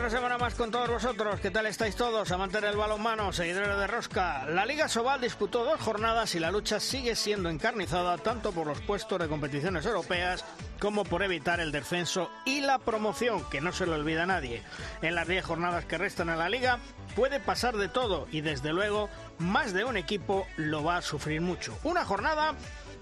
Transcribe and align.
Otra 0.00 0.16
semana 0.16 0.38
más 0.38 0.54
con 0.54 0.70
todos 0.70 0.88
vosotros. 0.88 1.40
¿Qué 1.40 1.50
tal 1.50 1.66
estáis 1.66 1.94
todos? 1.94 2.32
Amantes 2.32 2.62
del 2.62 2.74
balonmano, 2.74 3.34
seguidores 3.34 3.76
de 3.76 3.86
Rosca. 3.86 4.46
La 4.46 4.64
Liga 4.64 4.88
Sobal 4.88 5.20
disputó 5.20 5.62
dos 5.62 5.78
jornadas 5.78 6.34
y 6.34 6.38
la 6.38 6.50
lucha 6.50 6.80
sigue 6.80 7.14
siendo 7.14 7.50
encarnizada 7.50 8.16
tanto 8.16 8.50
por 8.52 8.66
los 8.66 8.80
puestos 8.80 9.18
de 9.18 9.28
competiciones 9.28 9.84
europeas 9.84 10.42
como 10.78 11.04
por 11.04 11.22
evitar 11.22 11.60
el 11.60 11.70
descenso 11.70 12.30
y 12.46 12.62
la 12.62 12.78
promoción, 12.78 13.44
que 13.50 13.60
no 13.60 13.74
se 13.74 13.84
lo 13.84 13.92
olvida 13.92 14.22
a 14.22 14.26
nadie. 14.26 14.62
En 15.02 15.14
las 15.14 15.28
10 15.28 15.44
jornadas 15.44 15.84
que 15.84 15.98
restan 15.98 16.30
en 16.30 16.38
la 16.38 16.48
liga 16.48 16.78
puede 17.14 17.38
pasar 17.38 17.76
de 17.76 17.88
todo 17.88 18.26
y 18.32 18.40
desde 18.40 18.72
luego 18.72 19.10
más 19.36 19.74
de 19.74 19.84
un 19.84 19.98
equipo 19.98 20.46
lo 20.56 20.82
va 20.82 20.96
a 20.96 21.02
sufrir 21.02 21.42
mucho. 21.42 21.76
Una 21.84 22.06
jornada 22.06 22.54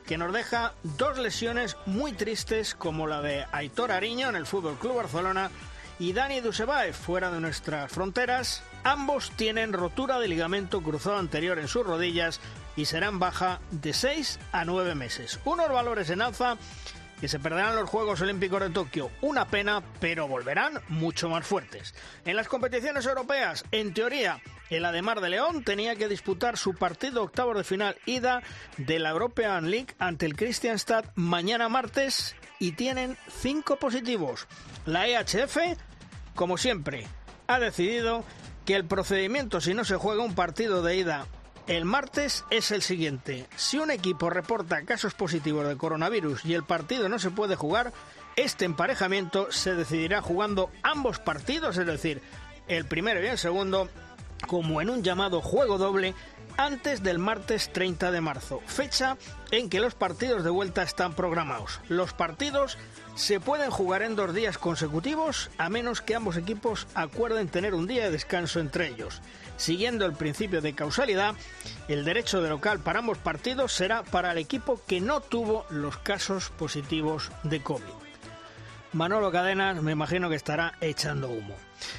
que 0.05 0.19
nos 0.19 0.33
deja 0.33 0.73
dos 0.83 1.17
lesiones 1.19 1.77
muy 1.87 2.13
tristes 2.13 2.75
como 2.75 3.07
la 3.07 3.21
de 3.21 3.45
Aitor 3.53 3.93
Ariño 3.93 4.31
en 4.31 4.37
el 4.37 4.47
Fútbol 4.47 4.79
Club 4.79 4.97
Barcelona 4.97 5.51
y 5.99 6.13
Dani 6.13 6.41
Dusebaev 6.41 6.95
fuera 6.95 7.31
de 7.31 7.41
nuestras 7.41 7.91
fronteras. 7.91 8.63
Ambos 8.85 9.33
tienen 9.33 9.73
rotura 9.73 10.19
de 10.19 10.29
ligamento 10.29 10.83
cruzado 10.83 11.19
anterior 11.19 11.59
en 11.59 11.69
sus 11.69 11.87
rodillas 11.87 12.41
y 12.77 12.85
serán 12.85 13.19
baja 13.19 13.61
de 13.71 13.93
6 13.93 14.39
a 14.53 14.65
9 14.65 14.95
meses. 14.95 15.41
Unos 15.45 15.69
valores 15.69 16.11
en 16.11 16.23
alza 16.23 16.57
que 17.21 17.29
se 17.29 17.41
perderán 17.41 17.77
los 17.77 17.89
Juegos 17.89 18.21
Olímpicos 18.21 18.61
de 18.61 18.71
Tokio. 18.71 19.11
Una 19.21 19.49
pena, 19.49 19.83
pero 20.01 20.29
volverán 20.29 20.81
mucho 20.89 21.29
más 21.29 21.45
fuertes. 21.47 21.95
En 22.25 22.37
las 22.37 22.49
competiciones 22.49 23.07
europeas, 23.07 23.65
en 23.73 23.93
teoría, 23.93 24.41
el 24.71 24.85
Ademar 24.85 25.21
de 25.21 25.31
León 25.31 25.65
tenía 25.65 25.97
que 25.97 26.09
disputar 26.09 26.57
su 26.57 26.75
partido 26.75 27.23
octavo 27.23 27.55
de 27.55 27.65
final 27.65 27.97
ida 28.07 28.43
de 28.77 28.99
la 28.99 29.11
European 29.11 29.71
League 29.71 29.95
ante 29.99 30.27
el 30.27 30.37
Christianstad 30.37 31.07
mañana 31.15 31.69
martes 31.69 32.37
y 32.59 32.73
tienen 32.73 33.17
cinco 33.29 33.77
positivos. 33.77 34.47
La 34.87 35.09
EHF 35.09 35.57
como 36.39 36.57
siempre, 36.57 37.05
ha 37.49 37.59
decidido 37.59 38.23
que 38.65 38.77
el 38.77 38.85
procedimiento 38.85 39.61
si 39.61 39.75
no 39.75 39.85
se 39.85 39.97
juega 39.97 40.23
un 40.23 40.37
partido 40.37 40.83
de 40.83 40.97
ida 40.97 41.27
el 41.67 41.85
martes 41.85 42.45
es 42.49 42.71
el 42.71 42.81
siguiente. 42.81 43.45
Si 43.57 43.77
un 43.77 43.91
equipo 43.91 44.31
reporta 44.31 44.85
casos 44.85 45.15
positivos 45.15 45.67
de 45.67 45.77
coronavirus 45.77 46.45
y 46.45 46.55
el 46.55 46.63
partido 46.63 47.09
no 47.09 47.19
se 47.19 47.33
puede 47.33 47.57
jugar, 47.57 47.93
este 48.37 48.67
emparejamiento 48.67 49.51
se 49.51 49.75
decidirá 49.75 50.23
jugando 50.23 50.71
ambos 50.85 51.19
partidos, 51.19 51.77
es 51.77 51.87
decir, 51.87 52.23
el 52.69 52.85
primero 52.85 53.21
y 53.21 53.27
el 53.27 53.37
segundo, 53.37 53.89
como 54.47 54.81
en 54.81 54.91
un 54.91 55.03
llamado 55.03 55.41
juego 55.41 55.77
doble 55.77 56.15
antes 56.57 57.03
del 57.03 57.19
martes 57.19 57.73
30 57.73 58.13
de 58.13 58.21
marzo, 58.21 58.63
fecha 58.67 59.17
en 59.51 59.69
que 59.69 59.81
los 59.81 59.97
partidos 59.97 60.45
de 60.45 60.51
vuelta 60.51 60.83
están 60.83 61.15
programados. 61.15 61.81
Los 61.89 62.13
partidos 62.13 62.79
se 63.19 63.41
pueden 63.41 63.73
jugar 63.73 64.03
en 64.03 64.15
dos 64.15 64.33
días 64.33 64.59
consecutivos 64.59 65.51
a 65.59 65.69
menos 65.69 66.01
que 66.01 66.15
ambos 66.15 66.37
equipos 66.37 66.87
acuerden 66.95 67.49
tener 67.49 67.75
un 67.75 67.89
día 67.89 68.05
de 68.05 68.13
descanso 68.13 68.61
entre 68.61 68.87
ellos. 68.87 69.21
Siguiendo 69.57 70.07
el 70.07 70.13
principio 70.13 70.61
de 70.61 70.77
causalidad, 70.77 71.35
el 71.89 72.05
derecho 72.05 72.41
de 72.41 72.49
local 72.49 72.79
para 72.79 73.01
ambos 73.01 73.19
partidos 73.19 73.73
será 73.73 74.05
para 74.05 74.31
el 74.31 74.39
equipo 74.39 74.81
que 74.87 75.01
no 75.01 75.21
tuvo 75.21 75.67
los 75.69 75.99
casos 75.99 76.51
positivos 76.51 77.33
de 77.43 77.61
COVID. 77.61 77.83
Manolo 78.93 79.33
Cadenas 79.33 79.83
me 79.83 79.93
imagino 79.93 80.31
que 80.31 80.37
estará 80.37 80.75
echando 80.81 81.29
humo. 81.29 81.57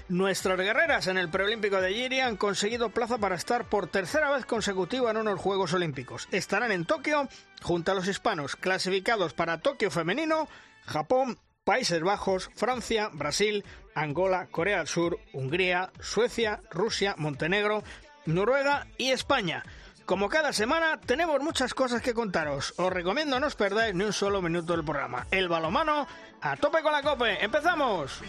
Nuestras 0.08 0.58
guerreras 0.58 1.08
en 1.08 1.18
el 1.18 1.30
preolímpico 1.30 1.82
de 1.82 1.94
Giri 1.94 2.22
han 2.22 2.38
conseguido 2.38 2.92
plaza 2.92 3.18
para 3.18 3.36
estar 3.36 3.66
por 3.66 3.88
tercera 3.88 4.32
vez 4.32 4.46
consecutiva 4.46 5.12
en 5.12 5.18
unos 5.18 5.40
Juegos 5.40 5.74
Olímpicos. 5.74 6.30
Estarán 6.32 6.72
en 6.72 6.86
Tokio 6.86 7.28
junto 7.62 7.92
a 7.92 7.96
los 7.96 8.08
hispanos 8.08 8.56
clasificados 8.56 9.34
para 9.34 9.60
Tokio 9.60 9.92
femenino, 9.92 10.48
Japón, 10.86 11.38
Países 11.64 12.02
Bajos, 12.02 12.50
Francia, 12.56 13.10
Brasil, 13.14 13.64
Angola, 13.94 14.48
Corea 14.50 14.80
del 14.80 14.88
Sur, 14.88 15.20
Hungría, 15.34 15.92
Suecia, 16.00 16.62
Rusia, 16.72 17.16
Montenegro, 17.18 17.84
Noruega 18.26 18.88
y 18.98 19.12
España. 19.12 19.64
Como 20.10 20.28
cada 20.28 20.52
semana, 20.54 21.00
tenemos 21.00 21.40
muchas 21.40 21.76
cosas 21.76 22.02
que 22.02 22.16
contaros. 22.16 22.74
Os 22.78 22.92
recomiendo 22.92 23.40
no 23.40 23.46
os 23.46 23.54
perdáis 23.54 23.94
ni 23.94 24.06
un 24.06 24.12
solo 24.12 24.42
minuto 24.42 24.74
del 24.74 24.84
programa. 24.84 25.28
El 25.30 25.48
balomano, 25.48 26.08
a 26.42 26.58
tope 26.58 26.82
con 26.82 26.92
la 26.92 27.04
cope. 27.04 27.38
¡Empezamos! 27.46 28.20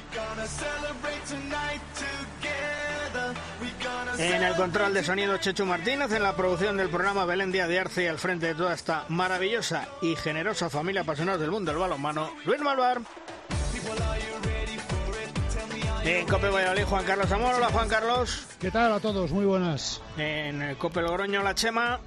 En 4.19 4.43
el 4.43 4.55
control 4.57 4.93
de 4.93 5.03
sonido 5.03 5.39
Chechu 5.39 5.65
Martínez, 5.65 6.13
en 6.13 6.23
la 6.23 6.37
producción 6.37 6.77
del 6.77 6.91
programa 6.91 7.25
Belén 7.25 7.51
Díaz 7.51 7.69
de 7.69 7.81
Arce 7.81 8.05
y 8.05 8.09
al 8.09 8.19
frente 8.19 8.49
de 8.49 8.55
toda 8.55 8.75
esta 8.75 9.07
maravillosa 9.09 9.89
y 10.03 10.17
generosa 10.17 10.69
familia 10.69 11.01
apasionada 11.01 11.39
del 11.39 11.51
mundo 11.51 11.73
del 11.73 11.81
balonmano, 11.81 12.31
Luis 12.45 12.61
Malvar. 12.61 13.01
En 16.11 16.27
Cope 16.27 16.51
Valladolid, 16.51 16.83
Juan 16.87 17.05
Carlos 17.05 17.31
Amor. 17.31 17.55
Hola, 17.55 17.69
Juan 17.69 17.89
Carlos. 17.89 18.45
¿Qué 18.59 18.73
tal 18.73 18.93
a 18.93 18.99
todos? 18.99 19.31
Muy 19.31 19.45
buenas. 19.45 20.03
En 20.19 20.75
Cope 20.75 21.03
Logroño, 21.03 21.41
La 21.45 21.55
Chema. 21.55 22.01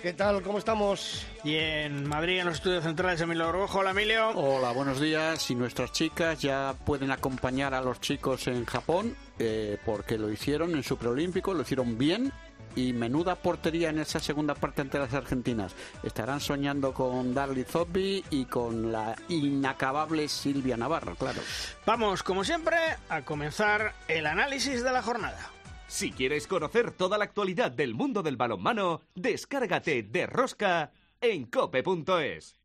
¿Qué 0.00 0.14
tal? 0.14 0.40
¿Cómo 0.42 0.56
estamos? 0.56 1.26
Y 1.44 1.56
en 1.56 2.08
Madrid, 2.08 2.40
en 2.40 2.46
los 2.46 2.54
estudios 2.54 2.82
centrales, 2.82 3.20
Emilio 3.20 3.48
Orgojo. 3.48 3.80
Hola, 3.80 3.90
Emilio. 3.90 4.30
Hola, 4.30 4.72
buenos 4.72 5.00
días. 5.00 5.50
Y 5.50 5.54
nuestras 5.54 5.92
chicas 5.92 6.40
ya 6.40 6.74
pueden 6.86 7.10
acompañar 7.10 7.74
a 7.74 7.82
los 7.82 8.00
chicos 8.00 8.46
en 8.46 8.64
Japón, 8.64 9.14
eh, 9.38 9.76
porque 9.84 10.16
lo 10.16 10.32
hicieron 10.32 10.74
en 10.74 10.82
su 10.82 10.96
preolímpico, 10.96 11.52
lo 11.52 11.60
hicieron 11.60 11.98
bien 11.98 12.32
y 12.74 12.92
menuda 12.92 13.36
portería 13.36 13.90
en 13.90 13.98
esa 13.98 14.20
segunda 14.20 14.54
parte 14.54 14.82
ante 14.82 14.98
las 14.98 15.14
argentinas. 15.14 15.74
Estarán 16.02 16.40
soñando 16.40 16.92
con 16.92 17.34
Darly 17.34 17.64
Zobbi 17.64 18.24
y 18.30 18.44
con 18.46 18.92
la 18.92 19.14
inacabable 19.28 20.28
Silvia 20.28 20.76
Navarro, 20.76 21.14
claro. 21.16 21.40
Vamos, 21.86 22.22
como 22.22 22.44
siempre, 22.44 22.76
a 23.08 23.22
comenzar 23.22 23.94
el 24.08 24.26
análisis 24.26 24.82
de 24.82 24.92
la 24.92 25.02
jornada. 25.02 25.50
Si 25.86 26.10
quieres 26.10 26.46
conocer 26.46 26.90
toda 26.92 27.18
la 27.18 27.24
actualidad 27.24 27.70
del 27.70 27.94
mundo 27.94 28.22
del 28.22 28.36
balonmano, 28.36 29.02
descárgate 29.14 30.02
de 30.02 30.26
Rosca 30.26 30.90
en 31.20 31.44
cope.es. 31.44 32.56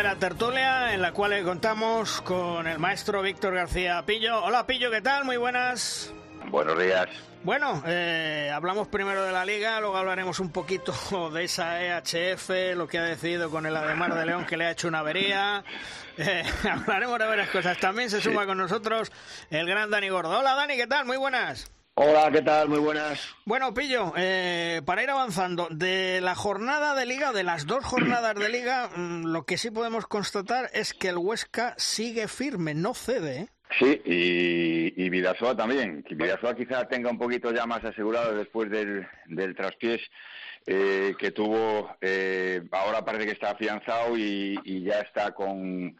primera 0.00 0.18
tertulia 0.18 0.94
en 0.94 1.02
la 1.02 1.12
cual 1.12 1.44
contamos 1.44 2.22
con 2.22 2.66
el 2.66 2.78
maestro 2.78 3.20
Víctor 3.20 3.52
García 3.52 4.02
Pillo. 4.06 4.42
Hola 4.42 4.66
Pillo, 4.66 4.90
¿qué 4.90 5.02
tal? 5.02 5.26
Muy 5.26 5.36
buenas. 5.36 6.10
Buenos 6.46 6.78
días. 6.78 7.06
Bueno, 7.42 7.82
eh, 7.86 8.50
hablamos 8.50 8.88
primero 8.88 9.22
de 9.24 9.32
la 9.32 9.44
liga, 9.44 9.78
luego 9.78 9.98
hablaremos 9.98 10.40
un 10.40 10.52
poquito 10.52 10.94
de 11.34 11.44
esa 11.44 11.82
EHF, 11.82 12.48
lo 12.76 12.88
que 12.88 12.98
ha 12.98 13.04
decidido 13.04 13.50
con 13.50 13.66
el 13.66 13.76
Ademar 13.76 14.14
de 14.14 14.24
León 14.24 14.46
que 14.46 14.56
le 14.56 14.64
ha 14.64 14.70
hecho 14.70 14.88
una 14.88 15.00
avería. 15.00 15.64
Eh, 16.16 16.44
hablaremos 16.70 17.18
de 17.18 17.26
varias 17.26 17.50
cosas. 17.50 17.76
También 17.76 18.08
se 18.08 18.22
suma 18.22 18.46
con 18.46 18.56
nosotros 18.56 19.12
el 19.50 19.66
gran 19.66 19.90
Dani 19.90 20.08
Gordo. 20.08 20.38
Hola 20.38 20.54
Dani, 20.54 20.76
¿qué 20.76 20.86
tal? 20.86 21.04
Muy 21.04 21.18
buenas. 21.18 21.70
Hola, 22.02 22.30
¿qué 22.32 22.40
tal? 22.40 22.70
Muy 22.70 22.78
buenas. 22.78 23.36
Bueno, 23.44 23.74
Pillo, 23.74 24.14
eh, 24.16 24.80
para 24.86 25.02
ir 25.02 25.10
avanzando, 25.10 25.68
de 25.70 26.22
la 26.22 26.34
jornada 26.34 26.94
de 26.94 27.04
liga, 27.04 27.30
de 27.32 27.42
las 27.42 27.66
dos 27.66 27.84
jornadas 27.84 28.34
de 28.36 28.48
liga, 28.48 28.88
mm, 28.96 29.26
lo 29.26 29.44
que 29.44 29.58
sí 29.58 29.70
podemos 29.70 30.06
constatar 30.06 30.70
es 30.72 30.94
que 30.94 31.08
el 31.10 31.18
Huesca 31.18 31.74
sigue 31.76 32.26
firme, 32.26 32.72
no 32.72 32.94
cede. 32.94 33.40
¿eh? 33.40 33.48
Sí, 33.78 34.00
y, 34.06 35.04
y 35.04 35.10
Vidasoa 35.10 35.54
también. 35.54 36.02
Vidasoa 36.08 36.56
quizá 36.56 36.88
tenga 36.88 37.10
un 37.10 37.18
poquito 37.18 37.52
ya 37.52 37.66
más 37.66 37.84
asegurado 37.84 38.34
después 38.34 38.70
del, 38.70 39.06
del 39.26 39.54
traspiés 39.54 40.00
eh, 40.66 41.14
que 41.18 41.32
tuvo. 41.32 41.94
ahora 42.72 43.04
parece 43.04 43.26
que 43.26 43.32
está 43.32 43.50
afianzado 43.50 44.16
y, 44.16 44.58
y 44.64 44.84
ya 44.84 45.00
está 45.00 45.32
con 45.32 45.98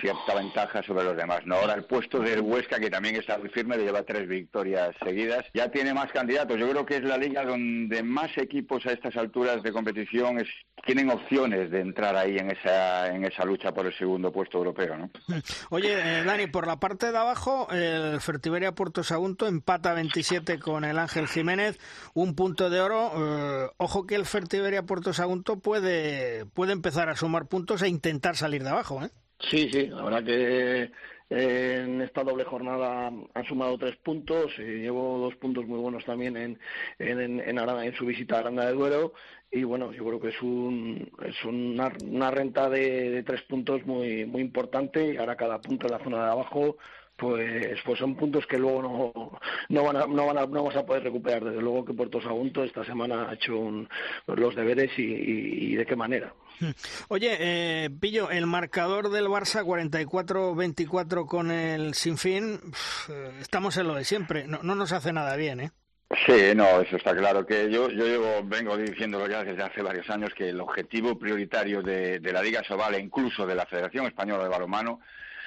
cierta 0.00 0.34
ventaja 0.34 0.82
sobre 0.82 1.04
los 1.04 1.16
demás. 1.16 1.40
No, 1.44 1.56
ahora 1.56 1.74
el 1.74 1.84
puesto 1.84 2.20
del 2.20 2.40
Huesca, 2.40 2.78
que 2.78 2.90
también 2.90 3.16
está 3.16 3.38
muy 3.38 3.48
firme, 3.48 3.76
lleva 3.76 4.02
tres 4.02 4.28
victorias 4.28 4.94
seguidas, 5.02 5.44
ya 5.54 5.70
tiene 5.70 5.92
más 5.94 6.10
candidatos. 6.12 6.58
Yo 6.58 6.70
creo 6.70 6.86
que 6.86 6.96
es 6.96 7.04
la 7.04 7.16
liga 7.16 7.44
donde 7.44 8.02
más 8.02 8.36
equipos 8.36 8.84
a 8.86 8.92
estas 8.92 9.16
alturas 9.16 9.62
de 9.62 9.72
competición 9.72 10.38
es, 10.38 10.48
tienen 10.84 11.10
opciones 11.10 11.70
de 11.70 11.80
entrar 11.80 12.16
ahí 12.16 12.36
en 12.38 12.50
esa, 12.50 13.08
en 13.14 13.24
esa 13.24 13.44
lucha 13.44 13.72
por 13.72 13.86
el 13.86 13.96
segundo 13.96 14.32
puesto 14.32 14.58
europeo. 14.58 14.96
¿no? 14.96 15.10
Oye, 15.70 15.92
eh, 15.92 16.24
Dani, 16.24 16.46
por 16.46 16.66
la 16.66 16.78
parte 16.78 17.10
de 17.10 17.18
abajo, 17.18 17.68
el 17.70 18.20
Fertiberia 18.20 18.72
Puerto 18.72 19.02
Sagunto 19.02 19.46
empata 19.46 19.94
27 19.94 20.58
con 20.58 20.84
el 20.84 20.98
Ángel 20.98 21.28
Jiménez, 21.28 21.78
un 22.14 22.34
punto 22.34 22.70
de 22.70 22.80
oro. 22.80 23.12
Eh, 23.16 23.70
ojo 23.76 24.06
que 24.06 24.14
el 24.14 24.26
Fertiberia 24.26 24.82
Puerto 24.82 25.12
Sagunto 25.12 25.58
puede, 25.60 26.46
puede 26.46 26.72
empezar 26.72 27.08
a 27.08 27.16
sumar 27.16 27.46
puntos 27.46 27.82
e 27.82 27.88
intentar 27.88 28.36
salir 28.36 28.62
de 28.62 28.70
abajo. 28.70 29.02
¿eh? 29.04 29.10
Sí, 29.50 29.68
sí, 29.70 29.86
la 29.88 30.02
verdad 30.02 30.24
que 30.24 30.90
eh, 31.30 31.82
en 31.84 32.00
esta 32.02 32.22
doble 32.22 32.44
jornada 32.44 33.06
han 33.08 33.44
sumado 33.44 33.76
tres 33.78 33.96
puntos, 33.96 34.52
y 34.58 34.62
llevo 34.62 35.18
dos 35.18 35.34
puntos 35.36 35.66
muy 35.66 35.78
buenos 35.78 36.04
también 36.04 36.36
en, 36.36 36.58
en, 36.98 37.40
en, 37.40 37.58
en 37.58 37.94
su 37.94 38.06
visita 38.06 38.36
a 38.36 38.38
Aranda 38.40 38.66
de 38.66 38.72
Duero. 38.72 39.12
Y 39.50 39.64
bueno, 39.64 39.92
yo 39.92 40.04
creo 40.06 40.20
que 40.20 40.28
es, 40.28 40.40
un, 40.42 41.10
es 41.24 41.44
una, 41.44 41.92
una 42.06 42.30
renta 42.30 42.70
de, 42.70 43.10
de, 43.10 43.22
tres 43.22 43.42
puntos 43.42 43.84
muy, 43.84 44.24
muy 44.24 44.40
importante 44.40 45.12
y 45.12 45.16
ahora 45.18 45.36
cada 45.36 45.60
punto 45.60 45.86
en 45.86 45.92
la 45.92 46.02
zona 46.02 46.24
de 46.24 46.30
abajo 46.30 46.78
pues 47.16 47.78
pues 47.84 47.98
son 47.98 48.16
puntos 48.16 48.46
que 48.46 48.58
luego 48.58 48.82
no, 48.82 49.38
no 49.68 49.84
van 49.84 49.96
a, 49.96 50.06
no 50.06 50.26
van 50.26 50.38
a, 50.38 50.46
no 50.46 50.62
vamos 50.62 50.76
a 50.76 50.84
poder 50.84 51.04
recuperar 51.04 51.44
desde 51.44 51.60
luego 51.60 51.84
que 51.84 51.94
Puerto 51.94 52.20
Sagunto 52.20 52.64
esta 52.64 52.84
semana 52.84 53.28
ha 53.28 53.34
hecho 53.34 53.56
un, 53.58 53.88
los 54.26 54.54
deberes 54.54 54.90
y, 54.98 55.02
y, 55.02 55.72
y 55.72 55.76
de 55.76 55.86
qué 55.86 55.96
manera 55.96 56.32
Oye, 57.08 57.36
eh, 57.40 57.90
Pillo, 58.00 58.30
el 58.30 58.46
marcador 58.46 59.10
del 59.10 59.26
Barça 59.26 59.64
44-24 59.64 61.26
con 61.26 61.50
el 61.50 61.94
Sinfín, 61.94 62.60
estamos 63.40 63.76
en 63.76 63.88
lo 63.88 63.94
de 63.94 64.04
siempre, 64.04 64.46
no, 64.46 64.60
no 64.62 64.74
nos 64.74 64.92
hace 64.92 65.12
nada 65.12 65.36
bien, 65.36 65.60
¿eh? 65.60 65.70
Sí, 66.26 66.54
no, 66.54 66.80
eso 66.82 66.96
está 66.96 67.16
claro. 67.16 67.46
Que 67.46 67.70
yo, 67.70 67.88
yo 67.88 68.04
llevo, 68.04 68.42
vengo 68.44 68.76
diciéndolo 68.76 69.26
ya 69.28 69.42
desde 69.42 69.62
hace 69.62 69.82
varios 69.82 70.08
años 70.10 70.30
que 70.36 70.50
el 70.50 70.60
objetivo 70.60 71.18
prioritario 71.18 71.82
de, 71.82 72.20
de 72.20 72.32
la 72.32 72.42
Liga 72.42 72.62
Sobal 72.62 72.94
e 72.94 73.00
incluso 73.00 73.46
de 73.46 73.54
la 73.54 73.64
Federación 73.64 74.06
Española 74.06 74.44
de 74.44 74.50
Balonmano 74.50 75.00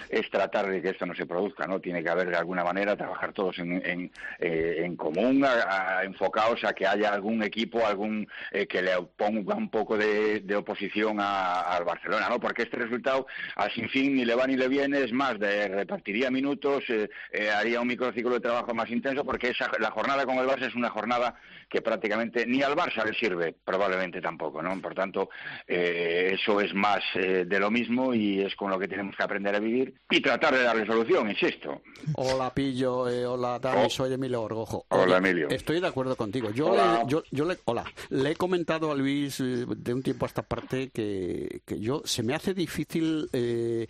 es 0.09 0.29
tratar 0.29 0.69
de 0.69 0.81
que 0.81 0.89
esto 0.89 1.05
no 1.05 1.15
se 1.15 1.25
produzca, 1.25 1.67
¿no? 1.67 1.79
Tiene 1.79 2.03
que 2.03 2.09
haber 2.09 2.29
de 2.29 2.37
alguna 2.37 2.63
manera 2.63 2.95
trabajar 2.95 3.33
todos 3.33 3.57
en, 3.59 3.81
en, 3.85 4.11
eh, 4.39 4.81
en 4.83 4.95
común, 4.95 5.43
a, 5.45 6.03
enfocados 6.03 6.63
a 6.63 6.73
que 6.73 6.87
haya 6.87 7.13
algún 7.13 7.43
equipo, 7.43 7.85
algún 7.85 8.27
eh, 8.51 8.67
que 8.67 8.81
le 8.81 8.91
ponga 9.15 9.55
un 9.55 9.69
poco 9.69 9.97
de, 9.97 10.41
de 10.41 10.55
oposición 10.55 11.19
al 11.19 11.83
Barcelona, 11.83 12.27
¿no? 12.29 12.39
Porque 12.39 12.63
este 12.63 12.77
resultado 12.77 13.27
al 13.55 13.71
sin 13.71 13.89
fin 13.89 14.15
ni 14.15 14.25
le 14.25 14.35
va 14.35 14.47
ni 14.47 14.55
le 14.55 14.67
viene, 14.67 15.03
es 15.03 15.11
más, 15.11 15.39
de, 15.39 15.67
repartiría 15.67 16.31
minutos, 16.31 16.83
eh, 16.89 17.09
eh, 17.31 17.49
haría 17.49 17.81
un 17.81 17.87
microciclo 17.87 18.31
de 18.31 18.39
trabajo 18.39 18.73
más 18.73 18.89
intenso, 18.89 19.23
porque 19.23 19.49
esa, 19.49 19.71
la 19.79 19.91
jornada 19.91 20.25
con 20.25 20.37
el 20.37 20.47
Barça 20.47 20.67
es 20.67 20.75
una 20.75 20.89
jornada 20.89 21.35
que 21.69 21.81
prácticamente 21.81 22.45
ni 22.45 22.61
al 22.61 22.75
Barça 22.75 23.03
le 23.05 23.13
sirve, 23.13 23.55
probablemente 23.63 24.21
tampoco, 24.21 24.61
¿no? 24.61 24.79
Por 24.81 24.93
tanto, 24.93 25.29
eso 25.67 26.61
es 26.61 26.73
más 26.73 27.03
de 27.15 27.59
lo 27.59 27.71
mismo 27.71 28.13
y 28.13 28.41
es 28.41 28.55
con 28.55 28.69
lo 28.69 28.79
que 28.79 28.87
tenemos 28.87 29.15
que 29.15 29.23
aprender 29.23 29.55
a 29.55 29.59
vivir 29.59 29.93
y 30.09 30.21
tratar 30.21 30.53
de 30.53 30.63
darle 30.63 30.85
solución, 30.85 31.29
insisto. 31.29 31.81
Hola, 32.15 32.53
Pillo, 32.53 33.09
eh, 33.09 33.25
hola, 33.25 33.59
Dani, 33.59 33.85
oh. 33.85 33.89
soy 33.89 34.13
Emilio 34.13 34.41
Orgojo. 34.41 34.85
Hola, 34.89 35.17
Emilio. 35.17 35.49
Estoy 35.49 35.79
de 35.79 35.87
acuerdo 35.87 36.15
contigo. 36.15 36.51
Yo, 36.51 36.67
hola. 36.67 37.01
Le, 37.03 37.09
yo, 37.09 37.23
yo 37.31 37.45
le, 37.45 37.57
hola, 37.65 37.85
le 38.09 38.31
he 38.31 38.35
comentado 38.35 38.91
a 38.91 38.95
Luis 38.95 39.39
eh, 39.39 39.65
de 39.67 39.93
un 39.93 40.03
tiempo 40.03 40.25
a 40.25 40.27
esta 40.27 40.43
parte 40.43 40.89
que, 40.89 41.61
que 41.65 41.79
yo 41.79 42.01
se 42.05 42.23
me 42.23 42.33
hace 42.35 42.53
difícil. 42.53 43.29
Eh, 43.33 43.87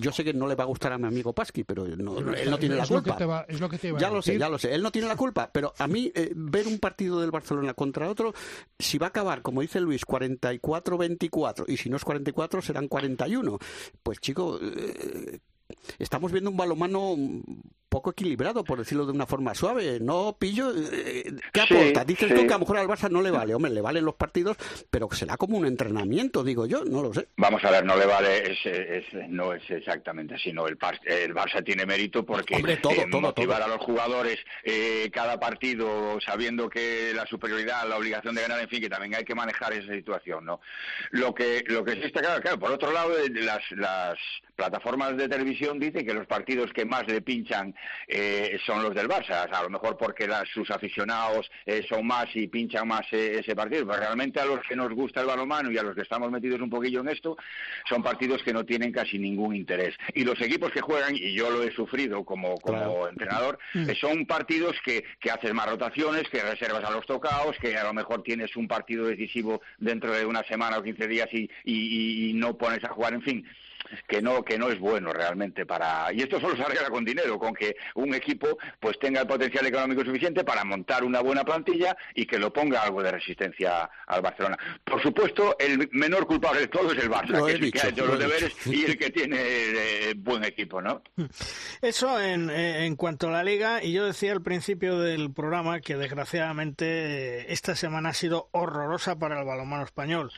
yo 0.00 0.12
sé 0.12 0.24
que 0.24 0.32
no 0.32 0.46
le 0.46 0.54
va 0.54 0.64
a 0.64 0.66
gustar 0.66 0.92
a 0.92 0.98
mi 0.98 1.06
amigo 1.06 1.32
Pasqui, 1.32 1.64
pero 1.64 1.86
no, 1.86 2.20
no, 2.20 2.32
él 2.32 2.50
no 2.50 2.58
tiene 2.58 2.76
la 2.76 2.86
culpa. 2.86 3.16
Lo 3.18 3.28
va, 3.28 3.44
es 3.48 3.60
lo 3.60 3.68
que 3.68 3.78
te 3.78 3.92
ya 3.98 4.10
lo 4.10 4.22
sé, 4.22 4.38
ya 4.38 4.48
lo 4.48 4.58
sé. 4.58 4.74
Él 4.74 4.82
no 4.82 4.90
tiene 4.90 5.08
la 5.08 5.16
culpa, 5.16 5.50
pero 5.52 5.74
a 5.78 5.86
mí 5.86 6.10
eh, 6.14 6.32
ver 6.34 6.66
un 6.66 6.78
partido 6.78 7.09
del 7.18 7.30
Barcelona 7.30 7.74
contra 7.74 8.08
otro, 8.08 8.34
si 8.78 8.98
va 8.98 9.06
a 9.06 9.08
acabar, 9.08 9.42
como 9.42 9.62
dice 9.62 9.80
Luis, 9.80 10.06
44-24, 10.06 11.64
y 11.68 11.76
si 11.76 11.90
no 11.90 11.96
es 11.96 12.04
44, 12.04 12.62
serán 12.62 12.88
41. 12.88 13.58
Pues 14.02 14.20
chico, 14.20 14.58
eh, 14.62 15.40
estamos 15.98 16.32
viendo 16.32 16.50
un 16.50 16.56
balomano 16.56 17.16
poco 17.90 18.12
equilibrado, 18.12 18.62
por 18.64 18.78
decirlo 18.78 19.04
de 19.04 19.12
una 19.12 19.26
forma 19.26 19.52
suave. 19.54 19.98
No 20.00 20.36
pillo. 20.38 20.72
Eh, 20.92 21.34
¿Qué 21.52 21.60
aporta? 21.60 22.04
Dices 22.04 22.28
sí. 22.28 22.34
tú 22.34 22.46
que 22.46 22.54
a 22.54 22.56
lo 22.56 22.60
mejor 22.60 22.78
al 22.78 22.86
Barça 22.86 23.10
no 23.10 23.20
le 23.20 23.32
vale. 23.32 23.52
Hombre, 23.54 23.72
le 23.72 23.80
valen 23.80 24.04
los 24.04 24.14
partidos, 24.14 24.56
pero 24.90 25.08
será 25.10 25.36
como 25.36 25.58
un 25.58 25.66
entrenamiento, 25.66 26.44
digo 26.44 26.66
yo, 26.66 26.84
no 26.84 27.02
lo 27.02 27.12
sé. 27.12 27.28
Vamos 27.36 27.62
a 27.64 27.70
ver, 27.72 27.84
no 27.84 27.96
le 27.96 28.06
vale, 28.06 28.52
es, 28.52 28.58
es, 28.64 29.04
no 29.28 29.52
es 29.52 29.68
exactamente 29.68 30.36
así. 30.36 30.52
No, 30.52 30.68
el, 30.68 30.78
el 31.04 31.34
Barça 31.34 31.64
tiene 31.64 31.84
mérito 31.84 32.24
porque 32.24 32.54
Hombre, 32.54 32.76
todo, 32.76 32.92
eh, 32.92 33.06
todo, 33.10 33.20
motivar 33.20 33.62
todo. 33.62 33.72
a 33.72 33.76
los 33.76 33.84
jugadores 33.84 34.38
eh, 34.62 35.10
cada 35.12 35.40
partido 35.40 36.18
sabiendo 36.24 36.70
que 36.70 37.12
la 37.12 37.26
superioridad, 37.26 37.88
la 37.88 37.96
obligación 37.98 38.36
de 38.36 38.42
ganar, 38.42 38.60
en 38.60 38.68
fin, 38.68 38.80
que 38.80 38.88
también 38.88 39.16
hay 39.16 39.24
que 39.24 39.34
manejar 39.34 39.72
esa 39.72 39.92
situación, 39.92 40.44
¿no? 40.44 40.60
Lo 41.10 41.34
que, 41.34 41.64
lo 41.66 41.84
que 41.84 41.94
sí 41.94 42.02
está 42.04 42.20
claro, 42.20 42.40
claro, 42.40 42.58
por 42.60 42.70
otro 42.70 42.92
lado, 42.92 43.10
las, 43.34 43.62
las 43.72 44.16
plataformas 44.54 45.16
de 45.16 45.28
televisión 45.28 45.59
dicen 45.78 46.06
que 46.06 46.14
los 46.14 46.26
partidos 46.26 46.72
que 46.72 46.84
más 46.84 47.06
le 47.06 47.20
pinchan 47.20 47.74
eh, 48.08 48.58
son 48.64 48.82
los 48.82 48.94
del 48.94 49.08
Barça, 49.08 49.48
a 49.50 49.62
lo 49.62 49.70
mejor 49.70 49.96
porque 49.96 50.26
la, 50.26 50.44
sus 50.52 50.70
aficionados 50.70 51.50
eh, 51.66 51.84
son 51.88 52.06
más 52.06 52.26
y 52.34 52.48
pinchan 52.48 52.88
más 52.88 53.02
eh, 53.12 53.38
ese 53.40 53.54
partido, 53.54 53.86
pero 53.86 54.00
realmente 54.00 54.40
a 54.40 54.44
los 54.46 54.60
que 54.66 54.74
nos 54.76 54.90
gusta 54.92 55.20
el 55.20 55.26
balonmano 55.26 55.70
y 55.70 55.78
a 55.78 55.82
los 55.82 55.94
que 55.94 56.02
estamos 56.02 56.30
metidos 56.30 56.60
un 56.60 56.70
poquillo 56.70 57.00
en 57.00 57.08
esto, 57.08 57.36
son 57.88 58.02
partidos 58.02 58.42
que 58.42 58.52
no 58.52 58.64
tienen 58.64 58.92
casi 58.92 59.18
ningún 59.18 59.54
interés. 59.54 59.94
Y 60.14 60.24
los 60.24 60.40
equipos 60.40 60.70
que 60.70 60.80
juegan, 60.80 61.14
y 61.16 61.32
yo 61.34 61.50
lo 61.50 61.62
he 61.62 61.72
sufrido 61.72 62.24
como, 62.24 62.56
como 62.58 62.78
Claro. 62.78 63.08
entrenador, 63.08 63.58
eh, 63.74 63.94
son 64.00 64.26
partidos 64.26 64.76
que, 64.84 65.04
que 65.20 65.30
haces 65.30 65.52
más 65.52 65.68
rotaciones, 65.68 66.28
que 66.30 66.42
reservas 66.42 66.84
a 66.84 66.90
los 66.90 67.04
tocados, 67.06 67.56
que 67.60 67.76
a 67.76 67.84
lo 67.84 67.92
mejor 67.92 68.22
tienes 68.22 68.56
un 68.56 68.66
partido 68.66 69.06
decisivo 69.06 69.60
dentro 69.78 70.12
de 70.12 70.24
una 70.24 70.42
semana 70.44 70.78
o 70.78 70.82
15 70.82 71.06
días 71.08 71.28
y, 71.32 71.50
y, 71.64 72.30
y 72.30 72.32
no 72.34 72.56
pones 72.56 72.82
a 72.84 72.88
jugar, 72.88 73.14
en 73.14 73.22
fin 73.22 73.46
que 74.06 74.22
no 74.22 74.42
que 74.42 74.58
no 74.58 74.68
es 74.68 74.78
bueno 74.78 75.12
realmente 75.12 75.66
para 75.66 76.12
y 76.12 76.20
esto 76.22 76.40
solo 76.40 76.56
se 76.56 76.62
arregla 76.62 76.90
con 76.90 77.04
dinero 77.04 77.38
con 77.38 77.54
que 77.54 77.76
un 77.94 78.14
equipo 78.14 78.58
pues 78.78 78.98
tenga 78.98 79.22
el 79.22 79.26
potencial 79.26 79.66
económico 79.66 80.04
suficiente 80.04 80.44
para 80.44 80.64
montar 80.64 81.04
una 81.04 81.20
buena 81.20 81.44
plantilla 81.44 81.96
y 82.14 82.26
que 82.26 82.38
lo 82.38 82.52
ponga 82.52 82.82
algo 82.82 83.02
de 83.02 83.12
resistencia 83.12 83.88
al 84.06 84.22
Barcelona. 84.22 84.58
Por 84.84 85.02
supuesto 85.02 85.56
el 85.58 85.88
menor 85.92 86.26
culpable 86.26 86.60
de 86.60 86.68
todo 86.68 86.92
es 86.92 87.02
el 87.02 87.10
Barça 87.10 87.28
Lo 87.28 87.46
que 87.46 87.52
es 87.52 87.60
el 87.60 87.72
que 87.72 87.80
ha 87.80 87.88
hecho 87.88 88.06
lo 88.06 88.14
los 88.14 88.20
he 88.20 88.26
deberes 88.26 88.66
y 88.66 88.84
el 88.84 88.98
que 88.98 89.10
tiene 89.10 89.38
eh, 89.40 90.14
buen 90.16 90.44
equipo 90.44 90.80
no 90.80 91.02
Eso 91.82 92.20
en, 92.20 92.50
eh, 92.50 92.86
en 92.86 92.96
cuanto 92.96 93.28
a 93.28 93.32
la 93.32 93.44
liga, 93.44 93.82
y 93.82 93.92
yo 93.92 94.06
decía 94.06 94.32
al 94.32 94.42
principio 94.42 94.98
del 94.98 95.32
programa 95.32 95.80
que 95.80 95.96
desgraciadamente 95.96 97.52
esta 97.52 97.74
semana 97.74 98.10
ha 98.10 98.14
sido 98.14 98.48
horrorosa 98.52 99.18
para 99.18 99.40
el 99.40 99.46
balonmano 99.46 99.84
español. 99.84 100.30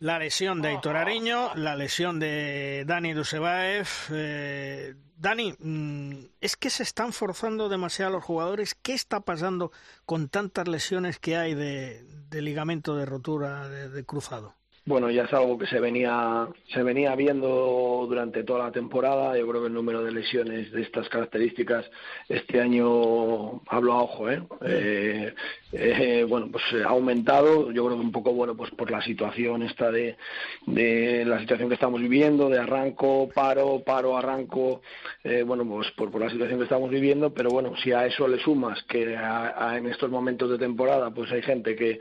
La 0.00 0.18
lesión 0.18 0.62
de 0.62 0.68
Aitor 0.68 0.96
Ariño, 0.96 1.54
la 1.56 1.74
lesión 1.74 2.20
de 2.20 2.84
Dani 2.86 3.14
Dusebaev. 3.14 3.88
Eh, 4.12 4.94
Dani, 5.16 5.54
mm, 5.58 6.26
¿es 6.40 6.56
que 6.56 6.70
se 6.70 6.84
están 6.84 7.12
forzando 7.12 7.68
demasiado 7.68 8.12
los 8.12 8.24
jugadores? 8.24 8.76
¿Qué 8.76 8.94
está 8.94 9.20
pasando 9.20 9.72
con 10.06 10.28
tantas 10.28 10.68
lesiones 10.68 11.18
que 11.18 11.36
hay 11.36 11.54
de, 11.54 12.04
ligamento 12.30 12.96
de 12.96 13.06
rotura 13.06 13.68
de 13.68 14.04
cruzado? 14.04 14.57
Bueno, 14.88 15.10
ya 15.10 15.24
es 15.24 15.32
algo 15.34 15.58
que 15.58 15.66
se 15.66 15.80
venía 15.80 16.48
se 16.72 16.82
venía 16.82 17.14
viendo 17.14 18.06
durante 18.08 18.42
toda 18.42 18.64
la 18.64 18.72
temporada. 18.72 19.36
Yo 19.36 19.46
creo 19.46 19.60
que 19.60 19.66
el 19.66 19.74
número 19.74 20.02
de 20.02 20.12
lesiones 20.12 20.72
de 20.72 20.80
estas 20.80 21.10
características 21.10 21.84
este 22.26 22.58
año 22.58 23.60
hablo 23.66 23.92
a 23.92 24.02
ojo, 24.02 24.30
¿eh? 24.30 24.42
eh, 24.62 25.34
eh 25.72 26.24
bueno, 26.26 26.48
pues 26.50 26.64
ha 26.82 26.88
aumentado. 26.88 27.70
Yo 27.70 27.84
creo 27.84 27.98
que 27.98 28.02
un 28.02 28.12
poco 28.12 28.32
bueno, 28.32 28.56
pues 28.56 28.70
por 28.70 28.90
la 28.90 29.02
situación 29.02 29.62
esta 29.62 29.90
de, 29.90 30.16
de 30.64 31.22
la 31.26 31.38
situación 31.40 31.68
que 31.68 31.74
estamos 31.74 32.00
viviendo, 32.00 32.48
de 32.48 32.58
arranco, 32.58 33.28
paro, 33.34 33.82
paro, 33.84 34.16
arranco. 34.16 34.80
Eh, 35.22 35.42
bueno, 35.42 35.66
pues 35.68 35.90
por, 35.98 36.10
por 36.10 36.22
la 36.22 36.30
situación 36.30 36.60
que 36.60 36.64
estamos 36.64 36.88
viviendo. 36.88 37.34
Pero 37.34 37.50
bueno, 37.50 37.76
si 37.76 37.92
a 37.92 38.06
eso 38.06 38.26
le 38.26 38.38
sumas 38.38 38.82
que 38.84 39.14
a, 39.18 39.68
a 39.68 39.76
en 39.76 39.86
estos 39.88 40.10
momentos 40.10 40.48
de 40.48 40.56
temporada, 40.56 41.10
pues 41.10 41.30
hay 41.30 41.42
gente 41.42 41.76
que 41.76 41.98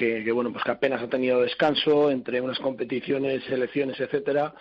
que, 0.00 0.32
bueno 0.32 0.50
pues 0.52 0.64
que 0.64 0.70
apenas 0.70 1.02
ha 1.02 1.08
tenido 1.08 1.42
descanso 1.42 2.10
entre 2.10 2.40
unas 2.40 2.58
competiciones, 2.58 3.44
selecciones, 3.44 4.00
etcétera. 4.00 4.54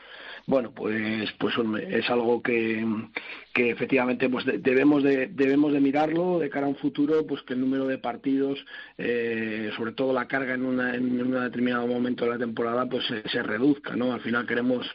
Bueno, 0.45 0.71
pues 0.73 1.31
pues 1.37 1.55
es 1.89 2.09
algo 2.09 2.41
que, 2.41 2.85
que 3.53 3.71
efectivamente 3.71 4.29
pues 4.29 4.45
debemos 4.45 5.03
de 5.03 5.27
debemos 5.27 5.73
de 5.73 5.79
mirarlo 5.79 6.39
de 6.39 6.49
cara 6.49 6.65
a 6.67 6.69
un 6.69 6.75
futuro, 6.75 7.25
pues 7.25 7.41
que 7.43 7.53
el 7.53 7.61
número 7.61 7.87
de 7.87 7.97
partidos, 7.97 8.63
eh, 8.97 9.71
sobre 9.75 9.93
todo 9.93 10.13
la 10.13 10.27
carga 10.27 10.53
en 10.53 10.65
una 10.65 10.95
en 10.95 11.21
un 11.21 11.31
determinado 11.31 11.87
momento 11.87 12.25
de 12.25 12.31
la 12.31 12.37
temporada, 12.37 12.87
pues 12.87 13.05
se, 13.07 13.27
se 13.29 13.41
reduzca, 13.43 13.95
¿no? 13.95 14.13
Al 14.13 14.21
final 14.21 14.45
queremos, 14.45 14.85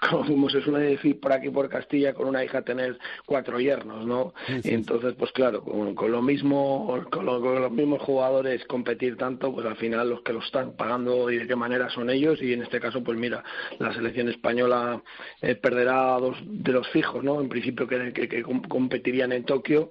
como 0.10 0.48
se 0.48 0.62
suele 0.62 0.90
decir 0.90 1.18
por 1.20 1.32
aquí 1.32 1.50
por 1.50 1.68
Castilla, 1.68 2.14
con 2.14 2.28
una 2.28 2.44
hija 2.44 2.62
tener 2.62 2.98
cuatro 3.26 3.58
yernos, 3.60 4.06
¿no? 4.06 4.32
Sí, 4.46 4.62
sí. 4.62 4.70
Entonces, 4.74 5.14
pues 5.18 5.32
claro, 5.32 5.62
con, 5.62 5.94
con 5.94 6.12
lo 6.12 6.22
mismo, 6.22 7.04
con, 7.10 7.26
lo, 7.26 7.40
con, 7.40 7.60
los 7.60 7.72
mismos 7.72 8.00
jugadores 8.02 8.64
competir 8.66 9.16
tanto, 9.16 9.52
pues 9.52 9.66
al 9.66 9.76
final 9.76 10.08
los 10.08 10.22
que 10.22 10.32
lo 10.32 10.40
están 10.40 10.76
pagando 10.76 11.30
y 11.30 11.38
de 11.38 11.46
qué 11.46 11.56
manera 11.56 11.90
son 11.90 12.10
ellos 12.10 12.40
y 12.40 12.52
en 12.52 12.62
este 12.62 12.80
caso 12.80 13.02
pues 13.02 13.18
mira 13.18 13.42
la 13.78 13.92
selección 13.92 14.28
española 14.28 15.02
eh, 15.40 15.54
perderá 15.54 16.18
dos 16.18 16.36
de 16.44 16.72
los 16.72 16.88
fijos 16.88 17.22
no 17.24 17.40
en 17.40 17.48
principio 17.48 17.87
que, 17.88 18.42
competirían 18.68 19.32
en 19.32 19.44
Tokio 19.44 19.90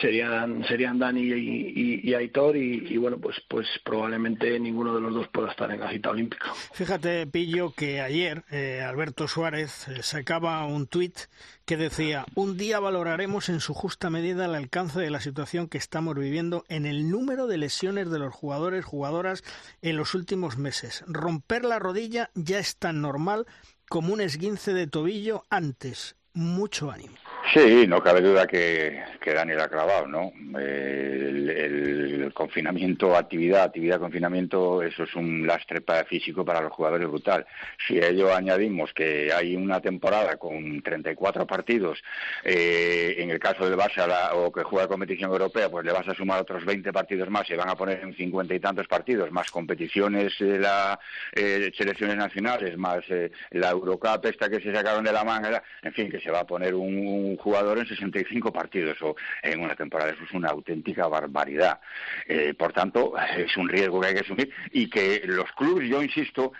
serían 0.00 0.64
serían 0.66 0.98
Dani 0.98 1.22
y, 1.22 2.00
y, 2.04 2.14
Aitor 2.14 2.56
y, 2.56 2.96
bueno 2.96 3.18
pues 3.18 3.36
pues 3.48 3.66
probablemente 3.84 4.58
ninguno 4.60 4.94
de 4.94 5.00
los 5.00 5.14
dos 5.14 5.28
pueda 5.28 5.50
estar 5.50 5.70
en 5.70 5.80
la 5.80 5.90
cita 5.90 6.10
olímpica 6.10 6.52
fíjate 6.72 7.26
pillo 7.26 7.72
que 7.72 8.00
ayer 8.00 8.44
eh, 8.50 8.82
Alberto 8.82 9.28
Suárez 9.28 9.88
eh, 9.88 10.02
sacaba 10.02 10.64
un 10.66 10.86
tuit 10.86 11.18
que 11.64 11.76
decía 11.76 12.24
un 12.34 12.56
día 12.56 12.80
valoraremos 12.80 13.48
en 13.48 13.60
su 13.60 13.74
justa 13.74 14.10
medida 14.10 14.44
el 14.44 14.54
alcance 14.54 15.00
de 15.00 15.10
la 15.10 15.20
situación 15.20 15.68
que 15.68 15.78
estamos 15.78 16.14
viviendo 16.16 16.64
en 16.68 16.86
el 16.86 17.10
número 17.10 17.46
de 17.46 17.58
lesiones 17.58 18.10
de 18.10 18.18
los 18.18 18.34
jugadores 18.34 18.84
jugadoras 18.84 19.42
en 19.82 19.96
los 19.96 20.14
últimos 20.14 20.58
meses 20.58 21.04
romper 21.06 21.64
la 21.64 21.78
rodilla 21.78 22.30
ya 22.34 22.58
es 22.58 22.76
tan 22.76 23.00
normal 23.00 23.46
como 23.88 24.12
un 24.12 24.20
esguince 24.20 24.72
de 24.74 24.86
tobillo 24.86 25.44
antes. 25.50 26.16
Mucho 26.34 26.90
ánimo. 26.90 27.14
Sí, 27.52 27.86
no 27.86 28.02
cabe 28.02 28.20
duda 28.20 28.46
que, 28.46 29.02
que 29.20 29.32
Daniel 29.32 29.60
ha 29.60 29.68
clavado, 29.68 30.06
¿no? 30.06 30.32
el, 30.58 32.32
confinamiento, 32.34 33.16
actividad, 33.16 33.64
actividad, 33.64 33.98
confinamiento, 33.98 34.82
eso 34.82 35.04
es 35.04 35.14
un 35.14 35.46
lastre 35.46 35.80
para 35.80 36.04
físico 36.04 36.44
para 36.44 36.60
los 36.60 36.72
jugadores 36.72 37.08
brutal. 37.08 37.46
Si 37.86 37.98
a 37.98 38.08
ello 38.08 38.34
añadimos 38.34 38.92
que 38.92 39.32
hay 39.32 39.56
una 39.56 39.80
temporada 39.80 40.36
con 40.36 40.82
34 40.82 41.46
partidos, 41.46 42.02
eh, 42.44 43.16
en 43.18 43.30
el 43.30 43.38
caso 43.38 43.64
del 43.64 43.78
Barça 43.78 44.30
o 44.34 44.52
que 44.52 44.62
juega 44.62 44.86
competición 44.86 45.30
europea, 45.30 45.68
pues 45.70 45.84
le 45.84 45.92
vas 45.92 46.06
a 46.06 46.14
sumar 46.14 46.40
otros 46.40 46.64
20 46.64 46.92
partidos 46.92 47.28
más, 47.30 47.46
se 47.46 47.56
van 47.56 47.68
a 47.68 47.74
poner 47.74 48.00
en 48.00 48.14
50 48.14 48.54
y 48.54 48.60
tantos 48.60 48.86
partidos, 48.86 49.30
más 49.32 49.50
competiciones 49.50 50.38
de 50.38 50.58
la 50.58 50.98
eh, 51.32 51.70
selecciones 51.76 52.16
nacionales, 52.16 52.76
más 52.76 53.04
eh, 53.08 53.30
la 53.50 53.70
Eurocup 53.70 54.26
esta 54.26 54.48
que 54.48 54.60
se 54.60 54.72
sacaron 54.72 55.04
de 55.04 55.12
la 55.12 55.24
manga, 55.24 55.62
en 55.82 55.92
fin, 55.92 56.10
que 56.10 56.20
se 56.20 56.30
va 56.30 56.40
a 56.40 56.46
poner 56.46 56.74
un 56.74 57.36
jugador 57.38 57.78
en 57.78 57.86
65 57.86 58.52
partidos 58.52 59.00
o 59.02 59.16
en 59.42 59.60
una 59.60 59.74
temporada. 59.74 60.10
Eso 60.12 60.24
es 60.24 60.32
una 60.32 60.48
auténtica 60.48 61.06
barbaridad. 61.08 61.80
Eh, 62.26 62.54
por 62.54 62.72
tanto, 62.72 63.14
es 63.36 63.56
un 63.56 63.68
riesgo 63.68 64.00
que 64.00 64.08
hay 64.08 64.14
que 64.14 64.20
asumir 64.20 64.50
y 64.72 64.88
que 64.88 65.22
los 65.24 65.50
clubes, 65.52 65.88
yo 65.88 66.02
insisto, 66.02 66.52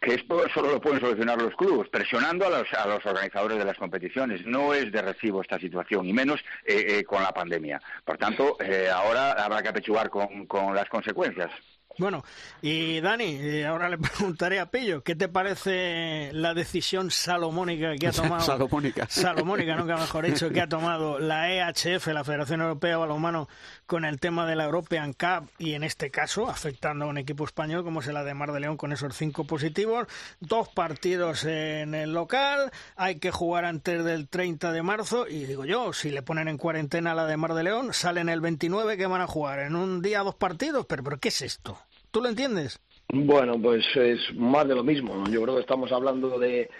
que 0.00 0.14
esto 0.14 0.48
solo 0.52 0.72
lo 0.72 0.80
pueden 0.80 1.00
solucionar 1.00 1.40
los 1.40 1.54
clubes, 1.56 1.88
presionando 1.88 2.46
a 2.46 2.50
los, 2.50 2.72
a 2.74 2.86
los 2.86 3.04
organizadores 3.06 3.58
de 3.58 3.64
las 3.64 3.78
competiciones. 3.78 4.44
No 4.44 4.74
es 4.74 4.92
de 4.92 5.02
recibo 5.02 5.40
esta 5.40 5.58
situación, 5.58 6.06
y 6.06 6.12
menos 6.12 6.40
eh, 6.64 6.98
eh, 6.98 7.04
con 7.04 7.22
la 7.22 7.32
pandemia. 7.32 7.80
Por 8.04 8.18
tanto, 8.18 8.56
ahora 8.92 9.32
habrá 9.32 9.62
que 9.62 9.68
apechugar 9.68 10.10
con, 10.10 10.46
con 10.46 10.74
las 10.74 10.88
consecuencias. 10.88 11.50
Bueno, 11.98 12.24
y 12.60 13.00
Dani, 13.00 13.24
eh, 13.24 13.66
ahora 13.66 13.88
le 13.88 13.98
preguntaré 13.98 14.58
a 14.58 14.70
Pillo, 14.70 15.02
¿qué 15.02 15.14
te 15.14 15.28
parece 15.28 16.30
la 16.32 16.54
decisión 16.54 17.10
salomónica 17.10 17.94
que 17.96 18.08
ha 18.08 18.12
tomado... 18.12 18.40
salomónica. 18.40 19.06
Salomónica, 19.08 19.76
nunca 19.76 19.96
mejor 19.96 20.26
dicho, 20.26 20.50
que 20.50 20.60
ha 20.60 20.68
tomado 20.68 21.18
la 21.18 21.52
EHF, 21.52 22.08
la 22.08 22.24
Federación 22.24 22.62
Europea 22.62 22.90
de 22.90 22.96
Balonmano, 22.96 23.48
con 23.86 24.04
el 24.04 24.18
tema 24.18 24.46
de 24.46 24.56
la 24.56 24.64
European 24.64 25.12
Cup 25.12 25.50
y 25.58 25.74
en 25.74 25.84
este 25.84 26.10
caso 26.10 26.48
afectando 26.48 27.04
a 27.04 27.08
un 27.08 27.18
equipo 27.18 27.44
español 27.44 27.84
como 27.84 28.00
es 28.00 28.06
el 28.08 28.16
Ademar 28.16 28.52
de 28.52 28.60
León 28.60 28.76
con 28.76 28.92
esos 28.92 29.14
cinco 29.16 29.44
positivos, 29.44 30.08
dos 30.40 30.68
partidos 30.68 31.44
en 31.44 31.94
el 31.94 32.12
local, 32.12 32.72
hay 32.96 33.16
que 33.16 33.30
jugar 33.30 33.64
antes 33.64 34.04
del 34.04 34.28
30 34.28 34.72
de 34.72 34.82
marzo 34.82 35.28
y 35.28 35.44
digo 35.44 35.64
yo, 35.64 35.92
si 35.92 36.10
le 36.10 36.22
ponen 36.22 36.48
en 36.48 36.58
cuarentena 36.58 37.12
a 37.12 37.14
la 37.14 37.26
de 37.26 37.36
Mar 37.36 37.54
de 37.54 37.62
León, 37.62 37.92
salen 37.92 38.28
el 38.28 38.40
29 38.40 38.96
que 38.96 39.06
van 39.06 39.20
a 39.20 39.26
jugar 39.26 39.60
en 39.60 39.76
un 39.76 40.02
día 40.02 40.20
dos 40.20 40.34
partidos, 40.34 40.86
pero, 40.86 41.04
pero 41.04 41.18
¿qué 41.18 41.28
es 41.28 41.42
esto? 41.42 41.78
¿Tú 42.14 42.22
lo 42.22 42.28
entiendes? 42.28 42.78
Bueno, 43.12 43.60
pues 43.60 43.84
es 43.96 44.20
más 44.36 44.68
de 44.68 44.76
lo 44.76 44.84
mismo. 44.84 45.24
Yo 45.32 45.42
creo 45.42 45.56
que 45.56 45.62
estamos 45.62 45.90
hablando 45.90 46.38
de 46.38 46.70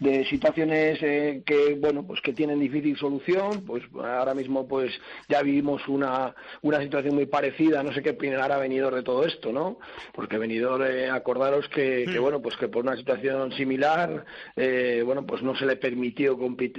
de 0.00 0.24
situaciones 0.24 0.98
eh, 1.02 1.42
que 1.44 1.74
bueno 1.78 2.04
pues 2.06 2.22
que 2.22 2.32
tienen 2.32 2.58
difícil 2.58 2.96
solución 2.96 3.62
pues 3.66 3.84
ahora 4.02 4.34
mismo 4.34 4.66
pues 4.66 4.90
ya 5.28 5.42
vivimos 5.42 5.86
una, 5.88 6.34
una 6.62 6.80
situación 6.80 7.14
muy 7.14 7.26
parecida 7.26 7.82
no 7.82 7.92
sé 7.92 8.02
qué 8.02 8.10
opinará 8.10 8.56
venidor 8.56 8.94
de 8.94 9.02
todo 9.02 9.26
esto 9.26 9.52
no 9.52 9.78
porque 10.14 10.38
venidor 10.38 10.86
eh, 10.90 11.10
acordaros 11.10 11.68
que, 11.68 12.06
que, 12.10 12.18
mm. 12.18 12.22
bueno 12.22 12.40
pues 12.40 12.56
que 12.56 12.68
por 12.68 12.82
una 12.82 12.96
situación 12.96 13.52
similar 13.52 14.24
eh, 14.56 15.02
bueno 15.04 15.26
pues 15.26 15.42
no 15.42 15.54
se 15.54 15.66
le 15.66 15.76
permitió 15.76 16.36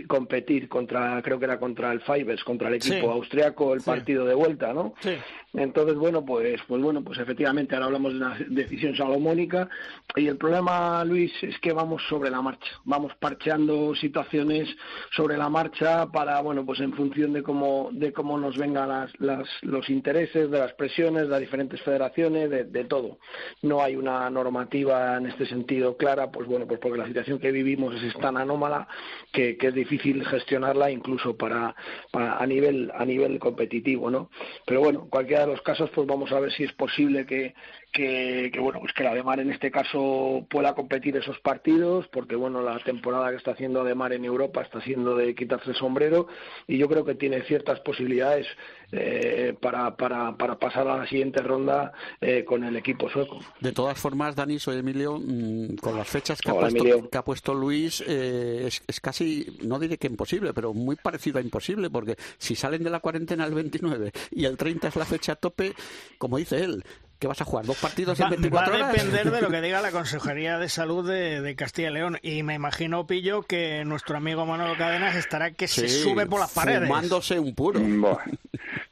competir, 0.07 0.67
contra 0.67 1.21
creo 1.21 1.37
que 1.37 1.45
era 1.45 1.59
contra 1.59 1.91
el 1.91 2.01
Fibers 2.01 2.43
contra 2.43 2.69
el 2.69 2.75
equipo 2.75 3.11
austriaco 3.11 3.75
el 3.75 3.81
partido 3.81 4.25
de 4.25 4.33
vuelta 4.33 4.73
no 4.73 4.95
sí. 4.99 5.15
Entonces 5.53 5.95
bueno 5.95 6.23
pues 6.25 6.59
pues 6.67 6.81
bueno 6.81 7.03
pues 7.03 7.19
efectivamente 7.19 7.75
ahora 7.75 7.87
hablamos 7.87 8.13
de 8.13 8.19
una 8.19 8.37
decisión 8.49 8.95
salomónica 8.95 9.69
y 10.15 10.27
el 10.27 10.37
problema 10.37 11.03
Luis 11.05 11.31
es 11.41 11.57
que 11.59 11.73
vamos 11.73 12.01
sobre 12.07 12.29
la 12.29 12.41
marcha 12.41 12.71
vamos 12.85 13.13
parcheando 13.19 13.95
situaciones 13.95 14.69
sobre 15.15 15.37
la 15.37 15.49
marcha 15.49 16.07
para, 16.11 16.41
bueno, 16.41 16.65
pues 16.65 16.79
en 16.79 16.93
función 16.93 17.33
de 17.33 17.43
cómo, 17.43 17.89
de 17.91 18.13
cómo 18.13 18.37
nos 18.37 18.57
vengan 18.57 18.89
las, 18.89 19.11
las, 19.19 19.47
los 19.61 19.89
intereses, 19.89 20.49
de 20.49 20.59
las 20.59 20.73
presiones, 20.73 21.23
de 21.23 21.29
las 21.29 21.39
diferentes 21.39 21.81
federaciones, 21.81 22.49
de, 22.49 22.63
de, 22.65 22.83
todo. 22.85 23.19
No 23.61 23.81
hay 23.81 23.95
una 23.95 24.29
normativa 24.29 25.17
en 25.17 25.27
este 25.27 25.45
sentido 25.45 25.97
clara, 25.97 26.31
pues 26.31 26.47
bueno, 26.47 26.67
pues 26.67 26.79
porque 26.79 26.97
la 26.97 27.07
situación 27.07 27.39
que 27.39 27.51
vivimos 27.51 27.95
es 28.01 28.13
tan 28.15 28.37
anómala 28.37 28.87
que, 29.31 29.57
que 29.57 29.67
es 29.67 29.73
difícil 29.73 30.25
gestionarla 30.25 30.91
incluso 30.91 31.35
para, 31.35 31.75
para, 32.11 32.37
a 32.37 32.45
nivel 32.45 32.91
a 32.95 33.05
nivel 33.05 33.39
competitivo, 33.39 34.09
¿no? 34.09 34.29
Pero 34.65 34.81
bueno, 34.81 35.07
en 35.11 35.40
los 35.45 35.61
casos, 35.61 35.89
pues 35.91 36.07
vamos 36.07 36.31
a 36.31 36.39
ver 36.39 36.51
si 36.51 36.63
es 36.63 36.73
posible 36.73 37.25
que, 37.25 37.53
que, 37.91 38.49
que, 38.53 38.59
bueno 38.59 38.79
pues 38.79 38.93
que 38.93 39.03
la 39.03 39.11
Ademar 39.11 39.39
en 39.39 39.51
este 39.51 39.71
caso 39.71 40.45
pueda 40.49 40.73
competir 40.73 41.17
esos 41.17 41.39
partidos 41.39 42.07
porque 42.07 42.35
bueno 42.35 42.61
la 42.61 42.79
temporada 42.79 43.29
que 43.29 43.37
está 43.37 43.51
haciendo 43.51 43.81
Ademar 43.81 44.13
en 44.13 44.25
Europa 44.25 44.61
está 44.61 44.81
siendo 44.81 45.15
de 45.15 45.35
quitarse 45.35 45.71
el 45.71 45.75
sombrero 45.75 46.27
y 46.67 46.77
yo 46.77 46.87
creo 46.87 47.05
que 47.05 47.15
tiene 47.15 47.41
ciertas 47.43 47.79
posibilidades 47.81 48.47
eh, 48.93 49.55
para, 49.61 49.95
para, 49.95 50.35
para 50.35 50.59
pasar 50.59 50.85
a 50.87 50.97
la 50.97 51.07
siguiente 51.07 51.41
ronda 51.41 51.93
eh, 52.19 52.43
con 52.43 52.65
el 52.65 52.75
equipo 52.75 53.09
sueco. 53.09 53.39
De 53.61 53.71
todas 53.71 53.97
formas, 53.97 54.35
Dani, 54.35 54.59
soy 54.59 54.79
Emilio, 54.79 55.17
mm, 55.17 55.75
con 55.75 55.95
las 55.95 56.09
fechas 56.09 56.41
que, 56.41 56.51
ha, 56.51 56.53
puesto, 56.53 57.09
que 57.09 57.17
ha 57.17 57.23
puesto 57.23 57.53
Luis, 57.53 58.03
eh, 58.05 58.63
es, 58.67 58.83
es, 58.85 58.99
casi, 58.99 59.57
no 59.63 59.79
diré 59.79 59.97
que 59.97 60.07
imposible, 60.07 60.53
pero 60.53 60.73
muy 60.73 60.97
parecido 60.97 61.39
a 61.39 61.41
imposible, 61.41 61.89
porque 61.89 62.17
si 62.37 62.53
salen 62.53 62.83
de 62.83 62.89
la 62.89 62.99
cuarentena 62.99 63.45
el 63.45 63.53
29 63.53 64.11
y 64.31 64.43
el 64.43 64.57
30 64.57 64.89
es 64.89 64.95
la 64.97 65.05
fecha 65.05 65.35
tope, 65.35 65.73
como 66.17 66.37
dice 66.37 66.61
él, 66.61 66.83
¿Qué 67.21 67.27
vas 67.27 67.39
a 67.39 67.45
jugar? 67.45 67.67
¿Dos 67.67 67.77
partidos 67.77 68.19
en 68.19 68.31
24 68.31 68.73
horas? 68.73 68.87
Va 68.87 68.89
a 68.89 68.93
depender 68.93 69.29
de 69.29 69.41
lo 69.41 69.51
que 69.51 69.61
diga 69.61 69.79
la 69.79 69.91
Consejería 69.91 70.57
de 70.57 70.69
Salud 70.69 71.07
de, 71.07 71.55
Castilla 71.55 71.91
y 71.91 71.93
León. 71.93 72.17
Y 72.23 72.41
me 72.41 72.55
imagino, 72.55 73.05
Pillo, 73.05 73.43
que 73.43 73.85
nuestro 73.85 74.17
amigo 74.17 74.47
Manolo 74.47 74.75
Cadenas 74.75 75.15
estará 75.15 75.51
que 75.51 75.67
se 75.67 75.87
sube 75.87 76.25
por 76.25 76.39
las 76.39 76.49
paredes. 76.49 76.87
Fumándose 76.87 77.39
un 77.39 77.53
puro. 77.53 77.79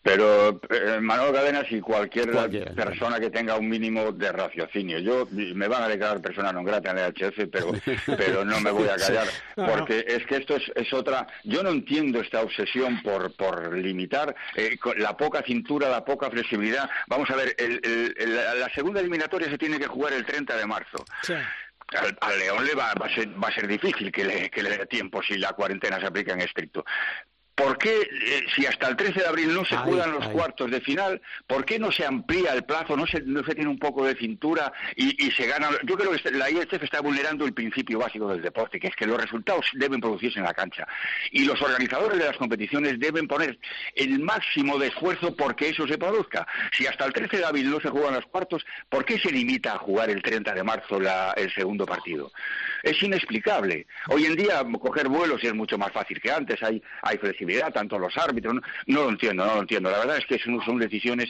Pero 0.10 0.60
eh, 0.70 1.00
Manolo 1.00 1.34
Cadenas 1.34 1.66
y 1.70 1.80
cualquier, 1.80 2.32
persona 2.76 3.20
que 3.20 3.30
tenga 3.30 3.56
un 3.58 3.70
mínimo 3.70 4.12
de 4.12 4.32
raciocinio. 4.32 4.98
Yo 4.98 5.28
me 5.32 5.68
van 5.68 5.84
a 5.84 5.88
declarar 5.88 6.20
persona 6.20 6.52
no 6.52 6.64
grata 6.64 6.90
en 6.90 6.98
el 6.98 7.14
HF, 7.14 7.48
pero, 7.52 7.72
pero 8.18 8.44
no 8.44 8.60
me 8.60 8.72
voy 8.72 8.88
a 8.88 8.96
callar. 8.96 9.28
Porque 9.56 10.04
es 10.08 10.26
que 10.26 10.38
esto 10.38 10.56
es, 10.56 10.64
es, 10.76 10.92
otra... 10.94 11.28
Yo 11.44 11.62
no 11.62 11.70
entiendo 11.70 12.22
esta 12.22 12.42
obsesión 12.42 13.04
por, 13.04 13.36
por 13.36 13.78
limitar 13.78 14.36
eh, 14.56 14.78
la 14.98 15.16
poca 15.16 15.44
cintura, 15.44 15.90
la 15.90 16.04
poca 16.04 16.32
flexibilidad. 16.32 16.90
Vamos 17.08 17.30
a 17.30 17.36
ver, 17.36 17.56
el 17.60 17.80
la, 18.60 18.70
segunda 18.74 19.02
eliminatoria 19.02 19.48
se 19.50 19.60
tiene 19.60 19.78
que 19.78 19.88
jugar 19.88 20.14
el 20.14 20.26
30 20.26 20.58
de 20.58 20.66
marzo. 20.66 21.06
Al, 21.96 22.40
León 22.40 22.66
le 22.66 22.76
va, 22.76 22.92
a 22.92 23.10
ser, 23.14 23.30
va 23.42 23.48
a 23.48 23.54
ser 23.54 23.68
difícil 23.68 24.12
que 24.12 24.24
le, 24.24 24.50
que 24.50 24.62
le 24.62 24.78
dé 24.78 24.86
tiempo 24.86 25.22
si 25.24 25.38
la 25.38 25.54
cuarentena 25.54 26.00
se 26.00 26.08
aplica 26.08 26.34
en 26.34 26.42
estricto. 26.42 26.86
¿Por 27.60 27.78
qué, 27.78 27.92
eh, 27.92 28.46
si 28.56 28.66
hasta 28.66 28.88
el 28.88 28.96
13 28.96 29.20
de 29.20 29.28
abril 29.28 29.54
no 29.54 29.66
se 29.66 29.76
juegan 29.76 30.14
los 30.14 30.30
cuartos 30.30 30.72
de 30.72 30.80
final, 30.80 31.22
por 31.46 31.66
qué 31.66 31.78
no 31.78 31.92
se 31.92 32.06
amplía 32.06 32.54
el 32.54 32.64
plazo, 32.64 32.96
no 32.96 33.06
se, 33.06 33.22
no 33.24 33.44
se 33.44 33.54
tiene 33.54 33.70
un 33.70 33.78
poco 33.78 34.06
de 34.06 34.16
cintura 34.16 34.72
y, 34.96 35.28
y 35.28 35.30
se 35.32 35.46
gana? 35.46 35.68
Yo 35.84 35.98
creo 35.98 36.12
que 36.12 36.32
la 36.32 36.50
IHF 36.50 36.82
está 36.82 37.02
vulnerando 37.02 37.44
el 37.44 37.54
principio 37.54 38.00
básico 38.00 38.30
del 38.30 38.42
deporte, 38.42 38.80
que 38.80 38.88
es 38.88 38.96
que 38.96 39.06
los 39.06 39.20
resultados 39.20 39.66
deben 39.74 40.00
producirse 40.00 40.40
en 40.40 40.46
la 40.46 40.54
cancha. 40.54 40.88
Y 41.32 41.44
los 41.44 41.62
organizadores 41.62 42.18
de 42.18 42.28
las 42.28 42.38
competiciones 42.38 42.98
deben 42.98 43.28
poner 43.28 43.60
el 43.94 44.20
máximo 44.20 44.80
de 44.80 44.88
esfuerzo 44.88 45.36
porque 45.36 45.68
eso 45.68 45.86
se 45.86 45.98
produzca. 45.98 46.48
Si 46.72 46.88
hasta 46.88 47.04
el 47.08 47.12
13 47.12 47.40
de 47.40 47.46
abril 47.46 47.70
no 47.70 47.82
se 47.82 47.90
juegan 47.90 48.14
los 48.14 48.26
cuartos, 48.28 48.66
¿por 48.88 49.04
qué 49.04 49.20
se 49.20 49.34
limita 49.34 49.74
a 49.74 49.80
jugar 49.80 50.10
el 50.10 50.22
30 50.22 50.54
de 50.54 50.64
marzo 50.64 50.98
la, 50.98 51.34
el 51.36 51.54
segundo 51.54 51.86
partido? 51.86 52.32
Es 52.84 53.04
inexplicable. 53.04 53.86
Hoy 54.08 54.24
en 54.24 54.38
día 54.38 54.64
coger 54.80 55.10
vuelos 55.10 55.44
es 55.44 55.54
mucho 55.54 55.78
más 55.78 55.92
fácil 55.92 56.22
que 56.22 56.32
antes, 56.32 56.64
hay, 56.64 56.82
hay 57.02 57.18
flexibilidad 57.18 57.49
tanto 57.74 58.00
los 58.00 58.16
árbitros. 58.18 58.56
No, 58.88 59.04
lo 59.04 59.10
entiendo, 59.10 59.46
no 59.46 59.56
lo 59.56 59.62
entiendo. 59.62 59.90
La 59.90 60.00
verdad 60.00 60.18
es 60.18 60.26
que 60.26 60.40
son, 60.40 60.62
son 60.64 60.80
decisiones 60.80 61.30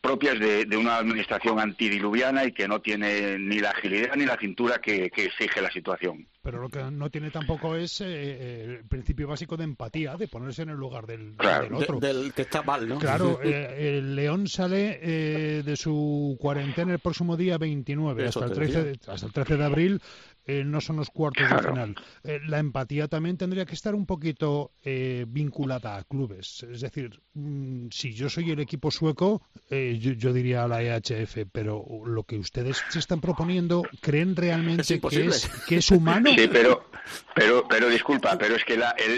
propias 0.00 0.38
de, 0.38 0.76
una 0.76 0.98
administración 0.98 1.58
antidiluviana 1.58 2.44
y 2.44 2.52
que 2.52 2.68
no 2.68 2.80
tiene 2.80 3.38
ni 3.38 3.58
la 3.58 3.70
agilidad 3.70 4.14
ni 4.16 4.26
la 4.26 4.36
cintura 4.36 4.78
que, 4.80 5.10
exige 5.16 5.60
la 5.60 5.70
situación. 5.70 6.26
Pero 6.42 6.60
lo 6.60 6.68
que 6.68 6.82
no 6.82 7.10
tiene 7.10 7.30
tampoco 7.30 7.74
es 7.74 8.00
eh, 8.00 8.64
el 8.64 8.84
principio 8.84 9.26
básico 9.26 9.56
de 9.56 9.64
empatía, 9.64 10.16
de 10.16 10.28
ponerse 10.28 10.62
en 10.62 10.70
el 10.70 10.76
lugar 10.76 11.06
del, 11.06 11.34
otro. 11.72 11.98
del 11.98 12.32
que 12.32 12.42
está 12.42 12.62
mal, 12.62 12.86
¿no? 12.86 12.98
Claro, 12.98 13.40
eh, 13.44 13.98
el 13.98 14.14
León 14.14 14.46
sale 14.46 15.00
eh, 15.02 15.62
de 15.64 15.76
su 15.76 16.36
cuarentena 16.40 16.92
el 16.92 16.98
próximo 17.00 17.36
día 17.36 17.58
29, 17.58 18.28
hasta 18.28 18.44
el, 18.44 18.52
13 18.52 18.92
hasta 19.08 19.26
el 19.26 19.32
13 19.32 19.56
de 19.56 19.64
abril 19.64 20.00
eh, 20.46 20.62
no 20.64 20.80
son 20.80 20.96
los 20.96 21.10
cuartos 21.10 21.48
de 21.50 21.58
final. 21.58 21.96
Eh, 22.22 22.38
la 22.46 22.60
empatía 22.60 23.08
también 23.08 23.36
tendría 23.36 23.66
que 23.66 23.74
estar 23.74 23.96
un 23.96 24.06
poquito 24.06 24.72
eh, 24.84 25.24
vinculada 25.26 25.96
a 25.96 26.04
clubes. 26.04 26.64
Es 26.70 26.82
decir, 26.82 27.20
mm, 27.34 27.88
si 27.90 28.12
yo 28.12 28.28
soy 28.28 28.52
el 28.52 28.60
equipo 28.60 28.92
sueco, 28.92 29.42
yo, 29.68 30.32
diría 30.32 30.62
a 30.62 30.68
la 30.68 30.82
EHF, 30.82 31.38
pero 31.50 31.84
lo 32.06 32.22
que 32.22 32.38
ustedes 32.38 32.80
se 32.90 33.00
están 33.00 33.20
proponiendo, 33.20 33.82
¿creen 34.00 34.36
realmente 34.36 35.00
que, 35.00 35.26
es, 35.26 35.48
que 35.66 35.78
es 35.78 35.90
humano? 35.90 36.30
Sí, 36.36 36.48
pero, 36.52 36.90
pero, 37.34 37.66
pero 37.68 37.88
disculpa, 37.88 38.38
pero 38.38 38.54
es 38.54 38.64
que 38.64 38.74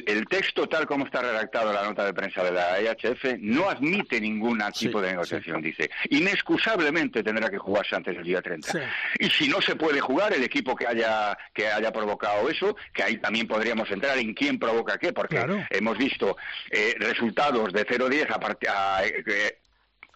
el, 0.06 0.26
texto 0.28 0.66
tal 0.66 0.87
como 0.87 1.04
está 1.04 1.20
redactado 1.20 1.73
la 1.73 1.85
nota 1.85 2.04
de 2.04 2.14
prensa 2.14 2.42
de 2.42 2.52
la 2.52 2.80
EHF 2.80 3.38
no 3.40 3.68
admite 3.68 4.20
ningún 4.20 4.62
tipo 4.73 5.00
de 5.02 5.11
negociación, 5.11 5.61
dice. 5.61 5.90
Inexcusablemente 6.11 7.23
tendrá 7.23 7.50
que 7.50 7.58
jugarse 7.58 7.97
antes 7.97 8.16
del 8.16 8.25
día 8.25 8.40
30. 8.40 8.73
Y 9.18 9.28
si 9.28 9.49
no 9.49 9.61
se 9.61 9.76
puede 9.76 10.00
jugar, 10.00 10.32
el 10.32 10.42
equipo 10.42 10.75
que 10.75 10.87
haya 10.87 11.18
que 11.55 11.69
haya 11.69 11.93
provocado 11.93 12.49
eso, 12.49 12.77
que 12.93 13.03
ahí 13.03 13.17
también 13.19 13.47
podríamos 13.47 13.91
entrar 13.91 14.19
en 14.19 14.35
quién 14.35 14.59
provoca 14.59 14.99
qué, 14.99 15.13
porque 15.13 15.45
hemos 15.71 15.99
visto 15.99 16.37
eh, 16.71 16.95
resultados 16.99 17.73
de 17.73 17.87
0-10 17.87 18.27
a, 18.69 19.05
eh, 19.05 19.59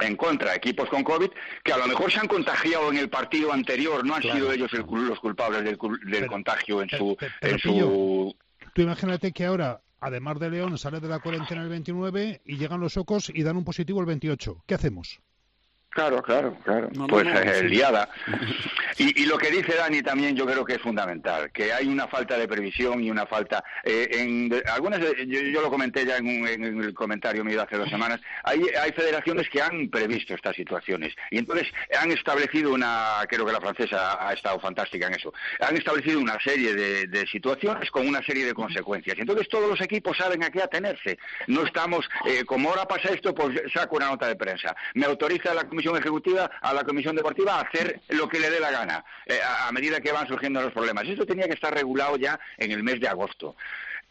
en 0.00 0.16
contra 0.16 0.50
de 0.50 0.56
equipos 0.56 0.88
con 0.88 1.04
COVID 1.04 1.30
que 1.62 1.72
a 1.72 1.78
lo 1.78 1.86
mejor 1.86 2.10
se 2.10 2.18
han 2.18 2.28
contagiado 2.28 2.90
en 2.90 2.98
el 2.98 3.08
partido 3.08 3.52
anterior, 3.52 4.04
no 4.04 4.14
han 4.14 4.22
sido 4.22 4.52
ellos 4.52 4.72
los 4.72 5.20
culpables 5.20 5.64
del, 5.64 6.26
contagio 6.26 6.82
en 6.82 6.88
su... 6.88 7.16
en 7.40 7.58
su... 7.58 8.34
Tú 8.74 8.82
imagínate 8.82 9.32
que 9.32 9.44
ahora 9.44 9.80
además 10.02 10.38
de 10.40 10.50
León, 10.50 10.76
sale 10.76 11.00
de 11.00 11.08
la 11.08 11.20
cuarentena 11.20 11.62
el 11.62 11.68
29 11.68 12.42
y 12.44 12.56
llegan 12.56 12.80
los 12.80 12.96
Ocos 12.96 13.30
y 13.32 13.42
dan 13.42 13.56
un 13.56 13.64
positivo 13.64 14.00
el 14.00 14.06
28. 14.06 14.64
¿Qué 14.66 14.74
hacemos? 14.74 15.20
Claro, 15.92 16.22
claro, 16.22 16.56
claro. 16.64 16.88
pues 17.08 17.26
eh, 17.26 17.64
liada. 17.64 18.08
Y, 18.98 19.24
lo 19.24 19.38
que 19.38 19.50
dice 19.50 19.74
Dani 19.74 20.02
también 20.02 20.36
yo 20.36 20.46
creo 20.46 20.64
que 20.64 20.74
es 20.74 20.80
fundamental, 20.80 21.50
que 21.50 21.72
hay 21.72 21.88
una 21.88 22.06
falta 22.06 22.36
de 22.36 22.46
previsión 22.46 23.02
y 23.02 23.10
una 23.10 23.26
falta... 23.26 23.64
Eh, 23.82 24.08
en 24.12 24.62
algunas, 24.70 25.00
yo, 25.26 25.62
lo 25.62 25.70
comenté 25.70 26.04
ya 26.04 26.18
en, 26.18 26.46
el 26.46 26.94
comentario 26.94 27.42
mío 27.42 27.62
hace 27.62 27.78
dos 27.78 27.88
semanas, 27.88 28.20
hay, 28.44 28.60
hay 28.80 28.92
federaciones 28.92 29.48
que 29.48 29.62
han 29.62 29.88
previsto 29.88 30.34
estas 30.34 30.54
situaciones 30.54 31.14
y 31.30 31.38
entonces 31.38 31.68
han 31.98 32.12
establecido 32.12 32.74
una, 32.74 33.20
creo 33.28 33.46
que 33.46 33.52
la 33.52 33.60
francesa 33.60 34.28
ha 34.28 34.34
estado 34.34 34.60
fantástica 34.60 35.06
en 35.06 35.14
eso, 35.14 35.32
han 35.60 35.76
establecido 35.76 36.20
una 36.20 36.38
serie 36.40 36.74
de, 36.74 37.26
situaciones 37.26 37.90
con 37.90 38.06
una 38.06 38.22
serie 38.22 38.44
de 38.44 38.52
consecuencias. 38.52 39.16
Y 39.16 39.22
entonces 39.22 39.48
todos 39.48 39.68
los 39.68 39.80
equipos 39.80 40.16
saben 40.16 40.42
a 40.44 40.50
qué 40.50 40.60
atenerse. 40.60 41.18
No 41.46 41.64
estamos, 41.64 42.08
eh, 42.26 42.44
como 42.44 42.68
ahora 42.68 42.86
pasa 42.86 43.08
esto, 43.08 43.34
pues 43.34 43.60
saco 43.72 43.96
una 43.96 44.08
nota 44.08 44.26
de 44.26 44.36
prensa. 44.36 44.74
Me 44.94 45.06
autoriza 45.06 45.54
la 45.54 45.64
Comisión 45.64 45.81
Ejecutiva 45.90 46.50
a 46.60 46.72
la 46.72 46.84
Comisión 46.84 47.16
Deportiva 47.16 47.56
a 47.56 47.62
hacer 47.62 48.00
lo 48.08 48.28
que 48.28 48.38
le 48.38 48.50
dé 48.50 48.60
la 48.60 48.70
gana 48.70 49.04
eh, 49.26 49.38
a, 49.42 49.70
medida 49.72 50.00
que 50.00 50.12
van 50.12 50.28
surgiendo 50.28 50.62
los 50.62 50.72
problemas. 50.72 51.06
Eso 51.06 51.26
tenía 51.26 51.46
que 51.46 51.54
estar 51.54 51.74
regulado 51.74 52.16
ya 52.16 52.38
en 52.56 52.72
el 52.72 52.82
mes 52.82 53.00
de 53.00 53.08
agosto. 53.08 53.56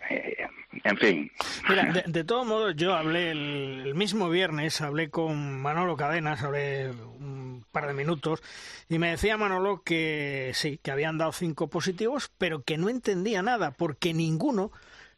Eh, 0.09 0.47
en 0.83 0.97
fin. 0.97 1.31
Mira, 1.69 2.03
de, 2.05 2.23
todos 2.23 2.45
modos, 2.45 2.75
yo 2.75 2.93
hablé 2.93 3.31
el, 3.31 3.93
mismo 3.95 4.29
viernes, 4.29 4.81
hablé 4.81 5.09
con 5.09 5.61
Manolo 5.61 5.95
Cadenas, 5.95 6.43
hablé 6.43 6.89
un 6.89 7.65
par 7.71 7.87
de 7.87 7.93
minutos, 7.93 8.41
y 8.89 8.97
me 8.97 9.11
decía 9.11 9.37
Manolo 9.37 9.83
que 9.83 10.51
sí, 10.53 10.79
que 10.81 10.91
habían 10.91 11.17
dado 11.17 11.31
cinco 11.31 11.69
positivos, 11.69 12.31
pero 12.37 12.63
que 12.63 12.77
no 12.77 12.89
entendía 12.89 13.41
nada, 13.41 13.71
porque 13.71 14.13
ninguno 14.13 14.71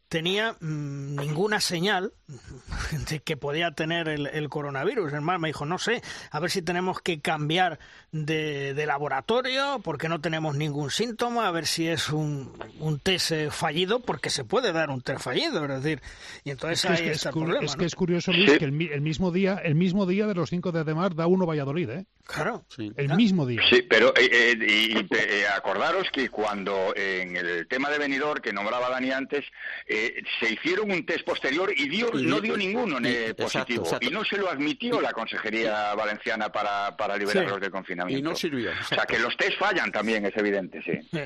tenía 0.08 0.56
mm, 0.60 1.16
ninguna 1.16 1.60
señal 1.60 2.12
de 3.10 3.20
que 3.20 3.36
podía 3.36 3.72
tener 3.72 4.08
el, 4.08 4.48
coronavirus. 4.48 5.12
El 5.12 5.22
me 5.22 5.48
dijo, 5.48 5.66
no 5.66 5.78
sé, 5.78 6.02
a 6.30 6.40
ver 6.40 6.50
si 6.50 6.62
tenemos 6.62 7.00
que 7.00 7.20
cambiar 7.20 7.78
de, 8.14 8.86
laboratorio 8.86 9.80
porque 9.82 10.08
no 10.08 10.20
tenemos 10.20 10.56
ningún 10.56 10.90
síntoma, 10.90 11.48
a 11.48 11.50
ver 11.50 11.66
si 11.66 11.88
es 11.88 12.10
un, 12.10 12.52
un, 12.78 13.00
test 13.00 13.32
eh, 13.32 13.50
fallido, 13.50 14.00
porque 14.00 14.30
se 14.30 14.44
puede 14.44 14.72
dar 14.72 14.90
un 14.90 15.02
test 15.02 15.20
fallido, 15.20 15.64
es 15.64 15.82
decir, 15.82 16.00
y 16.44 16.50
entonces 16.50 16.84
ahí 16.88 17.08
es 17.08 17.16
está 17.16 17.30
el 17.30 17.34
problema. 17.34 17.64
Es 17.64 17.74
que 17.74 17.84
es 17.84 17.94
curioso, 17.96 18.32
Luis, 18.32 18.58
que 18.58 18.64
el, 18.64 18.72
mismo 18.72 19.32
día 19.32 19.60
el 19.64 19.74
mismo 19.74 20.06
día 20.06 20.26
de 20.26 20.34
los 20.34 20.50
5 20.50 20.70
de 20.70 20.80
Ademar 20.80 21.16
da 21.16 21.26
uno 21.26 21.44
Valladolid, 21.44 21.90
¿eh? 21.90 22.06
Claro. 22.26 22.64
El 22.78 23.14
mismo 23.16 23.44
día. 23.44 23.60
Sí, 23.68 23.82
pero 23.82 24.08
eh, 24.16 24.56
eh, 24.58 24.96
y, 24.96 25.46
acordaros 25.54 26.08
que 26.10 26.30
cuando 26.30 26.94
en 26.96 27.36
el 27.36 27.68
tema 27.68 27.90
de 27.90 27.98
venidor 27.98 28.40
que 28.40 28.50
nombraba 28.50 28.88
Dani 28.88 29.10
antes, 29.10 29.44
se 29.86 30.52
hicieron 30.52 30.90
un 30.90 31.04
test 31.04 31.26
posterior 31.26 31.70
y 31.76 31.88
dio, 31.88 32.10
no 32.12 32.40
dio 32.40 32.56
ninguno 32.56 32.96
positivo. 33.36 33.84
Y 34.00 34.08
no 34.08 34.24
se 34.24 34.38
lo 34.38 34.48
admitió 34.48 35.00
la 35.02 35.12
Consejería 35.12 35.94
Valenciana 35.94 36.50
para, 36.50 36.96
para 36.96 37.18
liberarlos 37.18 37.60
de 37.60 37.70
confinamiento. 37.70 38.03
Y 38.08 38.22
no 38.22 38.34
sirvió. 38.34 38.70
O 38.70 38.84
sea, 38.84 39.04
que 39.06 39.18
los 39.18 39.36
test 39.36 39.58
fallan 39.58 39.92
también, 39.92 40.26
es 40.26 40.36
evidente, 40.36 40.82
sí. 40.82 41.20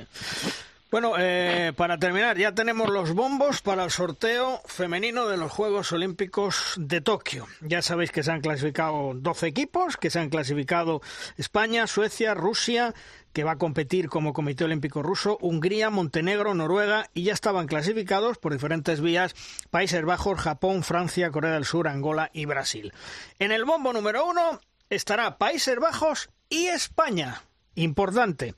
Bueno, 0.91 1.17
eh, 1.19 1.75
para 1.77 1.99
terminar, 1.99 2.39
ya 2.39 2.55
tenemos 2.55 2.89
los 2.89 3.13
bombos 3.13 3.61
para 3.61 3.85
el 3.85 3.91
sorteo 3.91 4.63
femenino 4.65 5.29
de 5.29 5.37
los 5.37 5.53
Juegos 5.53 5.93
Olímpicos 5.93 6.77
de 6.79 7.03
Tokio. 7.03 7.47
Ya 7.61 7.83
sabéis 7.83 8.11
que 8.11 8.23
se 8.23 8.33
han 8.33 8.41
clasificado 8.41 9.13
12 9.15 9.49
equipos, 9.49 9.99
que 9.99 10.09
se 10.09 10.19
han 10.19 10.31
clasificado 10.31 11.03
España, 11.37 11.87
Suecia, 11.87 12.33
Rusia, 12.33 12.95
que 13.35 13.45
va 13.45 13.53
a 13.53 13.59
competir 13.59 14.09
como 14.09 14.33
Comité 14.33 14.65
Olímpico 14.65 15.03
Ruso, 15.03 15.37
Hungría, 15.43 15.91
Montenegro, 15.91 16.55
Noruega 16.55 17.11
y 17.13 17.25
ya 17.25 17.35
estaban 17.35 17.67
clasificados 17.67 18.39
por 18.39 18.55
diferentes 18.55 19.03
vías 19.03 19.35
Países 19.69 20.03
Bajos, 20.07 20.41
Japón, 20.41 20.83
Francia, 20.83 21.31
Corea 21.31 21.53
del 21.53 21.67
Sur, 21.67 21.87
Angola 21.89 22.31
y 22.33 22.47
Brasil. 22.47 22.95
En 23.39 23.53
el 23.53 23.67
bombo 23.67 23.93
número 23.93 24.25
uno 24.25 24.59
estará 24.89 25.37
Países 25.37 25.79
Bajos 25.79 26.31
y 26.49 26.67
España. 26.67 27.43
Importante. 27.75 28.55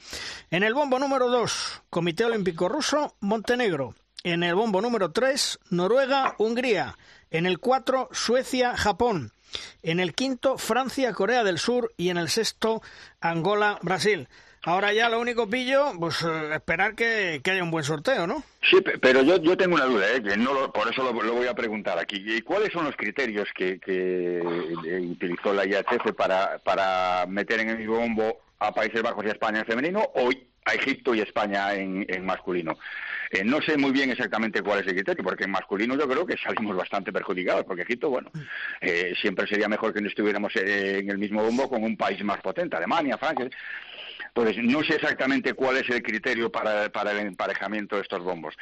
En 0.50 0.62
el 0.62 0.72
bombo 0.72 0.98
número 0.98 1.28
2, 1.28 1.82
Comité 1.90 2.24
Olímpico 2.24 2.68
Ruso, 2.68 3.16
Montenegro. 3.20 3.94
En 4.22 4.42
el 4.42 4.54
bombo 4.54 4.80
número 4.80 5.12
3, 5.12 5.58
Noruega, 5.70 6.34
Hungría. 6.38 6.96
En 7.30 7.46
el 7.46 7.58
4, 7.58 8.08
Suecia, 8.12 8.76
Japón. 8.76 9.32
En 9.82 10.00
el 10.00 10.14
quinto, 10.14 10.56
Francia, 10.56 11.12
Corea 11.12 11.44
del 11.44 11.58
Sur. 11.58 11.92
Y 11.96 12.08
en 12.08 12.16
el 12.16 12.30
sexto, 12.30 12.82
Angola, 13.20 13.78
Brasil. 13.82 14.28
Ahora 14.62 14.92
ya 14.92 15.08
lo 15.08 15.20
único 15.20 15.48
pillo, 15.48 15.92
pues 15.98 16.22
eh, 16.22 16.54
esperar 16.54 16.94
que, 16.94 17.40
haya 17.44 17.62
un 17.62 17.70
buen 17.70 17.84
sorteo, 17.84 18.26
¿no? 18.26 18.42
Sí, 18.62 18.76
pero 19.00 19.22
yo, 19.22 19.38
yo 19.38 19.56
tengo 19.56 19.76
una 19.76 19.86
duda, 19.86 20.12
¿eh? 20.12 20.22
que 20.22 20.36
no 20.36 20.70
por 20.72 20.92
eso 20.92 21.02
lo, 21.02 21.32
voy 21.32 21.46
a 21.46 21.54
preguntar 21.54 21.98
aquí. 21.98 22.22
¿Y 22.26 22.42
cuáles 22.42 22.70
son 22.72 22.84
los 22.84 22.94
criterios 22.94 23.48
que, 23.54 23.80
que 23.80 24.42
utilizó 25.10 25.54
la 25.54 25.64
IHF 25.64 26.12
para, 26.14 26.58
para 26.58 27.24
meter 27.26 27.60
en 27.60 27.70
el 27.70 27.88
bombo 27.88 28.40
a 28.58 28.72
Países 28.72 29.02
Bajos 29.02 29.24
y 29.24 29.28
España 29.28 29.60
en 29.60 29.66
femenino 29.66 30.00
o 30.14 30.30
a 30.64 30.74
Egipto 30.74 31.14
y 31.14 31.20
España 31.20 31.74
en, 31.74 32.24
masculino. 32.24 32.78
Eh, 33.30 33.44
no 33.44 33.62
sé 33.62 33.76
muy 33.76 33.92
bien 33.92 34.10
exactamente 34.10 34.60
cuál 34.60 34.80
es 34.80 34.86
el 34.86 34.94
criterio, 34.94 35.24
porque 35.24 35.44
en 35.44 35.50
masculino 35.50 35.96
yo 35.96 36.08
creo 36.08 36.26
que 36.26 36.36
salimos 36.36 36.76
bastante 36.76 37.12
perjudicados, 37.12 37.64
porque 37.64 37.82
Egipto, 37.82 38.10
bueno, 38.10 38.30
eh, 38.80 39.14
siempre 39.20 39.46
sería 39.46 39.68
mejor 39.68 39.94
que 39.94 40.00
no 40.00 40.08
estuviéramos 40.08 40.54
eh, 40.56 40.98
en 40.98 41.10
el 41.10 41.18
mismo 41.18 41.42
bombo 41.42 41.68
con 41.68 41.82
un 41.82 41.96
país 41.96 42.22
más 42.24 42.40
potente, 42.40 42.76
Alemania, 42.76 43.16
Francia. 43.16 43.48
Pues 44.32 44.56
no 44.58 44.82
sé 44.82 44.94
exactamente 44.94 45.54
cuál 45.54 45.78
es 45.78 45.88
el 45.90 46.02
criterio 46.02 46.50
para, 46.50 46.90
para 46.90 47.12
el 47.12 47.26
emparejamiento 47.26 47.96
de 47.96 48.02
estos 48.02 48.22
bombos. 48.22 48.54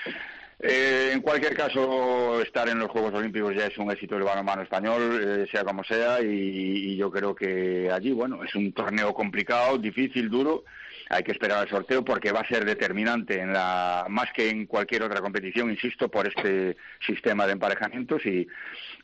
Eh, 0.61 1.11
en 1.13 1.21
cualquier 1.21 1.55
caso, 1.55 2.43
estar 2.43 2.69
en 2.69 2.81
los 2.81 2.91
Juegos 2.91 3.15
Olímpicos 3.15 3.55
ya 3.55 3.67
es 3.67 3.79
un 3.79 3.93
éxito 3.93 4.17
del 4.17 4.25
balonmano 4.25 4.63
español, 4.63 5.21
eh, 5.23 5.47
sea 5.51 5.63
como 5.63 5.85
sea, 5.85 6.21
y, 6.21 6.97
yo 6.97 7.13
creo 7.13 7.33
que 7.35 7.91
allí, 7.93 8.11
bueno, 8.11 8.43
es 8.43 8.53
un 8.57 8.73
torneo 8.73 9.15
complicado, 9.15 9.79
difícil, 9.79 10.29
duro. 10.29 10.65
Hay 11.11 11.23
que 11.23 11.33
esperar 11.33 11.59
al 11.59 11.69
sorteo 11.69 12.05
porque 12.05 12.33
va 12.33 12.41
a 12.41 12.49
ser 12.49 12.65
determinante 12.65 13.41
en 13.41 13.53
la, 13.53 14.07
más 14.09 14.31
que 14.33 14.51
en 14.51 14.67
cualquier 14.67 15.03
otra 15.03 15.21
competición, 15.21 15.71
insisto, 15.71 16.09
por 16.09 16.27
este 16.27 16.77
sistema 17.07 17.47
de 17.47 17.53
emparejamientos 17.53 18.25
y, 18.27 18.47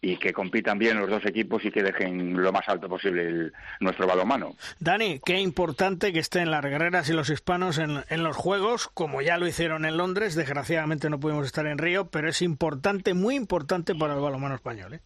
y 0.00 0.16
que 0.16 0.32
compitan 0.32 0.78
bien 0.78 0.98
los 0.98 1.08
dos 1.08 1.24
equipos 1.24 1.64
y 1.64 1.70
que 1.70 1.82
dejen 1.82 2.40
lo 2.40 2.52
más 2.52 2.68
alto 2.68 2.88
posible 2.88 3.52
nuestro 3.80 4.06
balonmano. 4.06 4.54
Dani, 4.78 5.20
qué 5.24 5.38
importante 5.38 6.12
que 6.12 6.18
estén 6.18 6.50
las 6.50 6.62
guerreras 6.62 7.08
y 7.08 7.12
los 7.12 7.30
hispanos 7.30 7.78
en, 7.78 8.04
en, 8.08 8.22
los 8.22 8.36
Juegos, 8.36 8.88
como 8.88 9.22
ya 9.22 9.38
lo 9.38 9.46
hicieron 9.46 9.84
en 9.84 9.96
Londres. 9.96 10.34
Desgraciadamente 10.34 11.08
no 11.08 11.20
pudimos 11.20 11.46
estar 11.46 11.66
en 11.66 11.78
Río, 11.78 12.10
pero 12.10 12.28
es 12.28 12.42
importante, 12.42 13.14
muy 13.14 13.34
importante 13.34 13.94
para 13.94 14.14
el 14.14 14.20
balonmano 14.20 14.54
español. 14.54 14.94
¿eh? 14.94 15.00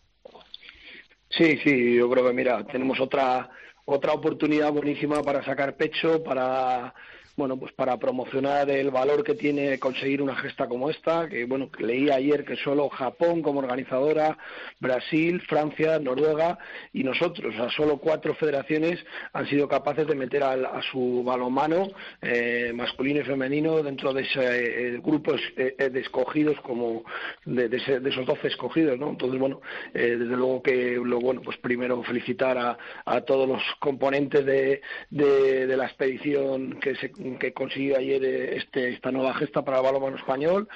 Sí, 1.31 1.59
sí, 1.63 1.95
yo 1.95 2.11
creo 2.11 2.27
que 2.27 2.33
mira, 2.33 2.65
tenemos 2.65 2.99
otra 3.01 3.51
otra 3.91 4.13
oportunidad 4.13 4.71
buenísima 4.71 5.23
para 5.23 5.43
sacar 5.43 5.75
pecho, 5.75 6.23
para 6.23 6.95
bueno, 7.39 7.57
pues 7.57 7.73
para 7.73 7.97
promocionar 7.99 8.69
el 8.69 8.91
valor 8.91 9.23
que 9.23 9.35
tiene 9.35 9.79
conseguir 9.79 10.21
una 10.21 10.35
gesta 10.35 10.67
como 10.67 10.91
esta, 10.91 11.29
que 11.29 11.45
bueno, 11.45 11.71
leí 11.79 12.11
ayer 12.11 12.45
que 12.45 12.57
solo 12.57 12.89
Japón 12.89 13.43
como 13.43 13.61
organizadora, 13.61 14.37
Brasil, 14.81 15.41
Francia, 15.49 16.01
Noruega 16.01 16.59
y 16.93 17.05
nosotros, 17.05 17.55
o 17.55 17.57
sea, 17.57 17.71
solo 17.71 17.99
cuatro 17.99 18.35
federaciones 18.35 18.99
han 19.33 19.47
sido 19.47 19.69
capaces 19.69 20.09
de 20.09 20.17
meter 20.17 20.43
a 20.43 20.83
su 20.91 21.23
balonmano 21.25 21.89
eh, 22.23 22.73
masculino 22.75 23.21
y 23.21 23.25
femenino 23.25 23.85
dentro 23.85 24.13
de 24.13 24.23
ese 24.23 24.41
eh, 24.41 25.01
grupo 25.01 25.35
eh, 25.57 25.91
de 25.91 26.01
escogidos 26.01 26.61
como 26.63 27.05
de, 27.45 27.67
esos 27.77 28.27
doce 28.27 28.49
escogidos, 28.49 28.99
¿no? 28.99 29.11
Entonces, 29.11 29.39
bueno, 29.39 29.61
desde 29.93 30.37
luego 30.37 30.61
que 30.61 31.01
lo 31.01 31.21
bueno, 31.21 31.41
pues 31.43 31.57
primero 31.59 32.03
felicitar 32.03 32.59
a, 32.59 32.79
a 33.05 33.21
todos 33.21 33.49
los 33.49 33.63
componentes 33.79 34.45
de, 34.45 34.81
de, 35.11 35.77
la 35.77 35.87
expedición 35.87 36.81
que, 36.81 36.97
se, 36.97 37.13
que 37.37 37.53
consiguió 37.53 37.99
ayer 37.99 38.25
este, 38.25 38.91
esta 38.91 39.11
nueva 39.11 39.35
gesta 39.35 39.63
para 39.63 39.79
el 39.79 39.85
balonmano 39.85 40.17
español 40.17 40.69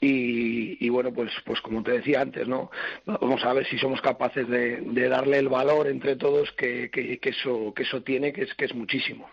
y, 0.00 0.84
y, 0.84 0.88
bueno, 0.88 1.12
pues, 1.12 1.30
pues 1.44 1.60
como 1.60 1.82
te 1.82 1.92
decía 1.92 2.22
antes, 2.22 2.48
¿no? 2.48 2.70
Vamos 3.06 3.44
a 3.44 3.52
ver 3.52 3.66
si 3.66 3.78
somos 3.78 4.00
capaces 4.00 4.48
de, 4.48 5.08
darle 5.08 5.38
el 5.38 5.48
valor 5.48 5.88
entre 5.88 6.16
todos 6.16 6.50
que, 6.52 6.90
que, 6.90 7.18
eso, 7.22 7.72
que 7.74 7.82
eso 7.82 8.02
tiene, 8.02 8.32
que 8.32 8.42
es, 8.42 8.54
que 8.54 8.66
es 8.66 8.74
muchísimo. 8.74 9.28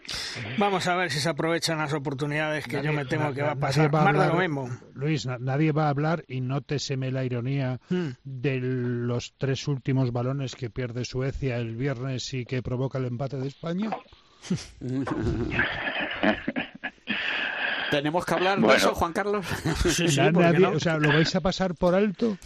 Vamos 0.57 0.87
a 0.87 0.95
ver 0.95 1.11
si 1.11 1.19
se 1.19 1.29
aprovechan 1.29 1.77
las 1.77 1.93
oportunidades 1.93 2.67
que 2.67 2.81
yo 2.81 2.93
me 2.93 3.05
temo 3.05 3.33
que 3.33 3.41
va 3.41 3.51
a 3.51 3.55
pasar. 3.55 3.91
más 3.91 4.17
de 4.17 4.27
lo 4.27 4.35
mismo. 4.35 4.69
Luis, 4.93 5.25
nadie 5.25 5.71
va 5.71 5.85
a 5.85 5.89
hablar 5.89 6.23
y 6.27 6.41
no 6.41 6.61
te 6.61 6.79
seme 6.79 7.11
la 7.11 7.23
ironía 7.23 7.79
hmm. 7.89 8.09
de 8.23 8.59
los 8.59 9.33
tres 9.37 9.67
últimos 9.67 10.11
balones 10.11 10.55
que 10.55 10.69
pierde 10.69 11.05
Suecia 11.05 11.57
el 11.57 11.75
viernes 11.75 12.33
y 12.33 12.45
que 12.45 12.61
provoca 12.61 12.97
el 12.97 13.05
empate 13.05 13.37
de 13.37 13.47
España. 13.47 13.89
¿Tenemos 17.91 18.25
que 18.25 18.33
hablar 18.33 18.59
de 18.59 18.75
eso, 18.75 18.93
Juan 18.95 19.13
Carlos? 19.13 19.45
O 20.73 20.79
sea, 20.79 20.97
¿lo 20.97 21.09
vais 21.09 21.35
a 21.35 21.41
pasar 21.41 21.75
por 21.75 21.95
alto? 21.95 22.37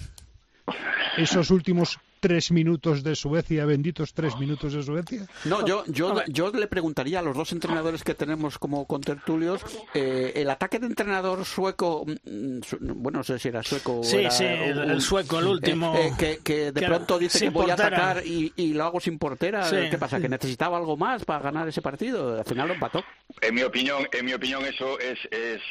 Esos 1.18 1.52
últimos 1.52 2.00
tres 2.22 2.52
minutos 2.52 3.04
de 3.04 3.16
Suecia, 3.16 3.66
benditos 3.66 4.14
tres 4.14 4.38
minutos 4.38 4.74
de 4.74 4.84
Suecia? 4.84 5.26
No, 5.46 5.66
yo, 5.66 5.84
yo, 5.88 6.24
yo 6.28 6.52
le 6.52 6.68
preguntaría 6.68 7.20
a 7.20 7.22
los 7.22 7.36
dos 7.36 7.52
entrenadores 7.52 8.04
que 8.04 8.14
tenemos 8.14 8.60
como 8.60 8.86
contertulios, 8.86 9.62
eh, 9.94 10.32
el 10.36 10.50
ataque 10.50 10.80
de 10.80 10.86
entrenador 10.86 11.44
sueco, 11.44 12.06
mm, 12.06 12.60
bueno, 12.80 13.20
no 13.20 13.24
sé 13.24 13.40
si 13.40 13.50
era 13.50 13.64
sueco 13.64 14.04
sí, 14.04 14.28
sí, 14.30 14.46
el, 14.46 15.02
sueco, 15.02 15.40
el 15.40 15.48
último. 15.48 15.96
Eh, 15.96 16.14
eh, 16.20 16.40
que, 16.44 16.72
de 16.72 16.82
pronto 16.82 17.18
dice 17.18 17.40
que 17.40 17.50
voy 17.50 17.72
a 17.72 17.74
atacar 17.74 18.26
y, 18.26 18.54
y, 18.56 18.74
lo 18.74 18.84
hago 18.86 19.00
sin 19.00 19.18
portera. 19.18 19.68
¿Qué 19.70 19.98
pasa? 19.98 20.20
¿Que 20.20 20.30
necesitaba 20.30 20.78
algo 20.78 20.96
más 20.96 21.26
para 21.26 21.42
ganar 21.42 21.68
ese 21.68 21.82
partido? 21.82 22.38
Al 22.38 22.46
final 22.46 22.68
lo 22.68 22.76
empató. 22.76 23.04
En 23.42 23.56
mi 23.56 23.64
opinión, 23.64 24.08
en 24.12 24.26
mi 24.26 24.34
opinión 24.34 24.64
eso 24.66 25.00
es, 25.00 25.18
es 25.32 25.62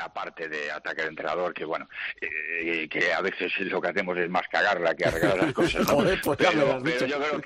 aparte 0.00 0.48
de 0.48 0.70
ataque 0.70 1.02
de 1.02 1.08
entrenador, 1.08 1.52
que 1.52 1.64
bueno, 1.64 1.88
que 2.20 3.12
a 3.12 3.20
veces 3.20 3.52
lo 3.58 3.80
que 3.80 3.88
hacemos 3.88 4.16
es 4.16 4.30
más 4.30 4.46
cagarla 4.48 4.94
que 4.94 5.04
arreglar 5.56 6.20
pues 6.22 6.38
pero, 6.38 7.06
yo 7.06 7.18
creo 7.18 7.42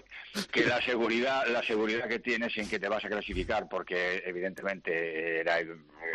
que 0.51 0.65
la 0.65 0.81
seguridad, 0.83 1.47
la 1.49 1.63
seguridad 1.63 2.09
que 2.09 2.19
tienes 2.19 2.57
en 2.57 2.69
que 2.69 2.79
te 2.79 2.89
vas 2.89 3.05
a 3.05 3.09
clasificar, 3.09 3.69
porque 3.69 4.23
evidentemente 4.25 5.41
era 5.41 5.59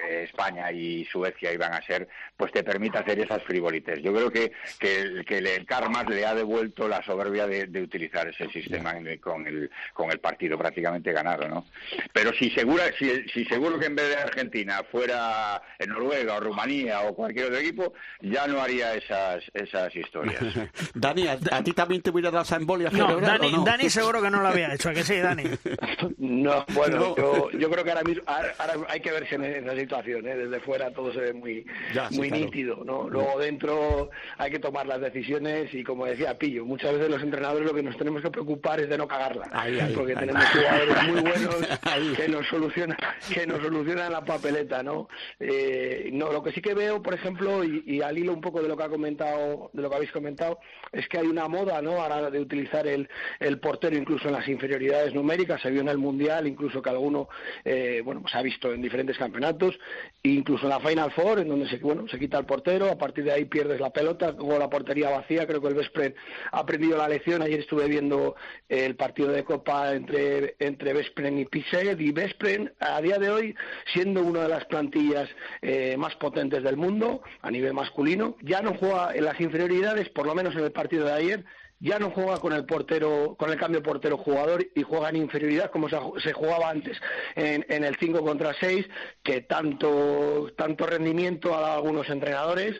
España 0.10 0.72
y 0.72 1.06
Suecia 1.06 1.54
iban 1.54 1.74
a 1.74 1.86
ser, 1.86 2.08
pues 2.36 2.52
te 2.52 2.64
permite 2.64 2.98
hacer 2.98 3.20
esas 3.20 3.44
frivolites. 3.44 4.02
Yo 4.02 4.14
creo 4.14 4.32
que, 4.32 4.52
que, 4.80 5.24
que 5.26 5.38
el 5.38 5.66
Karmas 5.66 6.08
le 6.10 6.26
ha 6.26 6.34
devuelto 6.34 6.88
la 6.88 7.04
soberbia 7.04 7.48
de, 7.48 7.82
utilizar 7.82 8.28
ese 8.28 8.50
sistema 8.50 8.94
con, 9.22 9.48
el, 9.48 9.70
con 9.94 10.12
el 10.12 10.20
partido 10.20 10.58
prácticamente 10.58 11.12
ganado, 11.14 11.48
¿no? 11.48 11.66
Pero 12.12 12.34
si, 12.34 12.50
segura, 12.50 12.86
si, 12.98 13.10
si 13.30 13.46
seguro 13.46 13.80
que 13.80 13.86
en 13.86 13.96
vez 13.96 14.10
de 14.10 14.16
Argentina 14.16 14.82
fuera 14.92 15.62
en 15.80 15.90
Noruega 15.90 16.36
o 16.36 16.40
Rumanía 16.40 17.02
o 17.02 17.16
cualquier 17.16 17.46
otro 17.46 17.58
equipo, 17.58 17.94
ya 18.22 18.48
no 18.48 18.62
haría 18.62 18.96
esas, 18.96 19.44
esas 19.54 19.96
historias. 19.96 20.42
Dani, 20.94 21.28
¿a, 21.28 21.64
ti 21.64 21.74
también 21.78 22.02
te 22.02 22.10
hubiera 22.10 22.32
dado 22.32 22.44
esa 22.44 22.56
embolia 22.56 22.90
no, 22.90 23.22
Dani, 23.22 23.52
no? 23.52 23.64
Dani 23.64 23.88
seguro 23.88 24.20
que 24.20 24.32
no 24.32 24.42
lo 24.42 24.48
había 24.48 24.74
hecho, 24.74 24.90
¿a 24.90 24.94
que 24.94 25.04
sí, 25.04 25.18
Dani? 25.18 25.44
No, 26.18 26.66
bueno, 26.74 27.16
Yo, 27.16 27.52
yo, 27.52 27.70
creo 27.70 27.84
que 27.84 27.92
ahora 27.92 28.04
mismo 28.04 28.24
ahora 28.26 28.54
hay 28.90 29.00
que 29.00 29.12
verse 29.12 29.36
en 29.36 29.44
esa 29.44 29.76
situación, 29.76 30.28
¿eh? 30.28 30.36
desde 30.36 30.60
fuera 30.60 30.92
todo 30.92 31.14
se 31.14 31.20
ve 31.20 31.34
muy, 31.34 31.66
muy 32.12 32.32
nítido, 32.32 32.84
¿no? 32.84 33.10
Luego 33.10 33.40
dentro 33.40 34.10
hay 34.38 34.52
que 34.52 34.60
tomar 34.60 34.88
las 34.88 35.02
decisiones 35.02 35.74
y 35.74 35.84
como 35.84 36.06
decía 36.06 36.38
Pillo, 36.38 36.66
muchas 36.66 36.94
veces 36.94 37.10
los 37.10 37.22
entrenadores 37.22 37.68
lo 37.68 37.74
que 37.74 37.84
nos 37.84 37.98
tenemos 37.98 38.22
que 38.22 38.32
preocupar 38.32 38.80
es 38.80 38.90
de 38.90 38.98
no 38.98 39.08
cagarla, 39.08 39.50
porque 39.96 40.16
tenemos 40.16 40.44
jugadores 40.46 41.04
muy 41.04 41.22
buenos 41.22 41.56
que 42.18 42.28
nos 42.28 42.48
solucionan 42.48 42.98
que 43.34 43.46
nos 43.46 43.62
solucionan 43.62 44.12
la 44.12 44.26
papeleta, 44.26 44.82
¿no? 44.82 45.08
Eh, 45.40 46.10
no, 46.14 46.32
lo 46.32 46.42
que 46.42 46.52
sí 46.52 46.62
que 46.62 46.74
veo, 46.74 47.02
por 47.04 47.14
ejemplo, 47.14 47.64
y, 47.64 47.84
y 47.86 48.02
al 48.02 48.18
hilo 48.18 48.34
un 48.34 48.42
poco 48.42 48.62
de 48.62 48.68
lo 48.68 48.78
que 48.78 48.84
ha 48.84 48.90
comentado, 48.90 49.70
de 49.74 49.82
lo 49.82 49.90
que 49.90 49.96
habéis 49.96 50.12
comentado, 50.12 50.60
es 50.92 51.08
que 51.08 51.20
hay 51.20 51.28
una 51.28 51.48
moda, 51.48 51.67
¿no? 51.82 52.02
Ahora 52.02 52.30
de 52.32 52.40
utilizar 52.40 52.88
el, 52.88 53.10
el 53.40 53.60
portero 53.60 53.96
incluso 53.96 54.28
en 54.28 54.34
las 54.34 54.48
inferioridades 54.48 55.14
numéricas, 55.14 55.62
se 55.62 55.70
vio 55.70 55.82
en 55.82 55.90
el 55.90 55.98
mundial, 55.98 56.48
incluso 56.48 56.82
que 56.82 56.90
alguno, 56.90 57.30
eh, 57.64 58.02
bueno, 58.04 58.22
pues 58.22 58.34
ha 58.36 58.42
visto 58.42 58.74
en 58.74 58.82
diferentes 58.82 59.18
campeonatos, 59.18 59.78
incluso 60.24 60.64
en 60.64 60.70
la 60.70 60.80
Final 60.80 61.12
Four, 61.12 61.40
en 61.40 61.50
donde 61.50 61.70
se, 61.70 61.78
bueno, 61.78 62.08
se 62.08 62.18
quita 62.18 62.38
el 62.38 62.46
portero, 62.46 62.90
a 62.90 62.98
partir 62.98 63.24
de 63.24 63.34
ahí 63.34 63.46
pierdes 63.46 63.80
la 63.80 63.90
pelota, 63.90 64.36
con 64.36 64.58
la 64.60 64.70
portería 64.70 65.10
vacía, 65.10 65.46
creo 65.46 65.62
que 65.62 65.68
el 65.68 65.76
Vespren 65.76 66.16
ha 66.52 66.60
aprendido 66.60 66.98
la 66.98 67.08
lección, 67.08 67.42
ayer 67.42 67.60
estuve 67.60 67.88
viendo 67.88 68.36
el 68.70 68.96
partido 68.96 69.30
de 69.30 69.44
Copa 69.44 69.94
entre, 69.94 70.56
entre 70.60 70.94
Vespren 70.94 71.38
y 71.40 71.46
Piseg, 71.46 72.00
y 72.00 72.12
Vespren 72.12 72.74
a 72.80 73.02
día 73.02 73.18
de 73.18 73.30
hoy, 73.30 73.56
siendo 73.94 74.22
una 74.22 74.44
de 74.44 74.50
las 74.50 74.66
plantillas 74.66 75.30
eh, 75.62 75.96
más 75.98 76.16
potentes 76.16 76.64
del 76.64 76.78
mundo, 76.78 77.22
a 77.42 77.52
nivel 77.52 77.74
masculino, 77.74 78.36
ya 78.42 78.62
no 78.62 78.74
juega 78.74 79.14
en 79.14 79.26
las 79.26 79.40
inferioridades, 79.40 80.10
por 80.10 80.26
lo 80.26 80.36
menos 80.36 80.56
en 80.56 80.64
el 80.64 80.72
partido 80.72 81.06
de 81.06 81.14
ayer, 81.14 81.46
ya 81.80 82.00
no 82.00 82.10
juega 82.10 82.40
con 82.40 82.54
el 82.54 82.66
portero, 82.66 83.36
con 83.38 83.52
el 83.52 83.58
cambio 83.58 83.84
portero 83.84 84.18
jugador 84.18 84.66
y 84.76 84.84
juega 84.84 85.10
en 85.10 85.18
inferioridad 85.18 85.72
como 85.72 85.88
se, 85.90 86.34
jugaba 86.34 86.70
antes 86.70 87.00
en, 87.36 87.66
en, 87.70 87.84
el 87.84 87.96
5 87.98 88.22
contra 88.22 88.54
6, 88.60 88.86
que 89.24 89.42
tanto, 89.42 90.52
tanto 90.58 90.88
rendimiento 90.88 91.54
a 91.54 91.76
algunos 91.76 92.10
entrenadores 92.10 92.80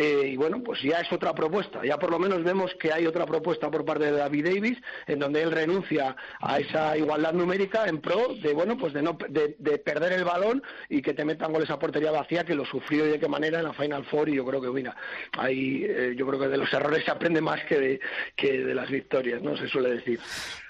eh, 0.00 0.28
y 0.28 0.36
bueno, 0.36 0.62
pues 0.62 0.80
ya 0.80 1.00
es 1.00 1.12
otra 1.12 1.34
propuesta. 1.34 1.80
Ya 1.84 1.98
por 1.98 2.12
lo 2.12 2.20
menos 2.20 2.44
vemos 2.44 2.72
que 2.78 2.92
hay 2.92 3.04
otra 3.04 3.26
propuesta 3.26 3.68
por 3.68 3.84
parte 3.84 4.04
de 4.04 4.12
David 4.12 4.44
Davis, 4.44 4.78
en 5.08 5.18
donde 5.18 5.42
él 5.42 5.50
renuncia 5.50 6.14
a 6.40 6.60
esa 6.60 6.96
igualdad 6.96 7.32
numérica 7.32 7.84
en 7.86 8.00
pro 8.00 8.32
de 8.40 8.52
bueno, 8.52 8.76
pues 8.76 8.92
de 8.92 9.02
no 9.02 9.18
de, 9.28 9.48
perder 9.78 10.12
el 10.12 10.22
balón 10.22 10.62
y 10.88 11.02
que 11.02 11.14
te 11.14 11.24
metan 11.24 11.52
goles 11.52 11.68
a 11.70 11.80
portería 11.80 12.12
vacía, 12.12 12.44
que 12.44 12.54
lo 12.54 12.64
sufrió 12.64 13.06
y 13.06 13.10
de 13.10 13.18
qué 13.18 13.26
manera 13.26 13.58
en 13.58 13.64
la 13.64 13.72
Final 13.72 14.04
Four. 14.04 14.28
Y 14.28 14.36
yo 14.36 14.46
creo 14.46 14.60
que, 14.60 14.68
mira, 14.68 14.94
ahí 15.36 15.84
eh, 15.84 16.14
yo 16.16 16.28
creo 16.28 16.38
que 16.38 16.48
de 16.48 16.58
los 16.58 16.72
errores 16.72 17.04
se 17.04 17.10
aprende 17.10 17.40
más 17.40 17.64
que 17.64 17.80
de, 17.80 18.00
que 18.36 18.52
de 18.52 18.74
las 18.76 18.88
victorias, 18.88 19.42
¿no? 19.42 19.56
Se 19.56 19.66
suele 19.66 19.96
decir. 19.96 20.20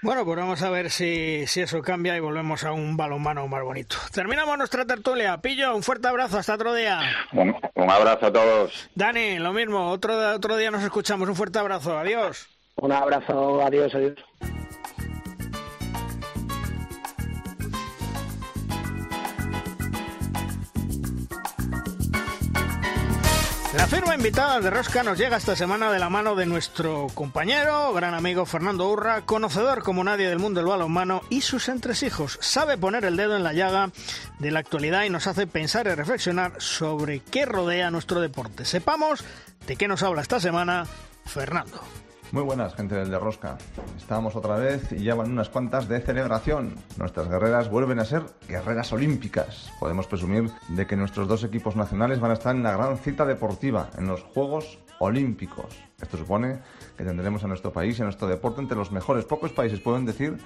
Bueno, 0.01 0.25
pues 0.25 0.39
vamos 0.39 0.63
a 0.63 0.71
ver 0.71 0.89
si, 0.89 1.45
si 1.45 1.61
eso 1.61 1.83
cambia 1.83 2.17
y 2.17 2.19
volvemos 2.19 2.63
a 2.63 2.71
un 2.71 2.97
balonmano 2.97 3.47
más 3.47 3.61
bonito. 3.61 3.95
Terminamos 4.11 4.57
nuestra 4.57 4.85
tertulia. 4.85 5.37
Pillo, 5.37 5.75
un 5.75 5.83
fuerte 5.83 6.07
abrazo. 6.07 6.39
Hasta 6.39 6.55
otro 6.55 6.73
día. 6.73 6.99
Un, 7.33 7.55
un 7.75 7.91
abrazo 7.91 8.25
a 8.25 8.33
todos. 8.33 8.89
Lo 9.39 9.53
mismo. 9.53 9.89
Otro, 9.91 10.35
otro 10.35 10.57
día 10.57 10.71
nos 10.71 10.83
escuchamos. 10.83 11.27
Un 11.29 11.35
fuerte 11.35 11.59
abrazo. 11.59 11.97
Adiós. 11.97 12.47
Un 12.75 12.91
abrazo. 12.91 13.61
Adiós, 13.61 13.93
adiós. 13.93 14.15
La 23.75 23.85
firma 23.85 24.15
invitada 24.15 24.59
de 24.59 24.71
Rosca 24.71 25.03
nos 25.03 25.19
llega 25.19 25.37
esta 25.37 25.55
semana 25.55 25.91
de 25.91 25.99
la 25.99 26.09
mano 26.09 26.33
de 26.33 26.47
nuestro 26.47 27.05
compañero, 27.13 27.93
gran 27.93 28.15
amigo 28.15 28.47
Fernando 28.47 28.89
Urra, 28.89 29.27
conocedor 29.27 29.83
como 29.83 30.03
nadie 30.03 30.27
del 30.27 30.39
mundo 30.39 30.59
del 30.59 30.69
balonmano 30.69 31.21
y 31.29 31.41
sus 31.41 31.69
entresijos. 31.69 32.39
Sabe 32.41 32.79
poner 32.79 33.05
el 33.05 33.15
dedo 33.15 33.37
en 33.37 33.43
la 33.43 33.53
llaga 33.53 33.91
de 34.39 34.49
la 34.49 34.59
actualidad 34.59 35.03
y 35.03 35.11
nos 35.11 35.27
hace 35.27 35.45
pensar 35.45 35.85
y 35.85 35.93
reflexionar 35.93 36.53
sobre 36.57 37.19
qué 37.19 37.45
rodea 37.45 37.91
nuestro 37.91 38.21
deporte. 38.21 38.65
Sepamos 38.65 39.23
de 39.67 39.75
qué 39.75 39.87
nos 39.87 40.01
habla 40.01 40.23
esta 40.23 40.39
semana 40.39 40.87
Fernando. 41.25 41.79
Muy 42.31 42.43
buenas, 42.43 42.75
gente 42.75 42.93
del 42.93 43.09
de 43.09 43.17
Rosca. 43.17 43.57
Estamos 43.97 44.35
otra 44.35 44.55
vez 44.55 44.91
y 44.91 45.03
ya 45.03 45.15
van 45.15 45.31
unas 45.31 45.49
cuantas 45.49 45.89
de 45.89 45.99
celebración. 45.99 46.75
Nuestras 46.97 47.27
guerreras 47.27 47.71
vuelven 47.71 47.97
a 47.97 48.05
ser 48.05 48.23
guerreras 48.47 48.93
olímpicas. 48.93 49.71
Podemos 49.79 50.05
presumir 50.05 50.51
de 50.67 50.85
que 50.85 50.95
nuestros 50.95 51.27
dos 51.27 51.43
equipos 51.43 51.75
nacionales 51.75 52.19
van 52.19 52.29
a 52.29 52.35
estar 52.35 52.55
en 52.55 52.61
la 52.61 52.77
gran 52.77 52.99
cita 52.99 53.25
deportiva, 53.25 53.89
en 53.97 54.05
los 54.05 54.21
Juegos 54.21 54.77
Olímpicos. 54.99 55.75
Esto 55.99 56.17
supone 56.17 56.59
que 56.95 57.03
tendremos 57.03 57.43
a 57.43 57.47
nuestro 57.47 57.73
país 57.73 57.97
y 57.97 58.03
a 58.03 58.05
nuestro 58.05 58.27
deporte 58.27 58.61
entre 58.61 58.77
los 58.77 58.91
mejores. 58.91 59.25
Pocos 59.25 59.51
países 59.51 59.79
pueden 59.79 60.05
decir 60.05 60.37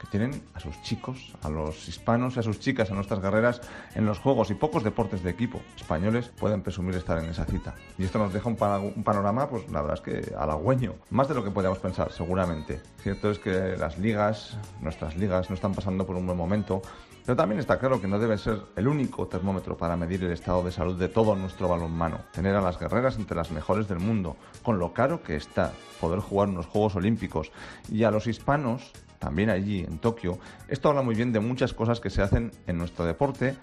que 0.00 0.06
tienen 0.06 0.42
a 0.54 0.60
sus 0.60 0.80
chicos, 0.82 1.34
a 1.42 1.50
los 1.50 1.86
hispanos 1.88 2.38
a 2.38 2.42
sus 2.42 2.58
chicas, 2.58 2.90
a 2.90 2.94
nuestras 2.94 3.20
guerreras 3.20 3.60
en 3.94 4.06
los 4.06 4.18
juegos 4.18 4.50
y 4.50 4.54
pocos 4.54 4.82
deportes 4.82 5.22
de 5.22 5.30
equipo 5.30 5.60
españoles 5.76 6.30
pueden 6.38 6.62
presumir 6.62 6.94
estar 6.94 7.18
en 7.18 7.28
esa 7.28 7.44
cita. 7.44 7.74
Y 7.98 8.04
esto 8.04 8.18
nos 8.18 8.32
deja 8.32 8.48
un, 8.48 8.56
panorama, 8.56 9.48
pues 9.48 9.70
la 9.70 9.82
verdad 9.82 9.98
es 9.98 10.00
que 10.00 10.34
halagüeño, 10.34 10.94
más 11.10 11.28
de 11.28 11.34
lo 11.34 11.44
que 11.44 11.50
podíamos 11.50 11.78
pensar, 11.78 12.12
seguramente. 12.12 12.80
Cierto 13.02 13.30
es 13.30 13.38
que 13.38 13.76
las 13.76 13.98
ligas, 13.98 14.56
nuestras 14.80 15.16
ligas, 15.16 15.50
no 15.50 15.54
están 15.54 15.74
pasando 15.74 16.06
por 16.06 16.16
un 16.16 16.26
buen 16.26 16.38
momento, 16.38 16.80
pero 17.24 17.36
también 17.36 17.60
está 17.60 17.78
claro 17.78 18.00
que 18.00 18.08
no 18.08 18.18
debe 18.18 18.38
ser 18.38 18.60
el 18.76 18.88
único 18.88 19.26
termómetro 19.26 19.76
para 19.76 19.96
medir 19.96 20.24
el 20.24 20.32
estado 20.32 20.62
de 20.62 20.72
salud 20.72 20.98
de 20.98 21.08
todo 21.08 21.36
nuestro 21.36 21.68
balonmano. 21.68 22.20
Tener 22.32 22.56
a 22.56 22.62
las 22.62 22.78
guerreras 22.78 23.16
entre 23.16 23.36
las 23.36 23.50
mejores 23.50 23.88
del 23.88 23.98
mundo, 23.98 24.36
con 24.62 24.78
lo 24.78 24.92
caro 24.92 25.22
que 25.22 25.36
está 25.36 25.72
poder 26.00 26.20
jugar 26.20 26.48
unos 26.48 26.66
Juegos 26.66 26.96
Olímpicos. 26.96 27.52
Y 27.90 28.04
a 28.04 28.10
los 28.10 28.26
hispanos, 28.26 28.92
también 29.20 29.50
allí 29.50 29.80
en 29.80 29.98
Tokio, 29.98 30.40
esto 30.66 30.88
habla 30.88 31.02
muy 31.02 31.14
bien 31.14 31.32
de 31.32 31.38
muchas 31.38 31.72
cosas 31.72 32.00
que 32.00 32.10
se 32.10 32.22
hacen 32.22 32.50
en 32.66 32.78
nuestro 32.78 33.04
deporte 33.04 33.54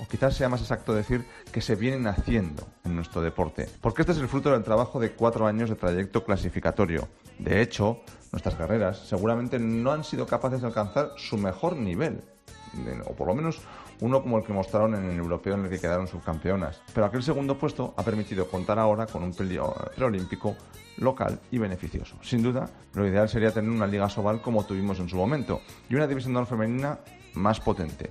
o 0.00 0.08
quizás 0.08 0.34
sea 0.34 0.48
más 0.48 0.62
exacto 0.62 0.94
decir 0.94 1.24
que 1.52 1.60
se 1.60 1.76
vienen 1.76 2.08
haciendo 2.08 2.66
en 2.84 2.96
nuestro 2.96 3.20
deporte, 3.20 3.68
porque 3.80 4.02
este 4.02 4.12
es 4.12 4.18
el 4.18 4.26
fruto 4.26 4.50
del 4.50 4.64
trabajo 4.64 4.98
de 4.98 5.12
cuatro 5.12 5.46
años 5.46 5.68
de 5.68 5.76
trayecto 5.76 6.24
clasificatorio. 6.24 7.08
De 7.38 7.60
hecho, 7.60 8.00
nuestras 8.32 8.58
guerreras 8.58 9.06
seguramente 9.06 9.58
no 9.58 9.92
han 9.92 10.02
sido 10.02 10.26
capaces 10.26 10.62
de 10.62 10.66
alcanzar 10.66 11.12
su 11.16 11.36
mejor 11.36 11.76
nivel 11.76 12.22
o 13.06 13.12
por 13.14 13.26
lo 13.26 13.34
menos 13.34 13.60
uno 14.02 14.20
como 14.20 14.36
el 14.38 14.44
que 14.44 14.52
mostraron 14.52 14.96
en 14.96 15.08
el 15.08 15.16
europeo 15.16 15.54
en 15.54 15.64
el 15.64 15.70
que 15.70 15.78
quedaron 15.78 16.08
subcampeonas. 16.08 16.82
Pero 16.92 17.06
aquel 17.06 17.22
segundo 17.22 17.56
puesto 17.56 17.94
ha 17.96 18.02
permitido 18.02 18.48
contar 18.48 18.80
ahora 18.80 19.06
con 19.06 19.22
un 19.22 19.32
preolímpico 19.32 20.56
local 20.98 21.38
y 21.52 21.58
beneficioso. 21.58 22.16
Sin 22.20 22.42
duda, 22.42 22.68
lo 22.94 23.06
ideal 23.06 23.28
sería 23.28 23.52
tener 23.52 23.70
una 23.70 23.86
liga 23.86 24.08
Sobal 24.08 24.42
como 24.42 24.64
tuvimos 24.64 24.98
en 24.98 25.08
su 25.08 25.16
momento 25.16 25.60
y 25.88 25.94
una 25.94 26.08
división 26.08 26.34
de 26.34 26.44
femenina 26.44 26.98
más 27.34 27.60
potente. 27.60 28.10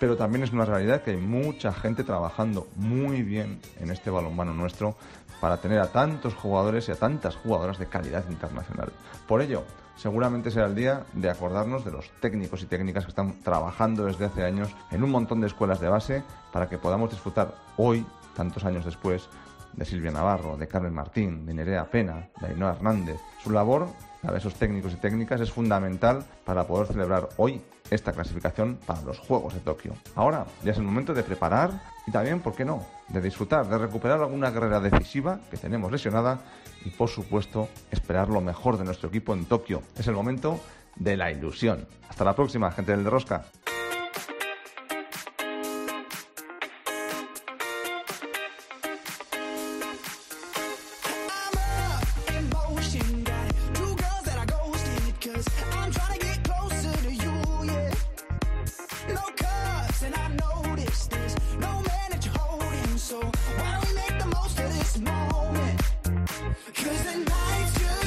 Pero 0.00 0.16
también 0.16 0.42
es 0.42 0.52
una 0.52 0.64
realidad 0.64 1.02
que 1.02 1.10
hay 1.10 1.18
mucha 1.18 1.70
gente 1.70 2.02
trabajando 2.02 2.68
muy 2.74 3.22
bien 3.22 3.60
en 3.78 3.90
este 3.90 4.08
balonmano 4.08 4.54
nuestro 4.54 4.96
para 5.42 5.58
tener 5.58 5.80
a 5.80 5.92
tantos 5.92 6.34
jugadores 6.34 6.88
y 6.88 6.92
a 6.92 6.96
tantas 6.96 7.36
jugadoras 7.36 7.78
de 7.78 7.86
calidad 7.86 8.24
internacional. 8.30 8.90
Por 9.28 9.42
ello, 9.42 9.64
seguramente 9.96 10.50
será 10.50 10.66
el 10.66 10.74
día 10.74 11.04
de 11.12 11.30
acordarnos 11.30 11.84
de 11.84 11.90
los 11.90 12.10
técnicos 12.20 12.62
y 12.62 12.66
técnicas 12.66 13.04
que 13.04 13.10
están 13.10 13.40
trabajando 13.40 14.04
desde 14.04 14.26
hace 14.26 14.44
años 14.44 14.74
en 14.90 15.02
un 15.02 15.10
montón 15.10 15.40
de 15.40 15.48
escuelas 15.48 15.80
de 15.80 15.88
base 15.88 16.22
para 16.52 16.68
que 16.68 16.78
podamos 16.78 17.10
disfrutar 17.10 17.54
hoy, 17.76 18.06
tantos 18.34 18.64
años 18.64 18.84
después, 18.84 19.28
de 19.72 19.84
Silvia 19.84 20.10
Navarro, 20.10 20.56
de 20.56 20.68
Carmen 20.68 20.94
Martín, 20.94 21.44
de 21.44 21.54
Nerea 21.54 21.90
Pena, 21.90 22.28
de 22.40 22.46
Ainhoa 22.48 22.72
Hernández. 22.72 23.20
Su 23.42 23.50
labor, 23.50 23.88
la 24.22 24.32
de 24.32 24.38
esos 24.38 24.54
técnicos 24.54 24.92
y 24.92 24.96
técnicas, 24.96 25.40
es 25.40 25.52
fundamental 25.52 26.24
para 26.44 26.66
poder 26.66 26.86
celebrar 26.88 27.28
hoy 27.36 27.62
esta 27.90 28.12
clasificación 28.12 28.78
para 28.84 29.02
los 29.02 29.18
Juegos 29.18 29.54
de 29.54 29.60
Tokio. 29.60 29.92
Ahora 30.14 30.46
ya 30.64 30.72
es 30.72 30.78
el 30.78 30.84
momento 30.84 31.14
de 31.14 31.22
preparar 31.22 31.70
y 32.06 32.10
también, 32.10 32.40
¿por 32.40 32.54
qué 32.54 32.64
no?, 32.64 32.84
de 33.08 33.20
disfrutar, 33.20 33.68
de 33.68 33.78
recuperar 33.78 34.20
alguna 34.20 34.52
carrera 34.52 34.80
decisiva 34.80 35.38
que 35.50 35.56
tenemos 35.56 35.92
lesionada 35.92 36.40
y, 36.84 36.90
por 36.90 37.08
supuesto, 37.08 37.68
esperar 37.90 38.28
lo 38.28 38.40
mejor 38.40 38.78
de 38.78 38.84
nuestro 38.84 39.08
equipo 39.08 39.34
en 39.34 39.44
Tokio. 39.44 39.82
Es 39.96 40.06
el 40.06 40.14
momento 40.14 40.60
de 40.96 41.16
la 41.16 41.30
ilusión. 41.30 41.86
Hasta 42.08 42.24
la 42.24 42.34
próxima, 42.34 42.70
gente 42.70 42.92
del 42.92 43.04
de 43.04 43.10
Rosca. 43.10 43.46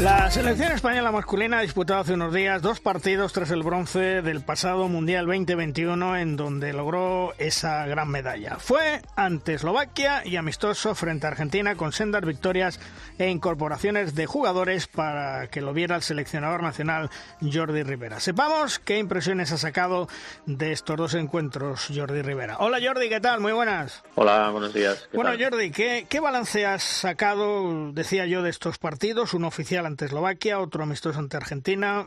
La 0.01 0.31
selección 0.31 0.71
española 0.71 1.11
masculina 1.11 1.57
ha 1.57 1.61
disputado 1.61 1.99
hace 1.99 2.13
unos 2.13 2.33
días 2.33 2.61
dos 2.61 2.79
partidos 2.79 3.33
tras 3.33 3.51
el 3.51 3.63
bronce 3.63 4.21
del 4.21 4.39
pasado 4.39 4.87
Mundial 4.87 5.25
2021 5.25 6.15
en 6.15 6.37
donde 6.37 6.71
logró 6.71 7.33
esa 7.37 7.85
gran 7.85 8.07
medalla. 8.07 8.55
Fue 8.59 9.01
ante 9.17 9.55
Eslovaquia 9.55 10.25
y 10.25 10.37
amistoso 10.37 10.95
frente 10.95 11.25
a 11.25 11.31
Argentina 11.31 11.75
con 11.75 11.91
sendas 11.91 12.23
victorias 12.23 12.79
e 13.17 13.29
incorporaciones 13.29 14.15
de 14.15 14.25
jugadores 14.25 14.87
para 14.87 15.47
que 15.47 15.59
lo 15.59 15.73
viera 15.73 15.97
el 15.97 16.01
seleccionador 16.01 16.63
nacional 16.63 17.09
Jordi 17.41 17.83
Rivera. 17.83 18.21
Sepamos 18.21 18.79
qué 18.79 18.99
impresiones 18.99 19.51
ha 19.51 19.57
sacado 19.57 20.07
de 20.45 20.71
estos 20.71 20.95
dos 20.95 21.13
encuentros 21.13 21.89
Jordi 21.93 22.21
Rivera. 22.21 22.55
Hola 22.59 22.79
Jordi, 22.81 23.09
¿qué 23.09 23.19
tal? 23.19 23.41
Muy 23.41 23.51
buenas. 23.51 24.01
Hola, 24.15 24.49
buenos 24.49 24.73
días. 24.73 25.09
Bueno 25.13 25.31
Jordi, 25.37 25.71
¿qué, 25.71 26.05
¿qué 26.07 26.21
balance 26.21 26.65
has 26.65 26.83
sacado, 26.83 27.91
decía 27.91 28.25
yo, 28.27 28.43
de 28.43 28.49
estos 28.49 28.77
partidos? 28.77 29.33
Un 29.33 29.43
oficial 29.43 29.88
ante 29.89 30.05
Eslovaquia, 30.05 30.59
otro 30.59 30.83
amistoso 30.83 31.19
ante 31.19 31.37
Argentina. 31.37 32.05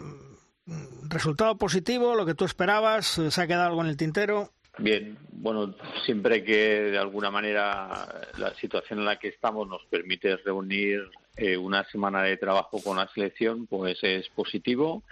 ¿Resultado 1.09 1.59
positivo? 1.59 2.15
¿Lo 2.15 2.25
que 2.25 2.35
tú 2.35 2.45
esperabas? 2.45 3.07
¿Se 3.07 3.41
ha 3.41 3.47
quedado 3.47 3.69
algo 3.69 3.83
en 3.83 3.89
el 3.89 3.97
tintero? 3.97 4.51
Bien, 4.79 5.19
bueno, 5.33 5.75
siempre 6.07 6.43
que 6.45 6.83
de 6.93 6.99
alguna 6.99 7.31
manera 7.31 8.09
la 8.39 8.55
situación 8.55 9.01
en 9.01 9.05
la 9.05 9.19
que 9.19 9.29
estamos 9.29 9.69
nos 9.69 9.85
permite 9.91 10.37
reunir 10.39 11.11
eh, 11.37 11.57
una 11.57 11.85
semana 11.85 12.23
de 12.23 12.39
trabajo 12.39 12.83
con 12.83 12.97
la 12.97 13.09
selección, 13.09 13.67
pues 13.67 13.99
es 14.03 14.29
positivo. 14.31 15.03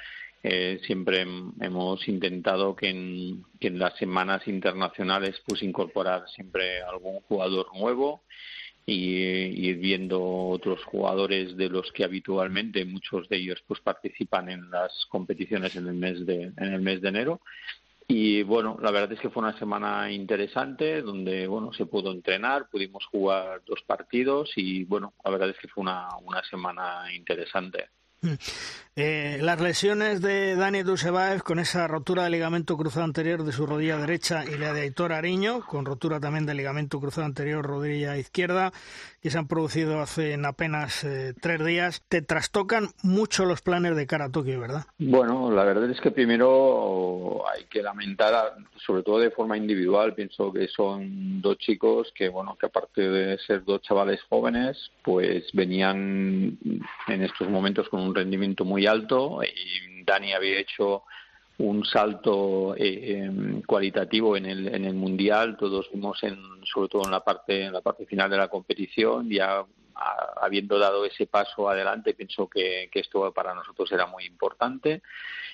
Eh, 0.42 0.80
siempre 0.86 1.26
hemos 1.60 2.08
intentado 2.08 2.74
que 2.74 2.88
en, 2.88 3.44
que 3.60 3.68
en 3.68 3.78
las 3.78 3.98
semanas 3.98 4.48
internacionales 4.48 5.42
pues 5.46 5.62
incorporar 5.62 6.24
siempre 6.30 6.80
algún 6.80 7.20
jugador 7.20 7.66
nuevo 7.76 8.22
y 8.86 9.72
viendo 9.74 10.20
otros 10.22 10.82
jugadores 10.84 11.56
de 11.56 11.68
los 11.68 11.92
que 11.92 12.04
habitualmente 12.04 12.84
muchos 12.84 13.28
de 13.28 13.36
ellos 13.36 13.62
pues 13.66 13.80
participan 13.80 14.48
en 14.48 14.70
las 14.70 15.06
competiciones 15.08 15.76
en 15.76 15.86
el 15.86 15.94
mes 15.94 16.26
de 16.26 16.52
en 16.56 16.72
el 16.74 16.80
mes 16.80 17.00
de 17.00 17.08
enero 17.08 17.40
y 18.08 18.42
bueno 18.42 18.78
la 18.82 18.90
verdad 18.90 19.12
es 19.12 19.20
que 19.20 19.30
fue 19.30 19.42
una 19.42 19.58
semana 19.58 20.10
interesante 20.10 21.02
donde 21.02 21.46
bueno 21.46 21.72
se 21.72 21.86
pudo 21.86 22.10
entrenar 22.10 22.68
pudimos 22.68 23.06
jugar 23.06 23.62
dos 23.66 23.82
partidos 23.86 24.52
y 24.56 24.84
bueno 24.84 25.14
la 25.24 25.30
verdad 25.30 25.50
es 25.50 25.58
que 25.58 25.68
fue 25.68 25.82
una 25.82 26.08
una 26.24 26.42
semana 26.44 27.04
interesante. 27.14 27.88
Eh, 28.96 29.38
las 29.40 29.60
lesiones 29.60 30.20
de 30.20 30.56
Dani 30.56 30.82
Dusebaev 30.82 31.42
con 31.42 31.58
esa 31.58 31.86
rotura 31.86 32.24
de 32.24 32.30
ligamento 32.30 32.76
cruzado 32.76 33.04
anterior 33.04 33.44
de 33.44 33.52
su 33.52 33.64
rodilla 33.64 33.96
derecha 33.96 34.44
y 34.44 34.58
la 34.58 34.72
de 34.72 34.82
Aitor 34.82 35.12
Ariño, 35.12 35.60
con 35.60 35.86
rotura 35.86 36.20
también 36.20 36.44
del 36.44 36.56
ligamento 36.56 37.00
cruzado 37.00 37.24
anterior 37.24 37.64
rodilla 37.64 38.18
izquierda, 38.18 38.72
que 39.22 39.30
se 39.30 39.38
han 39.38 39.46
producido 39.46 40.00
hace 40.00 40.32
en 40.32 40.44
apenas 40.44 41.04
eh, 41.04 41.34
tres 41.40 41.64
días, 41.64 42.02
te 42.08 42.20
trastocan 42.20 42.88
mucho 43.02 43.44
los 43.44 43.62
planes 43.62 43.94
de 43.96 44.06
cara 44.06 44.26
a 44.26 44.30
Tokio, 44.30 44.60
¿verdad? 44.60 44.84
Bueno, 44.98 45.50
la 45.50 45.64
verdad 45.64 45.88
es 45.88 46.00
que 46.00 46.10
primero 46.10 47.44
hay 47.48 47.64
que 47.64 47.82
lamentar, 47.82 48.54
sobre 48.84 49.02
todo 49.02 49.20
de 49.20 49.30
forma 49.30 49.56
individual, 49.56 50.14
pienso 50.14 50.52
que 50.52 50.68
son 50.68 51.40
dos 51.40 51.58
chicos 51.58 52.12
que, 52.14 52.28
bueno, 52.28 52.56
que 52.58 52.66
aparte 52.66 53.08
de 53.08 53.38
ser 53.38 53.64
dos 53.64 53.82
chavales 53.82 54.20
jóvenes, 54.28 54.90
pues 55.02 55.44
venían 55.52 56.58
en 57.06 57.22
estos 57.22 57.48
momentos 57.48 57.88
con 57.88 58.00
un 58.00 58.09
rendimiento 58.14 58.64
muy 58.64 58.86
alto 58.86 59.40
y 59.42 60.04
Dani 60.04 60.32
había 60.32 60.58
hecho 60.58 61.04
un 61.60 61.84
salto 61.84 62.74
eh, 62.76 63.18
em, 63.18 63.62
cualitativo 63.62 64.36
en 64.36 64.46
el, 64.46 64.74
en 64.74 64.84
el 64.84 64.94
mundial. 64.94 65.56
Todos 65.58 65.90
vimos 65.92 66.22
en, 66.22 66.38
sobre 66.64 66.88
todo 66.88 67.04
en 67.04 67.10
la 67.10 67.22
parte 67.22 67.64
en 67.64 67.72
la 67.72 67.82
parte 67.82 68.06
final 68.06 68.30
de 68.30 68.38
la 68.38 68.48
competición 68.48 69.28
ya 69.28 69.64
habiendo 70.40 70.78
dado 70.78 71.04
ese 71.04 71.26
paso 71.26 71.68
adelante 71.68 72.14
pienso 72.14 72.48
que, 72.48 72.88
esto 72.92 73.30
para 73.34 73.54
nosotros 73.54 73.90
era 73.92 74.06
muy 74.06 74.24
importante. 74.24 75.02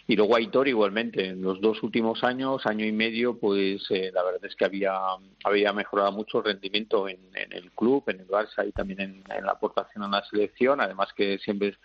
Y 0.06 0.14
luego 0.14 0.36
Aitor 0.36 0.68
igualmente 0.68 1.26
en 1.26 1.42
los 1.42 1.60
dos 1.60 1.82
últimos 1.82 2.22
años 2.22 2.64
año 2.64 2.86
y 2.86 2.92
medio 2.92 3.38
pues 3.40 3.84
eh, 3.90 4.12
la 4.14 4.22
verdad 4.22 4.44
es 4.44 4.54
que 4.54 4.64
había 4.64 4.94
había 5.42 5.72
mejorado 5.72 6.12
mucho 6.12 6.38
el 6.38 6.44
rendimiento 6.44 7.08
en, 7.08 7.18
en 7.34 7.52
el 7.52 7.72
club 7.72 8.04
en 8.06 8.20
el 8.20 8.28
Barça 8.28 8.66
y 8.66 8.70
también 8.70 9.00
en, 9.00 9.24
en 9.28 9.44
la 9.44 9.52
aportación 9.52 10.04
a 10.04 10.08
la 10.08 10.24
selección. 10.26 10.80
Además 10.80 11.12
que 11.12 11.38
siempre 11.38 11.76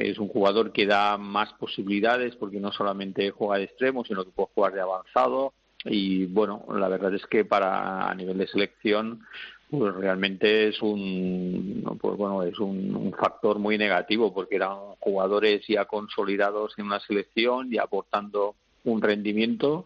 es 0.00 0.18
un 0.18 0.28
jugador 0.28 0.72
que 0.72 0.86
da 0.86 1.16
más 1.16 1.52
posibilidades 1.54 2.36
porque 2.36 2.60
no 2.60 2.72
solamente 2.72 3.30
juega 3.30 3.58
de 3.58 3.64
extremo, 3.64 4.04
sino 4.04 4.24
que 4.24 4.30
puede 4.30 4.48
jugar 4.54 4.72
de 4.72 4.80
avanzado. 4.80 5.52
Y 5.84 6.26
bueno, 6.26 6.64
la 6.74 6.88
verdad 6.88 7.14
es 7.14 7.26
que 7.26 7.44
para 7.44 8.08
a 8.08 8.14
nivel 8.14 8.38
de 8.38 8.46
selección, 8.46 9.22
pues 9.70 9.94
realmente 9.94 10.68
es 10.68 10.82
un 10.82 11.98
pues 12.00 12.16
bueno 12.16 12.42
es 12.42 12.58
un, 12.58 13.14
factor 13.18 13.58
muy 13.58 13.78
negativo 13.78 14.32
porque 14.32 14.56
eran 14.56 14.76
jugadores 14.98 15.64
ya 15.68 15.84
consolidados 15.84 16.74
en 16.78 16.86
una 16.86 17.00
selección 17.00 17.72
y 17.72 17.78
aportando 17.78 18.54
un 18.84 19.02
rendimiento 19.02 19.84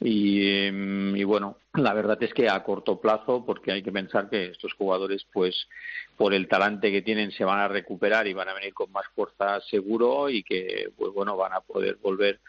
y, 0.00 0.70
mm, 0.70 1.16
y, 1.16 1.24
bueno 1.24 1.58
la 1.74 1.92
verdad 1.92 2.22
es 2.22 2.32
que 2.32 2.48
a 2.48 2.62
corto 2.62 3.00
plazo 3.00 3.44
porque 3.44 3.72
hay 3.72 3.82
que 3.82 3.92
pensar 3.92 4.28
que 4.28 4.46
estos 4.46 4.72
jugadores 4.74 5.26
pues 5.32 5.68
por 6.16 6.34
el 6.34 6.46
talante 6.46 6.92
que 6.92 7.02
tienen 7.02 7.32
se 7.32 7.44
van 7.44 7.60
a 7.60 7.68
recuperar 7.68 8.26
y 8.26 8.34
van 8.34 8.48
a 8.48 8.54
venir 8.54 8.74
con 8.74 8.92
más 8.92 9.06
fuerza 9.14 9.60
seguro 9.62 10.28
y 10.30 10.42
que 10.42 10.90
pues 10.96 11.12
bueno 11.12 11.36
van 11.36 11.52
a 11.52 11.60
poder 11.60 11.96
volver 12.02 12.40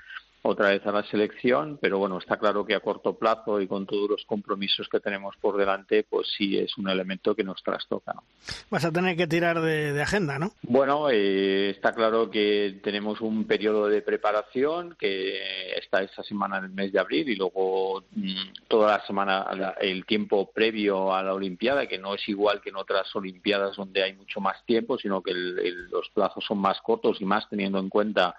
otra 0.48 0.70
vez 0.70 0.86
a 0.86 0.92
la 0.92 1.04
selección, 1.04 1.80
pero 1.82 1.98
bueno, 1.98 2.20
está 2.20 2.38
claro 2.38 2.66
que 2.66 2.76
a 2.76 2.80
corto 2.80 3.18
plazo 3.18 3.60
y 3.60 3.68
con 3.68 3.86
todos 3.86 4.10
los 4.10 4.26
compromisos 4.26 4.88
que 4.88 5.00
tenemos 5.00 5.36
por 5.38 5.58
delante, 5.58 6.06
pues 6.08 6.28
sí 6.38 6.58
es 6.58 6.78
un 6.78 6.88
elemento 6.88 7.36
que 7.36 7.44
nos 7.44 7.64
trastoca. 7.64 8.14
¿no? 8.14 8.24
Vas 8.70 8.86
a 8.86 8.92
tener 8.92 9.18
que 9.18 9.26
tirar 9.26 9.60
de, 9.60 10.00
agenda, 10.02 10.38
¿no? 10.38 10.52
Bueno, 10.62 11.10
eh, 11.10 11.72
está 11.72 11.94
claro 11.94 12.30
que 12.30 12.80
tenemos 12.84 13.22
un 13.22 13.46
periodo 13.46 13.88
de 13.88 14.04
preparación 14.04 14.96
que 15.00 15.74
está 15.78 16.04
esta 16.04 16.22
semana 16.22 16.60
en 16.60 16.66
el 16.66 16.72
mes 16.72 16.92
de 16.94 17.00
abril 17.00 17.28
y 17.30 17.36
luego 17.36 18.04
mm, 18.12 18.68
toda 18.68 18.98
la 18.98 19.06
semana 19.08 19.48
el 19.82 20.06
tiempo 20.06 20.52
previo 20.52 21.14
a 21.14 21.24
la 21.24 21.34
Olimpiada, 21.34 21.88
que 21.88 21.98
no 21.98 22.14
es 22.14 22.30
igual 22.30 22.62
que 22.62 22.70
en 22.70 22.76
otras 22.76 23.14
Olimpiadas 23.16 23.78
donde 23.78 24.04
hay 24.04 24.14
mucho 24.14 24.40
más 24.40 24.64
tiempo, 24.66 24.98
sino 25.00 25.24
que 25.24 25.34
los 25.34 26.10
plazos 26.14 26.46
son 26.46 26.60
más 26.60 26.80
cortos 26.82 27.20
y 27.20 27.26
más 27.26 27.50
teniendo 27.50 27.80
en 27.80 27.90
cuenta 27.90 28.36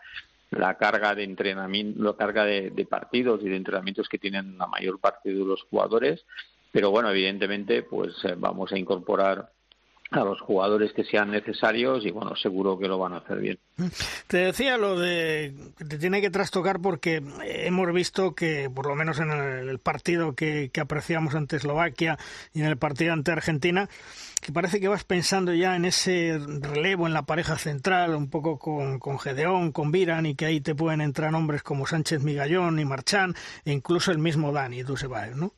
la 0.51 0.77
carga 0.77 1.15
de 1.15 1.25
entrenamiento, 1.25 2.03
la 2.03 2.15
carga 2.15 2.45
de, 2.45 2.87
partidos 2.89 3.41
y 3.43 3.49
de 3.49 3.57
entrenamientos 3.57 4.09
que 4.09 4.19
tienen 4.19 4.57
la 4.59 4.67
mayor 4.67 5.01
parte 5.01 5.31
de 5.31 5.45
los 5.45 5.63
jugadores. 5.65 6.25
Pero 6.73 6.91
bueno, 6.91 7.11
evidentemente, 7.11 7.83
pues 7.83 8.13
eh, 8.25 8.35
vamos 8.37 8.73
a 8.73 8.79
incorporar 8.79 9.51
a 10.11 10.21
los 10.21 10.41
jugadores 10.41 10.93
que 10.93 11.05
sean 11.05 11.31
necesarios 11.31 12.05
y 12.07 12.11
bueno, 12.11 12.37
seguro 12.37 12.79
que 12.79 12.87
lo 12.87 12.99
van 12.99 13.15
a 13.15 13.19
hacer 13.19 13.39
bien. 13.39 13.59
Te 14.29 14.39
decía 14.39 14.79
lo 14.79 14.99
de 14.99 15.55
que 15.77 15.85
te 15.85 15.99
tiene 15.99 16.21
que 16.21 16.31
trastocar 16.31 16.81
porque 16.81 17.23
hemos 17.43 17.93
visto 17.93 18.35
que 18.35 18.71
por 18.73 18.87
lo 18.87 18.95
menos 18.95 19.19
en 19.19 19.31
el 19.31 19.79
partido 19.79 20.35
que, 20.35 20.71
que 20.73 20.81
apreciamos 20.81 21.35
ante 21.35 21.57
Eslovaquia 21.57 22.19
y 22.55 22.61
en 22.61 22.67
el 22.67 22.77
partido 22.77 23.13
ante 23.13 23.33
Argentina, 23.33 23.89
que 24.41 24.53
parece 24.53 24.81
que 24.81 24.89
vas 24.89 25.05
pensando 25.05 25.53
ya 25.53 25.75
en 25.75 25.85
ese 25.85 26.39
relevo 26.61 27.07
en 27.07 27.13
la 27.13 27.27
pareja 27.27 27.59
central, 27.59 28.15
un 28.15 28.31
poco 28.31 28.59
con, 28.59 28.99
con 28.99 29.19
Gedeón, 29.19 29.73
con 29.73 29.91
Viran, 29.91 30.27
y 30.27 30.35
que 30.35 30.47
ahí 30.47 30.61
te 30.61 30.75
pueden 30.75 31.01
entrar 31.01 31.35
hombres 31.35 31.63
como 31.63 31.87
Sánchez 31.87 32.23
Migallón 32.23 32.79
y 32.79 32.85
Marchán, 32.85 33.35
e 33.65 33.73
incluso 33.73 34.13
el 34.13 34.19
mismo 34.19 34.53
Dani 34.53 34.83
Dusebaev, 34.83 35.37
¿no? 35.37 35.53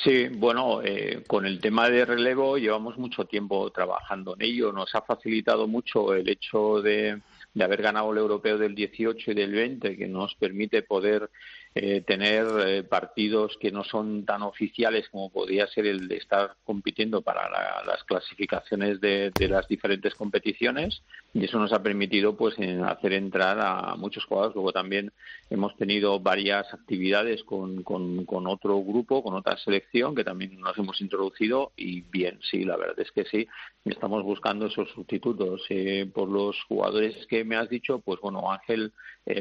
Sí, 0.00 0.28
bueno, 0.28 0.80
eh, 0.82 1.22
con 1.26 1.44
el 1.44 1.60
tema 1.60 1.88
de 1.90 2.06
relevo 2.06 2.56
llevamos 2.56 2.96
mucho 2.96 3.26
tiempo 3.26 3.70
trabajando 3.70 4.34
en 4.34 4.42
ello. 4.42 4.72
Nos 4.72 4.94
ha 4.94 5.02
facilitado 5.02 5.68
mucho 5.68 6.14
el 6.14 6.28
hecho 6.28 6.80
de, 6.80 7.20
de 7.52 7.64
haber 7.64 7.82
ganado 7.82 8.10
el 8.10 8.18
europeo 8.18 8.56
del 8.56 8.74
18 8.74 9.30
y 9.30 9.34
del 9.34 9.52
20, 9.52 9.96
que 9.96 10.08
nos 10.08 10.34
permite 10.34 10.82
poder 10.82 11.30
eh, 11.74 12.02
tener 12.02 12.46
eh, 12.66 12.82
partidos 12.82 13.56
que 13.58 13.72
no 13.72 13.82
son 13.82 14.26
tan 14.26 14.42
oficiales 14.42 15.08
como 15.08 15.30
podría 15.30 15.66
ser 15.68 15.86
el 15.86 16.06
de 16.06 16.18
estar 16.18 16.54
compitiendo 16.64 17.22
para 17.22 17.48
las 17.86 18.04
clasificaciones 18.04 19.00
de, 19.00 19.32
las 19.48 19.66
diferentes 19.68 20.14
competiciones 20.14 21.02
y 21.32 21.46
eso 21.46 21.58
nos 21.58 21.72
ha 21.72 21.82
permitido 21.82 22.36
pues 22.36 22.56
hacer 22.84 23.14
entrar 23.14 23.58
a 23.58 23.96
muchos 23.96 24.26
jugadores. 24.26 24.54
Luego 24.54 24.72
también 24.72 25.12
hemos 25.48 25.74
tenido 25.78 26.20
varias 26.20 26.66
actividades 26.74 27.42
con, 27.42 27.82
con, 27.82 28.26
con, 28.26 28.46
otro 28.46 28.78
grupo 28.82 29.22
con 29.22 29.32
otra 29.32 29.56
selección 29.56 30.14
que 30.14 30.24
también 30.24 30.60
nos 30.60 30.76
hemos 30.76 31.00
introducido 31.00 31.72
y 31.74 32.02
bien 32.02 32.38
sí 32.50 32.64
la 32.64 32.76
verdad 32.76 33.00
es 33.00 33.10
que 33.12 33.24
sí. 33.24 33.48
Estamos 33.86 34.22
buscando 34.22 34.66
esos 34.66 34.90
sustitutos. 34.90 35.64
Eh, 35.70 36.06
por 36.12 36.28
los 36.28 36.62
jugadores 36.68 37.26
que 37.28 37.44
me 37.44 37.56
has 37.56 37.70
dicho 37.70 37.98
pues 38.00 38.20
bueno 38.20 38.52
Ángel 38.52 38.92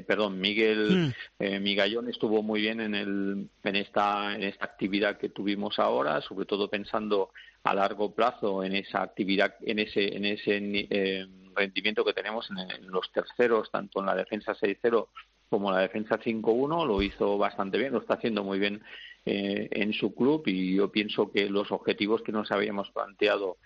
perdón 0.08 0.39
Miguel 0.39 1.13
mm. 1.39 1.62
Migallón 1.62 2.08
estuvo 2.22 2.44
muy 2.44 2.62
bien 2.62 2.80
en, 2.82 2.94
el, 2.94 3.50
en, 3.64 3.76
esta, 3.76 4.36
en 4.36 4.44
esta 4.44 4.66
actividad 4.66 5.18
que 5.18 5.30
tuvimos 5.30 5.80
ahora, 5.80 6.22
sobre 6.22 6.46
todo 6.46 6.70
pensando 6.70 7.32
a 7.64 7.74
largo 7.74 8.14
plazo 8.14 8.64
en 8.64 8.76
esa 8.76 9.02
actividad, 9.02 9.56
en 9.62 9.80
ese, 9.80 10.16
en 10.16 10.26
ese 10.26 10.60
eh, 10.92 11.26
rendimiento 11.56 12.06
que 12.06 12.14
tenemos 12.14 12.48
en, 12.52 12.92
los 12.92 13.12
terceros, 13.12 13.72
tanto 13.72 14.02
en 14.02 14.06
la 14.06 14.16
defensa 14.16 14.54
6-0 14.54 15.08
como 15.50 15.70
en 15.70 15.78
la 15.78 15.82
defensa 15.82 16.20
5-1, 16.20 16.86
lo 16.86 17.02
hizo 17.02 17.40
bastante 17.40 17.80
bien, 17.80 17.92
lo 17.92 18.02
está 18.02 18.14
haciendo 18.14 18.44
muy 18.44 18.60
bien 18.60 18.84
eh, 19.26 19.68
en 19.72 19.92
su 19.92 20.14
club 20.14 20.44
y 20.46 20.76
yo 20.76 20.92
pienso 20.92 21.32
que 21.32 21.50
los 21.50 21.72
objetivos 21.72 22.22
que 22.22 22.32
nos 22.32 22.52
habíamos 22.52 22.92
planteado 22.92 23.58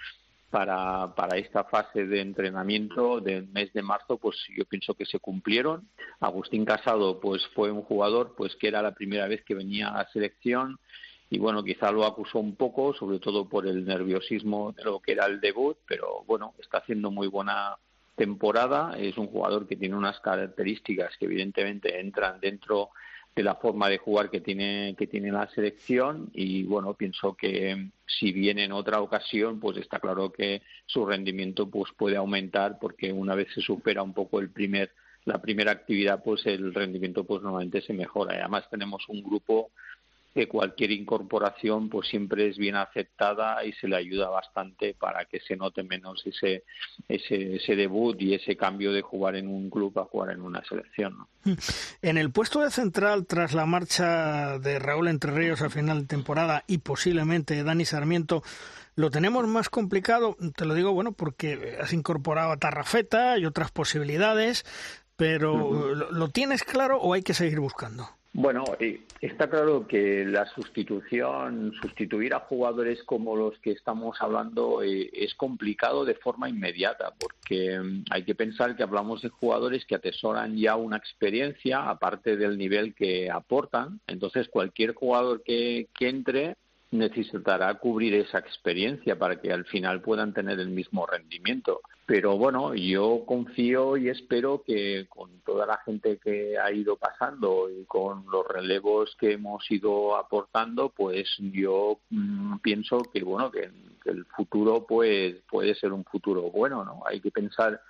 para, 0.55 1.13
para 1.15 1.37
esta 1.37 1.65
fase 1.65 2.05
de 2.05 2.21
entrenamiento 2.21 3.19
del 3.19 3.45
mes 3.49 3.73
de 3.73 3.81
marzo, 3.81 4.17
pues 4.17 4.37
yo 4.55 4.63
pienso 4.63 4.93
que 4.93 5.05
se 5.05 5.19
cumplieron. 5.19 5.89
Agustín 6.21 6.63
Casado, 6.63 7.19
pues 7.19 7.45
fue 7.53 7.71
un 7.71 7.81
jugador 7.81 8.35
pues 8.37 8.55
que 8.55 8.69
era 8.69 8.81
la 8.81 8.93
primera 8.93 9.27
vez 9.27 9.43
que 9.43 9.53
venía 9.53 9.89
a 9.89 9.97
la 9.97 10.09
selección 10.13 10.79
y 11.29 11.39
bueno, 11.39 11.61
quizá 11.61 11.91
lo 11.91 12.05
acusó 12.05 12.39
un 12.39 12.55
poco, 12.55 12.93
sobre 12.93 13.19
todo 13.19 13.49
por 13.49 13.67
el 13.67 13.83
nerviosismo 13.83 14.71
de 14.71 14.85
lo 14.85 15.01
que 15.01 15.11
era 15.11 15.25
el 15.25 15.41
debut, 15.41 15.77
pero 15.85 16.23
bueno, 16.25 16.53
está 16.61 16.77
haciendo 16.77 17.11
muy 17.11 17.27
buena 17.27 17.75
temporada, 18.15 18.95
es 18.97 19.17
un 19.17 19.27
jugador 19.27 19.67
que 19.67 19.75
tiene 19.75 19.97
unas 19.97 20.21
características 20.21 21.17
que 21.17 21.25
evidentemente 21.25 21.99
entran 21.99 22.39
dentro 22.39 22.91
de 23.35 23.43
la 23.43 23.55
forma 23.55 23.89
de 23.89 23.97
jugar 23.97 24.29
que 24.29 24.39
tiene 24.39 24.95
que 24.97 25.07
tiene 25.07 25.29
la 25.31 25.49
selección 25.49 26.29
y 26.33 26.63
bueno 26.63 26.93
pienso 26.93 27.35
que 27.35 27.89
si 28.05 28.31
viene 28.31 28.63
en 28.63 28.71
otra 28.71 29.01
ocasión 29.01 29.59
pues 29.59 29.77
está 29.77 29.99
claro 29.99 30.31
que 30.31 30.61
su 30.85 31.05
rendimiento 31.05 31.69
pues 31.69 31.91
puede 31.97 32.15
aumentar 32.15 32.79
porque 32.79 33.11
una 33.11 33.35
vez 33.35 33.49
se 33.53 33.61
supera 33.61 34.03
un 34.03 34.13
poco 34.13 34.39
el 34.39 34.51
primer 34.51 34.91
la 35.25 35.41
primera 35.41 35.71
actividad 35.71 36.23
pues 36.23 36.45
el 36.45 36.73
rendimiento 36.73 37.23
pues 37.25 37.41
normalmente 37.41 37.81
se 37.81 37.93
mejora. 37.93 38.35
Y 38.35 38.39
además 38.39 38.69
tenemos 38.69 39.03
un 39.09 39.23
grupo 39.23 39.71
que 40.35 40.49
cualquier 40.49 40.91
incorporación 40.91 41.87
pues 41.87 42.09
siempre 42.09 42.49
es 42.49 42.57
bien 42.57 42.75
aceptada 42.75 43.63
y 43.63 43.71
se 43.71 43.87
le 43.87 43.95
ayuda 43.95 44.27
bastante 44.27 44.93
para 44.93 45.23
que 45.23 45.39
se 45.39 45.55
note 45.55 45.81
menos 45.81 46.21
ese, 46.25 46.65
ese, 47.07 47.55
ese 47.55 47.75
debut 47.77 48.21
y 48.21 48.33
ese 48.33 48.57
cambio 48.57 48.91
de 48.91 49.01
jugar 49.01 49.37
en 49.37 49.47
un 49.47 49.69
club 49.69 49.97
a 49.97 50.03
jugar 50.03 50.31
en 50.31 50.41
una 50.41 50.61
selección. 50.65 51.25
En 52.01 52.17
el 52.17 52.31
puesto 52.31 52.59
de 52.59 52.69
central, 52.69 53.25
tras 53.25 53.53
la 53.53 53.65
marcha 53.65 54.59
de 54.59 54.77
Raúl 54.77 55.07
Entre 55.07 55.31
Ríos 55.31 55.61
a 55.61 55.69
final 55.69 56.01
de 56.01 56.07
temporada 56.07 56.65
y 56.67 56.79
posiblemente 56.79 57.63
Dani 57.63 57.85
Sarmiento, 57.85 58.43
lo 58.97 59.11
tenemos 59.11 59.47
más 59.47 59.69
complicado, 59.69 60.35
te 60.57 60.65
lo 60.65 60.73
digo, 60.73 60.91
bueno, 60.91 61.13
porque 61.13 61.77
has 61.81 61.93
incorporado 61.93 62.51
a 62.51 62.57
Tarrafeta 62.57 63.37
y 63.37 63.45
otras 63.45 63.71
posibilidades, 63.71 64.65
pero 65.15 65.95
¿lo 65.95 66.27
tienes 66.27 66.63
claro 66.63 66.99
o 66.99 67.13
hay 67.13 67.21
que 67.21 67.33
seguir 67.33 67.61
buscando? 67.61 68.09
Bueno, 68.37 68.65
está 69.21 69.49
claro 69.49 69.87
que 69.87 70.25
la 70.25 70.45
sustitución, 70.47 71.71
sustituir 71.81 72.33
a 72.33 72.41
jugadores 72.41 73.01
como 73.03 73.33
los 73.37 73.57
que 73.59 73.71
estamos 73.71 74.17
hablando 74.19 74.83
eh, 74.83 75.09
es 75.13 75.33
complicado 75.35 76.03
de 76.03 76.15
forma 76.15 76.49
inmediata, 76.49 77.13
porque 77.17 77.79
mm, 77.79 78.03
hay 78.11 78.23
que 78.23 78.35
pensar 78.35 78.75
que 78.75 78.83
hablamos 78.83 79.21
de 79.21 79.29
jugadores 79.29 79.85
que 79.85 79.95
atesoran 79.95 80.57
ya 80.57 80.75
una 80.75 80.97
experiencia, 80.97 81.89
aparte 81.89 82.35
del 82.35 82.57
nivel 82.57 82.93
que 82.93 83.31
aportan. 83.31 84.01
Entonces, 84.05 84.49
cualquier 84.49 84.93
jugador 84.93 85.41
que, 85.41 85.87
que 85.97 86.09
entre 86.09 86.57
necesitará 86.97 87.73
cubrir 87.75 88.13
esa 88.15 88.39
experiencia 88.39 89.17
para 89.17 89.39
que 89.39 89.51
al 89.51 89.65
final 89.65 90.01
puedan 90.01 90.33
tener 90.33 90.59
el 90.59 90.69
mismo 90.69 91.05
rendimiento. 91.05 91.81
Pero 92.05 92.37
bueno, 92.37 92.75
yo 92.75 93.23
confío 93.25 93.97
y 93.97 94.09
espero 94.09 94.61
que 94.65 95.07
con 95.09 95.39
toda 95.39 95.65
la 95.65 95.77
gente 95.79 96.17
que 96.17 96.57
ha 96.57 96.71
ido 96.71 96.97
pasando 96.97 97.67
y 97.69 97.83
con 97.85 98.25
los 98.31 98.47
relevos 98.47 99.15
que 99.19 99.33
hemos 99.33 99.69
ido 99.71 100.15
aportando, 100.15 100.89
pues 100.89 101.27
yo 101.39 101.99
mm, 102.11 102.57
pienso 102.59 103.01
que 103.11 103.23
bueno 103.23 103.51
que, 103.51 103.69
el 104.05 104.23
futuro 104.25 104.85
pues 104.87 105.37
puede 105.49 105.73
ser 105.73 105.91
un 105.91 106.03
futuro 106.05 106.43
bueno, 106.51 106.85
¿no? 106.85 107.01
Hay 107.07 107.19
que 107.19 107.31
pensar 107.31 107.81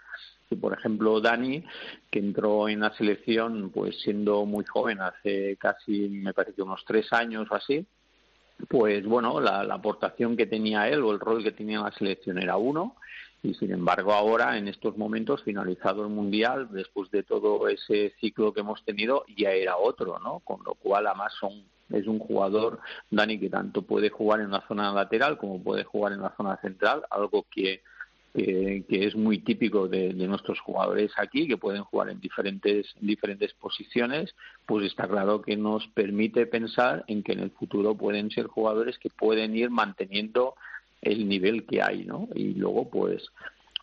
que 0.47 0.55
por 0.55 0.71
ejemplo 0.71 1.19
Dani 1.19 1.61
que 2.09 2.19
entró 2.19 2.69
en 2.69 2.79
la 2.79 2.95
selección 2.95 3.69
pues 3.69 3.99
siendo 3.99 4.45
muy 4.45 4.63
joven 4.63 5.01
hace 5.01 5.57
casi 5.57 6.07
me 6.07 6.33
parece 6.33 6.61
unos 6.61 6.85
tres 6.85 7.11
años 7.11 7.47
o 7.51 7.55
así 7.55 7.85
pues 8.69 9.05
bueno, 9.05 9.39
la, 9.39 9.61
aportación 9.61 10.37
que 10.37 10.45
tenía 10.45 10.87
él 10.89 11.03
o 11.03 11.11
el 11.11 11.19
rol 11.19 11.43
que 11.43 11.51
tenía 11.51 11.77
en 11.77 11.83
la 11.83 11.91
selección 11.91 12.41
era 12.41 12.57
uno. 12.57 12.95
Y 13.43 13.53
sin 13.53 13.71
embargo 13.71 14.11
ahora 14.11 14.57
en 14.57 14.67
estos 14.67 14.97
momentos 14.97 15.43
finalizado 15.43 16.03
el 16.03 16.09
mundial 16.09 16.67
después 16.71 17.11
de 17.11 17.21
todo 17.21 17.67
ese 17.67 18.13
ciclo 18.19 18.53
que 18.53 18.61
hemos 18.61 18.83
tenido 18.83 19.23
ya 19.37 19.51
era 19.51 19.77
otro 19.77 20.17
no 20.17 20.39
con 20.39 20.63
lo 20.65 20.73
cual 20.73 21.05
además 21.05 21.31
son 21.39 21.63
es 21.91 22.07
un 22.07 22.17
jugador 22.17 22.79
Dani 23.11 23.39
que 23.39 23.51
tanto 23.51 23.83
puede 23.83 24.09
jugar 24.09 24.39
en 24.39 24.49
la 24.49 24.65
zona 24.67 24.91
lateral 24.91 25.37
como 25.37 25.61
puede 25.61 25.83
jugar 25.83 26.13
en 26.13 26.21
la 26.21 26.35
zona 26.35 26.57
central 26.57 27.03
algo 27.11 27.45
que 27.51 27.83
que, 28.36 28.86
es 28.89 29.15
muy 29.15 29.39
típico 29.39 29.88
de, 29.88 30.13
nuestros 30.13 30.60
jugadores 30.60 31.12
aquí, 31.17 31.48
que 31.48 31.58
pueden 31.58 31.84
jugar 31.84 32.10
en 32.10 32.19
diferentes, 32.19 32.93
diferentes 33.00 33.54
posiciones, 33.54 34.36
pues 34.65 34.86
está 34.86 35.08
claro 35.08 35.41
que 35.41 35.56
nos 35.56 35.88
permite 35.89 36.45
pensar 36.45 37.04
en 37.08 37.24
que 37.24 37.34
en 37.34 37.39
el 37.39 37.52
futuro 37.52 37.95
pueden 37.95 38.30
ser 38.32 38.48
jugadores 38.48 38.98
que 38.98 39.10
pueden 39.10 39.56
ir 39.56 39.69
manteniendo 39.69 40.56
el 41.02 41.28
nivel 41.28 41.65
que 41.65 41.82
hay, 41.82 42.04
¿no? 42.04 42.28
Y 42.34 42.56
luego, 42.56 42.89
pues, 42.89 43.30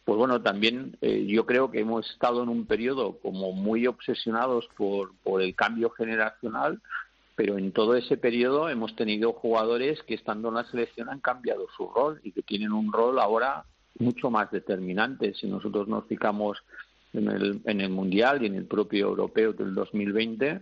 pues 0.05 0.19
bueno, 0.19 0.43
también 0.43 0.97
eh, 1.01 1.25
yo 1.27 1.47
creo 1.47 1.71
que 1.71 1.81
hemos 1.81 2.11
estado 2.11 2.43
en 2.43 2.49
un 2.49 2.67
periodo 2.67 3.19
como 3.21 3.53
muy 3.53 3.87
obsesionados 3.87 4.69
por, 4.77 5.12
por 5.23 5.41
el 5.41 5.55
cambio 5.55 5.91
generacional, 5.91 6.81
pero 7.37 7.57
en 7.57 7.73
todo 7.73 7.95
ese 7.97 8.19
periodo 8.19 8.69
hemos 8.69 8.95
tenido 8.97 9.33
jugadores 9.33 10.03
que 10.03 10.15
estando 10.15 10.49
en 10.49 10.57
la 10.57 10.65
selección 10.65 11.09
han 11.09 11.21
cambiado 11.21 11.67
su 11.77 11.88
rol 11.88 12.21
y 12.23 12.33
que 12.33 12.43
tienen 12.43 12.73
un 12.73 12.93
rol 12.93 13.19
ahora 13.19 13.65
mucho 13.98 14.31
más 14.31 14.50
determinante. 14.50 15.35
Si 15.35 15.46
nosotros 15.46 15.88
nos 15.88 16.07
fijamos 16.07 16.59
en 17.12 17.28
el, 17.28 17.61
en 17.64 17.81
el 17.81 17.90
Mundial 17.90 18.42
y 18.42 18.46
en 18.46 18.55
el 18.55 18.66
propio 18.66 19.09
Europeo 19.09 19.52
del 19.52 19.74
2020, 19.74 20.61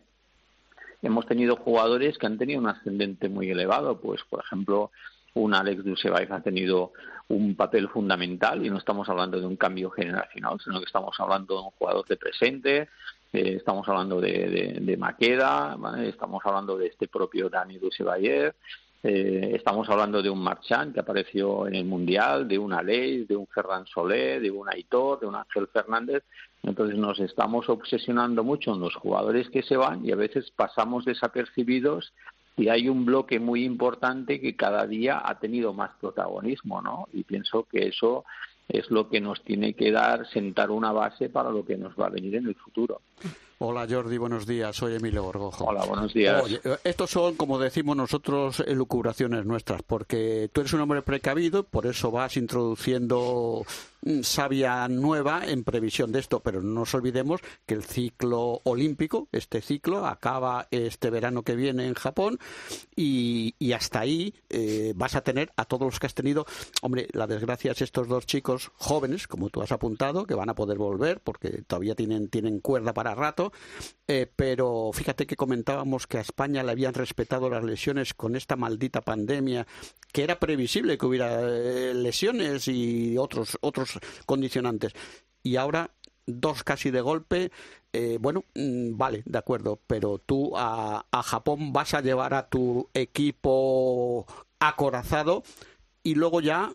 hemos 1.03 1.27
tenido 1.27 1.57
jugadores 1.57 2.19
que 2.19 2.27
han 2.27 2.39
tenido 2.39 2.61
un 2.61 2.69
ascendente 2.69 3.29
muy 3.29 3.51
elevado, 3.51 4.01
pues 4.01 4.21
por 4.29 4.41
ejemplo, 4.45 4.91
un 5.35 5.55
Alex 5.55 5.85
Dusevaev 5.85 6.33
ha 6.33 6.43
tenido 6.43 6.93
un 7.29 7.55
papel 7.55 7.89
fundamental 7.89 8.65
y 8.65 8.71
no 8.71 8.79
estamos 8.79 9.09
hablando 9.09 9.41
de 9.41 9.47
un 9.47 9.57
cambio 9.57 9.91
generacional, 9.91 10.59
sino 10.63 10.81
que 10.81 10.87
estamos 10.87 11.15
hablando 11.19 11.55
de 11.55 11.63
un 11.63 11.71
jugador 11.71 12.07
de 12.07 12.17
presente, 12.17 12.89
eh, 13.33 13.55
estamos 13.57 13.89
hablando 13.89 14.21
de, 14.21 14.79
de, 14.81 14.97
Maqueda, 14.97 15.79
estamos 16.03 16.43
hablando 16.45 16.77
de 16.77 16.89
este 16.89 17.07
propio 17.07 17.49
Dani 17.49 17.79
Dusevaev, 17.79 18.55
eh, 19.03 19.53
estamos 19.55 19.89
hablando 19.89 20.23
de 20.23 20.29
un 20.29 20.43
Marchand 20.43 20.93
que 20.93 21.01
apareció 21.01 21.67
en 21.67 21.75
el 21.75 21.85
Mundial, 21.85 22.47
de 22.47 22.59
una 22.59 22.83
Ley, 22.83 23.25
de 23.25 23.35
un 23.35 23.47
Ferran 23.47 23.87
Solé, 23.87 24.41
de 24.41 24.51
un 24.51 24.69
Aitor, 24.69 25.21
de 25.21 25.27
un 25.27 25.37
Ángel 25.37 25.69
Fernández. 25.69 26.25
Entonces 26.63 26.99
nos 26.99 27.19
estamos 27.21 27.69
obsesionando 27.71 28.45
mucho 28.45 28.75
en 28.75 28.81
los 28.81 28.95
jugadores 28.95 29.49
que 29.49 29.63
se 29.63 29.77
van 29.77 30.05
y 30.05 30.13
a 30.13 30.17
veces 30.17 30.51
pasamos 30.51 31.07
desapercibidos 31.07 32.13
y 32.57 32.69
hay 32.69 32.91
un 32.91 33.07
bloque 33.07 33.41
muy 33.41 33.65
importante 33.65 34.39
que 34.39 34.55
cada 34.55 34.87
día 34.87 35.23
ha 35.25 35.39
tenido 35.39 35.73
más 35.73 35.93
protagonismo, 35.99 36.83
¿no? 36.83 37.09
Y 37.15 37.25
pienso 37.25 37.65
que 37.65 37.89
eso 37.89 38.27
es 38.69 38.91
lo 38.91 39.09
que 39.09 39.21
nos 39.21 39.43
tiene 39.43 39.73
que 39.73 39.91
dar, 39.91 40.29
sentar 40.29 40.71
una 40.71 40.93
base 40.93 41.31
para 41.31 41.51
lo 41.51 41.65
que 41.65 41.79
nos 41.79 41.95
va 41.99 42.07
a 42.07 42.11
venir 42.11 42.37
en 42.37 42.47
el 42.47 42.55
futuro. 42.55 43.01
Hola 43.63 43.87
Jordi, 43.87 44.17
buenos 44.17 44.47
días. 44.47 44.75
Soy 44.75 44.95
Emilio 44.95 45.23
Gorgojo. 45.23 45.67
Hola, 45.67 45.85
buenos 45.85 46.15
días. 46.15 46.51
Eh, 46.51 46.79
estos 46.83 47.11
son, 47.11 47.35
como 47.35 47.59
decimos 47.59 47.95
nosotros, 47.95 48.65
elucubraciones 48.67 49.45
nuestras, 49.45 49.83
porque 49.83 50.49
tú 50.51 50.63
eres 50.63 50.73
un 50.73 50.81
hombre 50.81 51.03
precavido, 51.03 51.63
por 51.63 51.85
eso 51.85 52.11
vas 52.11 52.39
introduciendo 52.39 53.67
savia 54.23 54.89
nueva 54.89 55.43
en 55.47 55.65
previsión 55.65 56.13
de 56.13 56.21
esto, 56.21 56.41
pero 56.41 56.63
no 56.63 56.81
nos 56.81 56.95
olvidemos 56.95 57.41
que 57.67 57.75
el 57.75 57.85
ciclo 57.85 58.61
olímpico, 58.65 59.29
este 59.33 59.61
ciclo, 59.61 60.07
acaba 60.07 60.69
este 60.71 61.11
verano 61.11 61.43
que 61.43 61.57
viene 61.57 61.87
en 61.87 61.95
Japón 61.95 62.39
y, 62.97 63.55
hasta 63.73 64.01
ahí 64.01 64.35
eh, 64.49 64.93
vas 64.97 65.15
a 65.15 65.23
tener 65.23 65.53
a 65.57 65.65
todos 65.65 65.87
los 65.87 66.01
que 66.01 66.07
has 66.07 66.15
tenido. 66.15 66.45
Hombre, 66.83 67.09
la 67.13 67.27
desgracia 67.27 67.73
es 67.73 67.83
estos 67.83 68.09
dos 68.09 68.27
chicos 68.27 68.73
jóvenes, 68.77 69.27
como 69.29 69.49
tú 69.49 69.63
has 69.63 69.73
apuntado, 69.73 70.27
que 70.27 70.35
van 70.35 70.51
a 70.51 70.55
poder 70.55 70.77
volver 70.77 71.21
porque 71.21 71.63
todavía 71.67 71.95
tienen, 71.95 72.29
tienen 72.29 72.61
cuerda 72.61 72.93
para 72.93 73.15
rato 73.15 73.53
eh, 74.13 74.27
pero 74.35 74.91
fíjate 74.93 75.25
que 75.25 75.37
comentábamos 75.37 76.09
que 76.09 76.19
a 76.19 76.23
España 76.23 76.65
le 76.65 76.73
habían 76.73 76.95
respetado 76.95 77.49
las 77.49 77.63
lesiones 77.63 78.13
con 78.13 78.35
esta 78.35 78.57
maldita 78.57 79.03
pandemia, 79.03 79.69
que 80.13 80.25
era 80.25 80.41
previsible 80.41 80.99
que 80.99 81.07
hubiera 81.07 81.41
eh, 81.43 81.95
lesiones 81.95 82.67
y 82.67 83.17
otros, 83.17 83.57
otros 83.61 83.90
condicionantes. 84.27 84.93
Y 85.43 85.57
ahora 85.57 85.91
dos 86.27 86.63
casi 86.63 86.91
de 86.91 87.01
golpe, 87.01 87.51
eh, 87.93 88.19
bueno, 88.21 88.45
mm, 88.55 88.97
vale, 88.97 89.23
de 89.25 89.39
acuerdo, 89.39 89.81
pero 89.87 90.19
tú 90.19 90.57
a, 90.57 91.07
a, 91.11 91.23
Japón 91.23 91.73
vas 91.73 91.95
a 91.95 92.03
llevar 92.03 92.35
a 92.35 92.49
tu 92.49 92.89
equipo 92.95 94.27
acorazado 94.61 95.43
y 96.03 96.15
luego 96.15 96.41
ya 96.41 96.73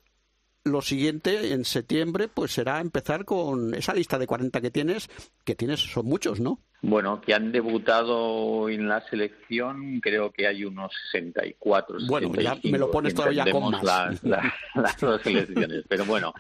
lo 0.66 0.82
siguiente 0.82 1.54
en 1.54 1.64
septiembre 1.64 2.28
pues 2.28 2.52
será 2.52 2.82
empezar 2.82 3.24
con 3.24 3.74
esa 3.76 3.94
lista 3.94 4.18
de 4.18 4.28
40 4.28 4.60
que 4.62 4.72
tienes, 4.72 5.10
que 5.44 5.56
tienes 5.56 5.80
son 5.80 6.08
muchos, 6.08 6.40
¿no? 6.40 6.60
Bueno, 6.82 7.22
que 7.22 7.34
han 7.34 7.52
debutado 7.52 8.70
en 8.70 8.88
la 8.88 9.02
selección, 9.10 10.00
creo 10.02 10.32
que 10.32 10.46
hay 10.46 10.66
unos 10.66 10.92
64. 11.12 11.98
Bueno, 12.08 12.34
ya 12.36 12.58
me 12.64 12.78
lo 12.78 12.92
pones 12.92 13.16
todavía 13.16 13.46
con 13.50 13.72
más. 13.72 13.84
Las, 13.84 14.24
las, 14.24 15.00
dos 15.00 15.22
selecciones, 15.22 15.84
pero 15.88 16.06
bueno, 16.06 16.34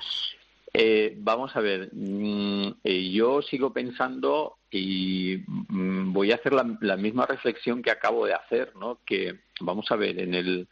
eh, 0.77 1.13
vamos 1.17 1.55
a 1.55 1.61
ver, 1.61 1.89
mm, 1.93 2.67
eh, 2.83 3.09
yo 3.09 3.41
sigo 3.41 3.71
pensando 3.71 4.57
y 4.69 5.37
mm, 5.47 6.11
voy 6.11 6.33
a 6.33 6.35
hacer 6.35 6.51
la, 6.51 6.97
misma 6.97 7.25
reflexión 7.25 7.81
que 7.81 7.91
acabo 7.91 8.25
de 8.25 8.33
hacer, 8.33 8.75
¿no? 8.75 8.99
Que 9.05 9.39
vamos 9.61 9.89
a 9.89 9.95
ver 9.95 10.19
en 10.19 10.33
el 10.33 10.67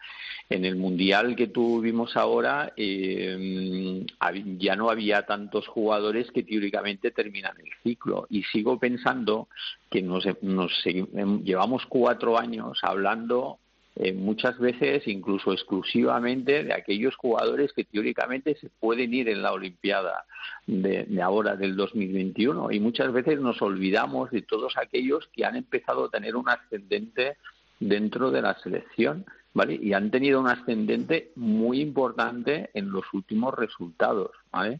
en 0.49 0.65
el 0.65 0.75
mundial 0.75 1.37
que 1.37 1.47
tuvimos 1.47 2.17
ahora 2.17 2.73
eh, 2.75 4.05
mm, 4.09 4.57
ya 4.57 4.75
no 4.75 4.89
había 4.89 5.25
tantos 5.25 5.67
jugadores 5.67 6.29
que 6.31 6.43
teóricamente 6.43 7.11
terminan 7.11 7.55
el 7.59 7.71
ciclo 7.81 8.27
y 8.29 8.43
sigo 8.43 8.77
pensando 8.77 9.47
que 9.89 10.01
nos, 10.01 10.25
nos 10.41 10.83
llevamos 10.83 11.85
cuatro 11.87 12.37
años 12.37 12.77
hablando 12.81 13.59
eh, 13.95 14.11
muchas 14.11 14.57
veces 14.57 15.07
incluso 15.07 15.53
exclusivamente 15.53 16.63
de 16.63 16.73
aquellos 16.73 17.15
jugadores 17.15 17.73
que 17.73 17.83
teóricamente 17.83 18.55
se 18.55 18.69
pueden 18.69 19.13
ir 19.13 19.29
en 19.29 19.43
la 19.43 19.53
Olimpiada 19.53 20.25
de, 20.65 21.07
ahora 21.21 21.55
del 21.55 21.75
2021 21.75 22.71
y 22.71 22.79
muchas 22.79 23.13
veces 23.13 23.39
nos 23.39 23.61
olvidamos 23.61 24.31
de 24.31 24.41
todos 24.41 24.77
aquellos 24.77 25.29
que 25.31 25.45
han 25.45 25.57
empezado 25.57 26.05
a 26.05 26.09
tener 26.09 26.35
un 26.35 26.49
ascendente 26.49 27.37
dentro 27.79 28.31
de 28.31 28.41
la 28.41 28.57
selección 28.59 29.25
¿vale? 29.53 29.75
y 29.75 29.93
han 29.93 30.09
tenido 30.09 30.39
un 30.39 30.47
ascendente 30.47 31.31
muy 31.35 31.79
importante 31.79 32.71
en 32.73 32.89
los 32.89 33.05
últimos 33.13 33.53
resultados 33.53 34.31
¿vale? 34.51 34.79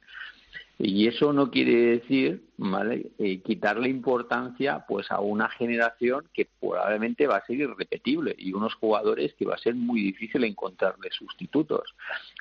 Y 0.80 1.08
eso 1.08 1.34
no 1.34 1.52
quiere 1.52 2.00
decir 2.00 2.42
¿vale? 2.58 3.12
Eh, 3.18 3.42
quitarle 3.42 3.90
importancia 3.90 4.86
pues 4.88 5.12
a 5.12 5.20
una 5.20 5.50
generación 5.50 6.26
que 6.34 6.48
probablemente 6.60 7.28
va 7.28 7.38
a 7.38 7.46
ser 7.46 7.58
irrepetible 7.58 8.36
y 8.38 8.54
unos 8.54 8.74
jugadores 8.76 9.34
que 9.36 9.46
va 9.46 9.56
a 9.56 9.60
ser 9.60 9.76
muy 9.76 10.02
difícil 10.02 10.44
encontrarle 10.44 11.10
sustitutos. 11.12 11.94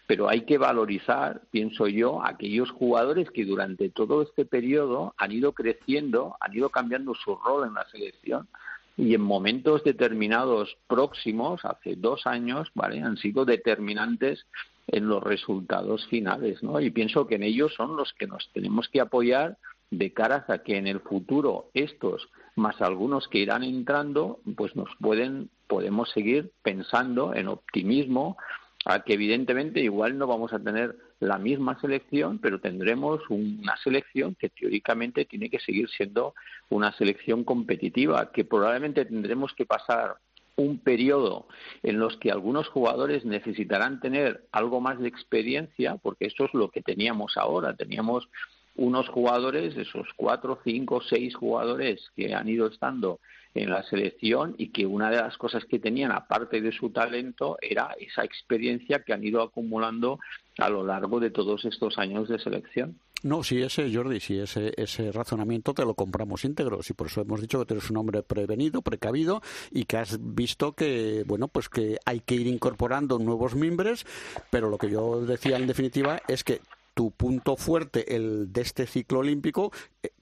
Pero 0.06 0.28
hay 0.28 0.42
que 0.42 0.58
valorizar, 0.58 1.42
pienso 1.50 1.88
yo, 1.88 2.24
aquellos 2.24 2.70
jugadores 2.70 3.30
que 3.30 3.44
durante 3.44 3.88
todo 3.90 4.22
este 4.22 4.44
periodo 4.44 5.14
han 5.16 5.32
ido 5.32 5.52
creciendo, 5.52 6.36
han 6.40 6.54
ido 6.54 6.70
cambiando 6.70 7.14
su 7.14 7.34
rol 7.36 7.66
en 7.66 7.74
la 7.74 7.88
selección 7.88 8.48
y 8.96 9.14
en 9.14 9.22
momentos 9.22 9.82
determinados 9.84 10.76
próximos, 10.86 11.64
hace 11.64 11.96
dos 11.96 12.26
años, 12.26 12.70
¿vale? 12.74 13.02
han 13.02 13.16
sido 13.16 13.44
determinantes 13.46 14.46
en 14.86 15.08
los 15.08 15.22
resultados 15.22 16.06
finales, 16.08 16.62
¿no? 16.62 16.80
Y 16.80 16.90
pienso 16.90 17.26
que 17.26 17.36
en 17.36 17.42
ellos 17.42 17.72
son 17.74 17.96
los 17.96 18.12
que 18.14 18.26
nos 18.26 18.50
tenemos 18.52 18.88
que 18.88 19.00
apoyar 19.00 19.56
de 19.90 20.12
cara 20.12 20.44
a 20.48 20.58
que 20.58 20.78
en 20.78 20.86
el 20.86 21.00
futuro 21.00 21.68
estos 21.74 22.28
más 22.56 22.80
algunos 22.80 23.28
que 23.28 23.38
irán 23.38 23.62
entrando, 23.62 24.40
pues 24.56 24.74
nos 24.74 24.88
pueden 25.00 25.50
podemos 25.66 26.10
seguir 26.10 26.50
pensando 26.62 27.34
en 27.34 27.48
optimismo 27.48 28.36
a 28.84 29.04
que 29.04 29.14
evidentemente 29.14 29.80
igual 29.80 30.18
no 30.18 30.26
vamos 30.26 30.52
a 30.52 30.58
tener 30.58 30.96
la 31.20 31.38
misma 31.38 31.80
selección, 31.80 32.38
pero 32.38 32.60
tendremos 32.60 33.20
una 33.28 33.76
selección 33.76 34.34
que 34.34 34.48
teóricamente 34.48 35.24
tiene 35.24 35.48
que 35.48 35.60
seguir 35.60 35.88
siendo 35.88 36.34
una 36.68 36.92
selección 36.92 37.44
competitiva, 37.44 38.32
que 38.32 38.44
probablemente 38.44 39.04
tendremos 39.04 39.52
que 39.54 39.66
pasar 39.66 40.16
un 40.56 40.78
periodo 40.78 41.46
en 41.82 41.98
los 41.98 42.16
que 42.18 42.30
algunos 42.30 42.68
jugadores 42.68 43.24
necesitarán 43.24 44.00
tener 44.00 44.44
algo 44.52 44.80
más 44.80 44.98
de 44.98 45.08
experiencia, 45.08 45.96
porque 45.96 46.26
eso 46.26 46.44
es 46.44 46.54
lo 46.54 46.70
que 46.70 46.82
teníamos 46.82 47.36
ahora. 47.36 47.74
Teníamos 47.74 48.28
unos 48.76 49.08
jugadores, 49.08 49.76
esos 49.76 50.08
cuatro, 50.16 50.58
cinco, 50.64 51.02
seis 51.02 51.34
jugadores 51.34 52.10
que 52.16 52.34
han 52.34 52.48
ido 52.48 52.66
estando 52.66 53.20
en 53.54 53.70
la 53.70 53.82
selección 53.82 54.54
y 54.56 54.68
que 54.68 54.86
una 54.86 55.10
de 55.10 55.16
las 55.16 55.36
cosas 55.36 55.64
que 55.66 55.78
tenían, 55.78 56.10
aparte 56.10 56.60
de 56.60 56.72
su 56.72 56.90
talento, 56.90 57.58
era 57.60 57.94
esa 58.00 58.24
experiencia 58.24 59.02
que 59.02 59.12
han 59.12 59.24
ido 59.24 59.42
acumulando 59.42 60.18
a 60.58 60.70
lo 60.70 60.84
largo 60.84 61.20
de 61.20 61.30
todos 61.30 61.64
estos 61.64 61.98
años 61.98 62.28
de 62.28 62.38
selección. 62.38 62.98
No, 63.22 63.44
sí, 63.44 63.62
ese, 63.62 63.94
Jordi, 63.94 64.18
sí, 64.18 64.38
ese, 64.38 64.72
ese 64.76 65.12
razonamiento 65.12 65.74
te 65.74 65.84
lo 65.84 65.94
compramos 65.94 66.44
íntegro. 66.44 66.80
Y 66.88 66.92
por 66.92 67.06
eso 67.06 67.20
hemos 67.20 67.40
dicho 67.40 67.60
que 67.60 67.66
tú 67.66 67.74
eres 67.74 67.90
un 67.90 67.96
hombre 67.98 68.22
prevenido, 68.22 68.82
precavido 68.82 69.42
y 69.70 69.84
que 69.84 69.98
has 69.98 70.18
visto 70.20 70.72
que, 70.72 71.22
bueno, 71.26 71.46
pues 71.46 71.68
que 71.68 71.98
hay 72.04 72.20
que 72.20 72.34
ir 72.34 72.48
incorporando 72.48 73.18
nuevos 73.18 73.54
miembros, 73.54 74.06
pero 74.50 74.70
lo 74.70 74.78
que 74.78 74.90
yo 74.90 75.24
decía 75.24 75.56
en 75.56 75.68
definitiva 75.68 76.20
es 76.26 76.42
que 76.42 76.60
tu 76.94 77.10
punto 77.10 77.56
fuerte, 77.56 78.14
el 78.16 78.52
de 78.52 78.60
este 78.60 78.86
ciclo 78.86 79.20
olímpico, 79.20 79.72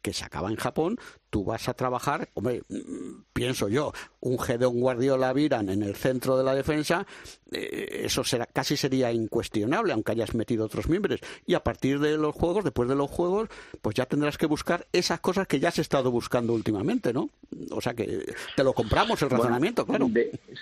que 0.03 0.13
se 0.13 0.25
acaba 0.25 0.51
en 0.51 0.57
Japón, 0.57 0.99
tú 1.31 1.45
vas 1.45 1.69
a 1.69 1.75
trabajar, 1.75 2.29
hombre, 2.35 2.63
mm, 2.69 3.23
pienso 3.33 3.69
yo, 3.69 3.93
un 4.21 4.39
Gedeon 4.39 4.81
Guardiola 4.81 5.33
Viran 5.33 5.69
en 5.69 5.83
el 5.83 5.95
centro 5.95 6.37
de 6.37 6.45
la 6.45 6.55
defensa, 6.55 7.07
eh, 7.53 8.03
eso 8.05 8.25
será, 8.25 8.47
casi 8.47 8.77
sería 8.77 9.13
incuestionable, 9.13 9.93
aunque 9.93 10.13
hayas 10.13 10.35
metido 10.35 10.65
otros 10.65 10.89
miembros. 10.89 11.21
Y 11.47 11.55
a 11.55 11.63
partir 11.63 12.01
de 12.01 12.19
los 12.19 12.35
juegos, 12.35 12.65
después 12.65 12.89
de 12.89 12.97
los 12.97 13.11
juegos, 13.11 13.49
pues 13.81 13.95
ya 13.95 14.07
tendrás 14.07 14.37
que 14.39 14.47
buscar 14.47 14.87
esas 14.93 15.21
cosas 15.21 15.47
que 15.47 15.61
ya 15.61 15.69
has 15.69 15.79
estado 15.79 16.11
buscando 16.11 16.53
últimamente, 16.53 17.13
¿no? 17.13 17.31
O 17.71 17.81
sea 17.81 17.95
que 17.95 18.35
te 18.57 18.65
lo 18.65 18.73
compramos 18.73 19.21
el 19.23 19.31
razonamiento, 19.31 19.87
claro. 19.87 20.09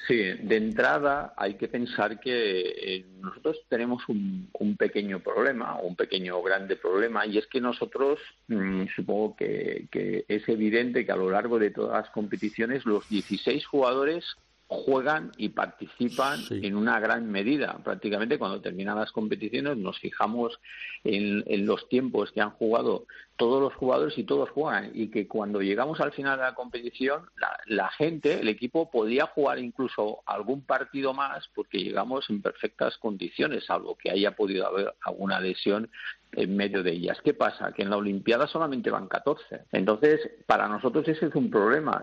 sí, 0.06 0.16
de 0.16 0.56
entrada 0.56 1.34
hay 1.36 1.54
que 1.54 1.68
pensar 1.68 2.20
que 2.20 2.60
eh, 2.96 3.06
nosotros 3.20 3.58
tenemos 3.68 4.02
un, 4.08 4.48
pequeño 4.78 5.20
problema, 5.20 5.78
un 5.80 5.96
pequeño 5.96 6.40
grande 6.42 6.76
problema, 6.76 7.26
y 7.26 7.38
es 7.38 7.46
que 7.46 7.60
nosotros, 7.60 8.18
mm, 8.48 8.84
supongo 9.09 9.36
que, 9.36 9.88
que 9.90 10.26
ese 10.28 10.52
evidente 10.52 11.06
que 11.06 11.12
a 11.12 11.16
lo 11.16 11.30
largo 11.30 11.59
de 11.59 11.70
todas 11.70 12.02
las 12.02 12.11
competiciones 12.11 12.84
los 12.84 13.09
16 13.09 13.64
jugadores 13.66 14.36
juegan 14.68 15.32
y 15.38 15.48
participan 15.48 16.40
en 16.50 16.76
una 16.76 17.00
gran 17.00 17.30
medida. 17.30 17.78
Prácticamente 17.82 18.38
cuando 18.38 18.61
terminan 18.61 18.98
las 18.98 19.12
competiciones 19.12 19.78
nos 19.78 19.98
fijamos 19.98 20.61
en, 21.04 21.42
los 21.64 21.88
tiempos 21.88 22.32
que 22.32 22.42
han 22.42 22.50
jugado 22.50 23.06
todos 23.36 23.62
los 23.62 23.72
jugadores 23.74 24.18
y 24.18 24.24
todos 24.24 24.50
juegan. 24.50 24.90
Y 24.92 25.09
que 25.09 25.26
cuando 25.26 25.62
llegamos 25.62 26.00
al 26.00 26.12
final 26.12 26.36
de 26.36 26.44
la 26.44 26.54
competición, 26.54 27.30
la, 27.66 27.88
gente, 27.92 28.40
el 28.40 28.48
equipo, 28.48 28.90
podía 28.90 29.26
jugar 29.26 29.59
incluso 29.59 30.20
algún 30.26 30.61
partido 30.61 31.14
más 31.14 31.48
porque 31.54 31.78
llegamos 31.78 32.28
en 32.28 32.42
perfectas 32.42 32.98
condiciones, 32.98 33.64
salvo 33.64 33.96
que 33.96 34.11
haya 34.11 34.32
podido 34.32 34.66
haber 34.66 34.92
alguna 35.00 35.40
lesión 35.40 35.90
en 36.32 36.56
medio 36.56 36.82
de 36.82 36.92
ellas. 36.92 37.18
¿Qué 37.22 37.34
pasa? 37.34 37.72
Que 37.72 37.82
en 37.82 37.90
la 37.90 37.96
Olimpiada 37.96 38.46
solamente 38.46 38.90
van 38.90 39.08
14. 39.08 39.62
Entonces, 39.72 40.20
para 40.46 40.68
nosotros 40.68 41.06
ese 41.08 41.26
es 41.26 41.34
un 41.34 41.50
problema. 41.50 42.02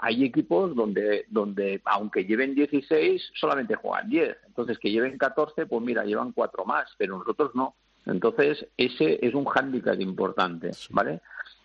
hay 0.00 0.24
equipos 0.24 0.74
donde, 0.74 1.26
donde, 1.28 1.80
aunque 1.84 2.24
lleven 2.24 2.54
16, 2.54 3.32
solamente 3.34 3.74
juegan 3.74 4.08
10. 4.08 4.36
Entonces, 4.46 4.78
que 4.78 4.90
lleven 4.90 5.18
14, 5.18 5.66
pues 5.66 5.82
mira, 5.82 6.04
llevan 6.04 6.32
cuatro 6.32 6.64
más, 6.64 6.90
pero 6.98 7.18
nosotros 7.18 7.54
no. 7.54 7.74
Entonces, 8.06 8.66
ese 8.76 9.18
es 9.24 9.34
un 9.34 9.44
hándicap 9.44 10.00
importante, 10.00 10.70
¿vale? 10.90 11.20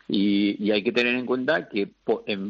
Y, 0.08 0.72
hay 0.72 0.84
que 0.84 0.92
tener 0.92 1.16
en 1.16 1.26
cuenta 1.26 1.68
que 1.68 1.92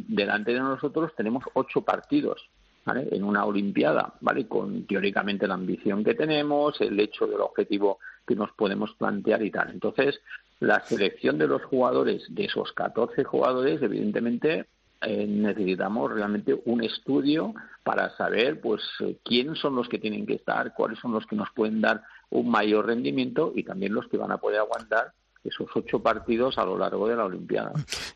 delante 0.07 0.53
de 0.53 0.59
nosotros 0.59 1.11
tenemos 1.15 1.43
ocho 1.53 1.81
partidos 1.81 2.49
¿vale? 2.85 3.07
en 3.11 3.23
una 3.23 3.45
Olimpiada, 3.45 4.13
¿vale? 4.21 4.47
Con 4.47 4.85
teóricamente 4.85 5.47
la 5.47 5.55
ambición 5.55 6.03
que 6.03 6.13
tenemos, 6.13 6.79
el 6.81 6.99
hecho 6.99 7.25
del 7.25 7.41
objetivo 7.41 7.99
que 8.27 8.35
nos 8.35 8.51
podemos 8.51 8.93
plantear 8.95 9.41
y 9.41 9.51
tal. 9.51 9.71
Entonces, 9.71 10.19
la 10.59 10.81
selección 10.81 11.37
de 11.37 11.47
los 11.47 11.63
jugadores, 11.63 12.23
de 12.29 12.45
esos 12.45 12.71
14 12.73 13.23
jugadores, 13.23 13.81
evidentemente 13.81 14.65
eh, 15.01 15.27
necesitamos 15.27 16.11
realmente 16.11 16.59
un 16.65 16.83
estudio 16.83 17.53
para 17.83 18.15
saber 18.17 18.59
pues 18.59 18.81
quiénes 19.23 19.59
son 19.59 19.75
los 19.75 19.87
que 19.87 19.99
tienen 19.99 20.25
que 20.25 20.33
estar, 20.33 20.73
cuáles 20.73 20.99
son 20.99 21.11
los 21.11 21.25
que 21.27 21.35
nos 21.35 21.49
pueden 21.51 21.81
dar 21.81 22.03
un 22.29 22.49
mayor 22.49 22.87
rendimiento 22.87 23.53
y 23.55 23.63
también 23.63 23.93
los 23.93 24.07
que 24.07 24.17
van 24.17 24.31
a 24.31 24.37
poder 24.37 24.59
aguantar 24.59 25.13
esos 25.43 25.67
ocho 25.75 26.01
partidos 26.01 26.57
a 26.57 26.65
lo 26.65 26.77
largo 26.77 27.07
de 27.07 27.15
la 27.15 27.25
Olimpiada. 27.25 27.71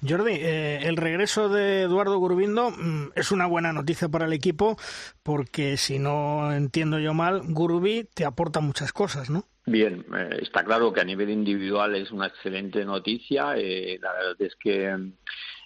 Jordi, 0.07 0.34
eh, 0.34 0.80
el 0.84 0.97
regreso 0.97 1.49
de 1.49 1.84
Eduardo 1.84 2.18
Gurbindo 2.18 2.72
mm, 2.72 3.12
es 3.16 3.32
una 3.32 3.45
buena 3.45 3.72
noticia 3.72 4.09
para 4.09 4.26
el 4.26 4.34
equipo 4.34 4.78
porque 5.24 5.78
si 5.78 5.99
no 5.99 6.51
entiendo 6.51 6.99
yo 6.99 7.14
mal, 7.14 7.41
Gurbi 7.47 8.09
te 8.14 8.26
aporta 8.26 8.59
muchas 8.59 8.91
cosas, 8.91 9.30
¿no? 9.30 9.45
Bien, 9.66 10.03
eh, 10.18 10.39
está 10.41 10.64
claro 10.64 10.91
que 10.91 11.01
a 11.01 11.05
nivel 11.05 11.30
individual 11.30 11.95
es 11.95 12.12
una 12.12 12.28
excelente 12.28 12.84
noticia. 12.84 13.53
Eh, 13.55 13.99
la 14.01 14.12
verdad 14.14 14.36
es 14.39 14.55
que 14.55 14.89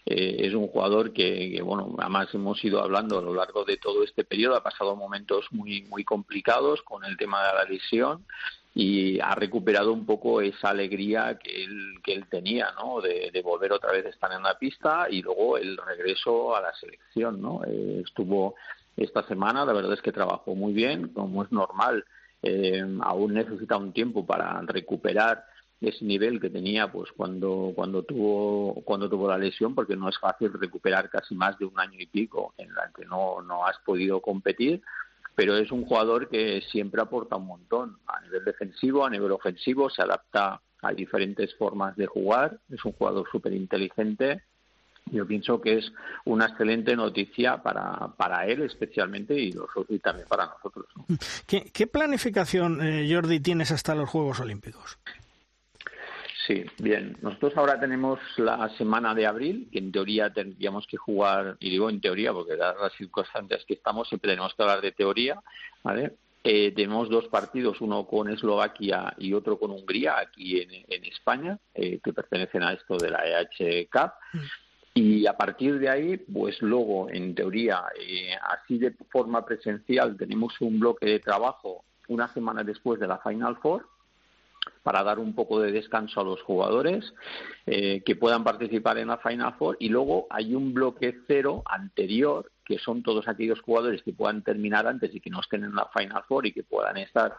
eh, 0.05 0.35
es 0.39 0.53
un 0.53 0.67
jugador 0.67 1.13
que, 1.13 1.61
bueno, 1.63 1.95
además 1.97 2.27
hemos 2.33 2.63
ido 2.63 2.81
hablando 2.81 3.19
a 3.19 3.21
lo 3.21 3.33
largo 3.33 3.63
de 3.63 3.77
todo 3.77 4.03
este 4.03 4.25
periodo. 4.25 4.57
Ha 4.57 4.63
pasado 4.63 4.97
momentos 4.97 5.45
muy, 5.51 5.83
muy 5.83 6.03
complicados 6.03 6.81
con 6.81 7.05
el 7.05 7.15
tema 7.15 7.47
de 7.47 7.53
la 7.53 7.63
lesión 7.63 8.25
y 8.73 9.17
ha 9.21 9.33
recuperado 9.33 9.93
un 9.93 10.05
poco 10.05 10.41
esa 10.41 10.71
alegría 10.71 11.39
que 11.41 11.63
él, 11.63 11.93
que 12.03 12.11
él 12.11 12.25
tenía, 12.29 12.73
¿no? 12.77 12.99
De, 12.99 13.41
volver 13.41 13.71
otra 13.71 13.93
vez 13.93 14.05
a 14.05 14.09
estar 14.09 14.33
en 14.33 14.43
la 14.43 14.59
pista 14.59 15.07
y 15.09 15.21
luego 15.21 15.57
el 15.57 15.77
regreso 15.77 16.53
a 16.53 16.61
la 16.61 16.73
selección, 16.73 17.41
¿no? 17.41 17.61
estuvo 17.63 18.55
esta 18.97 19.25
semana, 19.27 19.65
la 19.65 19.73
verdad 19.73 19.93
es 19.93 20.01
que 20.01 20.11
trabajó 20.11 20.55
muy 20.55 20.73
bien, 20.73 21.09
como 21.09 21.43
es 21.43 21.51
normal 21.51 22.03
eh, 22.45 22.85
aún 23.01 23.33
necesita 23.33 23.75
un 23.75 23.91
tiempo 23.91 24.23
para 24.23 24.61
recuperar 24.61 25.45
ese 25.81 26.05
nivel 26.05 26.39
que 26.39 26.51
tenía 26.51 26.91
pues 26.91 27.11
cuando 27.11 27.73
cuando 27.75 28.03
tuvo 28.03 28.81
cuando 28.85 29.09
tuvo 29.09 29.27
la 29.27 29.37
lesión 29.37 29.73
porque 29.73 29.95
no 29.95 30.07
es 30.07 30.17
fácil 30.19 30.53
recuperar 30.53 31.09
casi 31.09 31.35
más 31.35 31.57
de 31.57 31.65
un 31.65 31.79
año 31.79 31.99
y 31.99 32.05
pico 32.05 32.53
en 32.57 32.73
la 32.73 32.91
que 32.95 33.05
no 33.05 33.41
no 33.41 33.65
has 33.65 33.77
podido 33.79 34.21
competir 34.21 34.81
pero 35.33 35.57
es 35.57 35.71
un 35.71 35.85
jugador 35.85 36.29
que 36.29 36.61
siempre 36.71 37.01
aporta 37.01 37.35
un 37.35 37.47
montón 37.47 37.97
a 38.07 38.21
nivel 38.21 38.45
defensivo 38.45 39.05
a 39.05 39.09
nivel 39.09 39.31
ofensivo 39.31 39.89
se 39.89 40.03
adapta 40.03 40.61
a 40.81 40.93
diferentes 40.93 41.53
formas 41.55 41.95
de 41.95 42.05
jugar 42.05 42.59
es 42.69 42.85
un 42.85 42.93
jugador 42.93 43.27
súper 43.31 43.53
inteligente 43.53 44.43
yo 45.11 45.25
pienso 45.27 45.61
que 45.61 45.77
es 45.77 45.91
una 46.25 46.45
excelente 46.45 46.95
noticia 46.95 47.61
para, 47.61 48.07
para 48.17 48.47
él 48.47 48.63
especialmente 48.63 49.33
y, 49.35 49.51
los, 49.51 49.69
y 49.89 49.99
también 49.99 50.27
para 50.27 50.47
nosotros. 50.47 50.87
¿Qué, 51.47 51.87
planificación, 51.87 52.81
eh, 52.81 53.07
Jordi, 53.11 53.39
tienes 53.39 53.71
hasta 53.71 53.95
los 53.95 54.09
Juegos 54.09 54.39
Olímpicos? 54.39 54.97
Sí, 56.47 56.63
bien. 56.77 57.17
Nosotros 57.21 57.53
ahora 57.57 57.79
tenemos 57.79 58.19
la 58.37 58.69
semana 58.77 59.15
de 59.15 59.25
abril, 59.25 59.67
que 59.71 59.79
en 59.79 59.91
teoría 59.91 60.31
tendríamos 60.31 60.85
que 60.85 60.97
jugar, 60.97 61.57
y 61.59 61.71
digo 61.71 61.89
en 61.89 62.01
teoría 62.01 62.33
porque 62.33 62.55
dadas 62.55 62.81
las 62.81 62.93
circunstancias 62.93 63.63
que 63.67 63.73
estamos, 63.73 64.07
siempre 64.07 64.31
tenemos 64.31 64.53
que 64.53 64.61
hablar 64.61 64.81
de 64.81 64.91
teoría, 64.91 65.39
¿vale? 65.83 66.13
Eh, 66.43 66.71
tenemos 66.75 67.09
dos 67.09 67.27
partidos, 67.27 67.81
uno 67.81 68.05
con 68.05 68.29
Eslovaquia 68.29 69.15
y 69.17 69.33
otro 69.33 69.57
con 69.57 69.71
Hungría, 69.71 70.19
aquí 70.19 70.61
en, 70.61 71.03
España, 71.05 71.57
eh, 71.73 71.99
que 72.03 72.13
pertenecen 72.13 72.61
a 72.61 72.73
esto 72.73 72.97
de 72.97 73.09
la 73.09 73.23
EH 73.25 73.87
Cup. 73.91 74.11
Mm. 74.33 74.64
Y 74.97 75.27
a 75.27 75.33
partir 75.33 75.77
de 75.77 75.89
ahí, 75.89 76.15
pues 76.15 76.61
luego, 76.61 77.09
en 77.09 77.35
teoría, 77.35 77.83
eh, 77.99 78.33
así 78.41 78.77
de 78.77 78.91
forma 79.11 79.45
presencial, 79.45 80.15
tenemos 80.15 80.59
un 80.61 80.79
bloque 80.79 81.05
de 81.05 81.19
trabajo 81.19 81.83
una 82.07 82.33
semana 82.33 82.63
después 82.63 82.97
de 83.01 83.07
la 83.07 83.17
Final 83.17 83.57
Four 83.57 83.85
para 84.83 85.03
dar 85.03 85.19
un 85.19 85.35
poco 85.35 85.59
de 85.59 85.73
descanso 85.73 86.21
a 86.21 86.23
los 86.23 86.41
jugadores 86.41 87.13
eh, 87.65 88.03
que 88.05 88.15
puedan 88.15 88.45
participar 88.45 88.97
en 88.97 89.09
la 89.09 89.17
Final 89.17 89.55
Four. 89.57 89.75
Y 89.81 89.89
luego 89.89 90.27
hay 90.29 90.55
un 90.55 90.73
bloque 90.73 91.17
cero 91.27 91.61
anterior 91.65 92.49
que 92.63 92.79
son 92.79 93.03
todos 93.03 93.27
aquellos 93.27 93.59
jugadores 93.59 94.01
que 94.01 94.13
puedan 94.13 94.43
terminar 94.43 94.87
antes 94.87 95.13
y 95.13 95.19
que 95.19 95.29
no 95.29 95.41
estén 95.41 95.65
en 95.65 95.75
la 95.75 95.89
Final 95.93 96.23
Four 96.27 96.47
y 96.47 96.53
que 96.53 96.63
puedan 96.63 96.95
estar 96.97 97.35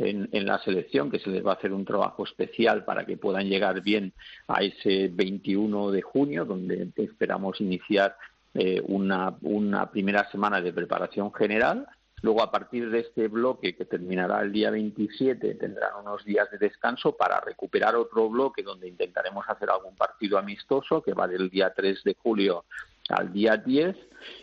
en, 0.00 0.46
la 0.46 0.58
selección, 0.58 1.10
que 1.10 1.18
se 1.18 1.30
les 1.30 1.44
va 1.44 1.52
a 1.52 1.54
hacer 1.54 1.72
un 1.72 1.84
trabajo 1.84 2.24
especial 2.24 2.84
para 2.84 3.04
que 3.04 3.16
puedan 3.16 3.48
llegar 3.48 3.80
bien 3.82 4.12
a 4.46 4.62
ese 4.62 5.08
21 5.12 5.90
de 5.90 6.02
junio, 6.02 6.44
donde 6.44 6.90
esperamos 6.96 7.60
iniciar 7.60 8.16
eh, 8.54 8.80
una, 8.86 9.34
una 9.42 9.90
primera 9.90 10.30
semana 10.30 10.60
de 10.60 10.72
preparación 10.72 11.32
general. 11.32 11.86
Luego, 12.22 12.42
a 12.42 12.50
partir 12.50 12.90
de 12.90 13.00
este 13.00 13.28
bloque 13.28 13.76
que 13.76 13.84
terminará 13.84 14.40
el 14.40 14.52
día 14.52 14.70
27, 14.70 15.54
tendrán 15.54 15.90
unos 16.00 16.24
días 16.24 16.50
de 16.50 16.58
descanso 16.58 17.16
para 17.16 17.40
recuperar 17.40 17.94
otro 17.94 18.28
bloque 18.28 18.62
donde 18.62 18.88
intentaremos 18.88 19.44
hacer 19.48 19.70
algún 19.70 19.94
partido 19.94 20.38
amistoso 20.38 21.02
que 21.02 21.12
va 21.12 21.28
del 21.28 21.48
día 21.48 21.72
3 21.74 22.02
de 22.02 22.16
julio 22.20 22.64
al 23.08 23.32
día 23.32 23.56
10. 23.56 23.96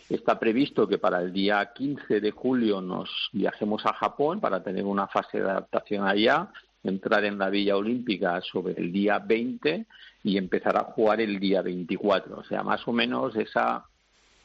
Está 0.08 0.38
previsto 0.38 0.88
que 0.88 0.98
para 0.98 1.20
el 1.20 1.32
día 1.32 1.72
15 1.74 2.20
de 2.20 2.30
julio 2.30 2.80
nos 2.80 3.10
viajemos 3.32 3.84
a 3.86 3.92
Japón 3.92 4.40
para 4.40 4.62
tener 4.62 4.84
una 4.84 5.06
fase 5.06 5.38
de 5.38 5.50
adaptación 5.50 6.06
allá, 6.06 6.50
entrar 6.82 7.24
en 7.24 7.38
la 7.38 7.50
Villa 7.50 7.76
Olímpica 7.76 8.40
sobre 8.40 8.74
el 8.74 8.92
día 8.92 9.18
20 9.18 9.86
y 10.24 10.38
empezar 10.38 10.76
a 10.76 10.84
jugar 10.84 11.20
el 11.20 11.38
día 11.38 11.62
24. 11.62 12.38
O 12.38 12.44
sea, 12.44 12.62
más 12.62 12.86
o 12.86 12.92
menos 12.92 13.36
esa 13.36 13.84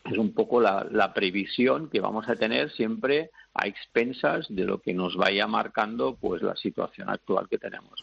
es 0.05 0.17
un 0.17 0.33
poco 0.33 0.59
la, 0.61 1.13
previsión 1.13 1.89
que 1.89 1.99
vamos 1.99 2.27
a 2.29 2.35
tener 2.35 2.71
siempre 2.71 3.29
a 3.53 3.67
expensas 3.67 4.45
de 4.49 4.63
lo 4.63 4.79
que 4.79 4.93
nos 4.93 5.15
vaya 5.15 5.45
marcando 5.45 6.15
pues 6.15 6.41
la 6.41 6.55
situación 6.55 7.09
actual 7.09 7.47
que 7.49 7.57
tenemos. 7.57 7.99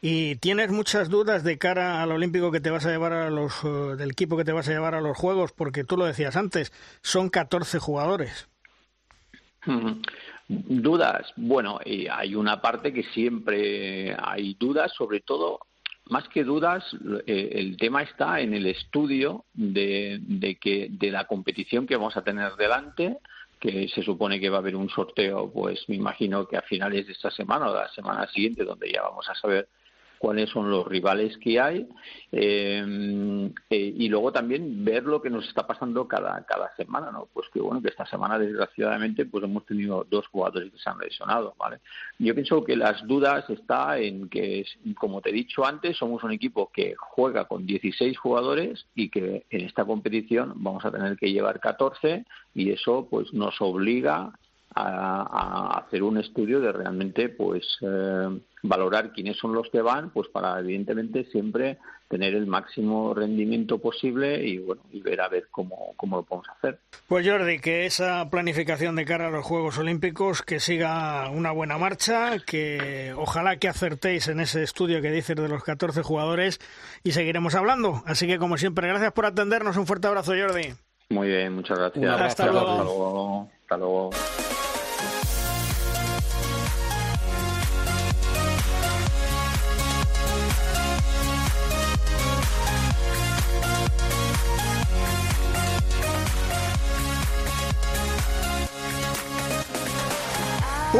Y 0.00 0.36
tienes 0.36 0.70
muchas 0.70 1.08
dudas 1.08 1.44
de 1.44 1.58
cara 1.58 2.02
al 2.02 2.12
olímpico 2.12 2.50
que 2.50 2.60
te 2.60 2.70
vas 2.70 2.84
a 2.84 2.90
llevar 2.90 3.12
a 3.12 3.30
los 3.30 3.64
eh, 3.64 3.96
del 3.96 4.10
equipo 4.10 4.36
que 4.36 4.44
te 4.44 4.52
vas 4.52 4.68
a 4.68 4.72
llevar 4.72 4.94
a 4.94 5.00
los 5.00 5.16
juegos 5.16 5.52
porque 5.52 5.84
tú 5.84 5.96
lo 5.96 6.04
decías 6.04 6.36
antes, 6.36 6.72
son 7.02 7.30
14 7.30 7.78
jugadores. 7.78 8.48
Dudas, 10.48 11.32
bueno, 11.36 11.78
hay 12.10 12.34
una 12.34 12.60
parte 12.60 12.92
que 12.92 13.02
siempre 13.02 14.16
hay 14.18 14.54
dudas, 14.54 14.92
sobre 14.96 15.20
todo 15.20 15.60
más 16.08 16.28
que 16.28 16.44
dudas, 16.44 16.84
eh, 17.26 17.50
el 17.52 17.76
tema 17.76 18.02
está 18.02 18.40
en 18.40 18.54
el 18.54 18.66
estudio 18.66 19.44
de, 19.54 20.18
de, 20.20 20.56
que, 20.56 20.88
de 20.90 21.10
la 21.10 21.26
competición 21.26 21.86
que 21.86 21.96
vamos 21.96 22.16
a 22.16 22.22
tener 22.22 22.54
delante, 22.56 23.18
que 23.60 23.88
se 23.88 24.02
supone 24.02 24.40
que 24.40 24.50
va 24.50 24.56
a 24.56 24.60
haber 24.60 24.76
un 24.76 24.88
sorteo, 24.88 25.50
pues 25.52 25.88
me 25.88 25.96
imagino 25.96 26.46
que 26.46 26.56
a 26.56 26.62
finales 26.62 27.06
de 27.06 27.12
esta 27.12 27.30
semana 27.30 27.68
o 27.68 27.72
de 27.72 27.80
la 27.80 27.92
semana 27.92 28.26
siguiente, 28.28 28.64
donde 28.64 28.90
ya 28.90 29.02
vamos 29.02 29.28
a 29.28 29.34
saber 29.34 29.68
cuáles 30.18 30.50
son 30.50 30.70
los 30.70 30.86
rivales 30.86 31.36
que 31.38 31.60
hay 31.60 31.88
eh, 32.32 33.50
eh, 33.70 33.94
y 33.96 34.08
luego 34.08 34.32
también 34.32 34.84
ver 34.84 35.04
lo 35.04 35.22
que 35.22 35.30
nos 35.30 35.46
está 35.46 35.66
pasando 35.66 36.06
cada, 36.06 36.44
cada 36.44 36.74
semana, 36.76 37.10
¿no? 37.10 37.28
Pues 37.32 37.48
que 37.52 37.60
bueno, 37.60 37.80
que 37.80 37.88
esta 37.88 38.06
semana 38.06 38.38
desgraciadamente 38.38 39.24
pues 39.26 39.44
hemos 39.44 39.64
tenido 39.64 40.06
dos 40.08 40.26
jugadores 40.28 40.72
que 40.72 40.78
se 40.78 40.90
han 40.90 40.98
lesionado, 40.98 41.54
¿vale? 41.58 41.78
Yo 42.18 42.34
pienso 42.34 42.64
que 42.64 42.76
las 42.76 43.06
dudas 43.06 43.48
está 43.48 43.98
en 43.98 44.28
que, 44.28 44.66
como 44.96 45.20
te 45.20 45.30
he 45.30 45.32
dicho 45.32 45.64
antes, 45.64 45.96
somos 45.96 46.22
un 46.24 46.32
equipo 46.32 46.70
que 46.72 46.94
juega 46.98 47.46
con 47.46 47.66
16 47.66 48.18
jugadores 48.18 48.86
y 48.94 49.08
que 49.08 49.46
en 49.50 49.60
esta 49.62 49.84
competición 49.84 50.52
vamos 50.56 50.84
a 50.84 50.90
tener 50.90 51.16
que 51.16 51.32
llevar 51.32 51.60
14 51.60 52.24
y 52.54 52.70
eso 52.70 53.06
pues 53.10 53.32
nos 53.32 53.60
obliga 53.60 54.32
a, 54.78 55.78
hacer 55.78 56.02
un 56.02 56.18
estudio 56.18 56.60
de 56.60 56.72
realmente 56.72 57.28
pues 57.28 57.64
eh, 57.80 58.40
valorar 58.62 59.12
quiénes 59.12 59.36
son 59.36 59.54
los 59.54 59.68
que 59.70 59.82
van 59.82 60.10
pues 60.10 60.28
para 60.28 60.58
evidentemente 60.60 61.24
siempre 61.30 61.78
tener 62.08 62.34
el 62.34 62.46
máximo 62.46 63.12
rendimiento 63.14 63.78
posible 63.78 64.42
y 64.46 64.58
bueno 64.58 64.82
y 64.90 65.00
ver 65.00 65.20
a 65.20 65.28
ver 65.28 65.48
cómo, 65.50 65.92
cómo 65.96 66.16
lo 66.16 66.22
podemos 66.22 66.48
hacer. 66.48 66.78
Pues 67.06 67.26
Jordi, 67.26 67.58
que 67.58 67.86
esa 67.86 68.28
planificación 68.30 68.96
de 68.96 69.04
cara 69.04 69.28
a 69.28 69.30
los 69.30 69.44
Juegos 69.44 69.78
Olímpicos 69.78 70.42
que 70.42 70.60
siga 70.60 71.28
una 71.30 71.52
buena 71.52 71.78
marcha, 71.78 72.38
que 72.38 73.12
ojalá 73.16 73.58
que 73.58 73.68
acertéis 73.68 74.28
en 74.28 74.40
ese 74.40 74.62
estudio 74.62 75.02
que 75.02 75.10
dices 75.10 75.36
de 75.36 75.48
los 75.48 75.62
14 75.62 76.02
jugadores 76.02 76.60
y 77.04 77.12
seguiremos 77.12 77.54
hablando. 77.54 78.02
Así 78.06 78.26
que 78.26 78.38
como 78.38 78.56
siempre, 78.56 78.88
gracias 78.88 79.12
por 79.12 79.26
atendernos. 79.26 79.76
Un 79.76 79.86
fuerte 79.86 80.08
abrazo, 80.08 80.32
Jordi. 80.32 80.74
Muy 81.10 81.28
bien, 81.28 81.54
muchas 81.54 81.78
gracias. 81.78 82.20
Hasta, 82.20 82.46
luego. 82.46 83.48
Hasta 83.62 83.76
luego. 83.76 84.10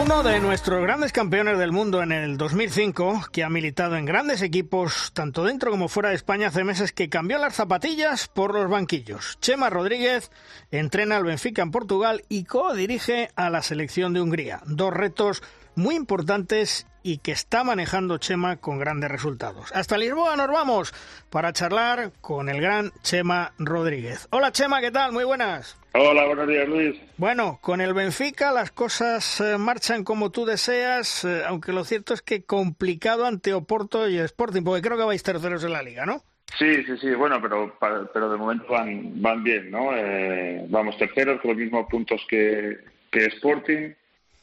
Uno 0.00 0.22
de 0.22 0.38
nuestros 0.38 0.80
grandes 0.80 1.10
campeones 1.10 1.58
del 1.58 1.72
mundo 1.72 2.04
en 2.04 2.12
el 2.12 2.38
2005, 2.38 3.26
que 3.32 3.42
ha 3.42 3.48
militado 3.48 3.96
en 3.96 4.04
grandes 4.04 4.42
equipos, 4.42 5.10
tanto 5.12 5.42
dentro 5.42 5.72
como 5.72 5.88
fuera 5.88 6.10
de 6.10 6.14
España, 6.14 6.46
hace 6.46 6.62
meses 6.62 6.92
que 6.92 7.08
cambió 7.08 7.36
las 7.38 7.56
zapatillas 7.56 8.28
por 8.28 8.54
los 8.54 8.70
banquillos. 8.70 9.38
Chema 9.40 9.70
Rodríguez 9.70 10.30
entrena 10.70 11.16
al 11.16 11.24
Benfica 11.24 11.62
en 11.62 11.72
Portugal 11.72 12.22
y 12.28 12.44
co-dirige 12.44 13.30
a 13.34 13.50
la 13.50 13.60
selección 13.60 14.12
de 14.12 14.20
Hungría. 14.20 14.60
Dos 14.66 14.94
retos 14.94 15.42
muy 15.74 15.96
importantes 15.96 16.86
y 17.02 17.18
que 17.18 17.32
está 17.32 17.64
manejando 17.64 18.18
Chema 18.18 18.58
con 18.58 18.78
grandes 18.78 19.10
resultados. 19.10 19.72
Hasta 19.74 19.98
Lisboa 19.98 20.36
nos 20.36 20.48
vamos 20.48 20.94
para 21.28 21.52
charlar 21.52 22.12
con 22.20 22.48
el 22.48 22.60
gran 22.60 22.92
Chema 23.02 23.52
Rodríguez. 23.58 24.28
Hola 24.30 24.52
Chema, 24.52 24.80
¿qué 24.80 24.92
tal? 24.92 25.10
Muy 25.10 25.24
buenas. 25.24 25.76
Hola, 25.92 26.26
buenos 26.26 26.48
días 26.48 26.68
Luis. 26.68 27.00
Bueno, 27.16 27.58
con 27.60 27.80
el 27.80 27.94
Benfica 27.94 28.52
las 28.52 28.70
cosas 28.70 29.40
eh, 29.40 29.58
marchan 29.58 30.04
como 30.04 30.30
tú 30.30 30.44
deseas, 30.44 31.24
eh, 31.24 31.42
aunque 31.46 31.72
lo 31.72 31.84
cierto 31.84 32.14
es 32.14 32.22
que 32.22 32.44
complicado 32.44 33.26
ante 33.26 33.54
Oporto 33.54 34.08
y 34.08 34.18
Sporting, 34.18 34.62
porque 34.62 34.82
creo 34.82 34.96
que 34.96 35.04
vais 35.04 35.22
terceros 35.22 35.64
en 35.64 35.72
la 35.72 35.82
liga, 35.82 36.06
¿no? 36.06 36.22
Sí, 36.58 36.82
sí, 36.84 36.96
sí, 37.00 37.14
bueno, 37.14 37.40
pero, 37.42 37.76
pero 38.12 38.30
de 38.30 38.36
momento 38.36 38.66
van, 38.68 39.20
van 39.20 39.44
bien, 39.44 39.70
¿no? 39.70 39.94
Eh, 39.94 40.64
vamos 40.68 40.96
terceros 40.96 41.40
con 41.40 41.50
los 41.50 41.58
mismos 41.58 41.86
puntos 41.90 42.20
que, 42.28 42.78
que 43.10 43.26
Sporting 43.26 43.92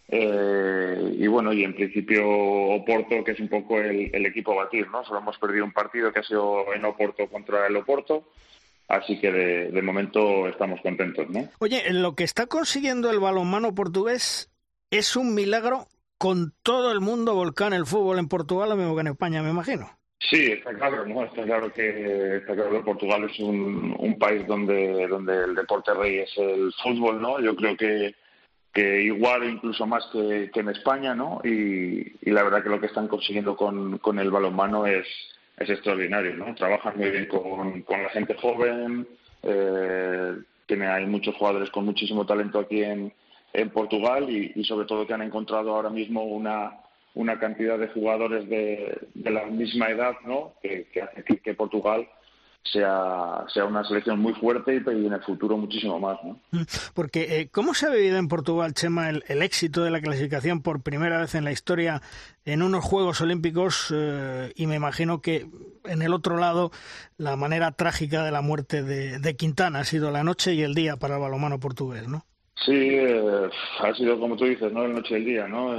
eh, 0.08 1.16
y 1.18 1.28
bueno, 1.28 1.52
y 1.52 1.64
en 1.64 1.74
principio 1.74 2.28
Oporto, 2.28 3.24
que 3.24 3.32
es 3.32 3.40
un 3.40 3.48
poco 3.48 3.80
el, 3.80 4.26
equipo 4.26 4.52
a 4.54 4.66
batir, 4.66 4.88
¿no? 4.90 5.04
Solo 5.04 5.20
hemos 5.20 5.38
perdido 5.38 5.66
un 5.66 5.72
partido 5.72 6.12
que 6.12 6.20
ha 6.20 6.24
sido 6.24 6.74
en 6.74 6.86
Oporto 6.86 7.28
contra 7.28 7.66
el 7.68 7.76
Oporto. 7.76 8.30
Así 8.88 9.20
que 9.20 9.32
de, 9.32 9.82
momento 9.82 10.48
estamos 10.48 10.80
contentos, 10.82 11.28
¿no? 11.30 11.50
Oye, 11.60 11.92
lo 11.92 12.16
que 12.16 12.24
está 12.24 12.46
consiguiendo 12.46 13.10
el 13.10 13.20
balonmano 13.20 13.74
portugués 13.74 14.52
es 14.92 15.16
un 15.16 15.34
milagro 15.34 15.88
con 16.18 16.54
todo 16.62 16.92
el 16.92 17.02
mundo 17.02 17.34
volcán 17.34 17.74
el 17.74 17.86
fútbol 17.86 18.20
en 18.20 18.28
Portugal, 18.28 18.70
lo 18.70 18.76
mismo 18.76 18.96
que 18.96 19.02
en 19.02 19.08
España, 19.08 19.42
me 19.42 19.50
imagino. 19.50 19.90
Sí, 20.20 20.52
está 20.52 20.74
claro, 20.74 21.06
¿no? 21.06 21.24
Está 21.24 21.44
claro 21.44 21.72
que, 21.74 22.38
está 22.38 22.54
claro 22.54 22.72
que 22.72 22.86
Portugal 22.86 23.24
es 23.30 23.40
un, 23.40 23.96
un 23.98 24.18
país 24.18 24.46
donde, 24.48 25.08
donde 25.08 25.44
el 25.44 25.56
deporte 25.56 25.94
rey 25.94 26.20
es 26.20 26.32
el 26.38 26.72
fútbol, 26.82 27.22
¿no? 27.22 27.40
Yo 27.42 27.56
creo 27.56 27.76
que 27.76 28.16
que 28.76 29.04
igual 29.04 29.46
incluso 29.46 29.88
más 29.88 30.06
que, 30.12 30.52
en 30.54 30.70
España, 30.70 31.16
¿no? 31.16 31.40
Y, 31.46 32.30
la 32.30 32.44
verdad 32.44 32.62
que 32.62 32.70
lo 32.70 32.82
que 32.82 32.88
están 32.88 33.08
consiguiendo 33.08 33.56
con, 33.56 34.00
con 34.00 34.20
el 34.20 34.30
balonmano 34.30 34.86
es, 34.86 35.08
es 35.58 35.70
extraordinario, 35.70 36.36
¿no? 36.36 36.54
Trabajan 36.56 36.98
muy 36.98 37.10
bien 37.12 37.28
con, 37.28 37.82
con 37.84 38.04
la 38.04 38.10
gente 38.10 38.36
joven, 38.36 39.08
eh, 39.44 40.34
tiene, 40.66 40.88
hay 40.88 41.06
muchos 41.06 41.36
jugadores 41.36 41.70
con 41.70 41.86
muchísimo 41.86 42.26
talento 42.26 42.60
aquí 42.60 42.84
en, 42.84 43.14
en 43.54 43.70
Portugal 43.70 44.30
y, 44.30 44.64
sobre 44.64 44.88
todo 44.88 45.06
que 45.06 45.14
han 45.14 45.22
encontrado 45.22 45.74
ahora 45.74 45.90
mismo 45.90 46.24
una, 46.24 46.74
una 47.14 47.40
cantidad 47.40 47.78
de 47.78 47.88
jugadores 47.90 48.50
de, 48.50 48.98
de 49.14 49.32
la 49.32 49.46
misma 49.46 49.90
edad, 49.90 50.16
¿no? 50.26 50.54
Que, 50.62 50.88
que 50.92 51.02
hace 51.02 51.24
que 51.24 51.54
Portugal 51.54 52.08
sea, 52.72 53.46
sea 53.54 53.66
una 53.66 53.84
selección 53.84 54.20
muy 54.20 54.34
fuerte 54.34 54.74
y, 54.74 55.06
en 55.06 55.14
el 55.14 55.22
futuro 55.22 55.58
muchísimo 55.58 56.00
más. 56.00 56.18
¿no? 56.24 56.40
Porque, 56.94 57.40
eh, 57.40 57.50
¿cómo 57.52 57.74
se 57.74 57.88
ha 57.88 57.90
vivido 57.90 58.18
en 58.18 58.28
Portugal, 58.28 58.74
Chema, 58.74 59.10
el, 59.10 59.42
éxito 59.42 59.84
de 59.84 59.92
la 59.92 60.02
clasificación 60.02 60.62
por 60.62 60.82
primera 60.82 61.20
vez 61.20 61.36
en 61.36 61.44
la 61.44 61.52
historia 61.52 62.02
en 62.46 62.62
unos 62.62 62.84
Juegos 62.84 63.22
Olímpicos? 63.22 63.94
Eh, 63.96 64.52
y 64.56 64.68
me 64.68 64.76
imagino 64.76 65.22
que 65.22 65.46
en 65.86 66.02
el 66.02 66.14
otro 66.14 66.38
lado, 66.38 66.72
la 67.18 67.36
manera 67.36 67.72
trágica 67.72 68.24
de 68.24 68.32
la 68.32 68.42
muerte 68.42 68.84
de, 68.84 69.36
Quintana 69.36 69.80
ha 69.80 69.84
sido 69.84 70.12
la 70.12 70.24
noche 70.24 70.54
y 70.54 70.62
el 70.62 70.74
día 70.74 70.98
para 70.98 71.16
el 71.16 71.22
balonmano 71.22 71.60
portugués, 71.60 72.08
¿no? 72.08 72.26
Sí, 72.66 72.72
eh, 72.74 73.50
ha 73.82 73.94
sido 73.94 74.18
como 74.20 74.38
tú 74.38 74.46
dices, 74.46 74.72
¿no? 74.72 74.88
La 74.88 74.94
noche 74.94 75.14
y 75.14 75.18
el 75.18 75.26
día, 75.26 75.48
¿no? 75.48 75.72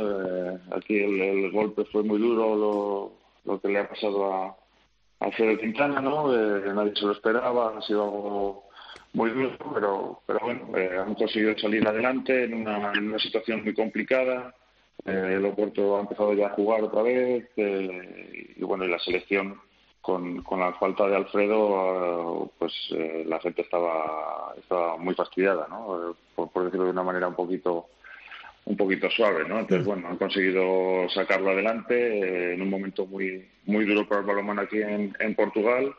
aquí 0.77 0.99
el, 0.99 1.51
golpe 1.51 1.85
fue 1.87 2.03
muy 2.03 2.19
duro, 2.19 2.55
lo, 2.55 3.13
lo 3.45 3.61
que 3.61 3.69
le 3.69 3.79
ha 3.79 3.89
pasado 3.89 4.33
a, 4.33 4.57
Alfredo 5.21 5.59
Quintana, 5.59 6.01
¿no? 6.01 6.33
Eh, 6.35 6.73
nadie 6.75 6.95
se 6.95 7.07
lo 7.07 7.13
esperaba, 7.13 7.79
ha 7.79 7.83
sido 7.83 8.05
algo 8.05 8.67
muy 9.17 9.31
duro, 9.31 9.51
pero, 9.73 10.21
pero 10.27 10.39
bueno, 10.41 10.77
eh, 10.77 10.99
han 10.99 11.15
conseguido 11.15 11.57
salir 11.59 11.89
adelante 11.89 12.45
en 12.45 12.55
una, 12.55 13.19
situación 13.19 13.65
muy 13.65 13.75
complicada. 13.75 14.55
Eh, 15.07 15.37
el 15.37 15.47
Oporto 15.47 15.97
ha 15.97 16.01
empezado 16.01 16.35
ya 16.35 16.49
a 16.49 16.51
jugar 16.51 16.83
otra 16.83 17.03
vez 17.03 17.49
eh, 17.57 18.55
y 18.57 18.63
bueno, 18.63 18.85
y 18.85 18.89
la 18.89 18.99
selección 18.99 19.59
con, 20.03 20.45
la 20.51 20.73
falta 20.75 21.09
de 21.09 21.17
Alfredo, 21.17 22.53
pues 22.59 22.73
la 23.25 23.41
gente 23.41 23.63
estaba, 23.63 24.55
estaba 24.59 24.99
muy 24.99 25.15
fastidiada, 25.15 25.67
¿no? 25.69 26.15
Por, 26.35 26.51
por 26.51 26.65
decirlo 26.65 26.85
de 26.85 26.93
una 26.93 27.03
manera 27.03 27.27
un 27.27 27.35
poquito 27.35 27.87
un 28.67 28.77
poquito 28.77 29.09
suave, 29.11 29.49
¿no? 29.49 29.61
Entonces, 29.61 29.87
bueno, 29.87 30.09
han 30.09 30.17
conseguido 30.17 31.09
sacarlo 31.09 31.51
adelante 31.51 31.95
eh, 31.95 32.55
en 32.55 32.63
un 32.63 32.69
momento 32.69 33.07
muy 33.07 33.47
muy 33.65 33.85
duro 33.85 34.07
para 34.09 34.21
el 34.21 34.27
balonmano 34.27 34.63
aquí 34.63 34.81
en, 34.83 35.17
en 35.19 35.35
Portugal 35.35 35.95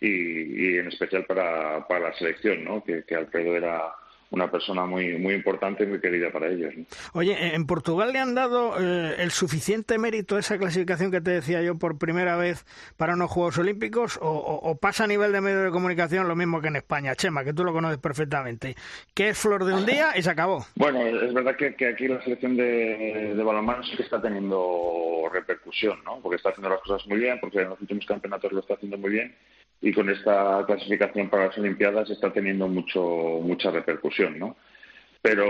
y, 0.00 0.08
y, 0.08 0.78
en 0.78 0.88
especial 0.88 1.24
para, 1.24 1.86
para 1.86 2.08
la 2.08 2.14
selección, 2.14 2.64
¿no? 2.64 2.82
Que, 2.82 3.04
que 3.04 3.16
Alfredo 3.16 3.56
era 3.56 3.92
una 4.32 4.50
persona 4.50 4.84
muy 4.86 5.18
muy 5.18 5.34
importante 5.34 5.84
y 5.84 5.86
muy 5.86 6.00
querida 6.00 6.30
para 6.32 6.48
ellos. 6.48 6.74
Oye, 7.12 7.54
¿en 7.54 7.66
Portugal 7.66 8.12
le 8.12 8.18
han 8.18 8.34
dado 8.34 8.74
eh, 8.80 9.14
el 9.18 9.30
suficiente 9.30 9.98
mérito 9.98 10.36
a 10.36 10.40
esa 10.40 10.58
clasificación 10.58 11.10
que 11.10 11.20
te 11.20 11.30
decía 11.30 11.62
yo 11.62 11.78
por 11.78 11.98
primera 11.98 12.36
vez 12.36 12.64
para 12.96 13.14
unos 13.14 13.30
Juegos 13.30 13.58
Olímpicos 13.58 14.18
o, 14.20 14.76
pasa 14.80 15.04
a 15.04 15.06
nivel 15.06 15.32
de 15.32 15.40
medios 15.40 15.64
de 15.64 15.70
comunicación 15.70 16.26
lo 16.26 16.34
mismo 16.34 16.60
que 16.60 16.68
en 16.68 16.76
España? 16.76 17.14
Chema, 17.14 17.44
que 17.44 17.52
tú 17.52 17.62
lo 17.64 17.72
conoces 17.72 17.98
perfectamente. 17.98 18.74
¿Qué 19.14 19.30
es 19.30 19.38
flor 19.38 19.64
de 19.64 19.74
un 19.74 19.86
día 19.86 20.16
y 20.16 20.22
se 20.22 20.30
acabó? 20.30 20.66
Bueno, 20.74 21.00
es 21.02 21.32
verdad 21.32 21.56
que, 21.56 21.86
aquí 21.86 22.08
la 22.08 22.22
selección 22.22 22.56
de, 22.56 23.34
de 23.36 23.42
balonmano 23.42 23.82
sí 23.84 23.96
que 23.96 24.02
está 24.02 24.20
teniendo 24.20 25.28
repercusión, 25.32 26.02
¿no? 26.04 26.20
Porque 26.20 26.36
está 26.36 26.50
haciendo 26.50 26.70
las 26.70 26.80
cosas 26.80 27.06
muy 27.06 27.18
bien, 27.18 27.38
porque 27.40 27.60
en 27.60 27.70
los 27.70 27.80
últimos 27.80 28.06
campeonatos 28.06 28.52
lo 28.52 28.60
está 28.60 28.74
haciendo 28.74 28.98
muy 28.98 29.10
bien 29.10 29.34
y 29.82 29.92
con 29.92 30.08
esta 30.08 30.64
clasificación 30.64 31.28
para 31.28 31.48
las 31.48 31.58
Olimpiadas 31.58 32.08
está 32.08 32.32
teniendo 32.32 32.68
mucho 32.68 33.02
mucha 33.42 33.70
repercusión, 33.70 34.38
¿no? 34.38 34.56
Pero, 35.20 35.44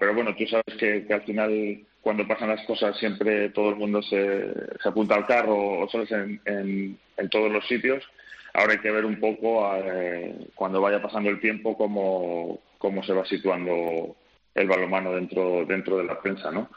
pero 0.00 0.14
bueno, 0.14 0.34
tú 0.36 0.46
sabes 0.46 0.76
que, 0.78 1.06
al 1.12 1.22
final 1.22 1.80
cuando 2.00 2.26
pasan 2.26 2.48
las 2.48 2.64
cosas 2.64 2.96
siempre 2.98 3.50
todo 3.50 3.70
el 3.70 3.76
mundo 3.76 4.00
se, 4.02 4.52
se 4.80 4.88
apunta 4.88 5.16
al 5.16 5.26
carro 5.26 5.80
o 5.80 5.88
solo 5.88 6.04
en, 6.10 6.40
en, 7.16 7.28
todos 7.28 7.50
los 7.50 7.66
sitios. 7.66 8.04
Ahora 8.54 8.74
hay 8.74 8.78
que 8.78 8.90
ver 8.90 9.04
un 9.04 9.18
poco 9.20 9.68
eh, 9.76 10.34
cuando 10.54 10.80
vaya 10.80 11.02
pasando 11.02 11.28
el 11.28 11.40
tiempo 11.40 11.76
cómo, 11.76 12.60
cómo 12.78 13.02
se 13.02 13.12
va 13.12 13.26
situando 13.26 14.16
el 14.54 14.68
balomano 14.68 15.12
dentro 15.12 15.64
dentro 15.66 15.98
de 15.98 16.04
la 16.04 16.20
prensa, 16.20 16.50
¿no? 16.50 16.70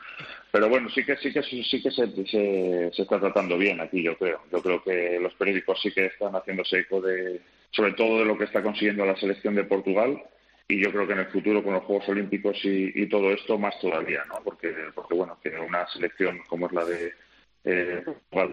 Pero 0.52 0.68
bueno, 0.68 0.89
sí 0.89 1.06
que 1.06 1.16
sí 1.18 1.32
que 1.32 1.43
sí 1.43 1.82
que 1.82 1.91
se, 1.91 2.08
se, 2.26 2.88
está 2.88 3.20
tratando 3.20 3.58
bien 3.58 3.80
aquí, 3.80 4.02
yo 4.02 4.18
creo. 4.18 4.39
Yo 4.52 4.62
creo 4.62 4.84
que 4.84 5.20
los 5.20 5.34
periódicos 5.36 5.80
sí 5.82 5.91
que 5.91 6.08
están 6.08 6.34
haciéndose 6.34 6.80
eco 6.80 7.02
de, 7.02 7.41
sobre 7.70 7.93
todo 7.93 8.20
de 8.20 8.26
lo 8.26 8.38
que 8.38 8.45
está 8.45 8.64
consiguiendo 8.64 9.06
la 9.06 9.16
selección 9.16 9.56
de 9.56 9.64
Portugal. 9.66 10.22
Y 10.68 10.84
yo 10.84 10.91
creo 10.91 11.08
que 11.08 11.14
en 11.14 11.20
el 11.20 11.28
futuro 11.28 11.64
con 11.64 11.74
los 11.74 11.84
Juegos 11.84 12.10
Olímpicos 12.10 12.58
y, 12.64 13.08
todo 13.08 13.32
esto 13.32 13.58
más 13.58 13.80
todavía, 13.80 14.24
¿no? 14.28 14.36
Porque, 14.43 14.74
porque 14.93 15.16
bueno, 15.16 15.38
que 15.41 15.50
una 15.50 15.88
selección 15.88 16.39
como 16.47 16.68
es 16.68 16.74
la 16.74 16.86
de 16.86 17.14
eh, 17.64 18.04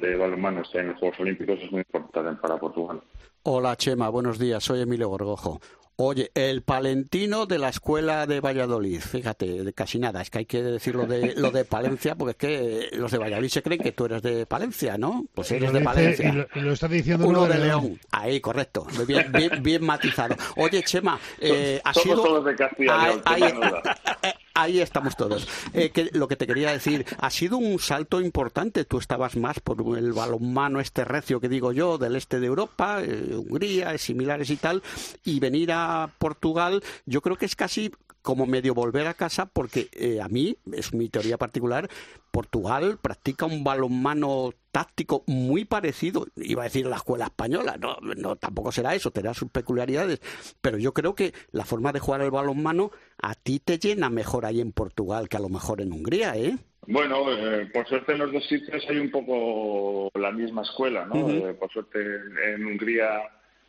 de 0.00 0.16
balonmano 0.16 0.62
esté 0.62 0.80
en 0.80 0.88
los 0.88 0.98
Juegos 0.98 1.20
Olímpicos 1.20 1.60
es 1.62 1.70
muy 1.70 1.80
importante 1.80 2.40
para 2.40 2.58
Portugal. 2.58 3.00
Hola 3.42 3.76
Chema, 3.76 4.08
buenos 4.08 4.38
días. 4.38 4.64
Soy 4.64 4.80
Emilio 4.80 5.08
Gorgojo. 5.08 5.60
Oye, 5.98 6.30
el 6.34 6.62
palentino 6.62 7.46
de 7.46 7.58
la 7.58 7.70
escuela 7.70 8.26
de 8.26 8.40
Valladolid, 8.40 9.00
fíjate, 9.00 9.64
de 9.64 9.72
casi 9.72 9.98
nada, 9.98 10.20
es 10.20 10.28
que 10.28 10.38
hay 10.38 10.44
que 10.44 10.62
decir 10.62 10.94
lo 10.94 11.06
de, 11.06 11.34
lo 11.36 11.50
de 11.50 11.64
Palencia, 11.64 12.14
porque 12.14 12.32
es 12.32 12.36
que 12.36 12.96
los 12.98 13.10
de 13.10 13.16
Valladolid 13.16 13.48
se 13.48 13.62
creen 13.62 13.80
que 13.80 13.92
tú 13.92 14.04
eres 14.04 14.20
de 14.20 14.44
Palencia, 14.44 14.98
¿no? 14.98 15.24
Pues 15.34 15.50
eres 15.52 15.72
de 15.72 15.80
Palencia. 15.80 16.48
Y 16.54 16.60
lo, 16.60 16.72
está 16.72 16.86
diciendo 16.86 17.26
uno 17.26 17.46
de 17.46 17.58
León. 17.58 17.98
Ahí, 18.10 18.40
correcto, 18.40 18.86
bien, 19.08 19.32
bien, 19.32 19.62
bien 19.62 19.84
matizado. 19.84 20.36
Oye, 20.56 20.82
Chema, 20.82 21.18
eh, 21.40 21.80
ha 21.82 21.94
sido... 21.94 22.22
todos 22.22 22.44
de 22.44 22.56
Castilla, 22.56 23.12
ahí 24.56 24.80
estamos 24.80 25.16
todos. 25.16 25.46
Eh, 25.72 25.92
lo 26.12 26.26
que 26.26 26.36
te 26.36 26.46
quería 26.46 26.72
decir, 26.72 27.04
ha 27.18 27.30
sido 27.30 27.58
un 27.58 27.78
salto 27.78 28.20
importante. 28.20 28.84
Tú 28.84 28.98
estabas 28.98 29.36
más 29.36 29.60
por 29.60 29.96
el 29.96 30.12
balonmano 30.12 30.80
este 30.80 31.04
recio 31.04 31.40
que 31.40 31.48
digo 31.48 31.72
yo, 31.72 31.98
del 31.98 32.16
este 32.16 32.40
de 32.40 32.46
Europa, 32.46 33.02
eh, 33.02 33.36
Hungría, 33.36 33.96
similares 33.98 34.50
y 34.50 34.56
tal, 34.56 34.82
y 35.24 35.38
venir 35.38 35.70
a 35.72 36.10
Portugal, 36.18 36.82
yo 37.04 37.20
creo 37.20 37.36
que 37.36 37.46
es 37.46 37.54
casi 37.54 37.92
como 38.26 38.44
medio 38.44 38.74
volver 38.74 39.06
a 39.06 39.14
casa 39.14 39.46
porque 39.46 39.88
eh, 39.92 40.20
a 40.20 40.26
mí, 40.26 40.56
es 40.72 40.92
mi 40.92 41.08
teoría 41.08 41.38
particular, 41.38 41.88
Portugal 42.32 42.98
practica 43.00 43.46
un 43.46 43.62
balonmano 43.62 44.50
táctico 44.72 45.22
muy 45.28 45.64
parecido, 45.64 46.26
iba 46.34 46.62
a 46.62 46.64
decir 46.64 46.86
la 46.86 46.96
escuela 46.96 47.26
española, 47.26 47.76
no, 47.80 47.98
no 48.16 48.34
tampoco 48.34 48.72
será 48.72 48.96
eso, 48.96 49.12
tendrá 49.12 49.32
sus 49.32 49.48
peculiaridades, 49.48 50.20
pero 50.60 50.76
yo 50.76 50.92
creo 50.92 51.14
que 51.14 51.32
la 51.52 51.64
forma 51.64 51.92
de 51.92 52.00
jugar 52.00 52.20
el 52.22 52.32
balonmano 52.32 52.90
a 53.22 53.36
ti 53.36 53.60
te 53.60 53.78
llena 53.78 54.10
mejor 54.10 54.44
ahí 54.44 54.60
en 54.60 54.72
Portugal 54.72 55.28
que 55.28 55.36
a 55.36 55.40
lo 55.40 55.48
mejor 55.48 55.80
en 55.80 55.92
Hungría, 55.92 56.36
¿eh? 56.36 56.58
Bueno, 56.88 57.32
eh, 57.32 57.70
por 57.72 57.86
suerte 57.88 58.12
en 58.12 58.18
los 58.18 58.32
dos 58.32 58.44
sitios 58.48 58.84
hay 58.88 58.98
un 58.98 59.12
poco 59.12 60.10
la 60.18 60.32
misma 60.32 60.62
escuela, 60.62 61.04
¿no? 61.06 61.30
Eh, 61.30 61.54
por 61.54 61.70
suerte 61.70 62.00
en 62.00 62.66
Hungría 62.66 63.22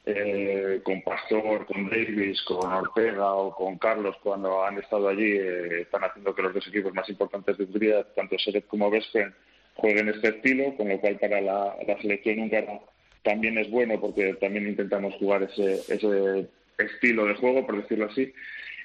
eh, 0.10 0.80
con 0.84 1.02
Pastor, 1.02 1.66
con 1.66 1.90
Davis, 1.90 2.42
con 2.44 2.72
Ortega 2.72 3.34
o 3.34 3.54
con 3.54 3.78
Carlos 3.78 4.16
cuando 4.24 4.64
han 4.64 4.78
estado 4.78 5.10
allí, 5.10 5.34
eh, 5.34 5.82
están 5.82 6.06
haciendo 6.06 6.34
que 6.34 6.44
los 6.44 6.54
dos 6.54 6.66
equipos 6.66 6.94
más 6.94 7.10
importantes 7.10 7.58
de 7.58 7.66
Hungría, 7.66 8.06
tanto 8.16 8.40
Seret 8.40 8.66
como 8.68 8.90
Vespen, 8.90 9.36
jueguen 9.76 10.08
este 10.08 10.30
estilo, 10.30 10.78
con 10.78 10.88
lo 10.88 10.98
cual 11.02 11.20
para 11.20 11.42
la, 11.42 11.76
selección 12.02 12.40
húngara 12.40 12.80
también 13.24 13.58
es 13.58 13.70
bueno 13.70 14.00
porque 14.00 14.34
también 14.36 14.70
intentamos 14.70 15.14
jugar 15.16 15.44
ese, 15.44 15.74
ese 15.74 16.48
estilo 16.78 17.26
de 17.26 17.36
juego, 17.36 17.66
por 17.66 17.82
decirlo 17.82 18.06
así. 18.06 18.34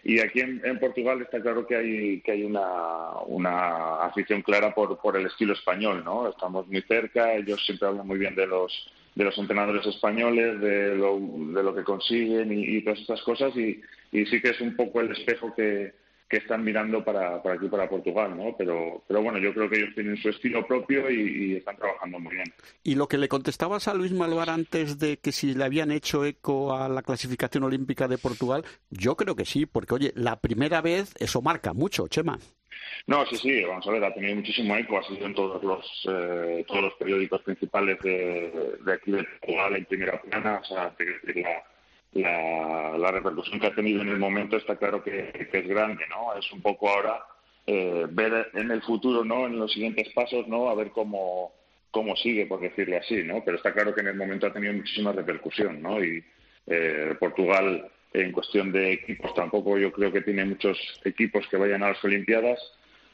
Y 0.03 0.19
aquí 0.19 0.41
en, 0.41 0.81
Portugal 0.81 1.23
está 1.23 1.41
claro 1.41 1.65
que 1.65 1.77
hay, 1.77 2.21
que 2.23 2.45
una 2.45 4.03
afición 4.03 4.43
clara 4.43 4.75
por, 4.75 4.99
por 4.99 5.17
el 5.17 5.27
estilo 5.27 5.53
español, 5.53 6.03
¿no? 6.05 6.29
Estamos 6.29 6.67
muy 6.67 6.83
cerca, 6.83 7.33
ellos 7.35 7.65
siempre 7.65 7.87
hablan 7.87 8.09
muy 8.09 8.19
bien 8.19 8.35
de 8.35 8.49
los 8.49 8.93
de 9.15 9.25
los 9.25 9.37
entrenadores 9.39 9.87
españoles, 9.87 10.61
de 10.61 10.97
lo, 10.97 11.19
de 11.19 11.63
lo 11.63 11.75
que 11.75 11.85
consiguen 11.85 12.53
y, 12.53 12.83
todas 12.83 13.01
estas 13.01 13.23
cosas 13.23 13.55
y, 13.57 13.81
y, 14.11 14.25
sí 14.27 14.41
que 14.41 14.51
es 14.51 14.61
un 14.61 14.75
poco 14.75 15.01
el 15.01 15.13
espejo 15.13 15.55
que, 15.55 15.93
que 16.33 16.39
están 16.39 16.65
mirando 16.65 17.05
para, 17.05 17.43
para 17.43 17.57
aquí, 17.57 17.69
para 17.69 17.91
Portugal, 17.91 18.35
¿no? 18.35 18.55
Pero, 18.57 19.05
pero 19.07 19.23
bueno, 19.23 19.39
yo 19.39 19.53
creo 19.53 19.69
que 19.69 19.77
ellos 19.77 19.95
tienen 19.95 20.17
su 20.17 20.31
estilo 20.31 20.67
propio 20.67 21.11
y, 21.11 21.57
están 21.57 21.77
trabajando 21.77 22.19
muy 22.19 22.37
bien. 22.37 22.55
Y 22.83 22.95
lo 22.95 23.07
que 23.07 23.19
le 23.19 23.29
contestabas 23.29 23.87
a 23.87 23.93
Luis 23.93 24.13
Malvar 24.13 24.49
antes 24.49 24.99
de 24.99 25.19
que 25.19 25.31
si 25.31 25.53
le 25.53 25.65
habían 25.65 25.91
hecho 25.91 26.25
eco 26.25 26.75
a 26.75 26.89
la 26.89 27.03
clasificación 27.03 27.65
olímpica 27.65 28.09
de 28.09 28.17
Portugal, 28.17 28.65
yo 28.89 29.15
creo 29.15 29.37
que 29.37 29.45
sí, 29.45 29.67
porque 29.67 29.95
oye, 29.95 30.13
la 30.17 30.41
primera 30.41 30.81
vez 30.81 31.13
eso 31.19 31.43
marca 31.43 31.75
mucho, 31.75 32.09
Chema. 32.09 32.39
No, 33.07 33.27
sí, 33.27 33.37
sí, 33.37 33.65
vamos 33.65 33.87
a 33.87 33.91
ver, 33.91 34.05
ha 34.05 34.15
tenido 34.15 34.37
muchísimo 34.37 34.77
eco, 34.77 34.99
ha 34.99 35.03
sido 35.05 35.27
en 35.27 35.35
todos 35.35 35.63
los, 35.63 36.09
eh, 36.09 36.65
todos 36.67 36.83
los 36.83 36.95
periódicos 36.95 37.43
principales 37.43 37.99
de, 38.01 38.77
de 38.85 38.93
aquí 38.93 39.11
de 39.11 39.25
Portugal 39.25 39.77
en 39.77 39.85
primera 39.87 40.21
plana, 40.21 40.61
o 40.63 40.65
sea, 40.65 40.95
la, 42.13 42.99
la, 42.99 43.11
repercusión 43.11 43.59
que 43.59 43.67
ha 43.67 43.75
tenido 43.75 44.03
en 44.03 44.09
el 44.09 44.19
momento 44.19 44.57
está 44.57 44.77
claro 44.77 45.03
que, 45.03 45.49
es 45.53 45.69
grande, 45.69 46.05
¿no? 46.09 46.35
Es 46.39 46.51
un 46.53 46.61
poco 46.61 46.91
ahora 46.91 47.25
eh, 47.67 48.07
ver 48.11 48.51
en 48.55 48.71
el 48.71 48.83
futuro, 48.83 49.25
¿no? 49.25 49.47
En 49.47 49.59
los 49.59 49.73
siguientes 49.73 50.09
pasos, 50.13 50.47
¿no? 50.47 50.69
A 50.69 50.75
ver 50.75 50.91
cómo, 50.91 51.53
cómo 51.91 52.15
sigue, 52.17 52.47
por 52.47 52.61
decirlo 52.61 52.99
así, 52.99 53.23
¿no? 53.25 53.43
Pero 53.45 53.57
está 53.57 53.73
claro 53.73 53.95
que 53.95 54.03
en 54.03 54.09
el 54.09 54.17
momento 54.17 54.47
ha 54.47 54.53
tenido 54.53 54.75
muchísima 54.75 55.13
repercusión, 55.13 55.81
¿no? 55.81 56.03
Y 56.05 56.23
eh, 56.67 57.15
Portugal 57.19 57.91
en 58.15 58.33
cuestión 58.33 58.73
de 58.73 58.93
equipos 58.93 59.35
tampoco 59.35 59.79
yo 59.79 59.93
creo 59.93 60.13
que 60.13 60.21
tiene 60.21 60.45
muchos 60.45 60.79
equipos 61.05 61.47
que 61.49 61.57
vayan 61.57 61.83
a 61.83 61.89
las 61.89 62.05
Olimpiadas 62.05 62.59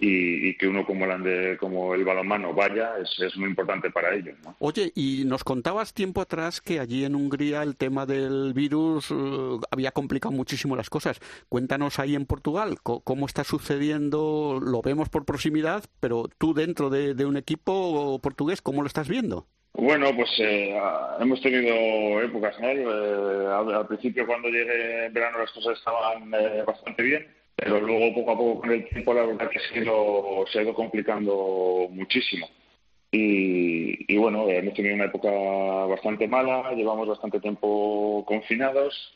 y, 0.01 0.57
que 0.57 0.69
uno 0.69 0.87
como 0.87 1.05
el, 1.07 1.59
como 1.59 1.95
el 1.95 2.05
balonmano 2.05 2.55
vaya 2.55 2.93
es, 2.99 3.37
muy 3.37 3.49
importante 3.49 3.91
para 3.91 4.15
ellos. 4.15 4.37
Oye, 4.59 4.93
y 4.95 5.25
nos 5.25 5.45
contabas 5.45 5.93
tiempo 5.93 6.21
atrás 6.21 6.61
que 6.61 6.79
allí 6.81 7.05
en 7.05 7.15
Hungría 7.15 7.63
el 7.63 7.77
tema 7.77 8.07
del 8.07 8.53
virus 8.55 9.11
eh, 9.11 9.15
había 9.71 9.91
complicado 9.91 10.33
muchísimo 10.33 10.77
las 10.77 10.91
cosas. 10.91 11.21
Cuéntanos 11.49 11.99
ahí 11.99 12.15
en 12.15 12.27
Portugal 12.27 12.79
cómo 12.83 13.27
está 13.27 13.45
sucediendo, 13.45 14.61
lo 14.63 14.83
vemos 14.83 15.09
por 15.09 15.25
proximidad, 15.25 15.85
pero 16.01 16.29
tú 16.39 16.55
dentro 16.55 16.91
de, 16.91 17.15
de 17.15 17.27
un 17.27 17.37
equipo 17.37 18.21
portugués, 18.23 18.63
¿cómo 18.63 18.83
lo 18.83 18.87
estás 18.87 19.09
viendo? 19.09 19.47
Bueno, 19.81 20.11
pues 20.17 20.29
eh, 20.41 20.77
hemos 21.21 21.41
tenido 21.41 22.21
épocas, 22.21 22.59
¿no? 22.61 22.69
Eh, 22.69 23.47
al, 23.47 23.87
principio 23.87 24.27
cuando 24.27 24.49
llegué 24.49 25.07
en 25.07 25.13
verano 25.13 25.39
las 25.39 25.53
cosas 25.53 25.79
estaban 25.79 26.35
eh, 26.35 26.65
bastante 26.67 27.01
bien, 27.01 27.29
pero 27.55 27.81
luego 27.81 28.13
poco 28.13 28.31
a 28.33 28.37
poco 28.37 28.61
con 28.63 28.73
el 28.73 28.89
tiempo 28.89 29.15
la 29.15 29.25
verdad 29.25 29.49
que 29.49 29.61
se 29.61 29.79
ha 29.79 29.83
ido, 29.83 30.45
se 30.51 30.59
ha 30.59 30.63
ido 30.63 30.75
complicando 30.75 31.87
muchísimo. 31.91 32.49
Y, 33.13 34.13
y, 34.13 34.17
bueno, 34.19 34.49
hemos 34.49 34.75
tenido 34.75 34.97
una 34.97 35.05
época 35.05 35.31
bastante 35.31 36.27
mala, 36.27 36.73
llevamos 36.73 37.07
bastante 37.07 37.39
tiempo 37.39 38.25
confinados, 38.27 39.15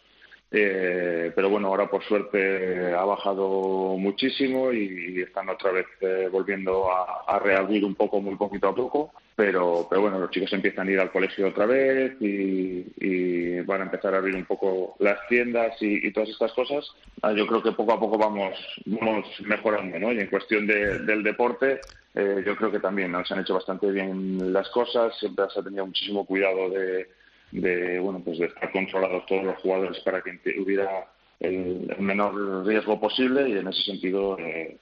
eh, 0.55 1.33
pero 1.35 1.49
bueno, 1.51 1.69
ahora 1.69 1.89
por 1.89 2.05
suerte 2.05 2.93
ha 2.95 3.05
bajado 3.05 3.97
muchísimo 3.99 4.73
y, 4.73 5.23
están 5.23 5.49
otra 5.49 5.73
vez 5.73 5.87
eh, 6.03 6.29
volviendo 6.31 6.89
a, 6.93 7.39
reabrir 7.41 7.85
un 7.85 7.95
poco, 7.95 8.21
muy 8.21 8.37
poquito 8.37 8.69
a 8.69 8.75
poco. 8.75 9.13
Pero, 9.35 9.87
pero 9.89 10.03
bueno, 10.03 10.19
los 10.19 10.31
chicos 10.31 10.53
empiezan 10.53 10.89
a 10.89 10.91
ir 10.91 11.01
al 11.01 11.11
colegio 11.11 11.49
otra 11.49 11.65
vez 11.67 12.17
y, 12.21 13.61
van 13.63 13.81
a 13.81 13.85
empezar 13.85 14.13
a 14.15 14.19
abrir 14.19 14.35
un 14.35 14.45
poco 14.45 14.97
las 14.99 15.27
tiendas 15.29 15.77
y, 15.81 16.11
todas 16.13 16.29
estas 16.29 16.53
cosas. 16.53 16.85
Ah, 17.23 17.33
yo 17.33 17.47
creo 17.47 17.63
que 17.63 17.73
poco 17.73 17.93
a 17.93 18.01
poco 18.01 18.19
vamos, 18.19 18.55
vamos 18.85 19.27
mejorando, 19.45 19.99
¿no? 19.99 20.13
Y 20.13 20.21
en 20.21 20.27
cuestión 20.27 20.67
del 20.67 21.23
deporte, 21.23 21.81
eh, 22.15 22.43
yo 22.45 22.57
creo 22.57 22.71
que 22.71 22.81
también 22.81 23.13
nos 23.13 23.31
han 23.31 23.41
hecho 23.41 23.55
bastante 23.55 23.91
bien 23.91 24.53
las 24.53 24.69
cosas. 24.71 25.17
Siempre 25.19 25.47
se 25.53 25.61
ha 25.61 25.63
tenido 25.63 25.87
muchísimo 25.87 26.27
cuidado 26.27 26.69
de 26.69 27.09
de 27.53 28.01
bueno 28.01 28.21
pues 28.25 28.39
de 28.39 28.47
estar 28.47 28.73
controlados 28.73 29.27
todos 29.27 29.45
los 29.45 29.59
jugadores 29.59 30.01
para 30.01 30.23
que 30.23 30.39
hubiera 30.59 31.07
el, 31.39 31.95
menor 31.99 32.67
riesgo 32.67 32.99
posible 32.99 33.49
y 33.49 33.59
en 33.59 33.69
ese 33.69 33.83
sentido 33.83 34.39
eh, 34.39 34.77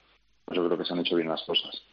pues 0.45 0.57
yo 0.57 0.65
creo 0.65 0.77
que 0.77 0.85
se 0.85 0.93
han 0.93 0.99
hecho 0.99 1.15
bien 1.15 1.27
las 1.27 1.43
cosas. 1.43 1.83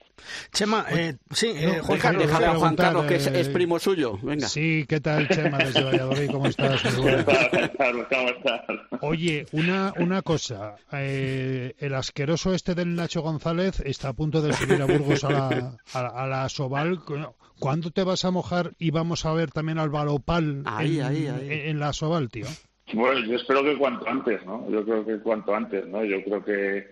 Chema, 0.53 0.87
eh, 0.91 1.17
sí, 1.31 1.53
eh, 1.55 1.81
Juan 1.83 1.99
Carlos, 1.99 2.27
déjale 2.27 2.47
a 2.47 2.55
Juan 2.55 2.77
Carlos 2.77 3.07
que 3.07 3.17
es, 3.17 3.49
primo 3.49 3.79
suyo. 3.79 4.19
Venga. 4.23 4.49
Sí, 4.49 4.85
¿qué 4.89 5.01
tal, 5.01 5.29
Chema, 5.29 5.59
desde 5.59 5.85
Valladolid? 5.85 6.31
¿Cómo 6.31 6.47
estás? 6.47 6.83
¿Cómo 6.95 7.09
estás? 7.09 8.63
Oye, 9.01 9.47
una, 9.53 9.93
una 9.99 10.23
cosa. 10.23 10.77
el 10.93 11.95
asqueroso 11.95 12.55
este 12.55 12.75
del 12.75 12.95
Nacho 12.95 13.23
González 13.23 13.81
está 13.81 14.09
a 14.09 14.13
punto 14.13 14.43
de 14.43 14.53
subir 14.53 14.83
a 14.83 14.87
Burgos 14.87 15.25
a 15.25 15.31
la, 15.31 15.77
a, 15.95 16.27
la 16.27 16.49
Soval. 16.49 17.01
¿Cuándo 17.59 17.91
te 17.91 18.05
vas 18.05 18.25
a 18.25 18.31
mojar 18.31 18.73
y 18.79 18.91
vamos 18.91 19.27
a 19.27 19.33
ver 19.33 19.51
también 19.51 19.79
al 19.79 19.91
Balopal 19.91 20.63
en, 20.81 21.81
la 21.81 21.93
Soval, 21.93 22.29
tío? 22.29 22.47
Bueno, 22.95 23.21
yo 23.27 23.37
espero 23.37 23.63
que 23.63 23.77
cuanto 23.77 24.09
antes, 24.09 24.45
¿no? 24.47 24.69
Yo 24.71 24.85
creo 24.85 25.05
que 25.05 25.19
cuanto 25.19 25.55
antes, 25.55 25.87
¿no? 25.87 26.05
Yo 26.05 26.23
creo 26.25 26.45
que, 26.45 26.87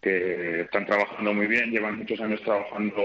que 0.00 0.62
están 0.62 0.86
trabajando 0.86 1.34
muy 1.34 1.46
bien, 1.46 1.70
llevan 1.70 1.98
muchos 1.98 2.20
años 2.20 2.40
trabajando 2.42 3.02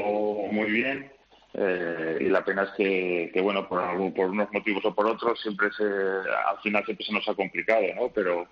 muy 0.52 0.72
bien. 0.72 1.12
Eh, 1.58 2.18
y 2.20 2.26
la 2.26 2.44
pena 2.44 2.64
es 2.64 2.70
que, 2.72 3.32
que 3.34 3.42
bueno, 3.42 3.68
por, 3.70 3.82
por 4.14 4.30
unos 4.30 4.52
motivos 4.52 4.84
o 4.84 4.94
por 4.94 5.08
otros, 5.08 5.40
siempre 5.42 5.70
se, 5.72 5.84
al 5.84 6.58
final 6.62 6.84
siempre 6.84 7.06
se 7.06 7.14
nos 7.14 7.28
ha 7.30 7.34
complicado, 7.34 7.84
¿no? 7.96 8.10
Pero, 8.14 8.48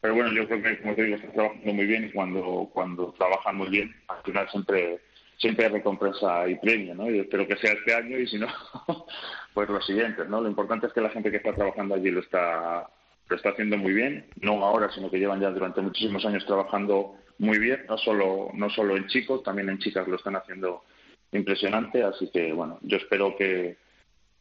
pero 0.00 0.14
bueno, 0.14 0.32
yo 0.32 0.46
creo 0.46 0.62
que, 0.62 0.78
como 0.80 0.94
te 0.94 1.02
digo, 1.02 1.16
están 1.16 1.32
trabajando 1.32 1.72
muy 1.74 1.86
bien 1.86 2.04
y 2.04 2.12
cuando, 2.12 2.70
cuando 2.72 3.12
trabajan 3.18 3.56
muy 3.56 3.68
bien, 3.68 3.94
al 4.08 4.22
final 4.22 4.48
siempre 4.50 5.00
siempre 5.38 5.66
hay 5.66 5.72
recompensa 5.72 6.48
y 6.48 6.54
premio, 6.56 6.94
¿no? 6.94 7.10
Y 7.10 7.20
espero 7.20 7.46
que 7.46 7.56
sea 7.56 7.72
este 7.72 7.94
año 7.94 8.18
y 8.18 8.26
si 8.26 8.38
no, 8.38 8.48
pues 9.54 9.68
los 9.68 9.84
siguientes, 9.84 10.28
¿no? 10.28 10.40
Lo 10.40 10.48
importante 10.48 10.86
es 10.86 10.92
que 10.92 11.00
la 11.00 11.10
gente 11.10 11.30
que 11.30 11.36
está 11.38 11.52
trabajando 11.54 11.94
allí 11.94 12.10
lo 12.10 12.20
está, 12.20 12.88
lo 13.28 13.36
está 13.36 13.50
haciendo 13.50 13.76
muy 13.76 13.92
bien, 13.92 14.26
no 14.40 14.64
ahora, 14.64 14.90
sino 14.92 15.10
que 15.10 15.18
llevan 15.18 15.40
ya 15.40 15.50
durante 15.50 15.80
muchísimos 15.80 16.24
años 16.24 16.46
trabajando 16.46 17.16
muy 17.38 17.58
bien, 17.58 17.84
no 17.88 17.98
solo, 17.98 18.50
no 18.54 18.70
solo 18.70 18.96
en 18.96 19.06
chicos, 19.08 19.42
también 19.42 19.68
en 19.68 19.78
chicas 19.78 20.08
lo 20.08 20.16
están 20.16 20.36
haciendo 20.36 20.84
impresionante, 21.32 22.02
así 22.02 22.30
que 22.32 22.52
bueno, 22.52 22.78
yo 22.82 22.96
espero 22.96 23.36
que, 23.36 23.76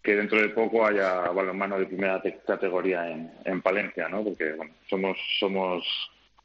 que 0.01 0.15
dentro 0.15 0.41
de 0.41 0.49
poco 0.49 0.85
haya 0.85 1.21
balonmano 1.31 1.79
de 1.79 1.87
primera 1.87 2.21
categoría 2.45 3.09
en, 3.09 3.31
en 3.43 3.61
Palencia, 3.61 4.07
¿no? 4.07 4.23
Porque 4.23 4.53
bueno, 4.53 4.73
somos, 4.89 5.17
somos 5.39 5.83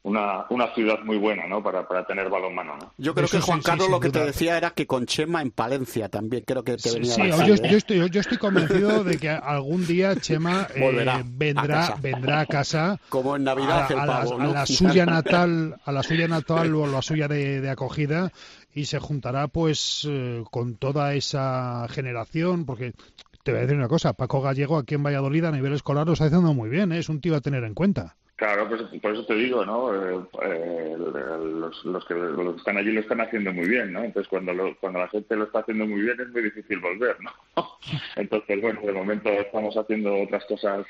una, 0.03 0.45
una 0.49 0.73
ciudad 0.73 0.99
muy 1.03 1.17
buena 1.17 1.45
¿no? 1.47 1.61
para, 1.61 1.87
para 1.87 2.05
tener 2.05 2.29
balonmano. 2.29 2.75
¿no? 2.77 2.91
Yo 2.97 3.13
creo 3.13 3.27
que 3.27 3.39
Juan 3.39 3.61
Carlos 3.61 3.89
lo 3.89 3.99
que 3.99 4.09
te 4.09 4.23
decía 4.25 4.57
era 4.57 4.71
que 4.71 4.87
con 4.87 5.05
Chema 5.05 5.41
en 5.41 5.51
Palencia 5.51 6.09
también 6.09 6.43
creo 6.45 6.63
que 6.63 6.77
te 6.77 6.91
venía 6.91 7.13
Sí, 7.13 7.21
yo, 7.45 7.55
yo, 7.55 7.77
estoy, 7.77 8.09
yo 8.09 8.19
estoy 8.19 8.37
convencido 8.37 9.03
de 9.03 9.17
que 9.17 9.29
algún 9.29 9.85
día 9.85 10.15
Chema 10.15 10.67
eh, 10.73 11.23
vendrá, 11.25 11.87
a 11.87 11.95
vendrá 11.95 12.39
a 12.39 12.45
casa 12.47 12.99
como 13.09 13.35
en 13.35 13.43
Navidad 13.43 13.91
a, 13.91 14.25
la, 14.25 14.65
suya 14.65 15.05
natal 15.05 15.79
a 15.85 15.91
la 15.91 16.01
suya 16.01 16.27
natal 16.27 16.73
o 16.75 16.85
a 16.85 16.87
la 16.87 17.01
suya 17.01 17.27
de, 17.27 17.69
acogida 17.69 18.31
y 18.73 18.85
se 18.85 18.99
juntará 18.99 19.47
pues 19.47 20.07
eh, 20.09 20.43
con 20.49 20.75
toda 20.75 21.13
esa 21.13 21.85
generación 21.89 22.65
porque 22.65 22.93
te 23.43 23.51
voy 23.51 23.59
a 23.59 23.61
decir 23.63 23.77
una 23.77 23.87
cosa, 23.87 24.13
Paco 24.13 24.41
Gallego 24.41 24.77
aquí 24.77 24.95
en 24.95 25.03
Valladolid 25.03 25.45
a 25.45 25.51
nivel 25.51 25.73
escolar 25.73 26.07
lo 26.07 26.13
está 26.13 26.25
haciendo 26.25 26.53
muy 26.53 26.69
bien, 26.69 26.91
¿eh? 26.91 26.99
es 26.99 27.09
un 27.09 27.21
tío 27.21 27.35
a 27.35 27.41
tener 27.41 27.63
en 27.63 27.73
cuenta. 27.73 28.15
Claro, 28.41 28.67
pues, 28.67 28.81
por 28.99 29.13
eso 29.13 29.23
te 29.27 29.35
digo, 29.35 29.63
¿no? 29.63 29.93
Eh, 29.93 30.19
eh, 30.41 30.95
los, 30.97 31.85
los, 31.85 32.05
que, 32.05 32.15
los, 32.15 32.53
que, 32.55 32.57
están 32.57 32.75
allí 32.75 32.91
lo 32.91 33.01
están 33.01 33.21
haciendo 33.21 33.53
muy 33.53 33.69
bien, 33.69 33.93
¿no? 33.93 34.03
Entonces, 34.03 34.27
cuando, 34.27 34.75
cuando 34.79 34.97
la 34.97 35.09
gente 35.09 35.35
lo 35.35 35.43
está 35.43 35.59
haciendo 35.59 35.85
muy 35.85 36.01
bien, 36.01 36.19
es 36.19 36.27
muy 36.29 36.41
difícil 36.41 36.79
volver, 36.79 37.17
¿no? 37.21 37.31
Entonces, 38.15 38.59
bueno, 38.59 38.81
de 38.81 38.93
momento 38.93 39.29
estamos 39.29 39.77
haciendo 39.77 40.23
otras 40.23 40.43
cosas 40.45 40.87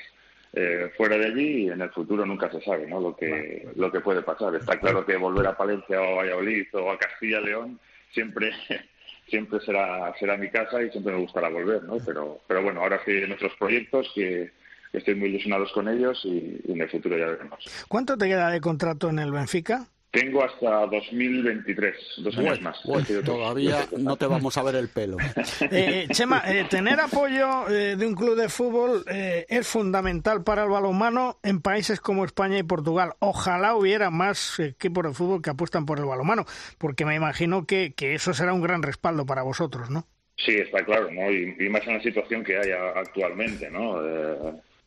eh, 0.54 0.90
fuera 0.96 1.18
de 1.18 1.26
allí 1.26 1.64
y 1.64 1.68
en 1.68 1.82
el 1.82 1.90
futuro 1.90 2.24
nunca 2.24 2.50
se 2.50 2.62
sabe, 2.62 2.86
¿no? 2.86 2.98
Lo 3.02 3.14
que, 3.14 3.68
lo 3.76 3.92
que 3.92 4.00
puede 4.00 4.22
pasar. 4.22 4.54
Está 4.54 4.80
claro 4.80 5.04
que 5.04 5.18
volver 5.18 5.46
a 5.46 5.54
Palencia 5.54 6.00
o 6.00 6.04
a 6.04 6.22
Valladolid 6.22 6.68
o 6.72 6.90
a 6.90 6.98
Castilla-León 6.98 7.78
siempre 8.12 8.50
siempre 9.28 9.60
será 9.60 10.14
será 10.18 10.38
mi 10.38 10.48
casa 10.48 10.82
y 10.82 10.88
siempre 10.88 11.12
me 11.12 11.20
gustará 11.20 11.50
volver, 11.50 11.82
¿no? 11.82 11.98
Pero, 11.98 12.40
pero 12.48 12.62
bueno, 12.62 12.80
ahora 12.80 12.98
sí, 13.04 13.12
nuestros 13.28 13.52
proyectos 13.56 14.10
que 14.14 14.50
estoy 14.92 15.14
muy 15.14 15.28
ilusionados 15.28 15.72
con 15.72 15.88
ellos 15.88 16.20
y, 16.24 16.60
en 16.68 16.80
el 16.80 16.90
futuro 16.90 17.16
ya 17.18 17.26
veremos. 17.26 17.58
¿Cuánto 17.88 18.16
te 18.16 18.26
queda 18.26 18.50
de 18.50 18.60
contrato 18.60 19.10
en 19.10 19.18
el 19.18 19.32
Benfica? 19.32 19.86
Tengo 20.12 20.44
hasta 20.44 20.86
2023, 20.88 21.96
dos 22.18 22.36
años 22.36 22.60
más. 22.60 22.78
todavía 23.24 23.86
no 23.96 24.16
te 24.16 24.26
vamos 24.26 24.58
a 24.58 24.62
ver 24.62 24.76
el 24.76 24.88
pelo. 24.88 25.16
Eh, 25.70 26.06
Chema, 26.10 26.42
eh, 26.46 26.66
tener 26.68 27.00
apoyo 27.00 27.66
eh, 27.70 27.96
de 27.96 28.06
un 28.06 28.14
club 28.14 28.36
de 28.36 28.50
fútbol 28.50 29.04
es 29.06 29.66
fundamental 29.66 30.42
para 30.44 30.64
el 30.64 30.68
balonmano 30.68 31.38
en 31.42 31.62
países 31.62 32.00
como 32.00 32.26
España 32.26 32.58
y 32.58 32.62
Portugal. 32.62 33.14
Ojalá 33.20 33.74
hubiera 33.74 34.10
más 34.10 34.60
equipos 34.60 35.04
de 35.04 35.14
fútbol 35.14 35.40
que 35.40 35.48
apuestan 35.48 35.86
por 35.86 35.98
el 35.98 36.04
balonmano, 36.04 36.44
porque 36.76 37.06
me 37.06 37.14
imagino 37.14 37.66
que, 37.66 37.94
que 37.94 38.14
eso 38.14 38.34
será 38.34 38.52
un 38.52 38.60
gran 38.60 38.82
respaldo 38.82 39.24
para 39.24 39.42
vosotros, 39.42 39.88
¿no? 39.88 40.06
Sí, 40.36 40.56
está 40.56 40.84
claro, 40.84 41.10
¿no? 41.10 41.30
Y, 41.30 41.56
y 41.58 41.68
más 41.70 41.86
en 41.86 41.94
la 41.94 42.02
situación 42.02 42.44
que 42.44 42.58
hay 42.58 42.70
actualmente, 42.72 43.70
¿no? 43.70 44.02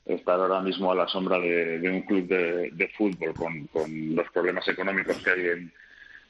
Estar 0.05 0.39
ahora 0.39 0.61
mismo 0.61 0.91
a 0.91 0.95
la 0.95 1.07
sombra 1.07 1.39
de, 1.39 1.89
un 1.89 2.01
club 2.03 2.27
de, 2.27 2.91
fútbol 2.95 3.33
con, 3.33 4.15
los 4.15 4.29
problemas 4.31 4.67
económicos 4.67 5.17
que 5.23 5.29
hay 5.31 5.69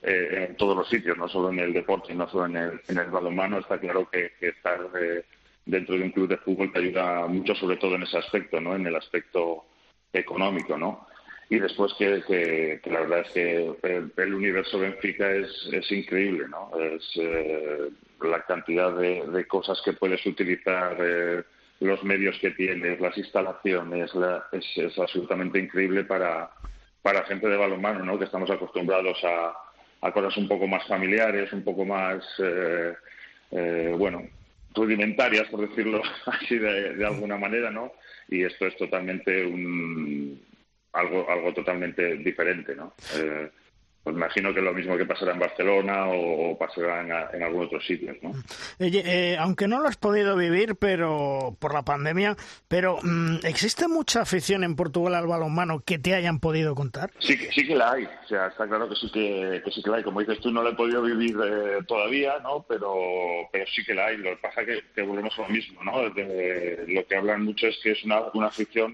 eh, 0.01 0.47
en, 0.49 0.55
todos 0.55 0.77
los 0.77 0.87
sitios, 0.87 1.17
no 1.17 1.27
solo 1.27 1.49
en 1.49 1.59
el 1.59 1.73
deporte 1.73 2.13
no 2.13 2.29
solo 2.29 2.45
en 2.45 2.57
el, 2.57 2.81
en 2.87 2.97
el 2.97 3.09
balonmano, 3.09 3.59
está 3.59 3.77
claro 3.77 4.09
que, 4.09 4.31
estar 4.39 4.79
eh, 4.99 5.25
dentro 5.65 5.95
de 5.95 6.03
un 6.03 6.11
club 6.11 6.29
de 6.29 6.37
fútbol 6.37 6.71
te 6.71 6.79
ayuda 6.79 7.27
mucho, 7.27 7.55
sobre 7.55 7.77
todo 7.77 7.95
en 7.95 8.03
ese 8.03 8.17
aspecto, 8.17 8.61
¿no? 8.61 8.75
En 8.75 8.87
el 8.87 8.95
aspecto 8.95 9.65
económico, 10.13 10.77
¿no? 10.77 11.07
Y 11.49 11.59
después 11.59 11.93
que, 11.97 12.79
la 12.85 12.99
verdad 13.01 13.19
es 13.19 13.31
que 13.31 14.11
el, 14.17 14.33
universo 14.33 14.79
Benfica 14.79 15.31
es, 15.31 15.69
es 15.71 15.91
increíble, 15.91 16.47
¿no? 16.47 16.71
Es 16.79 17.03
eh, 17.17 17.89
la 18.21 18.41
cantidad 18.43 18.95
de, 18.97 19.45
cosas 19.47 19.79
que 19.83 19.93
puedes 19.93 20.25
utilizar 20.25 20.97
los 21.85 22.03
medios 22.03 22.37
que 22.39 22.51
tienes, 22.51 22.99
las 22.99 23.17
instalaciones, 23.17 24.11
es, 24.51 24.99
absolutamente 24.99 25.59
increíble 25.59 26.03
para, 26.03 26.49
para 27.01 27.23
gente 27.25 27.47
de 27.47 27.57
balonmano, 27.57 28.03
¿no? 28.03 28.17
Que 28.17 28.25
estamos 28.25 28.49
acostumbrados 28.49 29.17
a, 29.23 30.11
cosas 30.11 30.37
un 30.37 30.47
poco 30.47 30.67
más 30.67 30.85
familiares, 30.87 31.51
un 31.51 31.63
poco 31.63 31.83
más, 31.83 32.23
eh, 32.37 32.93
eh, 33.51 33.93
bueno, 33.97 34.21
rudimentarias, 34.75 35.47
por 35.47 35.67
decirlo 35.67 36.01
así 36.27 36.57
de, 36.59 37.03
alguna 37.05 37.37
manera, 37.37 37.71
¿no? 37.71 37.93
Y 38.27 38.43
esto 38.43 38.67
es 38.67 38.75
totalmente 38.77 39.45
un, 39.45 40.41
algo, 40.93 41.29
algo 41.29 41.53
totalmente 41.53 42.17
diferente, 42.17 42.75
¿no? 42.75 42.93
Eh, 43.15 43.49
pues 44.05 44.15
imagino 44.15 44.53
que 44.53 44.59
es 44.59 44.65
lo 44.65 44.73
mismo 44.73 44.95
que 44.97 45.05
pasará 45.07 45.33
en 45.33 45.39
Barcelona 45.39 46.05
o, 46.09 46.55
pasará 46.59 47.01
en, 47.01 47.41
algún 47.41 47.65
otro 47.65 47.81
sitio. 47.81 48.15
¿no? 48.21 48.33
Eh, 48.77 49.35
aunque 49.39 49.67
no 49.67 49.81
lo 49.81 49.87
has 49.87 49.97
podido 49.97 50.37
vivir 50.37 50.75
pero 50.75 51.57
por 51.59 51.73
la 51.73 51.81
pandemia, 51.81 52.35
pero 52.67 52.99
mm, 53.01 53.37
¿existe 53.45 53.87
mucha 53.87 54.21
afición 54.21 54.63
en 54.63 54.75
Portugal 54.75 55.15
al 55.15 55.25
balonmano 55.25 55.79
que 55.79 55.97
te 55.97 56.13
hayan 56.13 56.39
podido 56.39 56.75
contar? 56.75 57.09
Sí, 57.17 57.35
sí 57.51 57.65
que 57.65 57.75
la 57.75 57.93
hay, 57.93 58.03
o 58.03 58.27
sea, 58.27 58.45
está 58.45 58.67
claro 58.67 58.87
que 58.87 58.95
sí 58.95 59.09
que, 59.11 59.63
sí 59.71 59.81
que 59.81 59.89
la 59.89 59.97
hay. 59.97 60.03
Como 60.03 60.19
dices 60.19 60.39
tú, 60.39 60.51
no 60.51 60.61
la 60.61 60.69
he 60.69 60.75
podido 60.75 61.01
vivir 61.01 61.35
eh, 61.43 61.79
todavía, 61.87 62.37
¿no? 62.43 62.63
Pero, 62.69 62.93
pero 63.51 63.65
sí 63.75 63.83
que 63.83 63.95
la 63.95 64.05
hay. 64.05 64.17
Lo 64.17 64.29
que 64.29 64.37
pasa 64.37 64.61
es 64.61 64.83
que, 64.93 65.01
volvemos 65.01 65.33
a 65.39 65.41
lo 65.41 65.49
mismo, 65.49 65.83
¿no? 65.83 66.03
lo 66.03 66.13
que 66.13 67.15
hablan 67.17 67.43
mucho 67.43 67.65
es 67.65 67.79
que 67.81 67.93
es 67.93 68.03
una, 68.03 68.21
una 68.35 68.47
afición... 68.47 68.93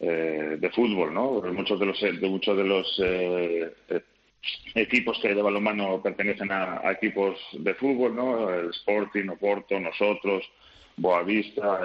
Eh, 0.00 0.38
eh, 0.48 0.56
de 0.58 0.70
fútbol, 0.70 1.12
¿no? 1.12 1.42
Muchos 1.52 1.78
de 1.78 1.86
los, 1.86 2.00
de 2.00 2.28
muchos 2.28 2.56
de 2.56 2.64
los 2.64 3.00
eh, 3.02 3.74
eh, 3.88 4.02
equipos 4.74 5.18
que 5.20 5.34
de 5.34 5.42
balonmano 5.42 6.00
pertenecen 6.02 6.50
a, 6.52 6.80
equipos 6.92 7.38
de 7.52 7.74
fútbol, 7.74 8.14
¿no? 8.14 8.50
El 8.50 8.70
Sporting, 8.70 9.28
Oporto, 9.28 9.78
nosotros, 9.78 10.48
Boavista. 10.96 11.80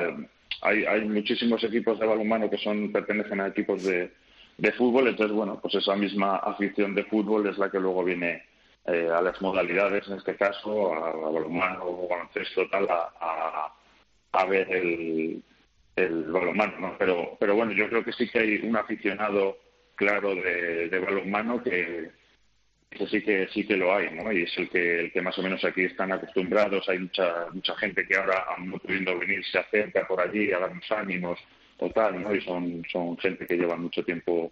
hay, 0.62 0.86
hay 0.86 1.06
muchísimos 1.06 1.64
equipos 1.64 2.00
de 2.00 2.06
balonmano 2.06 2.50
que 2.50 2.58
son 2.58 2.92
pertenecen 2.92 3.42
a 3.42 3.48
equipos 3.48 3.84
de, 3.84 4.12
de 4.58 4.72
fútbol, 4.74 5.08
entonces, 5.08 5.36
bueno, 5.36 5.60
pues 5.60 5.76
esa 5.76 5.96
misma 5.96 6.38
afición 6.38 6.96
de 6.96 7.06
fútbol 7.06 7.48
es 7.48 7.58
la 7.58 7.70
que 7.70 7.80
luego 7.80 8.04
viene 8.04 8.44
a 8.86 9.22
las 9.22 9.42
modalidades, 9.42 10.08
en 10.08 10.18
este 10.18 10.36
caso, 10.36 10.94
a, 10.94 11.12
balonmano 11.12 11.86
o 11.86 12.08
baloncesto, 12.08 12.70
tal, 12.70 12.88
a, 12.90 13.74
a 14.34 14.46
ver 14.46 14.70
el, 14.72 15.42
el 15.96 16.24
balonmano, 16.26 16.80
¿no? 16.80 16.98
Pero, 16.98 17.38
pero 17.40 17.56
bueno, 17.56 17.72
yo 17.72 17.88
creo 17.90 18.04
que 18.04 18.14
sí 18.14 18.28
que 18.30 18.40
hay 18.40 18.56
un 18.64 18.76
aficionado 18.76 19.58
claro 19.96 20.34
de, 20.36 20.90
de 20.90 21.00
balonmano 21.00 21.64
que, 21.64 22.12
sí 23.10 23.22
que 23.22 23.48
sí 23.54 23.66
que 23.66 23.78
lo 23.78 23.94
hay, 23.94 24.10
¿no? 24.12 24.32
Y 24.32 24.44
es 24.44 24.58
el 24.58 24.70
que 24.70 25.00
el 25.02 25.12
que 25.12 25.22
más 25.22 25.38
o 25.38 25.44
menos 25.44 25.64
aquí 25.64 25.84
están 25.84 26.12
acostumbrados. 26.12 26.88
Hay 26.90 27.00
mucha 27.00 27.48
mucha 27.52 27.76
gente 27.78 28.08
que 28.08 28.16
ahora, 28.16 28.46
no 28.60 28.78
pudiendo 28.78 29.18
venir, 29.20 29.44
se 29.46 29.60
acerca 29.60 30.08
por 30.08 30.22
allí 30.22 30.52
a 30.52 30.60
darnos 30.60 30.92
ánimos, 30.92 31.40
total, 31.78 32.22
¿no? 32.22 32.34
Y 32.34 32.42
son 32.42 32.84
son 32.92 33.18
gente 33.18 33.46
que 33.46 33.58
lleva 33.58 33.76
mucho 33.76 34.04
tiempo 34.04 34.52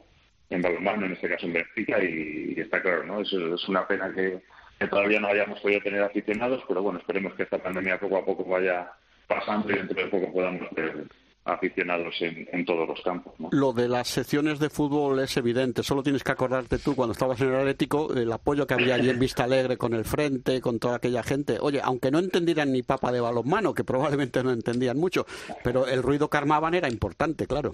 en 0.50 0.62
balonmano, 0.62 1.06
en 1.06 1.14
este 1.14 1.30
caso 1.30 1.46
en 1.46 1.54
Benfica, 1.54 2.04
y, 2.04 2.56
está 2.58 2.82
claro, 2.82 3.04
¿no? 3.04 3.22
Es, 3.22 3.32
es 3.32 3.68
una 3.70 3.88
pena 3.88 4.12
que, 4.14 4.40
que, 4.80 4.88
todavía 4.88 5.20
no 5.20 5.30
hayamos 5.30 5.62
podido 5.62 5.80
tener 5.82 6.04
aficionados, 6.04 6.62
pero 6.68 6.84
bueno, 6.84 7.00
esperemos 7.00 7.34
que 7.36 7.44
esta 7.44 7.58
pandemia 7.58 8.00
poco 8.00 8.18
a 8.18 8.26
poco 8.26 8.44
vaya 8.44 8.92
pasando 9.28 9.72
y 9.72 9.78
dentro 9.78 10.04
de 10.04 10.10
poco 10.10 10.34
podamos 10.34 10.70
tener 10.72 11.06
aficionados 11.46 12.16
en, 12.22 12.66
todos 12.66 12.88
los 12.88 13.02
campos. 13.02 13.34
Lo 13.52 13.74
de 13.74 13.88
las 13.88 14.08
secciones 14.08 14.60
de 14.60 14.70
fútbol 14.70 15.20
es 15.20 15.36
evidente, 15.38 15.84
solo 15.84 16.04
tienes 16.04 16.24
que 16.24 16.32
acordarte 16.32 16.78
tú 16.78 16.96
cuando 16.96 17.14
estabas 17.14 17.42
en 17.42 17.50
el 17.50 17.56
Atlético 17.56 18.14
el 18.14 18.32
apoyo 18.32 18.68
que 18.68 18.76
había 18.76 18.96
allí 18.96 19.10
en 19.10 19.20
Vista 19.20 19.46
Alegre 19.46 19.78
con 19.78 19.94
el 19.94 20.06
frente, 20.06 20.62
con 20.62 20.80
toda 20.80 20.98
aquella 20.98 21.24
gente. 21.24 21.58
Oye, 21.60 21.82
aunque 21.84 22.12
no 22.12 22.20
entendieran 22.20 22.72
ni 22.72 22.84
papa 22.84 23.12
de 23.12 23.22
balonmano, 23.22 23.74
que 23.74 23.84
probablemente 23.84 24.44
no 24.44 24.52
entendían 24.52 24.98
mucho, 24.98 25.26
pero 25.64 25.88
el 25.88 26.04
ruido 26.04 26.30
que 26.30 26.38
armaban 26.38 26.74
era 26.76 26.90
importante, 26.90 27.48
claro. 27.48 27.72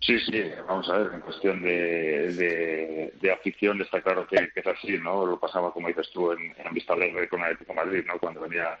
Sí, 0.00 0.18
sí, 0.20 0.42
vamos 0.68 0.86
a 0.90 0.98
ver, 0.98 1.14
en 1.14 1.20
cuestión 1.20 1.62
de, 1.62 3.10
de, 3.18 3.32
afición 3.32 3.80
está 3.80 4.02
claro 4.02 4.26
que, 4.26 4.36
es 4.54 4.66
así, 4.66 4.98
¿no? 4.98 5.24
Lo 5.24 5.40
pasaba, 5.40 5.72
como 5.72 5.88
dices 5.88 6.10
tú, 6.12 6.32
en, 6.32 6.54
en 6.58 6.74
Vista 6.74 6.92
Alegre 6.92 7.26
con 7.26 7.40
el 7.40 7.46
Atlético 7.46 7.72
Madrid, 7.72 8.04
¿no? 8.06 8.18
Cuando 8.18 8.42
venía 8.42 8.78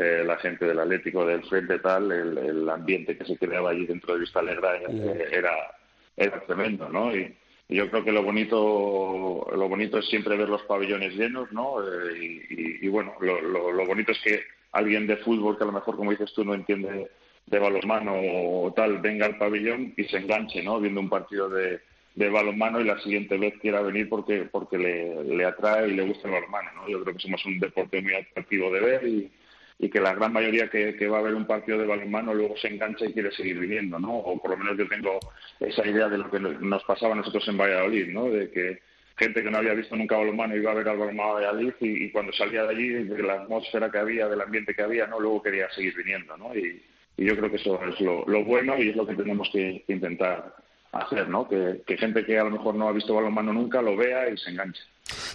eh, 0.00 0.22
la 0.24 0.36
gente 0.36 0.64
del 0.64 0.78
Atlético 0.78 1.26
del 1.26 1.42
Frente 1.42 1.80
tal, 1.80 2.12
el, 2.12 2.68
ambiente 2.68 3.18
que 3.18 3.24
se 3.24 3.36
creaba 3.36 3.70
allí 3.70 3.84
dentro 3.84 4.14
de 4.14 4.20
Vista 4.20 4.38
Alegre 4.38 4.68
eh, 4.88 5.28
era, 5.32 5.50
era 6.16 6.40
tremendo, 6.46 6.88
¿no? 6.88 7.14
Y, 7.14 7.34
yo 7.70 7.90
creo 7.90 8.02
que 8.02 8.12
lo 8.12 8.22
bonito 8.22 9.46
lo 9.54 9.68
bonito 9.68 9.98
es 9.98 10.06
siempre 10.06 10.36
ver 10.36 10.48
los 10.48 10.62
pabellones 10.62 11.14
llenos, 11.14 11.52
¿no? 11.52 11.82
Eh, 11.82 12.46
y, 12.80 12.88
bueno, 12.88 13.12
lo, 13.20 13.40
lo, 13.42 13.86
bonito 13.86 14.12
es 14.12 14.18
que 14.20 14.40
alguien 14.72 15.06
de 15.06 15.18
fútbol 15.18 15.58
que 15.58 15.64
a 15.64 15.66
lo 15.66 15.72
mejor, 15.72 15.96
como 15.96 16.12
dices 16.12 16.32
tú, 16.32 16.44
no 16.44 16.54
entiende 16.54 17.10
de 17.44 17.58
balonmano 17.58 18.14
o 18.14 18.72
tal, 18.72 18.98
venga 19.00 19.26
al 19.26 19.36
pabellón 19.36 19.92
y 19.96 20.04
se 20.04 20.18
enganche, 20.18 20.62
¿no? 20.62 20.80
Viendo 20.80 21.00
un 21.00 21.10
partido 21.10 21.50
de, 21.50 21.80
de 22.14 22.30
balonmano 22.30 22.80
y 22.80 22.84
la 22.84 23.00
siguiente 23.00 23.36
vez 23.36 23.54
quiera 23.60 23.82
venir 23.82 24.08
porque 24.08 24.48
porque 24.50 24.78
le, 24.78 25.24
le 25.24 25.44
atrae 25.44 25.88
y 25.88 25.94
le 25.94 26.04
gusta 26.04 26.28
el 26.28 26.34
balonmano, 26.34 26.70
¿no? 26.74 26.88
Yo 26.88 27.02
creo 27.02 27.14
que 27.16 27.22
somos 27.22 27.44
un 27.44 27.58
deporte 27.58 28.00
muy 28.00 28.14
atractivo 28.14 28.72
de 28.72 28.80
ver 28.80 29.06
y, 29.06 29.30
y 29.78 29.88
que 29.88 30.00
la 30.00 30.14
gran 30.14 30.32
mayoría 30.32 30.68
que, 30.68 31.08
va 31.08 31.18
a 31.18 31.22
ver 31.22 31.34
un 31.34 31.46
partido 31.46 31.78
de 31.78 31.86
balonmano 31.86 32.34
luego 32.34 32.56
se 32.56 32.68
engancha 32.68 33.06
y 33.06 33.12
quiere 33.12 33.30
seguir 33.30 33.60
viniendo, 33.60 33.98
¿no? 33.98 34.16
O 34.16 34.40
por 34.40 34.50
lo 34.50 34.56
menos 34.56 34.76
yo 34.76 34.88
tengo 34.88 35.20
esa 35.60 35.86
idea 35.86 36.08
de 36.08 36.18
lo 36.18 36.30
que 36.30 36.40
nos 36.40 36.82
pasaba 36.84 37.12
a 37.12 37.16
nosotros 37.16 37.46
en 37.48 37.56
Valladolid, 37.56 38.08
¿no? 38.08 38.28
De 38.28 38.50
que 38.50 38.80
gente 39.16 39.42
que 39.42 39.50
no 39.50 39.58
había 39.58 39.74
visto 39.74 39.94
nunca 39.94 40.16
balonmano 40.16 40.56
iba 40.56 40.72
a 40.72 40.74
ver 40.74 40.88
al 40.88 40.98
balonmano 40.98 41.36
de 41.36 41.46
Valladolid 41.46 41.72
y, 41.80 42.10
cuando 42.10 42.32
salía 42.32 42.64
de 42.64 42.70
allí, 42.70 42.88
de 42.88 43.22
la 43.22 43.34
atmósfera 43.34 43.90
que 43.90 43.98
había, 43.98 44.28
del 44.28 44.40
ambiente 44.40 44.74
que 44.74 44.82
había, 44.82 45.06
¿no? 45.06 45.20
Luego 45.20 45.42
quería 45.42 45.70
seguir 45.70 45.94
viniendo, 45.96 46.36
¿no? 46.36 46.54
Y, 46.56 46.82
yo 47.16 47.36
creo 47.36 47.50
que 47.50 47.56
eso 47.56 47.80
es 47.84 48.00
lo, 48.00 48.24
bueno 48.44 48.80
y 48.80 48.90
es 48.90 48.96
lo 48.96 49.04
que 49.04 49.16
tenemos 49.16 49.50
que, 49.52 49.82
intentar 49.88 50.54
hacer, 50.92 51.28
¿no? 51.28 51.48
Que, 51.48 51.82
que 51.86 51.96
gente 51.96 52.24
que 52.24 52.38
a 52.38 52.44
lo 52.44 52.50
mejor 52.50 52.74
no 52.74 52.88
ha 52.88 52.92
visto 52.92 53.14
balonmano 53.14 53.52
nunca 53.52 53.82
lo 53.82 53.96
vea 53.96 54.28
y 54.28 54.36
se 54.36 54.50
enganche. 54.50 54.82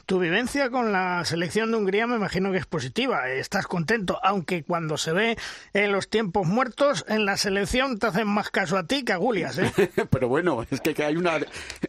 Tu 0.05 0.19
vivencia 0.19 0.69
con 0.69 0.91
la 0.91 1.23
selección 1.25 1.71
de 1.71 1.77
Hungría 1.77 2.05
me 2.07 2.15
imagino 2.15 2.51
que 2.51 2.57
es 2.57 2.65
positiva. 2.65 3.29
Estás 3.29 3.67
contento, 3.67 4.19
aunque 4.23 4.63
cuando 4.63 4.97
se 4.97 5.13
ve 5.13 5.37
en 5.73 5.91
los 5.91 6.09
tiempos 6.09 6.45
muertos, 6.47 7.05
en 7.07 7.25
la 7.25 7.37
selección 7.37 7.97
te 7.97 8.07
hacen 8.07 8.27
más 8.27 8.51
caso 8.51 8.77
a 8.77 8.85
ti 8.85 9.03
que 9.03 9.13
a 9.13 9.17
Gulias, 9.17 9.57
¿eh? 9.57 9.71
Pero 10.11 10.27
bueno, 10.27 10.65
es 10.69 10.81
que 10.81 11.03
hay 11.03 11.15
una, 11.15 11.39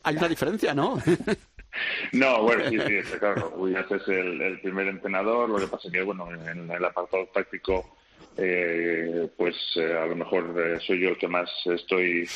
hay 0.02 0.16
una 0.16 0.28
diferencia, 0.28 0.74
¿no? 0.74 0.98
No, 2.12 2.42
bueno, 2.42 2.68
sí, 2.70 2.78
sí, 2.78 3.18
claro. 3.18 3.50
Gulias 3.50 3.90
es 3.90 4.06
el, 4.06 4.60
primer 4.60 4.86
entrenador. 4.86 5.50
Lo 5.50 5.58
que 5.58 5.66
pasa 5.66 5.88
es 5.88 5.92
que, 5.92 6.02
bueno, 6.02 6.28
en 6.30 6.70
el 6.70 6.84
apartado 6.84 7.26
táctico, 7.34 7.96
eh, 8.36 9.28
pues 9.36 9.56
eh, 9.74 9.92
a 9.92 10.06
lo 10.06 10.14
mejor 10.14 10.54
eh, 10.56 10.78
soy 10.86 11.00
yo 11.00 11.08
el 11.08 11.18
que 11.18 11.26
más 11.26 11.50
estoy 11.66 12.28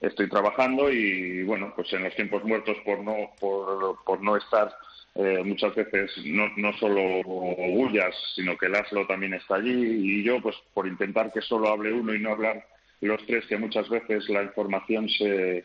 estoy 0.00 0.28
trabajando 0.28 0.90
y 0.90 1.42
bueno, 1.44 1.72
pues 1.74 1.92
en 1.92 2.04
los 2.04 2.14
tiempos 2.14 2.44
muertos 2.44 2.76
por 2.84 3.00
no, 3.02 3.30
por, 3.40 4.02
por 4.04 4.22
no 4.22 4.36
estar 4.36 4.72
eh, 5.14 5.42
muchas 5.44 5.74
veces 5.74 6.12
no, 6.26 6.48
no 6.56 6.72
solo 6.74 7.22
Gullas, 7.24 8.14
sino 8.34 8.56
que 8.58 8.68
Laszlo 8.68 9.06
también 9.06 9.34
está 9.34 9.56
allí 9.56 9.72
y 9.72 10.22
yo 10.22 10.40
pues 10.42 10.56
por 10.74 10.86
intentar 10.86 11.32
que 11.32 11.40
solo 11.40 11.68
hable 11.68 11.92
uno 11.92 12.14
y 12.14 12.20
no 12.20 12.32
hablar 12.32 12.66
los 13.00 13.24
tres, 13.26 13.46
que 13.46 13.56
muchas 13.56 13.88
veces 13.88 14.28
la 14.28 14.42
información 14.42 15.08
se 15.08 15.64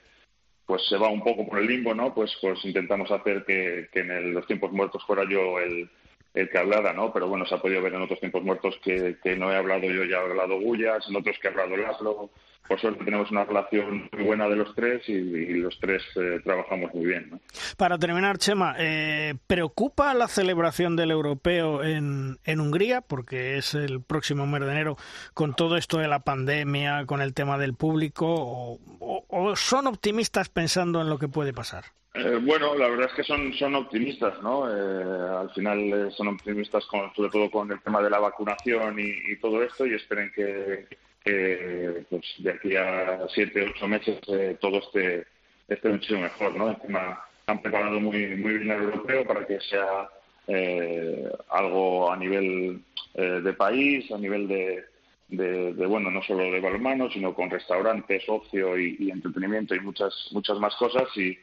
pues 0.65 0.87
se 0.87 0.97
va 0.97 1.09
un 1.09 1.23
poco 1.23 1.45
por 1.47 1.59
el 1.59 1.67
limbo, 1.67 1.93
¿no? 1.93 2.13
Pues 2.13 2.33
pues 2.39 2.63
intentamos 2.63 3.11
hacer 3.11 3.43
que, 3.45 3.89
que 3.91 3.99
en 3.99 4.33
los 4.33 4.47
tiempos 4.47 4.71
muertos 4.71 5.03
fuera 5.05 5.23
yo 5.29 5.59
el, 5.59 5.89
el 6.33 6.49
que 6.49 6.57
hablara, 6.57 6.93
¿no? 6.93 7.11
Pero 7.11 7.27
bueno, 7.27 7.45
se 7.45 7.55
ha 7.55 7.61
podido 7.61 7.81
ver 7.81 7.93
en 7.93 8.03
otros 8.03 8.19
tiempos 8.21 8.43
muertos 8.43 8.79
que, 8.83 9.17
que 9.21 9.35
no 9.35 9.51
he 9.51 9.55
hablado 9.57 9.83
yo, 9.83 10.05
ya 10.05 10.17
he 10.17 10.29
hablado 10.29 10.61
Gullas, 10.61 11.05
en 11.09 11.15
otros 11.17 11.37
que 11.39 11.47
ha 11.49 11.51
hablado 11.51 11.75
Laszlo, 11.75 12.29
por 12.67 12.79
suerte 12.79 13.03
tenemos 13.03 13.29
una 13.31 13.43
relación 13.43 14.09
muy 14.13 14.23
buena 14.23 14.47
de 14.47 14.55
los 14.55 14.73
tres 14.75 15.07
y, 15.09 15.19
los 15.55 15.77
tres 15.79 16.01
eh, 16.15 16.39
trabajamos 16.43 16.93
muy 16.93 17.05
bien. 17.05 17.41
Para 17.77 17.97
terminar, 17.97 18.37
Chema, 18.37 18.75
eh, 18.77 19.35
¿preocupa 19.47 20.13
la 20.13 20.27
celebración 20.27 20.95
del 20.95 21.11
europeo 21.11 21.83
en, 21.83 22.37
en 22.45 22.59
Hungría? 22.61 23.01
Porque 23.01 23.57
es 23.57 23.73
el 23.73 24.01
próximo 24.01 24.47
mes 24.47 24.61
de 24.61 24.71
enero, 24.71 24.95
con 25.33 25.53
todo 25.53 25.75
esto 25.75 25.97
de 25.97 26.07
la 26.07 26.19
pandemia, 26.19 27.05
con 27.05 27.21
el 27.21 27.33
tema 27.33 27.57
del 27.57 27.73
público, 27.73 28.79
o, 28.99 29.55
son 29.55 29.87
optimistas 29.87 30.49
pensando 30.49 31.01
en 31.01 31.09
lo 31.09 31.19
que 31.19 31.27
puede 31.27 31.53
pasar? 31.53 31.83
Eh, 32.13 32.39
bueno, 32.41 32.75
la 32.75 32.87
verdad 32.87 33.07
es 33.09 33.15
que 33.15 33.23
son, 33.23 33.53
son 33.53 33.75
optimistas, 33.75 34.41
¿no? 34.41 34.65
al 34.65 35.49
final 35.51 36.11
son 36.15 36.29
optimistas 36.29 36.85
con, 36.85 37.13
sobre 37.15 37.29
todo 37.29 37.49
con 37.49 37.71
el 37.71 37.81
tema 37.81 38.01
de 38.01 38.09
la 38.09 38.19
vacunación 38.19 38.99
y, 38.99 39.31
y 39.31 39.37
todo 39.41 39.63
esto 39.63 39.85
y 39.85 39.93
esperen 39.93 40.31
que, 40.35 40.87
que 41.23 42.03
pues, 42.09 42.25
de 42.39 42.51
aquí 42.51 42.75
a 42.75 43.27
siete, 43.33 43.69
ocho 43.69 43.87
meses 43.87 44.19
eh, 44.27 44.57
todo 44.59 44.79
esté, 44.79 45.25
esté 45.67 45.89
mucho 45.89 46.19
mejor, 46.19 46.55
¿no? 46.55 46.69
Encima 46.69 47.23
han 47.47 47.61
preparado 47.61 47.99
muy, 47.99 48.35
muy 48.35 48.57
bien 48.57 48.71
el 48.71 48.83
europeo 48.83 49.25
para 49.25 49.45
que 49.45 49.59
sea 49.61 50.09
eh, 50.47 51.29
algo 51.49 52.11
a 52.11 52.17
nivel 52.17 52.81
eh, 53.13 53.41
de 53.43 53.53
país, 53.53 54.11
a 54.11 54.17
nivel 54.17 54.47
de, 54.47 54.85
de, 55.29 55.85
bueno, 55.85 56.09
no 56.09 56.21
solo 56.23 56.43
de 56.51 56.59
balonmano, 56.59 57.09
sino 57.11 57.33
con 57.33 57.49
restaurantes, 57.49 58.23
ocio 58.27 58.77
y, 58.77 59.09
entretenimiento 59.11 59.75
y 59.75 59.79
muchas, 59.79 60.13
muchas 60.31 60.59
más 60.59 60.75
cosas 60.75 61.05
y, 61.15 61.37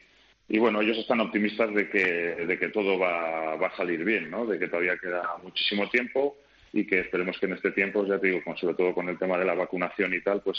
y 0.47 0.59
bueno, 0.59 0.81
ellos 0.81 0.97
están 0.97 1.21
optimistas 1.21 1.73
de 1.73 1.89
que, 1.89 2.05
de 2.45 2.59
que 2.59 2.69
todo 2.69 2.99
va, 2.99 3.55
va 3.55 3.67
a 3.67 3.77
salir 3.77 4.03
bien, 4.03 4.29
¿no? 4.29 4.45
De 4.45 4.59
que 4.59 4.67
todavía 4.67 4.97
queda 4.97 5.37
muchísimo 5.43 5.87
tiempo 5.89 6.35
y 6.73 6.85
que 6.85 6.99
esperemos 6.99 7.37
que 7.39 7.45
en 7.45 7.53
este 7.53 7.71
tiempo, 7.71 8.05
ya 8.05 8.19
te 8.19 8.27
digo, 8.27 8.41
sobre 8.55 8.75
todo 8.75 8.93
con 8.93 9.09
el 9.09 9.17
tema 9.17 9.37
de 9.37 9.45
la 9.45 9.55
vacunación 9.55 10.13
y 10.13 10.21
tal, 10.21 10.41
pues, 10.41 10.57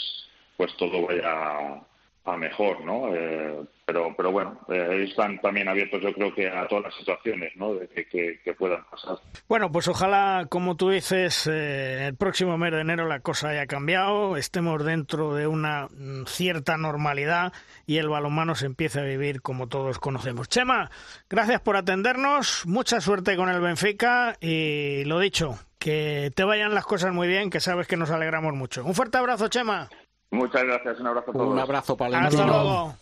pues 0.57 0.75
todo 0.77 1.07
vaya 1.07 1.83
a, 2.25 2.37
mejor, 2.37 2.83
¿no? 2.85 3.13
Eh, 3.13 3.59
pero, 3.85 4.13
pero 4.15 4.31
bueno, 4.31 4.59
eh, 4.69 5.05
están 5.09 5.39
también 5.41 5.67
abiertos, 5.67 6.01
yo 6.01 6.13
creo 6.13 6.33
que 6.33 6.47
a 6.47 6.67
todas 6.67 6.85
las 6.85 6.95
situaciones, 6.95 7.51
¿no? 7.55 7.73
De 7.73 7.87
que, 7.87 8.39
que, 8.43 8.53
puedan 8.53 8.83
pasar. 8.85 9.17
Bueno, 9.49 9.71
pues 9.71 9.87
ojalá, 9.87 10.45
como 10.49 10.75
tú 10.75 10.89
dices, 10.89 11.47
eh, 11.47 12.07
el 12.07 12.15
próximo 12.15 12.57
mes 12.57 12.71
de 12.71 12.81
enero 12.81 13.07
la 13.07 13.19
cosa 13.19 13.49
haya 13.49 13.65
cambiado, 13.65 14.37
estemos 14.37 14.83
dentro 14.85 15.33
de 15.33 15.47
una 15.47 15.87
mm, 15.87 16.25
cierta 16.25 16.77
normalidad 16.77 17.53
y 17.85 17.97
el 17.97 18.07
balonmano 18.07 18.55
se 18.55 18.67
empiece 18.67 18.99
a 18.99 19.03
vivir 19.03 19.41
como 19.41 19.67
todos 19.67 19.99
conocemos. 19.99 20.47
Chema, 20.47 20.89
gracias 21.29 21.59
por 21.61 21.75
atendernos, 21.75 22.65
mucha 22.65 23.01
suerte 23.01 23.35
con 23.35 23.49
el 23.49 23.61
Benfica 23.61 24.37
y 24.39 25.03
lo 25.05 25.19
dicho, 25.19 25.59
que 25.81 26.31
te 26.35 26.43
vayan 26.43 26.75
las 26.75 26.85
cosas 26.85 27.11
muy 27.11 27.27
bien, 27.27 27.49
que 27.49 27.59
sabes 27.59 27.87
que 27.87 27.97
nos 27.97 28.11
alegramos 28.11 28.53
mucho. 28.53 28.85
Un 28.85 28.93
fuerte 28.93 29.17
abrazo, 29.17 29.47
Chema. 29.47 29.89
Muchas 30.29 30.63
gracias, 30.63 30.99
un 30.99 31.07
abrazo 31.07 31.31
a 31.31 31.33
todos. 31.33 31.47
Un 31.47 31.59
abrazo 31.59 31.97
para 31.97 32.19
Hasta 32.19 32.45
luego. 32.45 32.95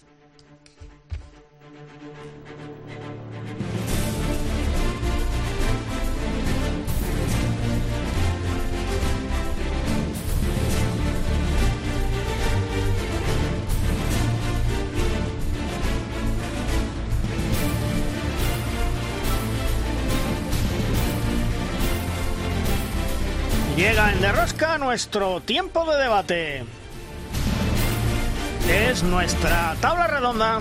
Llega 23.79 24.11
en 24.11 24.19
Derrosca 24.19 24.77
nuestro 24.77 25.39
tiempo 25.39 25.89
de 25.89 26.03
debate. 26.03 26.63
Es 28.69 29.03
nuestra 29.03 29.73
tabla 29.79 30.05
redonda. 30.05 30.59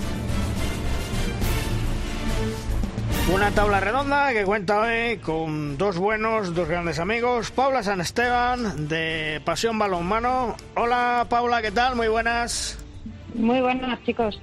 Una 3.33 3.51
tabla 3.51 3.81
redonda 3.81 4.31
que 4.31 4.45
cuenta 4.45 4.79
hoy 4.79 5.17
con 5.17 5.77
dos 5.77 5.97
buenos, 5.97 6.55
dos 6.55 6.69
grandes 6.69 6.97
amigos. 6.97 7.51
Paula 7.51 7.83
San 7.83 7.99
Esteban, 7.99 8.87
de 8.87 9.41
Pasión 9.43 9.77
Balonmano. 9.77 10.55
Hola 10.77 11.27
Paula, 11.29 11.61
¿qué 11.61 11.71
tal? 11.71 11.97
Muy 11.97 12.07
buenas. 12.07 12.79
Muy 13.33 13.59
buenas, 13.59 14.01
chicos. 14.05 14.39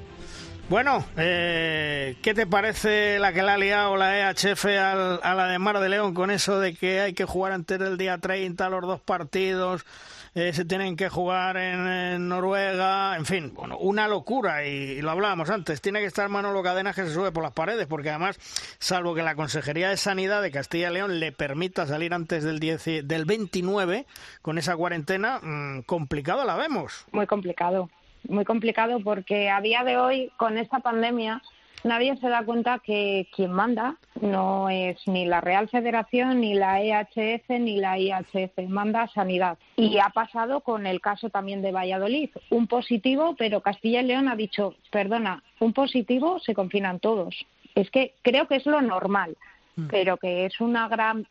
Bueno, 0.69 1.05
eh, 1.17 2.17
¿qué 2.23 2.35
te 2.35 2.45
parece 2.45 3.21
la 3.21 3.33
que 3.33 3.43
la 3.43 3.55
ha 3.55 3.59
liado 3.59 3.97
la 3.97 4.31
EHF 4.31 4.65
a 4.65 5.35
la 5.35 5.47
de 5.47 5.61
Mar 5.61 5.79
de 5.79 5.89
León 5.89 6.13
con 6.13 6.33
eso 6.33 6.59
de 6.59 6.75
que 6.75 7.01
hay 7.01 7.13
que 7.15 7.25
jugar 7.25 7.53
antes 7.53 7.79
del 7.79 7.97
día 7.97 8.19
30 8.19 8.69
los 8.69 8.83
dos 8.83 9.01
partidos? 9.01 9.87
Eh, 10.35 10.53
se 10.53 10.65
tienen 10.65 10.97
que 10.97 11.09
jugar 11.09 11.57
en, 11.57 12.29
Noruega, 12.29 13.17
en 13.17 13.25
fin, 13.25 13.55
bueno, 13.55 13.79
una 13.79 14.09
locura 14.09 14.67
y, 14.67 15.01
lo 15.01 15.13
hablábamos 15.13 15.51
antes, 15.51 15.81
tiene 15.81 16.01
que 16.01 16.07
estar 16.07 16.29
Manolo 16.29 16.65
Cadenas 16.65 16.97
que 16.97 17.07
se 17.07 17.15
sube 17.15 17.31
por 17.31 17.45
las 17.45 17.53
paredes 17.53 17.87
porque 17.87 18.11
además, 18.11 18.37
salvo 18.79 19.15
que 19.15 19.23
la 19.23 19.37
Consejería 19.37 19.89
de 19.89 19.97
Sanidad 19.97 20.43
de 20.43 20.51
Castilla 20.51 20.91
y 20.91 20.95
León 20.95 21.21
le 21.21 21.31
permita 21.31 21.87
salir 21.87 22.13
antes 22.13 22.43
del, 22.43 22.59
10, 22.59 23.07
del 23.07 23.25
29 23.25 24.05
con 24.43 24.59
esa 24.59 24.77
cuarentena, 24.77 25.39
mmm, 25.41 25.83
complicado 25.83 26.45
la 26.45 26.57
vemos. 26.57 27.07
Muy 27.13 27.27
complicado, 27.27 27.89
muy 28.29 28.45
complicado 28.45 29.01
porque 29.01 29.51
a 29.51 29.61
día 29.61 29.85
de 29.85 29.97
hoy, 29.97 30.31
con 30.37 30.59
esta 30.59 30.81
pandemia, 30.81 31.43
nadie 31.85 32.17
se 32.17 32.29
da 32.29 32.45
cuenta 32.45 32.81
que 32.81 33.29
quien 33.35 33.53
manda 33.53 33.97
no 34.21 34.69
es 34.69 34.97
ni 35.07 35.27
la 35.27 35.41
Real 35.41 35.69
Federación, 35.69 36.41
ni 36.41 36.55
la 36.55 36.83
EHF, 36.83 37.49
ni 37.49 37.79
la 37.79 37.99
IHF, 37.99 38.69
manda 38.69 39.09
Sanidad. 39.09 39.59
Y 39.77 39.99
ha 39.99 40.11
pasado 40.11 40.61
con 40.61 40.87
el 40.87 41.01
caso 41.01 41.31
también 41.31 41.63
de 41.63 41.73
Valladolid, 41.73 42.31
un 42.51 42.67
positivo, 42.67 43.35
pero 43.39 43.61
Castilla 43.61 44.01
y 44.01 44.07
León 44.07 44.29
ha 44.29 44.37
dicho, 44.37 44.75
perdona, 44.91 45.43
un 45.61 45.73
positivo 45.73 46.39
se 46.41 46.55
confinan 46.55 47.01
todos. 47.01 47.35
Es 47.75 47.91
que 47.91 48.15
creo 48.23 48.49
que 48.49 48.57
es 48.57 48.67
lo 48.67 48.81
normal, 48.81 49.37
mm. 49.77 49.87
pero 49.89 50.17
que 50.17 50.47
es 50.47 50.61
una 50.61 50.89
gran... 50.89 51.27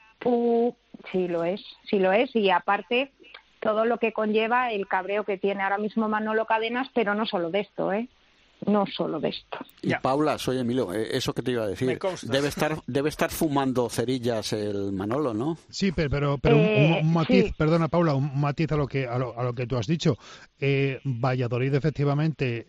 sí 1.12 1.28
lo 1.28 1.44
es, 1.44 1.64
sí 1.90 2.00
lo 2.00 2.12
es, 2.12 2.36
y 2.36 2.50
aparte 2.50 3.12
todo 3.66 3.84
lo 3.84 3.97
que 3.97 4.13
conlleva 4.13 4.72
el 4.72 4.88
cabreo 4.88 5.24
que 5.24 5.39
tiene 5.39 5.63
ahora 5.63 5.80
mismo 5.80 6.07
Manolo 6.07 6.45
Cadenas, 6.45 6.88
pero 6.93 7.16
no 7.16 7.26
solo 7.26 7.49
de 7.49 7.61
esto, 7.61 7.91
¿eh? 7.91 8.07
no 8.68 8.86
solo 8.86 9.20
de 9.20 9.30
esto. 9.30 9.57
Y 9.82 9.93
Paula, 9.95 10.38
soy 10.38 10.59
Emilio, 10.59 10.93
eh, 10.93 11.09
eso 11.11 11.34
que 11.34 11.41
te 11.41 11.51
iba 11.51 11.63
a 11.63 11.68
decir, 11.68 11.99
debe 12.24 12.47
estar 12.47 12.78
debe 12.86 13.09
estar 13.09 13.32
fumando 13.32 13.89
cerillas 13.89 14.53
el 14.53 14.91
Manolo, 14.91 15.34
¿no? 15.34 15.57
Sí, 15.70 15.91
pero 15.91 16.38
pero, 16.38 16.55
un, 16.55 16.61
eh, 16.61 17.01
matiz, 17.03 17.53
perdona 17.57 17.88
Paula, 17.88 18.13
un 18.13 18.39
matiz 18.39 18.72
a 18.72 18.76
lo 18.76 18.88
que 18.88 19.07
a 19.07 19.18
lo, 19.18 19.53
que 19.53 19.66
tú 19.66 19.78
has 19.78 19.88
dicho. 19.88 20.18
Eh, 20.59 20.99
Valladolid 21.03 21.74
efectivamente 21.74 22.68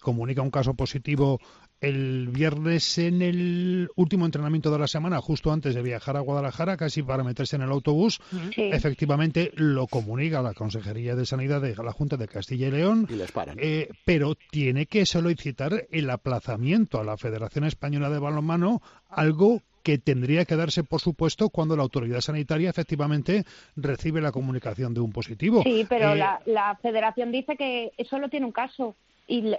comunica 0.00 0.40
un 0.42 0.50
caso 0.50 0.74
positivo 0.74 1.40
el 1.82 2.28
viernes 2.28 2.96
en 2.98 3.22
el 3.22 3.88
último 3.96 4.24
entrenamiento 4.24 4.70
de 4.70 4.78
la 4.78 4.86
semana, 4.86 5.20
justo 5.20 5.52
antes 5.52 5.74
de 5.74 5.82
viajar 5.82 6.16
a 6.16 6.20
Guadalajara, 6.20 6.76
casi 6.76 7.02
para 7.02 7.24
meterse 7.24 7.56
en 7.56 7.62
el 7.62 7.70
autobús, 7.70 8.20
efectivamente 8.56 9.50
lo 9.56 9.88
comunica 9.88 10.40
la 10.42 10.54
Consejería 10.54 11.16
de 11.16 11.26
Sanidad 11.26 11.60
de 11.60 11.74
la 11.74 11.92
Junta 11.92 12.16
de 12.16 12.28
Castilla 12.28 12.68
y 12.68 12.70
León. 12.70 13.08
Y 13.10 13.14
les 13.14 13.32
paran. 13.32 13.58
Eh, 13.60 13.88
pero 14.04 14.36
tiene 14.52 14.86
que 14.86 15.04
solicitar 15.04 15.88
el 15.90 16.08
aplazamiento 16.08 17.00
a 17.00 17.04
la 17.04 17.16
Federación 17.16 17.64
Española 17.64 18.10
de 18.10 18.20
Balonmano, 18.20 18.80
algo 19.08 19.60
que 19.82 19.98
tendría 19.98 20.44
que 20.44 20.54
darse, 20.54 20.84
por 20.84 21.00
supuesto, 21.00 21.48
cuando 21.48 21.76
la 21.76 21.82
autoridad 21.82 22.20
sanitaria 22.20 22.70
efectivamente 22.70 23.44
recibe 23.74 24.20
la 24.20 24.30
comunicación 24.30 24.94
de 24.94 25.00
un 25.00 25.10
positivo. 25.10 25.64
Sí, 25.64 25.84
pero 25.88 26.12
eh, 26.12 26.16
la, 26.16 26.40
la 26.46 26.78
federación 26.80 27.32
dice 27.32 27.56
que 27.56 27.90
solo 28.08 28.28
tiene 28.28 28.46
un 28.46 28.52
caso 28.52 28.94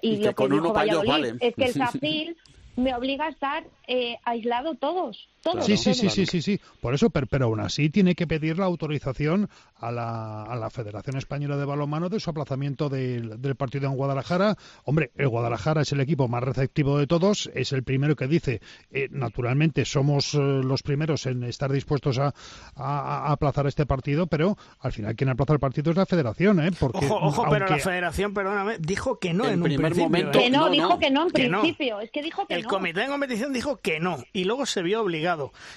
y, 0.01 0.17
lo 0.17 0.35
que, 0.35 0.47
dijo 0.47 0.73
Valladolid 0.73 1.35
es 1.39 1.55
que 1.55 1.65
el 1.65 1.73
SACIL 1.73 2.37
me 2.75 2.93
obliga 2.95 3.25
a 3.25 3.29
estar 3.29 3.63
eh, 3.87 4.17
aislado 4.23 4.75
todos. 4.75 5.29
Sí, 5.61 5.75
sí, 5.75 5.93
sí, 5.93 6.09
sí, 6.09 6.25
sí, 6.25 6.41
sí, 6.41 6.61
Por 6.79 6.93
eso, 6.93 7.09
pero, 7.09 7.27
pero, 7.27 7.45
aún 7.45 7.59
así 7.59 7.89
tiene 7.89 8.15
que 8.15 8.25
pedir 8.27 8.57
la 8.57 8.65
autorización 8.65 9.49
a 9.75 9.91
la, 9.91 10.43
a 10.43 10.55
la 10.55 10.69
Federación 10.69 11.17
Española 11.17 11.57
de 11.57 11.65
Balonmano 11.65 12.07
de 12.07 12.21
su 12.21 12.29
aplazamiento 12.29 12.87
del, 12.87 13.41
del, 13.41 13.55
partido 13.55 13.87
en 13.87 13.97
Guadalajara. 13.97 14.55
Hombre, 14.85 15.11
el 15.17 15.27
Guadalajara 15.27 15.81
es 15.81 15.91
el 15.91 15.99
equipo 15.99 16.29
más 16.29 16.43
receptivo 16.43 16.97
de 16.97 17.07
todos, 17.07 17.51
es 17.53 17.73
el 17.73 17.83
primero 17.83 18.15
que 18.15 18.27
dice, 18.27 18.61
eh, 18.89 19.09
naturalmente 19.11 19.83
somos 19.83 20.33
eh, 20.33 20.37
los 20.37 20.81
primeros 20.81 21.25
en 21.25 21.43
estar 21.43 21.71
dispuestos 21.71 22.19
a, 22.19 22.33
a, 22.75 23.27
a, 23.27 23.31
aplazar 23.33 23.67
este 23.67 23.85
partido, 23.85 24.27
pero 24.27 24.57
al 24.79 24.93
final 24.93 25.13
quien 25.15 25.29
aplaza 25.29 25.53
el 25.53 25.59
partido 25.59 25.91
es 25.91 25.97
la 25.97 26.05
Federación, 26.05 26.65
¿eh? 26.65 26.71
Porque, 26.79 27.05
ojo, 27.05 27.19
ojo 27.19 27.47
pero 27.49 27.67
la 27.67 27.79
Federación, 27.79 28.33
perdóname, 28.33 28.77
dijo 28.79 29.19
que 29.19 29.33
no 29.33 29.49
en, 29.49 29.61
un 29.61 29.63
primer 29.63 29.91
principio. 29.91 30.03
Momento, 30.03 30.39
que 30.39 30.49
no, 30.49 30.65
no, 30.65 30.69
dijo 30.69 30.99
que 30.99 31.11
no 31.11 31.23
en 31.23 31.31
que 31.31 31.49
principio, 31.49 31.95
no. 31.95 32.01
es 32.01 32.11
que 32.11 32.23
dijo 32.23 32.47
que 32.47 32.55
el 32.55 32.63
no. 32.63 32.69
comité 32.69 33.01
de 33.01 33.07
competición 33.07 33.51
dijo 33.51 33.77
que 33.77 33.99
no 33.99 34.23
y 34.31 34.45
luego 34.45 34.65
se 34.65 34.81
vio 34.81 35.01
obligado 35.01 35.32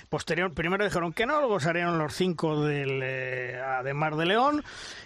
Posterior, 0.08 0.52
primero 0.52 0.84
dijeron 0.84 1.12
que 1.12 1.26
no, 1.26 1.40
luego 1.40 1.60
salieron 1.60 1.98
los 1.98 2.14
cinco 2.14 2.62
del, 2.64 3.00
eh, 3.02 3.60
de 3.84 3.94
Mar 3.94 4.16
de 4.16 4.26
León 4.26 4.64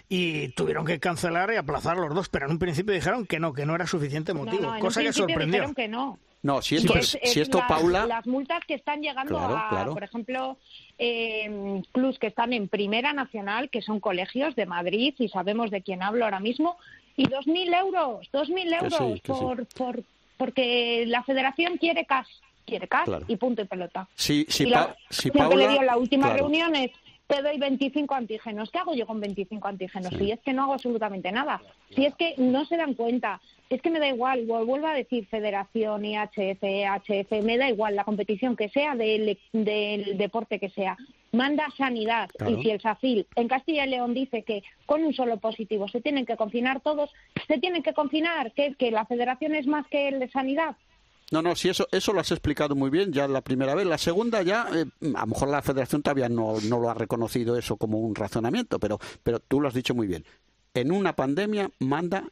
y 0.09 0.49
tuvieron 0.49 0.85
que 0.85 0.99
cancelar 0.99 1.51
y 1.51 1.57
aplazar 1.57 1.97
los 1.97 2.13
dos, 2.13 2.29
pero 2.29 2.45
en 2.45 2.53
un 2.53 2.59
principio 2.59 2.93
dijeron 2.93 3.25
que 3.25 3.39
no, 3.39 3.53
que 3.53 3.65
no 3.65 3.75
era 3.75 3.87
suficiente 3.87 4.33
motivo, 4.33 4.63
no, 4.63 4.73
no, 4.75 4.79
cosa 4.79 5.01
que 5.01 5.13
sorprendió. 5.13 5.61
Dijeron 5.61 5.75
que 5.75 5.87
no. 5.87 6.19
No, 6.43 6.61
si 6.61 6.77
esto, 6.77 6.95
es, 6.95 7.19
si 7.23 7.39
esto 7.39 7.59
las, 7.59 7.67
Paula... 7.67 8.05
Las 8.07 8.25
multas 8.25 8.65
que 8.65 8.73
están 8.73 9.01
llegando 9.01 9.37
claro, 9.37 9.57
a, 9.57 9.69
claro. 9.69 9.93
por 9.93 10.03
ejemplo, 10.03 10.57
eh, 10.97 11.81
clubs 11.91 12.17
que 12.17 12.27
están 12.27 12.51
en 12.53 12.67
Primera 12.67 13.13
Nacional, 13.13 13.69
que 13.69 13.83
son 13.83 13.99
colegios 13.99 14.55
de 14.55 14.65
Madrid, 14.65 15.13
y 15.19 15.29
sabemos 15.29 15.69
de 15.69 15.83
quién 15.83 16.01
hablo 16.01 16.25
ahora 16.25 16.39
mismo, 16.39 16.77
y 17.15 17.27
2.000 17.27 17.79
euros, 17.79 18.29
2.000 18.31 18.81
euros 18.81 18.93
sí, 18.97 19.21
por, 19.23 19.59
sí. 19.59 19.67
por, 19.77 20.03
porque 20.37 21.05
la 21.05 21.21
federación 21.23 21.77
quiere 21.77 22.05
cash, 22.05 22.29
quiere 22.65 22.87
cash 22.87 23.05
Claro. 23.05 23.25
y 23.27 23.35
punto 23.37 23.61
y 23.61 23.65
pelota. 23.65 24.07
Si, 24.15 24.45
si, 24.49 24.63
y 24.63 24.69
la, 24.69 24.87
Pa- 24.87 24.95
si 25.09 25.27
lo 25.29 25.33
que 25.33 25.39
Paula... 25.39 25.55
le 25.65 25.71
dio 25.73 25.81
la 25.83 25.97
última 25.97 26.27
claro. 26.27 26.39
reunión 26.39 26.75
es 26.75 26.91
te 27.27 27.41
doy 27.41 27.57
25 27.57 28.13
antígenos. 28.13 28.69
¿Qué 28.71 28.79
hago 28.79 28.93
yo 28.93 29.07
con 29.07 29.21
25 29.21 29.65
antígenos? 29.65 30.09
Sí. 30.09 30.17
Si 30.17 30.31
es 30.31 30.39
que 30.41 30.51
no 30.51 30.63
hago 30.63 30.73
absolutamente 30.73 31.31
nada. 31.31 31.61
Si 31.95 32.05
es 32.05 32.13
que 32.15 32.33
no 32.37 32.65
se 32.65 32.75
dan 32.75 32.93
cuenta. 32.93 33.39
Es 33.69 33.81
que 33.81 33.89
me 33.89 33.99
da 34.01 34.09
igual, 34.09 34.45
vu- 34.45 34.65
vuelvo 34.65 34.87
a 34.87 34.93
decir 34.93 35.25
federación, 35.27 36.03
IHF, 36.03 36.61
EHF, 36.61 37.31
me 37.43 37.57
da 37.57 37.69
igual 37.69 37.95
la 37.95 38.03
competición 38.03 38.57
que 38.57 38.67
sea, 38.67 38.95
del, 38.95 39.39
del 39.53 40.17
deporte 40.17 40.59
que 40.59 40.67
sea. 40.71 40.97
Manda 41.31 41.67
sanidad. 41.77 42.29
Claro. 42.37 42.59
Y 42.59 42.63
si 42.63 42.69
el 42.71 42.81
SACIL 42.81 43.25
en 43.37 43.47
Castilla 43.47 43.85
y 43.85 43.89
León 43.91 44.13
dice 44.13 44.43
que 44.43 44.63
con 44.85 45.01
un 45.01 45.13
solo 45.13 45.37
positivo 45.37 45.87
se 45.87 46.01
tienen 46.01 46.25
que 46.25 46.35
confinar 46.35 46.81
todos, 46.81 47.11
se 47.47 47.59
tienen 47.59 47.81
que 47.81 47.93
confinar. 47.93 48.51
que 48.51 48.73
que 48.75 48.91
la 48.91 49.05
federación 49.05 49.55
es 49.55 49.67
más 49.67 49.87
que 49.87 50.09
el 50.09 50.19
de 50.19 50.29
sanidad? 50.29 50.75
No, 51.31 51.41
no, 51.41 51.55
sí, 51.55 51.69
eso, 51.69 51.87
eso 51.91 52.11
lo 52.13 52.19
has 52.19 52.29
explicado 52.31 52.75
muy 52.75 52.89
bien 52.89 53.11
ya 53.13 53.27
la 53.27 53.41
primera 53.41 53.73
vez. 53.73 53.85
La 53.87 53.97
segunda 53.97 54.41
ya, 54.41 54.67
eh, 54.75 54.85
a 55.15 55.21
lo 55.21 55.27
mejor 55.27 55.47
la 55.49 55.61
federación 55.61 56.03
todavía 56.03 56.27
no, 56.29 56.55
no 56.67 56.79
lo 56.79 56.89
ha 56.89 56.93
reconocido 56.93 57.57
eso 57.57 57.77
como 57.77 57.99
un 57.99 58.13
razonamiento, 58.15 58.79
pero, 58.79 58.99
pero 59.23 59.39
tú 59.39 59.61
lo 59.61 59.67
has 59.69 59.73
dicho 59.73 59.95
muy 59.95 60.07
bien. 60.07 60.25
En 60.73 60.91
una 60.91 61.13
pandemia 61.15 61.71
manda 61.79 62.25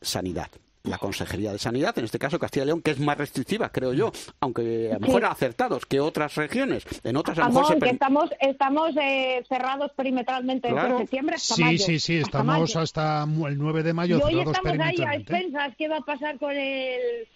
sanidad. 0.00 0.48
La 0.84 0.96
Consejería 0.96 1.52
de 1.52 1.58
Sanidad, 1.58 1.98
en 1.98 2.06
este 2.06 2.18
caso 2.18 2.38
Castilla 2.38 2.62
y 2.62 2.66
León, 2.68 2.80
que 2.80 2.92
es 2.92 3.00
más 3.00 3.18
restrictiva, 3.18 3.68
creo 3.70 3.92
yo, 3.92 4.10
aunque 4.40 4.90
a 4.90 4.94
lo 4.94 5.00
mejor 5.00 5.20
Sí. 5.20 5.28
acertados 5.30 5.84
que 5.84 6.00
otras 6.00 6.34
regiones. 6.36 6.84
En 7.04 7.16
otras 7.16 7.36
a 7.36 7.42
lo 7.42 7.46
mejor 7.48 7.64
Amor, 7.64 7.68
se 7.68 7.74
que 7.74 7.80
per- 7.80 7.92
estamos, 7.94 8.30
estamos 8.40 8.90
eh, 8.96 9.44
cerrados 9.48 9.90
perimetralmente 9.94 10.70
Claro. 10.70 10.88
desde 10.94 10.98
septiembre 11.00 11.34
hasta 11.36 11.54
Sí, 11.56 11.62
mayo. 11.64 11.78
sí, 11.84 12.00
sí, 12.00 12.16
hasta 12.16 12.26
estamos 12.38 12.74
mayo. 12.74 12.80
hasta 12.80 13.24
el 13.24 13.58
9 13.58 13.82
de 13.82 13.92
mayo 13.92 14.18
Y 14.18 14.22
hoy 14.34 14.40
estamos 14.40 14.78
ahí 14.80 14.96
a 15.06 15.14
expensas. 15.16 15.76
¿Qué 15.76 15.88
va 15.88 15.98
a 15.98 16.00
pasar 16.00 16.38
con 16.38 16.52
el...? 16.52 17.28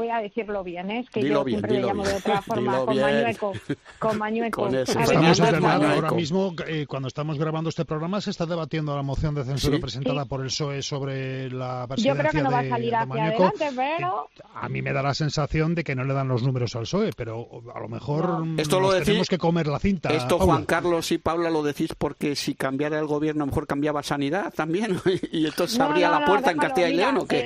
Voy 0.00 0.08
a 0.08 0.18
decirlo 0.22 0.64
bien, 0.64 0.90
¿eh? 0.90 1.00
es 1.00 1.10
que 1.10 1.20
Dilo 1.22 1.40
yo 1.40 1.44
bien, 1.44 1.58
siempre 1.58 1.80
le 1.80 1.86
llamo 1.86 2.02
bien. 2.02 2.14
de 2.14 2.18
otra 2.20 2.40
forma, 2.42 2.72
Dilo 2.72 2.86
con 2.86 2.94
bien. 2.94 3.06
Mañueco. 3.06 3.52
Con 3.98 4.18
Mañueco. 4.18 4.62
Con 4.62 4.74
ese. 4.74 4.98
Estamos. 5.02 5.40
Ahora 5.40 6.10
mismo, 6.12 6.54
eh, 6.66 6.86
cuando 6.88 7.08
estamos 7.08 7.38
grabando 7.38 7.68
este 7.68 7.84
programa, 7.84 8.20
se 8.22 8.30
está 8.30 8.46
debatiendo 8.46 8.96
la 8.96 9.02
moción 9.02 9.34
de 9.34 9.44
censura 9.44 9.76
Sí. 9.76 9.80
presentada 9.82 10.22
Sí. 10.22 10.28
por 10.30 10.40
el 10.40 10.46
PSOE 10.46 10.80
sobre 10.82 11.50
la 11.50 11.82
Yo 11.82 11.88
presidencia 11.88 12.14
creo 12.30 12.32
que 12.32 12.42
no 12.42 12.50
va 12.50 12.58
a 12.58 12.62
de, 12.62 12.68
salir 12.70 12.90
de 12.90 12.96
hacia 12.96 13.06
Mañueco. 13.06 13.44
adelante, 13.44 13.66
pero... 13.76 14.28
A 14.54 14.68
mí 14.70 14.80
me 14.82 14.92
da 14.94 15.02
la 15.02 15.12
sensación 15.14 15.74
de 15.74 15.84
que 15.84 15.94
no 15.94 16.04
le 16.04 16.14
dan 16.14 16.28
los 16.28 16.42
números 16.42 16.74
al 16.76 16.82
PSOE, 16.82 17.10
pero 17.14 17.46
a 17.74 17.78
lo 17.80 17.88
mejor 17.88 18.46
No. 18.46 18.60
Esto 18.60 18.80
lo 18.80 18.92
decís- 18.92 19.04
tenemos 19.04 19.28
que 19.28 19.36
comer 19.38 19.66
la 19.66 19.78
cinta. 19.78 20.08
Esto, 20.10 20.38
Paula. 20.38 20.54
Juan 20.54 20.64
Carlos 20.64 21.12
y 21.12 21.18
Paula, 21.18 21.50
lo 21.50 21.62
decís 21.62 21.94
porque 21.96 22.34
si 22.36 22.54
cambiara 22.54 22.98
el 22.98 23.06
gobierno, 23.06 23.44
a 23.44 23.46
lo 23.46 23.50
mejor 23.52 23.66
cambiaba 23.66 24.02
sanidad 24.02 24.52
también, 24.54 24.98
y 25.32 25.44
entonces 25.46 25.78
No, 25.78 25.84
abría 25.86 26.08
no, 26.08 26.14
la 26.14 26.20
no, 26.20 26.26
puerta 26.26 26.50
en 26.52 26.56
Castilla 26.58 26.88
y 26.88 26.94
León, 26.96 27.16
¿o 27.18 27.26
qué? 27.26 27.40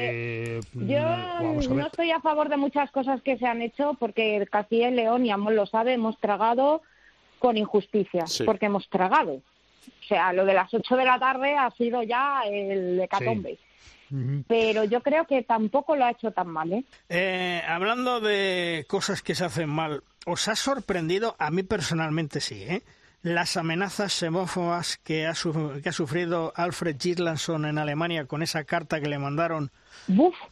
Eh, 0.59 0.61
mm, 0.75 0.87
Yo 0.87 0.99
vamos 1.03 1.67
a 1.67 1.69
ver. 1.71 1.79
no 1.79 1.87
estoy 1.87 2.11
a 2.11 2.21
favor 2.21 2.44
de 2.49 2.57
muchas 2.57 2.91
cosas 2.91 3.21
que 3.23 3.37
se 3.39 3.47
han 3.47 3.63
hecho 3.63 3.95
porque 3.99 4.47
Castilla 4.51 4.89
y 4.89 4.95
León, 4.95 5.25
y 5.27 5.31
Amón 5.31 5.57
lo 5.57 5.67
sabe, 5.67 5.93
hemos 5.95 6.19
tragado 6.19 6.83
con 7.39 7.57
injusticia, 7.57 8.27
Sí. 8.27 8.45
porque 8.45 8.67
hemos 8.67 8.89
tragado. 8.89 9.35
O 9.35 10.07
sea, 10.09 10.33
lo 10.33 10.45
de 10.45 10.55
las 10.55 10.73
8 10.73 10.97
de 10.97 11.05
la 11.05 11.19
tarde 11.19 11.55
ha 11.57 11.71
sido 11.73 12.03
ya 12.03 12.43
el 12.51 13.01
hecatombe. 13.01 13.59
Pero 14.47 14.85
yo 14.85 15.01
creo 15.03 15.27
que 15.27 15.43
tampoco 15.43 15.97
lo 15.97 16.05
ha 16.05 16.11
hecho 16.13 16.31
tan 16.31 16.47
mal, 16.47 16.73
¿eh? 16.73 16.85
Eh, 17.09 17.61
hablando 17.67 18.21
de 18.21 18.85
cosas 18.89 19.23
que 19.23 19.35
se 19.35 19.45
hacen 19.45 19.69
mal, 19.69 20.03
¿os 20.25 20.47
ha 20.47 20.55
sorprendido? 20.55 21.35
A 21.39 21.51
mí 21.51 21.65
personalmente 21.65 22.41
sí, 22.41 22.63
¿eh? 22.63 22.83
Las 23.25 23.57
amenazas 23.57 24.13
xenófobas 24.13 24.99
que 25.03 25.27
ha, 25.27 25.33
que 25.83 25.89
ha 25.89 25.93
sufrido 25.93 26.53
Alfred 26.57 26.99
Gislason 27.01 27.65
en 27.65 27.79
Alemania 27.79 28.27
con 28.27 28.43
esa 28.43 28.65
carta 28.65 29.01
que 29.01 29.09
le 29.09 29.19
mandaron 29.19 29.73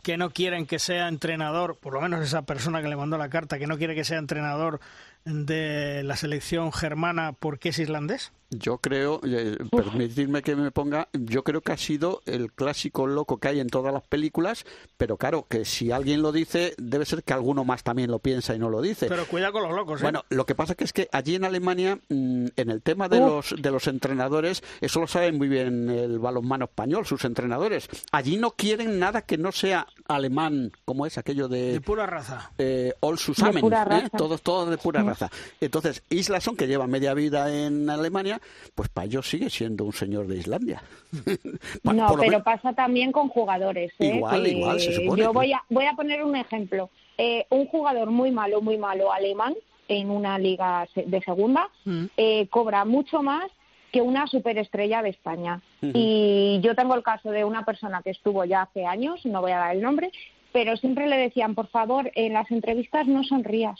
que 0.02 0.16
no 0.16 0.30
quieren 0.30 0.64
que 0.64 0.78
sea 0.78 1.08
entrenador, 1.08 1.76
por 1.76 1.92
lo 1.92 2.00
menos 2.00 2.24
esa 2.24 2.46
persona 2.46 2.80
que 2.80 2.88
le 2.88 2.96
mandó 2.96 3.18
la 3.18 3.28
carta, 3.28 3.58
que 3.58 3.66
no 3.66 3.76
quiere 3.76 3.94
que 3.94 4.04
sea 4.04 4.16
entrenador 4.16 4.80
de 5.26 6.02
la 6.02 6.16
selección 6.16 6.72
germana 6.72 7.34
porque 7.34 7.68
es 7.68 7.78
irlandés. 7.78 8.32
Yo 8.59 8.78
creo, 8.78 9.20
eh, 9.24 9.57
permitidme 9.70 10.42
que 10.42 10.55
me 10.57 10.70
ponga, 10.70 11.09
yo 11.12 11.42
creo 11.42 11.62
que 11.62 11.72
ha 11.72 11.76
sido 11.78 12.20
el 12.26 12.53
clásico 12.53 13.07
loco 13.07 13.38
que 13.38 13.48
hay 13.48 13.61
en 13.61 13.68
todas 13.68 13.94
las 13.94 14.03
películas, 14.03 14.64
pero 14.98 15.16
claro, 15.16 15.46
que 15.48 15.64
si 15.64 15.90
alguien 15.90 16.20
lo 16.20 16.32
dice, 16.32 16.74
debe 16.76 17.07
ser 17.07 17.22
que 17.24 17.32
alguno 17.32 17.64
más 17.64 17.82
también 17.82 18.11
lo 18.11 18.18
piensa 18.18 18.55
y 18.55 18.59
no 18.59 18.68
lo 18.68 18.82
dice. 18.82 19.07
Pero 19.09 19.24
cuidado 19.26 19.55
con 19.55 19.62
los 19.62 19.72
locos, 19.72 20.00
¿eh? 20.00 20.05
Bueno, 20.05 20.24
lo 20.28 20.44
que 20.44 20.55
pasa 20.55 20.74
que 20.74 20.84
es 20.84 20.92
que 20.92 21.09
allí 21.12 21.34
en 21.34 21.44
Alemania, 21.44 21.98
mm, 22.11 22.46
en 22.57 22.70
el 22.70 22.82
tema 22.82 23.09
de 23.09 23.20
los 23.20 23.55
de 23.59 23.70
los 23.70 23.86
entrenadores, 23.86 24.62
eso 24.82 25.00
lo 25.00 25.07
saben 25.07 25.38
muy 25.38 25.48
bien 25.48 25.88
el 25.88 26.18
balonmano 26.18 26.66
español, 26.66 27.07
sus 27.07 27.24
entrenadores. 27.24 27.88
Allí 28.11 28.36
no 28.36 28.50
quieren 28.50 28.98
nada 28.98 29.22
que 29.22 29.38
no 29.38 29.50
sea 29.50 29.86
alemán, 30.09 30.72
como 30.84 31.07
es 31.07 31.16
aquello 31.16 31.48
de 31.48 31.72
de 31.72 31.80
pura 31.80 32.05
raza. 32.07 32.50
eh, 32.59 32.92
all 33.00 33.18
zusammen, 33.18 33.62
pura 33.62 33.82
¿eh? 33.84 33.86
raza. 33.88 34.11
todos 34.11 34.42
todos 34.42 34.68
de 34.68 34.76
pura 34.76 35.03
raza. 35.03 35.30
Entonces, 35.61 36.03
Islason, 36.11 36.55
que 36.57 36.66
lleva 36.66 36.86
media 36.86 37.14
vida 37.14 37.50
en 37.55 37.88
Alemania, 37.88 38.40
pues 38.74 38.88
para 38.88 39.07
ellos 39.07 39.28
sigue 39.28 39.51
siendo 39.51 39.84
un 39.84 39.93
señor 39.93 40.26
de 40.26 40.36
Islandia. 40.38 40.82
No, 41.82 42.14
pero 42.18 42.43
pasa 42.43 42.72
también 42.72 43.12
con 43.12 43.28
jugadores. 43.28 43.93
¿eh? 43.99 44.16
Igual, 44.16 44.43
Que 44.45 44.51
igual, 44.51 44.80
se 44.80 44.93
supone, 44.93 45.22
Yo 45.22 45.32
voy 45.32 45.53
a, 45.53 45.62
voy 45.68 45.84
a 45.86 45.93
poner 45.95 46.22
un 46.24 46.36
ejemplo. 46.36 46.90
Eh, 47.18 47.47
un 47.51 47.66
jugador 47.66 48.11
muy 48.11 48.30
malo, 48.30 48.61
muy 48.62 48.78
malo 48.78 49.12
alemán 49.12 49.55
en 49.88 50.11
una 50.11 50.38
liga 50.38 50.86
de 50.95 51.20
segunda 51.20 51.68
Mm. 51.84 52.05
eh, 52.16 52.47
cobra 52.49 52.84
mucho 52.84 53.22
más 53.22 53.51
que 53.90 54.01
una 54.01 54.26
superestrella 54.26 55.03
de 55.03 55.11
España. 55.11 55.61
Y 55.82 56.61
yo 56.62 56.74
tengo 56.74 56.95
el 56.95 57.03
caso 57.03 57.30
de 57.30 57.45
una 57.45 57.64
persona 57.66 58.01
que 58.03 58.11
estuvo 58.11 58.45
ya 58.47 58.62
hace 58.62 58.86
años, 58.86 59.20
no 59.26 59.43
voy 59.43 59.53
a 59.53 59.59
dar 59.59 59.76
el 59.76 59.82
nombre, 59.82 60.11
pero 60.53 60.76
siempre 60.78 61.07
le 61.09 61.16
decían, 61.18 61.55
por 61.55 61.66
favor, 61.68 62.11
en 62.14 62.32
las 62.32 62.51
entrevistas 62.51 63.07
no 63.07 63.22
sonrías. 63.24 63.78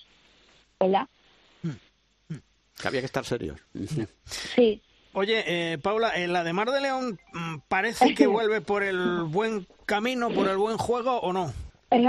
¿Verdad? 0.79 1.07
Que 2.83 2.89
había 2.89 3.01
que 3.01 3.07
estar 3.07 3.25
serios. 3.25 3.61
Sí. 4.27 4.83
Oye, 5.15 5.45
eh, 5.47 5.79
Paula, 5.79 6.11
eh, 6.17 6.27
la 6.27 6.43
de 6.43 6.53
Mar 6.53 6.71
de 6.71 6.81
León 6.81 7.19
mm, 7.33 7.57
parece 7.69 8.15
que 8.15 8.27
vuelve 8.27 8.61
por 8.61 8.83
el 8.83 9.23
buen 9.25 9.67
camino, 9.87 10.31
por 10.31 10.49
el 10.49 10.57
buen 10.57 10.79
juego 10.79 11.21
o 11.21 11.33
no. 11.33 11.53
Eh, 11.91 12.07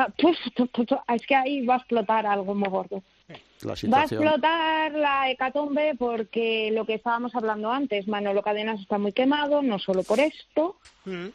Es 1.07 1.27
que 1.27 1.35
ahí 1.35 1.65
va 1.65 1.75
a 1.75 1.77
explotar 1.77 2.25
algo 2.25 2.55
muy 2.55 2.69
gordo. 2.69 3.03
La 3.61 3.75
Va 3.89 4.01
a 4.01 4.03
explotar 4.03 4.91
la 4.91 5.29
hecatombe 5.29 5.95
porque 5.97 6.69
lo 6.73 6.85
que 6.85 6.95
estábamos 6.95 7.33
hablando 7.33 7.71
antes, 7.71 8.07
Manolo 8.09 8.41
Cadenas 8.41 8.81
está 8.81 8.97
muy 8.97 9.13
quemado, 9.13 9.61
no 9.61 9.79
solo 9.79 10.03
por 10.03 10.19
esto. 10.19 10.75
Mm. 11.05 11.27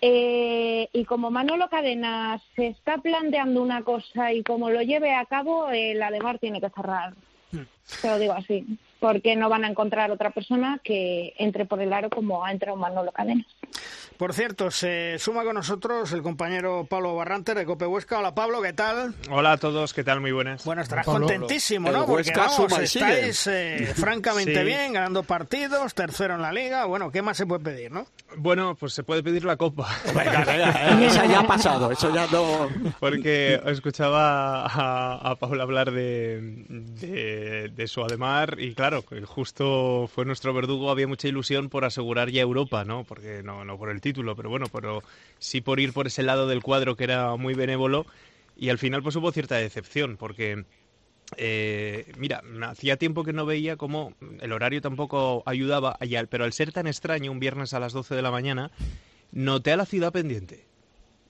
Eh, 0.00 0.88
y 0.92 1.04
como 1.04 1.30
Manolo 1.30 1.68
Cadenas 1.68 2.42
se 2.56 2.68
está 2.68 2.98
planteando 2.98 3.62
una 3.62 3.82
cosa 3.82 4.32
y 4.32 4.42
como 4.42 4.70
lo 4.70 4.82
lleve 4.82 5.14
a 5.14 5.24
cabo, 5.24 5.70
eh, 5.70 5.94
la 5.94 6.10
de 6.10 6.20
Mar 6.20 6.38
tiene 6.38 6.60
que 6.60 6.70
cerrar. 6.70 7.14
Te 7.50 8.08
lo 8.08 8.18
digo 8.18 8.32
así, 8.32 8.64
porque 9.00 9.34
no 9.36 9.48
van 9.48 9.64
a 9.64 9.68
encontrar 9.68 10.10
otra 10.10 10.30
persona 10.30 10.80
que 10.84 11.34
entre 11.38 11.64
por 11.64 11.80
el 11.80 11.92
aro 11.92 12.10
como 12.10 12.44
ha 12.44 12.52
entrado 12.52 12.76
Manolo 12.76 13.12
Cadenas. 13.12 13.46
Por 14.18 14.34
cierto, 14.34 14.72
se 14.72 15.16
suma 15.20 15.44
con 15.44 15.54
nosotros 15.54 16.10
el 16.10 16.22
compañero 16.22 16.84
Pablo 16.90 17.14
Barrantes 17.14 17.54
de 17.54 17.64
Cope 17.64 17.86
Huesca. 17.86 18.18
Hola 18.18 18.34
Pablo, 18.34 18.60
¿qué 18.60 18.72
tal? 18.72 19.14
Hola 19.30 19.52
a 19.52 19.56
todos, 19.58 19.94
¿qué 19.94 20.02
tal? 20.02 20.20
Muy 20.20 20.32
buenas. 20.32 20.64
Bueno, 20.64 20.82
estarás 20.82 21.06
contentísimo, 21.06 21.92
¿no? 21.92 22.04
Porque 22.04 22.32
vamos, 22.34 22.76
estáis 22.80 23.46
eh, 23.46 23.92
francamente 23.96 24.64
bien, 24.64 24.92
ganando 24.92 25.22
partidos, 25.22 25.94
tercero 25.94 26.34
en 26.34 26.42
la 26.42 26.52
liga. 26.52 26.84
Bueno, 26.86 27.12
¿qué 27.12 27.22
más 27.22 27.36
se 27.36 27.46
puede 27.46 27.62
pedir, 27.62 27.92
no? 27.92 28.08
Bueno, 28.36 28.74
pues 28.74 28.92
se 28.92 29.04
puede 29.04 29.22
pedir 29.22 29.44
la 29.44 29.56
copa. 29.56 29.88
Eso 31.00 31.24
ya 31.24 31.38
ha 31.38 31.46
pasado, 31.46 31.92
eso 31.92 32.12
ya 32.12 32.26
no... 32.26 32.68
Porque 32.98 33.60
escuchaba 33.66 34.66
a, 34.66 35.30
a 35.30 35.36
Pablo 35.36 35.62
hablar 35.62 35.92
de, 35.92 36.40
de, 36.68 37.68
de 37.68 37.86
su 37.86 38.02
Ademar 38.02 38.56
y 38.58 38.74
claro, 38.74 39.04
justo 39.26 40.10
fue 40.12 40.24
nuestro 40.24 40.52
verdugo, 40.52 40.90
había 40.90 41.06
mucha 41.06 41.28
ilusión 41.28 41.68
por 41.68 41.84
asegurar 41.84 42.30
ya 42.30 42.42
Europa, 42.42 42.84
¿no? 42.84 43.04
Porque 43.04 43.42
no, 43.44 43.64
no 43.64 43.78
por 43.78 43.90
el 43.90 44.00
título, 44.00 44.07
pero 44.14 44.50
bueno, 44.50 44.66
pero 44.72 45.02
sí 45.38 45.60
por 45.60 45.80
ir 45.80 45.92
por 45.92 46.06
ese 46.06 46.22
lado 46.22 46.46
del 46.46 46.62
cuadro 46.62 46.96
que 46.96 47.04
era 47.04 47.36
muy 47.36 47.54
benévolo 47.54 48.06
y 48.56 48.70
al 48.70 48.78
final 48.78 49.02
pues 49.02 49.16
hubo 49.16 49.32
cierta 49.32 49.56
decepción 49.56 50.16
porque 50.16 50.64
eh, 51.36 52.10
mira, 52.16 52.42
hacía 52.62 52.96
tiempo 52.96 53.24
que 53.24 53.32
no 53.32 53.44
veía 53.44 53.76
cómo 53.76 54.14
el 54.40 54.52
horario 54.52 54.80
tampoco 54.80 55.42
ayudaba, 55.46 55.98
pero 56.30 56.44
al 56.44 56.52
ser 56.52 56.72
tan 56.72 56.86
extraño, 56.86 57.30
un 57.30 57.40
viernes 57.40 57.74
a 57.74 57.80
las 57.80 57.92
12 57.92 58.14
de 58.14 58.22
la 58.22 58.30
mañana, 58.30 58.70
noté 59.32 59.72
a 59.72 59.76
la 59.76 59.84
ciudad 59.84 60.12
pendiente. 60.12 60.66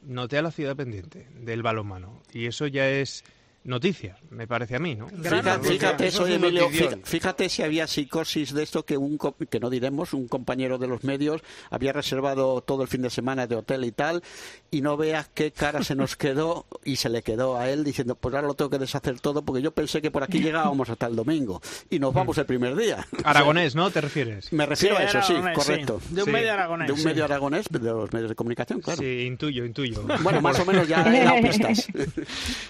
Noté 0.03 0.39
a 0.39 0.43
la 0.43 0.53
ciudad 0.53 0.77
pendiente 0.77 1.27
del 1.41 1.63
balonmano. 1.63 2.23
Y 2.33 2.47
eso 2.47 2.69
ya 2.69 2.89
es 2.89 3.25
noticia, 3.65 4.17
me 4.31 4.47
parece 4.47 4.77
a 4.77 4.79
mí, 4.79 4.95
¿no? 4.95 5.09
Fíjate, 5.09 6.11
Emilio, 6.35 6.69
fíjate, 7.05 7.49
si 7.49 7.63
había 7.63 7.87
psicosis 7.87 8.55
de 8.55 8.63
esto 8.63 8.85
que 8.85 8.97
un 8.97 9.19
que 9.51 9.61
no 9.61 9.71
diremos, 9.71 10.15
un 10.15 10.29
compañero 10.29 10.79
de 10.79 10.87
los 10.87 11.05
medios 11.05 11.43
había 11.71 11.93
reservado 11.93 12.61
todo 12.63 12.83
el 12.83 12.89
fin 12.89 13.03
de 13.03 13.11
semana 13.11 13.47
de 13.47 13.57
hotel 13.57 13.85
y 13.85 13.93
tal, 13.93 14.23
y 14.71 14.81
no 14.81 14.97
veas 14.97 15.29
qué 15.35 15.51
cara 15.51 15.83
se 15.83 15.95
nos 15.95 16.17
quedó 16.17 16.67
y 16.85 16.97
se 16.97 17.09
le 17.09 17.23
quedó 17.23 17.57
a 17.59 17.69
él 17.69 17.85
diciendo, 17.85 18.15
pues 18.15 18.35
ahora 18.35 18.47
lo 18.47 18.55
tengo 18.55 18.71
que 18.71 18.79
deshacer 18.79 19.21
todo 19.21 19.43
porque 19.43 19.63
yo 19.63 19.73
pensé 19.73 20.01
que 20.01 20.11
por 20.11 20.23
aquí 20.23 20.41
llegábamos 20.41 20.89
hasta 20.89 21.07
el 21.07 21.17
domingo 21.17 21.61
y 21.91 21.99
nos 21.99 22.15
vamos 22.15 22.39
el 22.39 22.47
primer 22.47 22.77
día. 22.77 23.07
Aragonés, 23.25 23.75
¿no? 23.75 23.91
¿Te 23.91 24.01
refieres? 24.01 24.53
Me 24.53 24.67
refiero 24.67 24.97
a 24.97 25.05
eso, 25.05 25.21
sí, 25.23 25.35
correcto. 25.55 26.01
De 26.11 26.23
un 26.23 26.33
medio 26.33 26.53
aragonés. 26.53 26.87
De 26.89 26.93
un 26.93 27.05
medio 27.05 27.25
aragonés, 27.25 27.67
de 27.69 27.79
los 27.81 28.13
medios 28.13 28.31
de 28.31 28.35
comunicación, 28.35 28.81
claro. 28.81 29.01
Sí, 29.01 29.23
intuyo, 29.27 29.65
intuyo. 29.65 30.03
Bueno, 30.23 30.41
más 30.41 30.59
o 30.61 30.65
menos 30.65 30.87
ya 30.89 31.03
he 31.15 31.25
dado 31.25 31.41
pistas. 31.43 31.87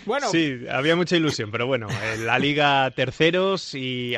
bueno, 0.06 0.30
sí, 0.30 0.58
había 0.78 0.96
mucha 0.96 1.16
ilusión, 1.16 1.50
pero 1.50 1.66
bueno, 1.66 1.88
la 2.20 2.38
Liga 2.38 2.90
terceros 2.92 3.74
y, 3.74 4.14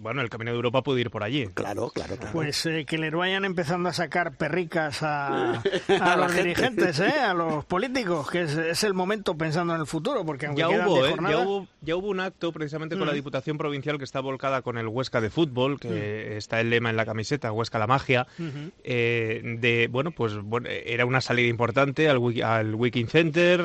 bueno, 0.00 0.20
el 0.22 0.30
Camino 0.30 0.50
de 0.52 0.56
Europa 0.56 0.82
puede 0.82 1.00
ir 1.00 1.10
por 1.10 1.22
allí. 1.22 1.46
Claro, 1.54 1.90
claro. 1.90 2.16
Pues 2.32 2.64
eh, 2.66 2.84
que 2.86 2.98
le 2.98 3.10
vayan 3.10 3.44
empezando 3.44 3.88
a 3.88 3.92
sacar 3.92 4.36
perricas 4.36 5.02
a, 5.02 5.62
a 6.00 6.16
los 6.16 6.34
dirigentes, 6.34 7.00
¿eh? 7.00 7.20
a 7.20 7.34
los 7.34 7.64
políticos, 7.64 8.30
que 8.30 8.42
es, 8.42 8.84
el 8.84 8.94
momento 8.94 9.36
pensando 9.36 9.74
en 9.74 9.80
el 9.80 9.86
futuro, 9.86 10.24
porque 10.24 10.46
aunque 10.46 10.60
ya 10.60 10.68
hubo, 10.68 11.06
¿eh? 11.06 11.14
ya 11.28 11.38
hubo, 11.38 11.66
ya 11.80 11.96
hubo 11.96 12.08
un 12.08 12.20
acto 12.20 12.52
precisamente 12.52 12.96
con 12.96 13.06
la 13.06 13.12
mm. 13.12 13.16
Diputación 13.16 13.58
Provincial 13.58 13.98
que 13.98 14.04
está 14.04 14.20
volcada 14.20 14.62
con 14.62 14.78
el 14.78 14.88
Huesca 14.88 15.20
de 15.20 15.30
fútbol, 15.30 15.80
que 15.80 15.88
mm. 15.88 16.36
está 16.36 16.60
el 16.60 16.70
lema 16.70 16.90
en 16.90 16.96
la 16.96 17.04
camiseta, 17.04 17.52
Huesca 17.52 17.78
la 17.78 17.86
magia, 17.86 18.26
eh, 18.84 19.40
de, 19.58 19.88
bueno, 19.90 20.10
pues 20.12 20.36
bueno, 20.36 20.68
era 20.68 21.06
una 21.06 21.20
salida 21.20 21.48
importante 21.48 22.08
al, 22.08 22.20
al 22.42 22.74
Wiking 22.74 23.08
Center, 23.08 23.60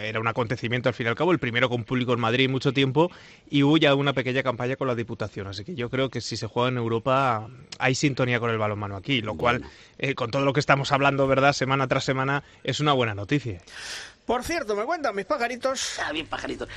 era 0.00 0.20
un 0.20 0.28
acontecimiento 0.28 0.88
al 0.88 0.94
fin 0.94 1.06
y 1.06 1.08
al 1.10 1.16
cabo, 1.16 1.32
el 1.34 1.40
primero 1.40 1.68
con 1.68 1.84
público 1.84 2.14
en 2.14 2.20
Madrid 2.20 2.48
mucho 2.48 2.72
tiempo 2.72 3.10
y 3.50 3.62
hubo 3.62 3.76
ya 3.76 3.94
una 3.94 4.12
pequeña 4.12 4.42
campaña 4.42 4.76
con 4.76 4.88
la 4.88 4.94
Diputación. 4.94 5.46
Así 5.46 5.64
que 5.64 5.74
yo 5.74 5.90
creo 5.90 6.08
que 6.08 6.20
si 6.20 6.36
se 6.36 6.46
juega 6.46 6.70
en 6.70 6.78
Europa 6.78 7.48
hay 7.78 7.94
sintonía 7.94 8.40
con 8.40 8.50
el 8.50 8.58
balonmano 8.58 8.96
aquí, 8.96 9.20
lo 9.20 9.36
cual, 9.36 9.64
eh, 9.98 10.14
con 10.14 10.30
todo 10.30 10.44
lo 10.44 10.52
que 10.52 10.60
estamos 10.60 10.92
hablando, 10.92 11.26
¿verdad?, 11.26 11.52
semana 11.52 11.86
tras 11.86 12.04
semana, 12.04 12.42
es 12.62 12.80
una 12.80 12.92
buena 12.92 13.14
noticia. 13.14 13.60
Por 14.26 14.42
cierto, 14.42 14.74
me 14.74 14.84
cuentan 14.84 15.14
mis 15.14 15.26
pajaritos. 15.26 15.98
Ah, 16.04 16.12
bien 16.12 16.26
pajaritos. 16.26 16.68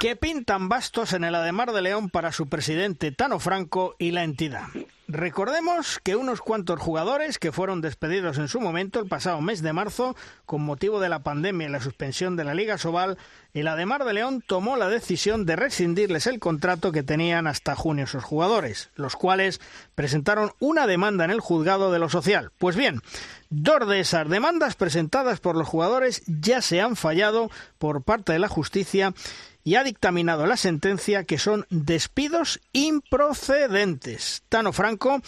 Que 0.00 0.16
pintan 0.16 0.68
bastos 0.68 1.12
en 1.12 1.22
el 1.22 1.34
Ademar 1.34 1.72
de 1.72 1.82
León 1.82 2.10
para 2.10 2.32
su 2.32 2.48
presidente 2.48 3.12
Tano 3.12 3.38
Franco 3.38 3.94
y 3.98 4.10
la 4.10 4.24
entidad. 4.24 4.66
Recordemos 5.12 6.00
que 6.02 6.16
unos 6.16 6.40
cuantos 6.40 6.80
jugadores 6.80 7.38
que 7.38 7.52
fueron 7.52 7.82
despedidos 7.82 8.38
en 8.38 8.48
su 8.48 8.62
momento 8.62 8.98
el 8.98 9.08
pasado 9.08 9.42
mes 9.42 9.60
de 9.60 9.74
marzo 9.74 10.16
con 10.46 10.62
motivo 10.62 11.00
de 11.00 11.10
la 11.10 11.22
pandemia 11.22 11.68
y 11.68 11.70
la 11.70 11.82
suspensión 11.82 12.34
de 12.34 12.44
la 12.44 12.54
Liga 12.54 12.78
Sobal, 12.78 13.18
el 13.52 13.68
Ademar 13.68 14.06
de 14.06 14.14
León 14.14 14.42
tomó 14.46 14.78
la 14.78 14.88
decisión 14.88 15.44
de 15.44 15.56
rescindirles 15.56 16.26
el 16.26 16.38
contrato 16.38 16.92
que 16.92 17.02
tenían 17.02 17.46
hasta 17.46 17.76
junio 17.76 18.06
sus 18.06 18.24
jugadores, 18.24 18.88
los 18.94 19.14
cuales 19.14 19.60
presentaron 19.94 20.52
una 20.60 20.86
demanda 20.86 21.26
en 21.26 21.30
el 21.30 21.40
juzgado 21.40 21.92
de 21.92 21.98
lo 21.98 22.08
social. 22.08 22.50
Pues 22.56 22.74
bien, 22.74 23.02
dos 23.50 23.86
de 23.86 24.00
esas 24.00 24.30
demandas 24.30 24.76
presentadas 24.76 25.40
por 25.40 25.56
los 25.56 25.68
jugadores 25.68 26.22
ya 26.26 26.62
se 26.62 26.80
han 26.80 26.96
fallado 26.96 27.50
por 27.76 28.02
parte 28.02 28.32
de 28.32 28.38
la 28.38 28.48
justicia 28.48 29.12
y 29.64 29.76
ha 29.76 29.84
dictaminado 29.84 30.46
la 30.46 30.56
sentencia 30.56 31.24
que 31.24 31.38
son 31.38 31.66
despidos 31.70 32.60
improcedentes. 32.72 34.42
Tano 34.48 34.72
Franco, 34.72 35.20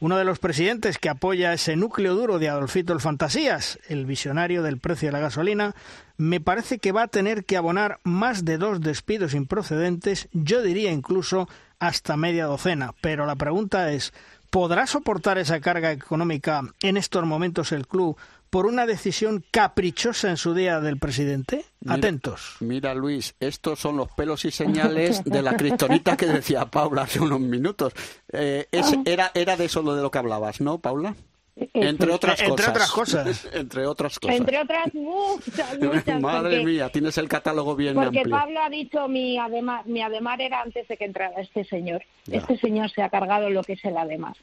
uno 0.00 0.16
de 0.16 0.24
los 0.24 0.38
presidentes 0.38 0.98
que 0.98 1.08
apoya 1.08 1.52
ese 1.52 1.76
núcleo 1.76 2.14
duro 2.14 2.38
de 2.38 2.48
Adolfito 2.48 2.92
el 2.92 3.00
Fantasías, 3.00 3.78
el 3.88 4.06
visionario 4.06 4.62
del 4.62 4.78
precio 4.78 5.08
de 5.08 5.12
la 5.12 5.20
gasolina, 5.20 5.74
me 6.16 6.40
parece 6.40 6.78
que 6.78 6.92
va 6.92 7.02
a 7.02 7.08
tener 7.08 7.44
que 7.44 7.56
abonar 7.56 7.98
más 8.02 8.44
de 8.44 8.58
dos 8.58 8.80
despidos 8.80 9.34
improcedentes, 9.34 10.28
yo 10.32 10.62
diría 10.62 10.92
incluso 10.92 11.48
hasta 11.78 12.16
media 12.16 12.46
docena. 12.46 12.94
Pero 13.00 13.26
la 13.26 13.36
pregunta 13.36 13.92
es, 13.92 14.12
¿podrá 14.50 14.86
soportar 14.86 15.38
esa 15.38 15.60
carga 15.60 15.90
económica 15.90 16.62
en 16.82 16.96
estos 16.96 17.24
momentos 17.24 17.72
el 17.72 17.86
club 17.86 18.16
por 18.52 18.66
una 18.66 18.84
decisión 18.84 19.42
caprichosa 19.50 20.28
en 20.28 20.36
su 20.36 20.52
día 20.52 20.78
del 20.78 20.98
presidente? 20.98 21.64
Atentos. 21.86 22.56
Mira, 22.60 22.94
Luis, 22.94 23.34
estos 23.40 23.80
son 23.80 23.96
los 23.96 24.12
pelos 24.12 24.44
y 24.44 24.50
señales 24.50 25.24
de 25.24 25.40
la 25.40 25.56
cristonita 25.56 26.18
que 26.18 26.26
decía 26.26 26.66
Paula 26.66 27.04
hace 27.04 27.18
unos 27.18 27.40
minutos. 27.40 27.94
Eh, 28.30 28.68
era, 29.06 29.30
era 29.32 29.56
de 29.56 29.64
eso 29.64 29.82
de 29.82 30.02
lo 30.02 30.10
que 30.10 30.18
hablabas, 30.18 30.60
¿no, 30.60 30.76
Paula? 30.80 31.16
Entre 31.56 32.10
otras 32.10 32.42
cosas. 32.42 32.48
Entre 32.50 32.66
otras 32.66 32.90
cosas. 32.90 33.48
Entre 33.52 33.86
otras 33.86 34.18
cosas. 34.18 34.36
Entre 34.36 34.58
otras 34.58 34.94
muchas, 34.94 35.78
muchas 35.80 36.20
Madre 36.20 36.64
mía, 36.64 36.88
tienes 36.88 37.18
el 37.18 37.28
catálogo 37.28 37.76
bien 37.76 37.94
porque 37.94 38.22
Pablo 38.28 38.60
ha 38.62 38.70
dicho 38.70 39.06
mi 39.08 39.38
ademar, 39.38 39.86
mi 39.86 40.00
ademar 40.00 40.40
era 40.40 40.62
antes 40.62 40.88
de 40.88 40.96
que 40.96 41.04
entrara 41.04 41.40
este 41.40 41.64
señor. 41.64 42.02
Este 42.30 42.56
señor 42.58 42.90
se 42.90 43.02
ha 43.02 43.10
cargado 43.10 43.50
lo 43.50 43.62
que 43.62 43.74
es 43.74 43.84
el 43.84 43.96
ademar. 43.96 44.34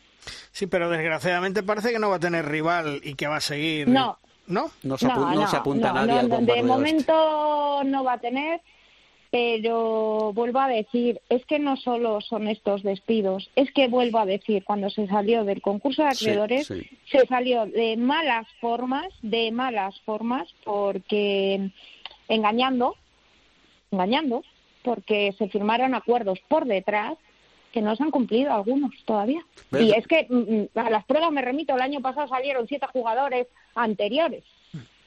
Sí, 0.51 0.67
pero 0.67 0.89
desgraciadamente 0.89 1.63
parece 1.63 1.91
que 1.91 1.99
no 1.99 2.09
va 2.09 2.17
a 2.17 2.19
tener 2.19 2.45
rival 2.45 3.01
y 3.03 3.15
que 3.15 3.27
va 3.27 3.37
a 3.37 3.41
seguir. 3.41 3.87
No. 3.87 4.19
¿No? 4.47 4.71
No 4.81 4.97
se, 4.97 5.05
apunta 5.05 5.93
nadie 5.93 6.19
al 6.19 6.29
De 6.29 6.53
este. 6.53 6.63
momento 6.63 7.83
no 7.85 8.03
va 8.03 8.13
a 8.13 8.19
tener 8.19 8.61
pero 9.31 10.33
vuelvo 10.33 10.59
a 10.59 10.67
decir, 10.67 11.21
es 11.29 11.45
que 11.45 11.59
no 11.59 11.77
solo 11.77 12.19
son 12.21 12.47
estos 12.47 12.81
despidos, 12.81 13.49
es 13.55 13.71
que 13.71 13.87
vuelvo 13.87 14.19
a 14.19 14.25
decir, 14.25 14.63
cuando 14.63 14.89
se 14.89 15.07
salió 15.07 15.43
del 15.43 15.61
concurso 15.61 16.01
de 16.01 16.09
acreedores, 16.09 16.67
se 16.67 17.27
salió 17.27 17.67
de 17.67 17.95
malas 17.95 18.47
formas, 18.59 19.07
de 19.21 19.51
malas 19.51 19.99
formas, 20.01 20.47
porque 20.63 21.69
engañando, 22.27 22.95
engañando, 23.91 24.43
porque 24.83 25.35
se 25.37 25.47
firmaron 25.49 25.93
acuerdos 25.93 26.39
por 26.47 26.65
detrás 26.65 27.15
que 27.71 27.81
no 27.81 27.95
se 27.95 28.01
han 28.01 28.09
cumplido 28.09 28.51
algunos 28.51 28.91
todavía. 29.05 29.45
Y 29.79 29.91
es 29.91 30.07
que 30.07 30.25
mm, 30.27 30.79
mm, 30.79 30.79
a 30.79 30.89
las 30.89 31.05
pruebas 31.05 31.31
me 31.31 31.43
remito, 31.43 31.75
el 31.75 31.81
año 31.81 32.01
pasado 32.01 32.27
salieron 32.27 32.67
siete 32.67 32.87
jugadores 32.91 33.45
anteriores 33.75 34.43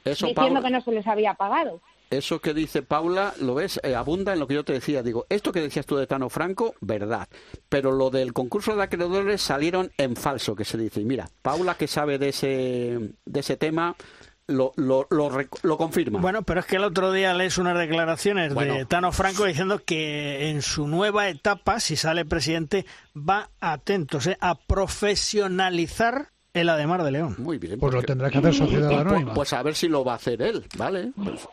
diciendo 0.05 0.61
que 0.61 0.69
no 0.69 0.81
se 0.81 0.91
les 0.91 1.07
había 1.07 1.33
pagado 1.33 1.79
eso 2.17 2.39
que 2.39 2.53
dice 2.53 2.81
Paula, 2.81 3.33
lo 3.41 3.55
ves, 3.55 3.79
eh, 3.83 3.95
abunda 3.95 4.33
en 4.33 4.39
lo 4.39 4.47
que 4.47 4.55
yo 4.55 4.63
te 4.63 4.73
decía. 4.73 5.03
Digo, 5.03 5.25
esto 5.29 5.51
que 5.51 5.61
decías 5.61 5.85
tú 5.85 5.95
de 5.95 6.07
Tano 6.07 6.29
Franco, 6.29 6.75
verdad. 6.81 7.27
Pero 7.69 7.91
lo 7.91 8.09
del 8.09 8.33
concurso 8.33 8.75
de 8.75 8.83
acreedores 8.83 9.41
salieron 9.41 9.91
en 9.97 10.15
falso, 10.15 10.55
que 10.55 10.65
se 10.65 10.77
dice. 10.77 11.01
Y 11.01 11.05
mira, 11.05 11.29
Paula, 11.41 11.75
que 11.75 11.87
sabe 11.87 12.17
de 12.17 12.29
ese, 12.29 13.13
de 13.25 13.39
ese 13.39 13.57
tema, 13.57 13.95
lo, 14.47 14.73
lo, 14.75 15.07
lo, 15.09 15.77
confirma. 15.77 16.19
Bueno, 16.19 16.43
pero 16.43 16.59
es 16.59 16.65
que 16.65 16.75
el 16.75 16.83
otro 16.83 17.11
día 17.11 17.33
lees 17.33 17.57
unas 17.57 17.77
declaraciones 17.77 18.53
de 18.53 18.85
Tano 18.85 19.11
Franco 19.11 19.45
diciendo 19.45 19.79
que 19.83 20.49
en 20.49 20.61
su 20.61 20.87
nueva 20.87 21.29
etapa, 21.29 21.79
si 21.79 21.95
sale 21.95 22.25
presidente, 22.25 22.85
va 23.15 23.49
atentos 23.61 24.27
eh, 24.27 24.37
a 24.41 24.55
profesionalizar 24.55 26.29
el 26.53 26.69
Ademar 26.69 27.03
de 27.03 27.11
León. 27.11 27.35
Muy 27.39 27.57
bien. 27.57 27.79
Pues 27.79 27.93
lo 27.93 28.03
tendrá 28.03 28.29
que 28.29 28.37
hacer 28.37 28.53
Sociedad 28.53 28.89
pues, 28.89 29.01
Anónima. 29.01 29.33
Pues, 29.33 29.53
a 29.53 29.63
ver 29.63 29.75
si 29.75 29.87
lo 29.87 30.03
va 30.03 30.13
a 30.13 30.15
hacer 30.15 30.41
él, 30.41 30.65
¿vale? 30.77 31.11
Pues, 31.15 31.47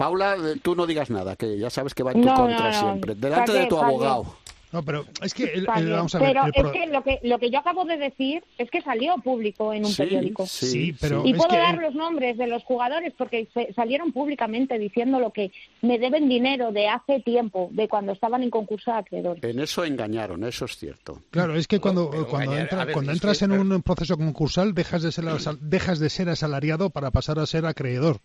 Paula, 0.00 0.34
tú 0.62 0.74
no 0.74 0.86
digas 0.86 1.10
nada, 1.10 1.36
que 1.36 1.58
ya 1.58 1.68
sabes 1.68 1.92
que 1.92 2.02
va 2.02 2.12
en 2.12 2.22
tu 2.22 2.28
contra 2.32 2.72
siempre. 2.72 3.14
Delante 3.14 3.52
de 3.52 3.66
tu 3.66 3.78
abogado. 3.78 4.34
No, 4.72 4.82
pero 4.82 5.04
es 5.20 5.34
que, 5.34 5.46
Pero 5.66 6.46
es 6.46 6.70
que 6.70 6.86
lo, 6.86 7.02
que 7.02 7.18
lo 7.24 7.38
que 7.38 7.50
yo 7.50 7.58
acabo 7.58 7.84
de 7.84 7.98
decir 7.98 8.42
es 8.56 8.70
que 8.70 8.80
salió 8.80 9.16
público 9.16 9.74
en 9.74 9.84
un 9.84 9.94
periódico. 9.94 10.46
Sí, 10.46 10.94
pero 10.98 11.26
y 11.26 11.34
puedo 11.34 11.54
dar 11.54 11.76
los 11.76 11.94
nombres 11.94 12.38
de 12.38 12.46
los 12.46 12.62
jugadores 12.62 13.12
porque 13.18 13.48
salieron 13.74 14.12
públicamente 14.12 14.78
diciendo 14.78 15.20
lo 15.20 15.32
que 15.32 15.50
me 15.82 15.98
deben 15.98 16.30
dinero 16.30 16.72
de 16.72 16.88
hace 16.88 17.20
tiempo, 17.20 17.68
de 17.72 17.86
cuando 17.86 18.12
estaban 18.12 18.42
en 18.42 18.50
concurso 18.50 18.92
de 18.92 18.98
acreedores. 18.98 19.44
En 19.44 19.58
eso 19.58 19.84
engañaron, 19.84 20.44
eso 20.44 20.64
es 20.64 20.78
cierto. 20.78 21.20
Claro, 21.30 21.56
es 21.56 21.66
que 21.66 21.78
cuando, 21.78 22.08
cuando, 22.30 22.54
cuando 22.92 23.12
entras 23.12 23.42
en 23.42 23.52
un 23.52 23.82
proceso 23.82 24.16
concursal 24.16 24.72
dejas 24.72 25.02
de 25.02 25.12
ser 25.12 25.26
dejas 25.60 25.98
de 25.98 26.08
ser 26.08 26.30
asalariado 26.30 26.88
para 26.88 27.10
pasar 27.10 27.38
a 27.38 27.44
ser 27.44 27.66
acreedor. 27.66 28.20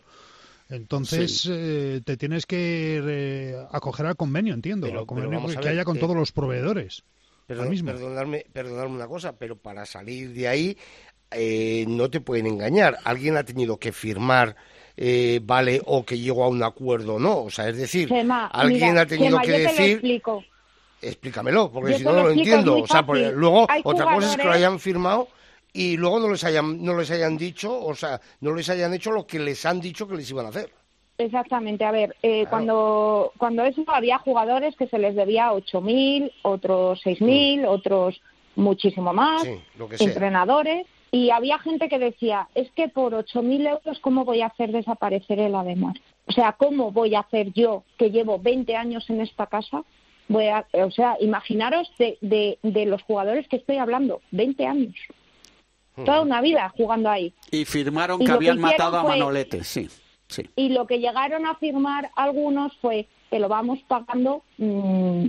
Entonces 0.70 1.48
eh, 1.52 2.02
te 2.04 2.18
tienes 2.18 2.46
que 2.46 3.02
eh, 3.04 3.56
acoger 3.72 4.08
al 4.08 4.16
convenio, 4.16 4.54
entiendo, 4.54 4.88
al 4.88 5.06
convenio 5.06 5.46
que 5.60 5.70
haya 5.70 5.86
con 5.86 6.00
todos 6.00 6.16
los 6.16 6.32
proveedores. 6.32 7.04
perdonadme, 7.48 8.46
perdonadme 8.52 8.96
una 8.96 9.08
cosa, 9.08 9.38
pero 9.38 9.56
para 9.56 9.86
salir 9.86 10.34
de 10.34 10.48
ahí 10.48 10.78
eh, 11.32 11.86
no 11.88 12.10
te 12.10 12.20
pueden 12.20 12.48
engañar. 12.48 12.98
Alguien 13.04 13.38
ha 13.38 13.44
tenido 13.44 13.78
que 13.78 13.92
firmar, 13.92 14.56
vale, 15.44 15.82
o 15.86 16.04
que 16.04 16.18
llegó 16.18 16.44
a 16.44 16.50
un 16.50 16.64
acuerdo 16.64 17.20
no. 17.20 17.44
O 17.44 17.52
sea, 17.52 17.70
es 17.70 17.78
decir, 17.78 18.10
alguien 18.52 18.98
ha 18.98 19.06
tenido 19.06 19.40
que 19.42 19.52
decir. 19.52 20.22
Explícamelo, 21.02 21.72
porque 21.72 22.00
si 22.00 22.04
no, 22.04 22.14
lo 22.14 22.32
entiendo. 22.32 22.78
O 22.80 22.88
sea, 22.88 23.04
luego, 23.04 23.68
otra 23.84 24.16
cosa 24.16 24.32
es 24.32 24.38
que 24.38 24.44
lo 24.44 24.52
hayan 24.52 24.80
firmado 24.80 25.28
y 25.76 25.98
luego 25.98 26.22
no 26.22 26.30
les 26.30 26.44
hayan 26.46 26.82
no 26.82 26.98
les 26.98 27.12
hayan 27.12 27.38
dicho, 27.38 27.78
o 27.78 27.94
sea, 27.94 28.22
no 28.40 28.56
les 28.56 28.70
hayan 28.70 28.94
hecho 28.94 29.12
lo 29.12 29.28
que 29.28 29.40
les 29.40 29.66
han 29.66 29.82
dicho 29.82 30.08
que 30.08 30.16
les 30.16 30.32
iban 30.32 30.46
a 30.46 30.50
hacer. 30.50 30.72
Exactamente, 31.18 31.84
a 31.84 31.92
ver, 31.92 32.16
eh, 32.24 32.46
cuando 32.50 33.34
cuando 33.38 33.64
eso 33.64 33.84
había 33.88 34.18
jugadores 34.20 34.76
que 34.78 34.88
se 34.88 34.98
les 34.98 35.16
debía 35.16 35.52
8.000, 35.52 36.32
otros 36.44 37.02
6.000, 37.04 37.62
mm. 37.62 37.66
otros 37.68 38.22
muchísimo 38.56 39.14
más, 39.14 39.46
entrenadores, 40.00 40.88
y 41.12 41.30
había 41.30 41.60
gente 41.60 41.90
que 41.90 42.00
decía, 42.00 42.48
es 42.56 42.72
que 42.72 42.88
por 42.88 43.14
8.000 43.14 43.70
euros, 43.70 44.00
¿cómo 44.00 44.24
voy 44.24 44.42
a 44.42 44.48
hacer 44.48 44.72
desaparecer 44.72 45.40
el 45.40 45.56
Ademar? 45.56 45.96
O 46.26 46.32
sea, 46.32 46.54
¿cómo 46.54 46.92
voy 46.92 47.16
a 47.16 47.20
hacer 47.20 47.52
yo, 47.52 47.84
que 47.98 48.12
llevo 48.12 48.40
20 48.40 48.78
años 48.78 49.10
en 49.10 49.20
esta 49.20 49.48
casa, 49.48 49.84
voy 50.30 50.48
a, 50.48 50.66
o 50.72 50.92
sea, 50.92 51.18
imaginaros 51.20 51.92
de, 52.00 52.18
de, 52.22 52.60
de 52.64 52.86
los 52.86 53.04
jugadores 53.04 53.46
que 53.50 53.58
estoy 53.58 53.78
hablando, 53.78 54.22
20 54.32 54.66
años 54.66 54.96
toda 55.96 56.22
una 56.22 56.42
vida 56.42 56.74
jugando 56.76 57.10
ahí. 57.10 57.34
Y 57.52 57.66
firmaron 57.66 58.20
que 58.20 58.32
habían 58.32 58.60
matado 58.60 58.98
a 58.98 59.04
Manolete, 59.04 59.64
sí, 59.64 59.90
sí. 60.28 60.50
Y 60.56 60.70
lo 60.70 60.88
que 60.88 61.00
llegaron 61.00 61.46
a 61.46 61.56
firmar 61.56 62.12
algunos 62.16 62.76
fue 62.78 63.08
que 63.30 63.40
lo 63.40 63.48
vamos 63.48 63.80
pagando 63.88 64.44
mm, 64.58 65.26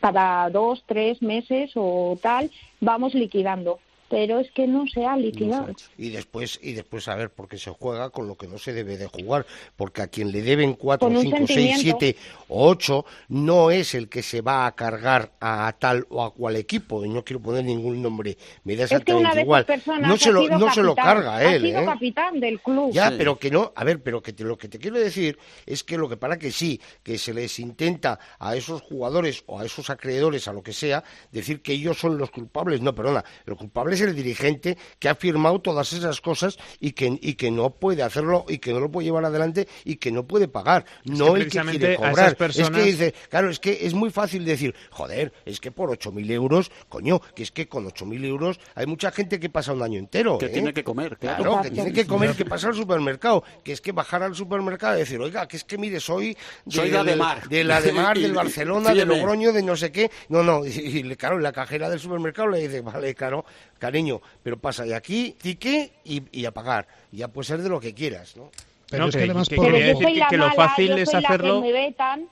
cada 0.00 0.48
dos, 0.50 0.82
tres 0.86 1.22
meses 1.22 1.72
o 1.74 2.18
tal, 2.20 2.50
vamos 2.80 3.14
liquidando 3.14 3.78
pero 4.08 4.38
es 4.38 4.50
que 4.52 4.66
no 4.66 4.86
se 4.86 5.04
ha 5.04 5.16
liquidado. 5.16 5.74
y 5.98 6.10
después, 6.10 6.58
y 6.62 6.72
después 6.72 7.08
a 7.08 7.16
ver, 7.16 7.30
porque 7.30 7.58
se 7.58 7.70
juega 7.70 8.10
con 8.10 8.28
lo 8.28 8.36
que 8.36 8.46
no 8.46 8.58
se 8.58 8.72
debe 8.72 8.96
de 8.96 9.06
jugar, 9.06 9.46
porque 9.76 10.02
a 10.02 10.08
quien 10.08 10.30
le 10.30 10.42
deben 10.42 10.74
cuatro, 10.74 11.10
cinco, 11.20 11.44
seis, 11.46 11.78
siete 11.80 12.16
o 12.48 12.68
ocho, 12.68 13.04
no 13.28 13.70
es 13.70 13.94
el 13.94 14.08
que 14.08 14.22
se 14.22 14.40
va 14.40 14.66
a 14.66 14.72
cargar 14.72 15.32
a 15.40 15.74
tal 15.78 16.06
o 16.10 16.22
a 16.22 16.32
cual 16.32 16.56
equipo, 16.56 17.04
y 17.04 17.08
no 17.08 17.24
quiero 17.24 17.40
poner 17.40 17.64
ningún 17.64 18.00
nombre, 18.00 18.36
me 18.64 18.76
da 18.76 18.84
exactamente 18.84 19.40
igual. 19.40 19.66
No 20.00 20.16
se 20.16 20.30
lo, 20.30 20.48
no 20.48 20.72
se 20.72 20.82
lo 20.82 20.94
carga 20.94 21.42
él. 21.42 21.64
Ha 21.64 21.68
sido 21.68 21.80
¿eh? 21.80 21.84
capitán 21.86 22.40
del 22.40 22.60
club. 22.60 22.92
Ya, 22.92 23.12
pero 23.16 23.38
que 23.38 23.50
no, 23.50 23.72
a 23.74 23.84
ver, 23.84 24.02
pero 24.02 24.22
que 24.22 24.32
lo 24.38 24.56
que 24.56 24.68
te 24.68 24.78
quiero 24.78 24.98
decir 24.98 25.38
es 25.64 25.82
que 25.82 25.98
lo 25.98 26.08
que 26.08 26.16
para 26.16 26.38
que 26.38 26.50
sí, 26.52 26.80
que 27.02 27.18
se 27.18 27.34
les 27.34 27.58
intenta 27.58 28.18
a 28.38 28.54
esos 28.54 28.82
jugadores 28.82 29.42
o 29.46 29.58
a 29.58 29.64
esos 29.64 29.90
acreedores, 29.90 30.46
a 30.48 30.52
lo 30.52 30.62
que 30.62 30.72
sea, 30.72 31.02
decir 31.32 31.60
que 31.62 31.72
ellos 31.72 31.98
son 31.98 32.18
los 32.18 32.30
culpables, 32.30 32.80
no, 32.80 32.94
perdona, 32.94 33.24
los 33.44 33.58
culpables 33.58 33.95
es 33.96 34.02
el 34.02 34.14
dirigente 34.14 34.76
que 34.98 35.08
ha 35.08 35.14
firmado 35.14 35.60
todas 35.60 35.92
esas 35.92 36.20
cosas 36.20 36.58
y 36.80 36.92
que, 36.92 37.18
y 37.20 37.34
que 37.34 37.50
no 37.50 37.70
puede 37.70 38.02
hacerlo 38.02 38.44
y 38.48 38.58
que 38.58 38.72
no 38.72 38.80
lo 38.80 38.90
puede 38.90 39.06
llevar 39.06 39.24
adelante 39.24 39.66
y 39.84 39.96
que 39.96 40.12
no 40.12 40.26
puede 40.26 40.48
pagar. 40.48 40.84
no 41.04 41.36
el 41.36 41.48
que 41.48 41.60
quiere 41.60 41.96
cobrar. 41.96 42.36
Es 42.40 42.70
que 42.70 42.82
dice, 42.82 43.14
claro, 43.28 43.50
es 43.50 43.58
que 43.58 43.86
es 43.86 43.94
muy 43.94 44.10
fácil 44.10 44.44
decir, 44.44 44.74
joder, 44.90 45.32
es 45.44 45.60
que 45.60 45.70
por 45.70 45.90
8.000 45.90 46.30
euros, 46.30 46.70
coño, 46.88 47.20
que 47.34 47.42
es 47.42 47.50
que 47.50 47.68
con 47.68 47.86
8.000 47.86 48.24
euros 48.24 48.60
hay 48.74 48.86
mucha 48.86 49.10
gente 49.10 49.40
que 49.40 49.48
pasa 49.48 49.72
un 49.72 49.82
año 49.82 49.98
entero. 49.98 50.38
Que 50.38 50.46
¿eh? 50.46 50.50
tiene 50.50 50.72
que 50.72 50.84
comer, 50.84 51.16
claro. 51.18 51.60
que 51.62 51.70
tiene 51.70 51.92
que 51.92 52.06
comer, 52.06 52.34
que 52.34 52.44
pasa 52.44 52.68
al 52.68 52.74
supermercado. 52.74 53.42
Que 53.64 53.72
es 53.72 53.80
que 53.80 53.92
bajar 53.92 54.22
al 54.22 54.34
supermercado 54.34 54.96
y 54.96 55.00
decir, 55.00 55.20
oiga, 55.20 55.46
que 55.48 55.56
es 55.56 55.64
que 55.64 55.78
mire, 55.78 56.00
soy, 56.00 56.36
soy 56.68 56.90
de, 56.90 57.02
de 57.02 57.16
Mar. 57.16 57.48
De 57.48 57.64
la 57.64 57.80
de 57.80 57.92
Mar, 57.92 58.18
del 58.18 58.32
Barcelona, 58.34 58.94
de 58.94 59.04
Logroño, 59.04 59.52
de 59.52 59.62
no 59.62 59.76
sé 59.76 59.90
qué. 59.92 60.10
No, 60.28 60.42
no, 60.42 60.64
y, 60.64 61.02
claro, 61.16 61.38
la 61.38 61.52
cajera 61.52 61.88
del 61.88 62.00
supermercado 62.00 62.48
le 62.48 62.60
dice, 62.60 62.80
vale, 62.80 63.14
claro, 63.14 63.44
cariño, 63.78 64.20
pero 64.42 64.58
pasa 64.58 64.84
de 64.84 64.94
aquí, 64.94 65.36
tique 65.40 65.92
y, 66.04 66.44
a 66.44 66.52
pagar. 66.52 66.86
Ya 67.12 67.28
puede 67.28 67.46
ser 67.46 67.62
de 67.62 67.68
lo 67.68 67.80
que 67.80 67.94
quieras, 67.94 68.36
¿no? 68.36 68.50
Pero 68.90 69.06
es 69.08 69.16
que, 69.16 69.24
además 69.24 69.48
que, 69.48 69.56
que, 69.56 70.36
lo 70.36 70.50
fácil 70.52 70.92
es 70.92 71.12
hacerlo. 71.12 71.60
me 71.60 71.72
vetan 71.72 72.28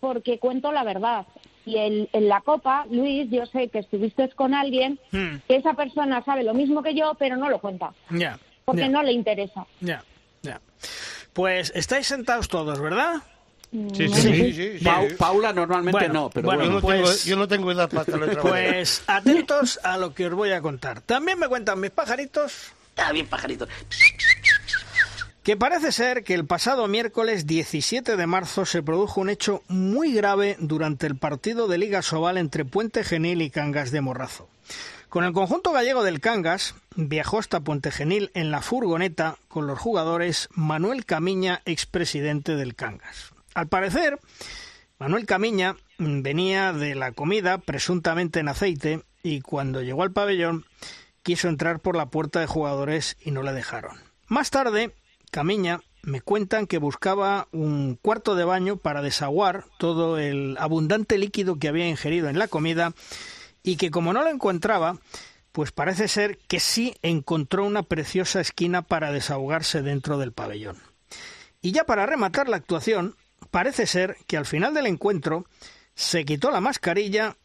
porque 0.00 0.38
cuento 0.38 0.72
la 0.72 0.84
verdad. 0.84 1.26
Y 1.64 1.76
en, 1.76 2.08
en, 2.12 2.28
la 2.28 2.40
copa, 2.40 2.86
Luis, 2.90 3.30
yo 3.30 3.44
sé 3.46 3.68
que 3.68 3.80
estuviste 3.80 4.28
con 4.30 4.54
alguien 4.54 4.98
hmm. 5.12 5.36
que 5.46 5.56
esa 5.56 5.74
persona 5.74 6.24
sabe 6.24 6.42
lo 6.42 6.54
mismo 6.54 6.82
que 6.82 6.94
yo, 6.94 7.14
pero 7.18 7.36
no 7.36 7.48
lo 7.50 7.60
cuenta. 7.60 7.92
Ya. 8.10 8.38
porque 8.64 8.88
no 8.88 9.02
le 9.02 9.12
interesa. 9.12 9.66
Ya, 9.80 10.02
ya. 10.42 10.60
Pues 11.32 11.72
estáis 11.74 12.06
sentados 12.06 12.48
todos, 12.48 12.80
¿verdad? 12.80 13.22
Sí, 13.70 14.08
sí, 14.08 14.78
sí. 14.78 14.84
Paula 15.18 15.52
normalmente 15.52 16.08
no, 16.08 16.30
pero 16.30 16.46
bueno, 16.46 16.64
Yo, 16.64 16.70
no 16.70 16.80
tengo, 16.80 16.88
pues 17.02 17.24
yo, 17.24 17.36
no 17.36 17.48
tengo, 17.48 17.70
edad 17.70 17.90
para 17.90 18.02
estar 18.02 18.40
Pues 18.40 19.02
atentos 19.06 19.78
a 19.82 19.98
lo 19.98 20.14
que 20.14 20.26
os 20.26 20.34
voy 20.34 20.52
a 20.52 20.62
contar. 20.62 21.02
También 21.02 21.38
me 21.38 21.48
cuentan 21.48 21.78
mis 21.78 21.90
pajaritos. 21.90 22.72
Ah, 22.96 23.12
bien 23.12 23.26
pajaritos. 23.26 23.68
Que 25.42 25.56
parece 25.56 25.92
ser 25.92 26.24
que 26.24 26.34
el 26.34 26.44
pasado 26.46 26.88
miércoles 26.88 27.46
17 27.46 28.16
de 28.16 28.26
marzo 28.26 28.66
se 28.66 28.82
produjo 28.82 29.20
un 29.20 29.30
hecho 29.30 29.62
muy 29.68 30.12
grave 30.12 30.56
durante 30.58 31.06
el 31.06 31.16
partido 31.16 31.68
de 31.68 31.78
Liga 31.78 32.02
Sobal 32.02 32.36
entre 32.36 32.64
Puente 32.64 33.04
Genil 33.04 33.40
y 33.42 33.50
Cangas 33.50 33.90
de 33.90 34.00
Morrazo. 34.00 34.48
Con 35.08 35.24
el 35.24 35.32
conjunto 35.32 35.72
gallego 35.72 36.04
del 36.04 36.20
Cangas 36.20 36.74
viajó 36.96 37.38
hasta 37.38 37.60
Puente 37.60 37.90
Genil 37.90 38.30
en 38.34 38.50
la 38.50 38.60
furgoneta 38.60 39.36
con 39.48 39.66
los 39.66 39.78
jugadores 39.78 40.50
Manuel 40.52 41.06
Camiña, 41.06 41.62
expresidente 41.64 42.54
del 42.56 42.74
Cangas. 42.74 43.32
Al 43.58 43.66
parecer, 43.66 44.20
Manuel 45.00 45.26
Camiña 45.26 45.74
venía 45.98 46.72
de 46.72 46.94
la 46.94 47.10
comida 47.10 47.58
presuntamente 47.58 48.38
en 48.38 48.46
aceite 48.46 49.02
y 49.24 49.40
cuando 49.40 49.82
llegó 49.82 50.04
al 50.04 50.12
pabellón 50.12 50.64
quiso 51.24 51.48
entrar 51.48 51.80
por 51.80 51.96
la 51.96 52.06
puerta 52.06 52.38
de 52.38 52.46
jugadores 52.46 53.16
y 53.20 53.32
no 53.32 53.42
le 53.42 53.52
dejaron. 53.52 53.96
Más 54.28 54.50
tarde, 54.50 54.94
Camiña 55.32 55.80
me 56.02 56.20
cuentan 56.20 56.68
que 56.68 56.78
buscaba 56.78 57.48
un 57.50 57.98
cuarto 58.00 58.36
de 58.36 58.44
baño 58.44 58.76
para 58.76 59.02
desaguar 59.02 59.64
todo 59.76 60.18
el 60.18 60.56
abundante 60.60 61.18
líquido 61.18 61.58
que 61.58 61.66
había 61.66 61.88
ingerido 61.88 62.28
en 62.28 62.38
la 62.38 62.46
comida 62.46 62.92
y 63.64 63.74
que 63.74 63.90
como 63.90 64.12
no 64.12 64.22
lo 64.22 64.28
encontraba, 64.28 64.98
pues 65.50 65.72
parece 65.72 66.06
ser 66.06 66.38
que 66.46 66.60
sí 66.60 66.94
encontró 67.02 67.64
una 67.64 67.82
preciosa 67.82 68.40
esquina 68.40 68.82
para 68.82 69.10
desahogarse 69.10 69.82
dentro 69.82 70.16
del 70.16 70.30
pabellón. 70.30 70.76
Y 71.60 71.72
ya 71.72 71.82
para 71.82 72.06
rematar 72.06 72.48
la 72.48 72.56
actuación, 72.56 73.16
parece 73.50 73.86
ser 73.86 74.16
que 74.26 74.36
al 74.36 74.46
final 74.46 74.74
del 74.74 74.86
encuentro 74.86 75.46
se 75.94 76.24
quitó 76.24 76.50
la 76.50 76.60
mascarilla, 76.60 77.36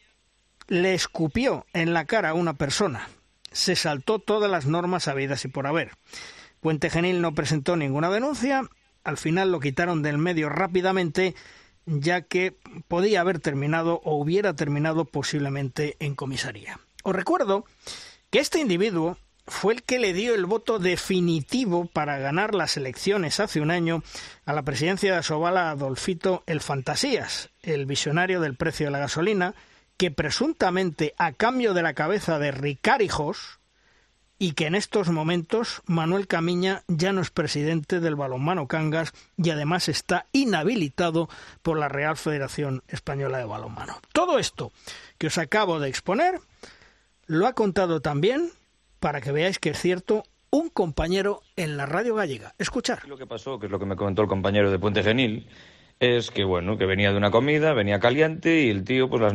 le 0.68 0.94
escupió 0.94 1.66
en 1.74 1.94
la 1.94 2.06
cara 2.06 2.30
a 2.30 2.34
una 2.34 2.54
persona, 2.54 3.10
se 3.52 3.76
saltó 3.76 4.20
todas 4.20 4.50
las 4.50 4.66
normas 4.66 5.08
habidas 5.08 5.46
y 5.46 5.48
por 5.48 5.68
haber. 5.68 5.92
Puente 6.60 6.90
Genil 6.90 7.22
no 7.22 7.34
presentó 7.34 7.76
ninguna 7.76 8.10
denuncia, 8.10 8.70
al 9.04 9.18
final 9.18 9.52
lo 9.52 9.60
quitaron 9.60 10.02
del 10.02 10.18
medio 10.18 10.50
rápidamente, 10.50 11.36
ya 11.86 12.22
que 12.22 12.58
podía 12.88 13.22
haber 13.22 13.40
terminado 13.40 14.02
o 14.04 14.16
hubiera 14.16 14.56
terminado 14.56 15.06
posiblemente 15.06 15.98
en 16.00 16.16
comisaría. 16.16 16.80
Os 17.04 17.16
recuerdo 17.16 17.66
que 18.30 18.40
este 18.40 18.60
individuo 18.60 19.18
fue 19.46 19.74
el 19.74 19.84
que 19.84 20.00
le 20.00 20.14
dio 20.14 20.36
el 20.36 20.46
voto 20.46 20.80
definitivo 20.80 21.86
para 21.86 22.18
ganar 22.18 22.56
las 22.56 22.78
elecciones 22.78 23.40
hace 23.40 23.62
un 23.62 23.72
año 23.72 24.04
a 24.46 24.54
la 24.54 24.64
presidencia 24.64 25.12
de 25.12 25.18
Asobala 25.20 25.70
Adolfito 25.70 26.44
el 26.46 26.62
Fantasías, 26.62 27.50
el 27.62 27.86
visionario 27.86 28.40
del 28.42 28.56
precio 28.56 28.88
de 28.88 28.92
la 28.92 29.00
gasolina, 29.00 29.54
que 29.98 30.12
presuntamente 30.12 31.14
a 31.18 31.34
cambio 31.34 31.74
de 31.74 31.84
la 31.84 31.94
cabeza 31.94 32.40
de 32.40 32.52
Ricarijos, 32.52 33.60
y 34.44 34.54
que 34.54 34.66
en 34.66 34.76
estos 34.76 35.10
momentos 35.10 35.82
Manuel 35.86 36.28
Camiña 36.28 36.84
ya 36.90 37.14
no 37.14 37.22
es 37.22 37.30
presidente 37.30 38.02
del 38.02 38.16
balonmano 38.16 38.68
Cangas 38.68 39.14
y 39.38 39.52
además 39.52 39.88
está 39.88 40.26
inhabilitado 40.34 41.30
por 41.62 41.80
la 41.80 41.88
Real 41.88 42.18
Federación 42.18 42.84
Española 42.90 43.38
de 43.38 43.46
Balonmano. 43.46 44.02
Todo 44.12 44.40
esto 44.40 44.74
que 45.18 45.28
os 45.28 45.38
acabo 45.38 45.80
de 45.80 45.88
exponer 45.88 46.42
lo 47.26 47.48
ha 47.48 47.54
contado 47.54 48.02
también 48.02 48.52
para 49.04 49.20
que 49.20 49.34
veáis 49.34 49.60
que 49.60 49.72
es 49.72 49.82
cierto 49.82 50.24
un 50.50 50.70
compañero 50.70 51.42
en 51.58 51.76
la 51.76 51.86
radio 51.86 52.16
gallega. 52.16 52.56
Escuchar. 52.58 53.06
Lo 53.06 53.18
que 53.18 53.28
pasó, 53.28 53.60
que 53.60 53.66
es 53.66 53.72
lo 53.72 53.78
que 53.78 53.86
me 53.86 53.98
comentó 53.98 54.22
el 54.22 54.30
compañero 54.30 54.72
de 54.72 54.80
Puente 54.80 55.04
Genil, 55.04 55.50
es 56.00 56.32
que 56.32 56.46
bueno, 56.46 56.78
que 56.78 56.86
venía 56.86 57.12
de 57.12 57.18
una 57.18 57.30
comida, 57.30 57.74
venía 57.74 58.00
caliente 58.00 58.62
y 58.62 58.70
el 58.70 58.86
tío 58.86 59.10
pues 59.10 59.22
las 59.22 59.34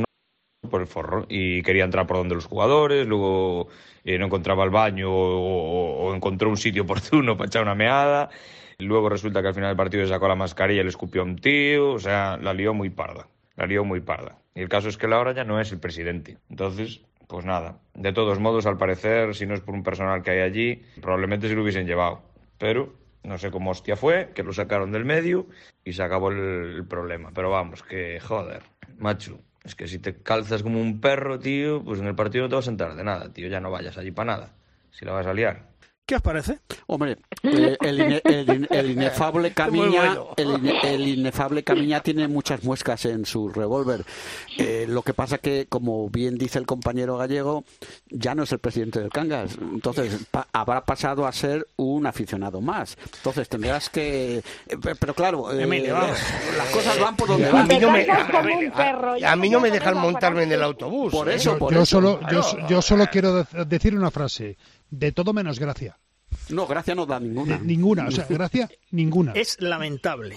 por 0.70 0.80
el 0.80 0.86
forro 0.86 1.26
y 1.28 1.62
quería 1.62 1.84
entrar 1.84 2.06
por 2.06 2.16
donde 2.16 2.34
los 2.34 2.46
jugadores, 2.46 3.06
luego 3.06 3.68
eh, 4.04 4.18
no 4.18 4.24
encontraba 4.24 4.64
el 4.64 4.70
baño 4.70 5.10
o, 5.10 6.14
encontró 6.14 6.48
un 6.48 6.56
sitio 6.56 6.82
oportuno 6.84 7.36
para 7.36 7.48
echar 7.48 7.62
una 7.62 7.74
meada. 7.74 8.30
Luego 8.78 9.10
resulta 9.10 9.42
que 9.42 9.48
al 9.48 9.54
final 9.54 9.68
del 9.68 9.76
partido 9.76 10.02
le 10.02 10.08
sacó 10.08 10.28
la 10.28 10.34
mascarilla 10.34 10.80
y 10.80 10.84
le 10.84 10.88
escupió 10.88 11.20
a 11.20 11.24
un 11.24 11.36
tío, 11.36 11.92
o 11.92 11.98
sea, 11.98 12.38
la 12.38 12.54
lió 12.54 12.72
muy 12.72 12.88
parda, 12.88 13.28
la 13.54 13.66
lió 13.66 13.84
muy 13.84 14.00
parda. 14.00 14.38
Y 14.54 14.62
el 14.62 14.70
caso 14.70 14.88
es 14.88 14.96
que 14.96 15.08
Laura 15.08 15.34
ya 15.34 15.44
no 15.44 15.60
es 15.60 15.72
el 15.72 15.78
presidente. 15.78 16.38
Entonces, 16.48 17.02
pues 17.28 17.44
nada, 17.44 17.78
de 17.94 18.12
todos 18.12 18.40
modos, 18.40 18.66
al 18.66 18.78
parecer, 18.78 19.34
si 19.34 19.46
no 19.46 19.54
es 19.54 19.60
por 19.60 19.74
un 19.74 19.82
personal 19.82 20.22
que 20.22 20.32
hay 20.32 20.40
allí, 20.40 20.82
probablemente 21.00 21.48
se 21.48 21.54
lo 21.54 21.62
hubiesen 21.62 21.86
llevado. 21.86 22.22
Pero 22.58 22.94
no 23.22 23.38
sé 23.38 23.50
cómo 23.50 23.70
hostia 23.70 23.96
fue, 23.96 24.32
que 24.34 24.42
lo 24.42 24.52
sacaron 24.52 24.90
del 24.90 25.04
medio 25.04 25.46
y 25.84 25.92
se 25.92 26.02
acabó 26.02 26.30
el 26.30 26.86
problema. 26.88 27.30
Pero 27.34 27.50
vamos, 27.50 27.82
que 27.82 28.18
joder, 28.18 28.62
macho, 28.98 29.38
es 29.62 29.74
que 29.74 29.86
si 29.86 29.98
te 29.98 30.22
calzas 30.22 30.62
como 30.62 30.80
un 30.80 31.00
perro, 31.00 31.38
tío, 31.38 31.84
pues 31.84 32.00
en 32.00 32.06
el 32.06 32.14
partido 32.14 32.44
no 32.44 32.48
te 32.48 32.54
vas 32.56 32.64
a 32.64 32.70
sentar 32.70 32.94
de 32.96 33.04
nada, 33.04 33.32
tío. 33.32 33.48
Ya 33.48 33.60
no 33.60 33.70
vayas 33.70 33.98
allí 33.98 34.10
para 34.10 34.32
nada. 34.32 34.54
Si 34.90 35.04
la 35.04 35.12
vas 35.12 35.26
a 35.26 35.34
liar. 35.34 35.67
¿Qué 36.08 36.16
os 36.16 36.22
parece? 36.22 36.60
Hombre, 36.86 37.18
eh, 37.42 37.76
el, 37.82 38.90
inefable 38.90 39.52
Camiña, 39.54 40.16
el, 40.38 41.06
inefable 41.06 41.62
Camiña 41.62 42.00
tiene 42.00 42.26
muchas 42.26 42.64
muescas 42.64 43.04
en 43.04 43.26
su 43.26 43.50
revólver. 43.50 44.06
Eh, 44.56 44.86
lo 44.88 45.02
que 45.02 45.12
pasa 45.12 45.36
que, 45.36 45.66
como 45.68 46.08
bien 46.08 46.38
dice 46.38 46.58
el 46.58 46.64
compañero 46.64 47.18
gallego, 47.18 47.64
ya 48.08 48.34
no 48.34 48.44
es 48.44 48.52
el 48.52 48.58
presidente 48.58 49.00
del 49.00 49.10
Cangas. 49.10 49.58
Entonces, 49.60 50.16
habrá 50.54 50.82
pasado 50.82 51.26
a 51.26 51.32
ser 51.32 51.66
un 51.76 52.06
aficionado 52.06 52.62
más. 52.62 52.96
Entonces, 53.16 53.46
tendrás 53.50 53.90
que... 53.90 54.38
Eh, 54.38 54.42
pero 54.98 55.12
claro, 55.12 55.52
las 55.52 56.70
cosas 56.70 56.98
van 56.98 57.16
por 57.16 57.28
donde 57.28 57.50
van. 57.50 57.64
A 57.64 57.66
mí 59.36 59.50
no 59.50 59.60
me, 59.60 59.70
dejan 59.70 59.98
montarme 59.98 60.44
en 60.44 60.52
el 60.52 60.62
autobús. 60.62 61.12
Por 61.12 61.28
eso, 61.28 61.58
yo, 61.70 61.84
solo, 61.84 62.18
yo 62.66 62.80
solo 62.80 63.06
quiero 63.12 63.44
decir 63.66 63.94
una 63.94 64.10
frase 64.10 64.56
de 64.90 65.12
todo 65.12 65.32
menos 65.32 65.58
gracia. 65.58 65.98
No, 66.50 66.66
gracia 66.66 66.94
no 66.94 67.06
da 67.06 67.20
ninguna. 67.20 67.58
ninguna, 67.58 68.06
o 68.08 68.10
sea, 68.10 68.26
gracia 68.28 68.68
ninguna. 68.90 69.32
Es 69.32 69.60
lamentable. 69.60 70.36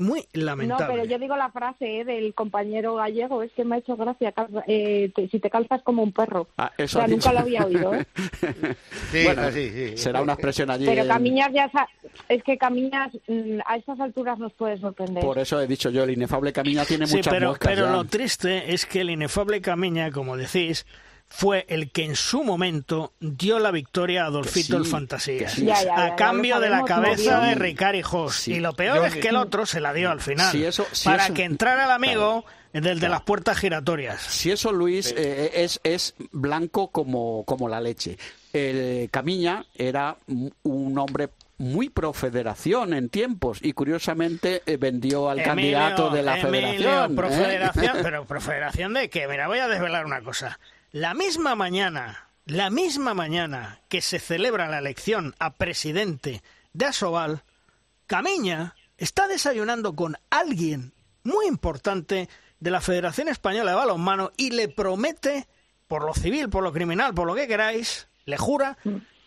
Muy 0.00 0.26
lamentable. 0.32 0.86
No, 0.86 0.92
pero 0.92 1.04
yo 1.04 1.18
digo 1.18 1.36
la 1.36 1.50
frase 1.50 2.00
eh, 2.00 2.04
del 2.06 2.32
compañero 2.32 2.94
gallego, 2.94 3.42
es 3.42 3.52
que 3.52 3.66
me 3.66 3.74
ha 3.74 3.78
hecho 3.80 3.98
gracia, 3.98 4.32
eh, 4.66 5.12
si 5.30 5.38
te 5.38 5.50
calzas 5.50 5.82
como 5.82 6.02
un 6.02 6.12
perro. 6.12 6.48
Ah, 6.56 6.72
eso 6.78 6.98
o 6.98 7.02
sea, 7.02 7.06
nunca 7.06 7.34
lo 7.34 7.40
había 7.40 7.66
oído. 7.66 7.94
¿eh? 7.94 8.06
sí, 9.12 9.24
bueno, 9.24 9.50
sí, 9.50 9.68
sí, 9.68 9.98
Será 9.98 10.22
una 10.22 10.32
expresión 10.32 10.70
allí. 10.70 10.86
Pero 10.86 11.06
Camiñas 11.06 11.52
ya 11.52 11.70
es 12.30 12.42
que 12.42 12.56
Camiñas 12.56 13.12
mm, 13.28 13.58
a 13.66 13.76
estas 13.76 14.00
alturas 14.00 14.38
nos 14.38 14.54
puede 14.54 14.78
sorprender. 14.78 15.22
Por 15.22 15.38
eso 15.38 15.60
he 15.60 15.66
dicho 15.66 15.90
yo, 15.90 16.04
el 16.04 16.12
inefable 16.12 16.54
Camiña 16.54 16.86
tiene 16.86 17.04
muchas 17.04 17.28
pero, 17.28 17.54
pero 17.60 17.90
lo 17.90 18.06
triste 18.06 18.72
es 18.72 18.86
que 18.86 19.02
el 19.02 19.10
inefable 19.10 19.60
Camiña, 19.60 20.10
como 20.12 20.38
decís, 20.38 20.86
fue 21.30 21.64
el 21.68 21.90
que 21.90 22.04
en 22.04 22.16
su 22.16 22.44
momento 22.44 23.14
dio 23.20 23.58
la 23.58 23.70
victoria 23.70 24.24
a 24.24 24.26
Adolfito 24.26 24.76
el 24.76 24.84
Fantasías, 24.84 25.56
a 25.96 26.16
cambio 26.16 26.60
de 26.60 26.68
la 26.68 26.82
cabeza 26.82 27.40
de 27.40 27.54
Ricard 27.54 28.02
Jos. 28.02 28.48
Y 28.48 28.60
lo 28.60 28.74
peor 28.74 29.06
es 29.06 29.16
que 29.16 29.28
el 29.28 29.36
otro 29.36 29.64
se 29.64 29.80
la 29.80 29.94
dio 29.94 30.10
al 30.10 30.20
final, 30.20 30.54
para 31.04 31.30
que 31.30 31.44
entrara 31.44 31.84
el 31.84 31.90
amigo 31.92 32.44
del 32.72 33.00
de 33.00 33.08
las 33.08 33.22
puertas 33.22 33.58
giratorias. 33.58 34.20
Si 34.20 34.50
eso, 34.50 34.72
Luis, 34.72 35.14
eh, 35.16 35.52
es, 35.54 35.80
es 35.84 36.14
blanco 36.32 36.88
como, 36.88 37.44
como 37.44 37.68
la 37.68 37.80
leche. 37.80 38.18
El 38.52 39.08
Camiña 39.10 39.64
era 39.76 40.16
un 40.62 40.98
hombre 40.98 41.30
muy 41.60 41.90
pro 41.90 42.14
federación 42.14 42.94
en 42.94 43.10
tiempos 43.10 43.58
y 43.60 43.74
curiosamente 43.74 44.62
eh, 44.64 44.78
vendió 44.78 45.28
al 45.28 45.42
candidato 45.42 46.08
de 46.08 46.22
la 46.22 46.36
federación. 46.38 47.12
¿eh? 47.12 47.90
pero 48.02 48.24
pro 48.24 48.40
federación 48.40 48.94
de 48.94 49.10
qué? 49.10 49.28
Mira, 49.28 49.46
voy 49.46 49.58
a 49.58 49.68
desvelar 49.68 50.06
una 50.06 50.22
cosa. 50.22 50.58
La 50.92 51.14
misma 51.14 51.54
mañana, 51.54 52.30
la 52.46 52.68
misma 52.68 53.14
mañana 53.14 53.80
que 53.88 54.00
se 54.00 54.18
celebra 54.18 54.68
la 54.68 54.80
elección 54.80 55.36
a 55.38 55.54
presidente 55.54 56.42
de 56.72 56.86
Asobal, 56.86 57.44
Camiña 58.08 58.74
está 58.98 59.28
desayunando 59.28 59.94
con 59.94 60.16
alguien 60.30 60.92
muy 61.22 61.46
importante 61.46 62.28
de 62.58 62.70
la 62.72 62.80
Federación 62.80 63.28
Española 63.28 63.70
de 63.70 63.76
Balonmano 63.76 64.32
y 64.36 64.50
le 64.50 64.68
promete, 64.68 65.46
por 65.86 66.04
lo 66.04 66.12
civil, 66.12 66.48
por 66.48 66.64
lo 66.64 66.72
criminal, 66.72 67.14
por 67.14 67.28
lo 67.28 67.36
que 67.36 67.46
queráis, 67.46 68.08
le 68.24 68.36
jura 68.36 68.76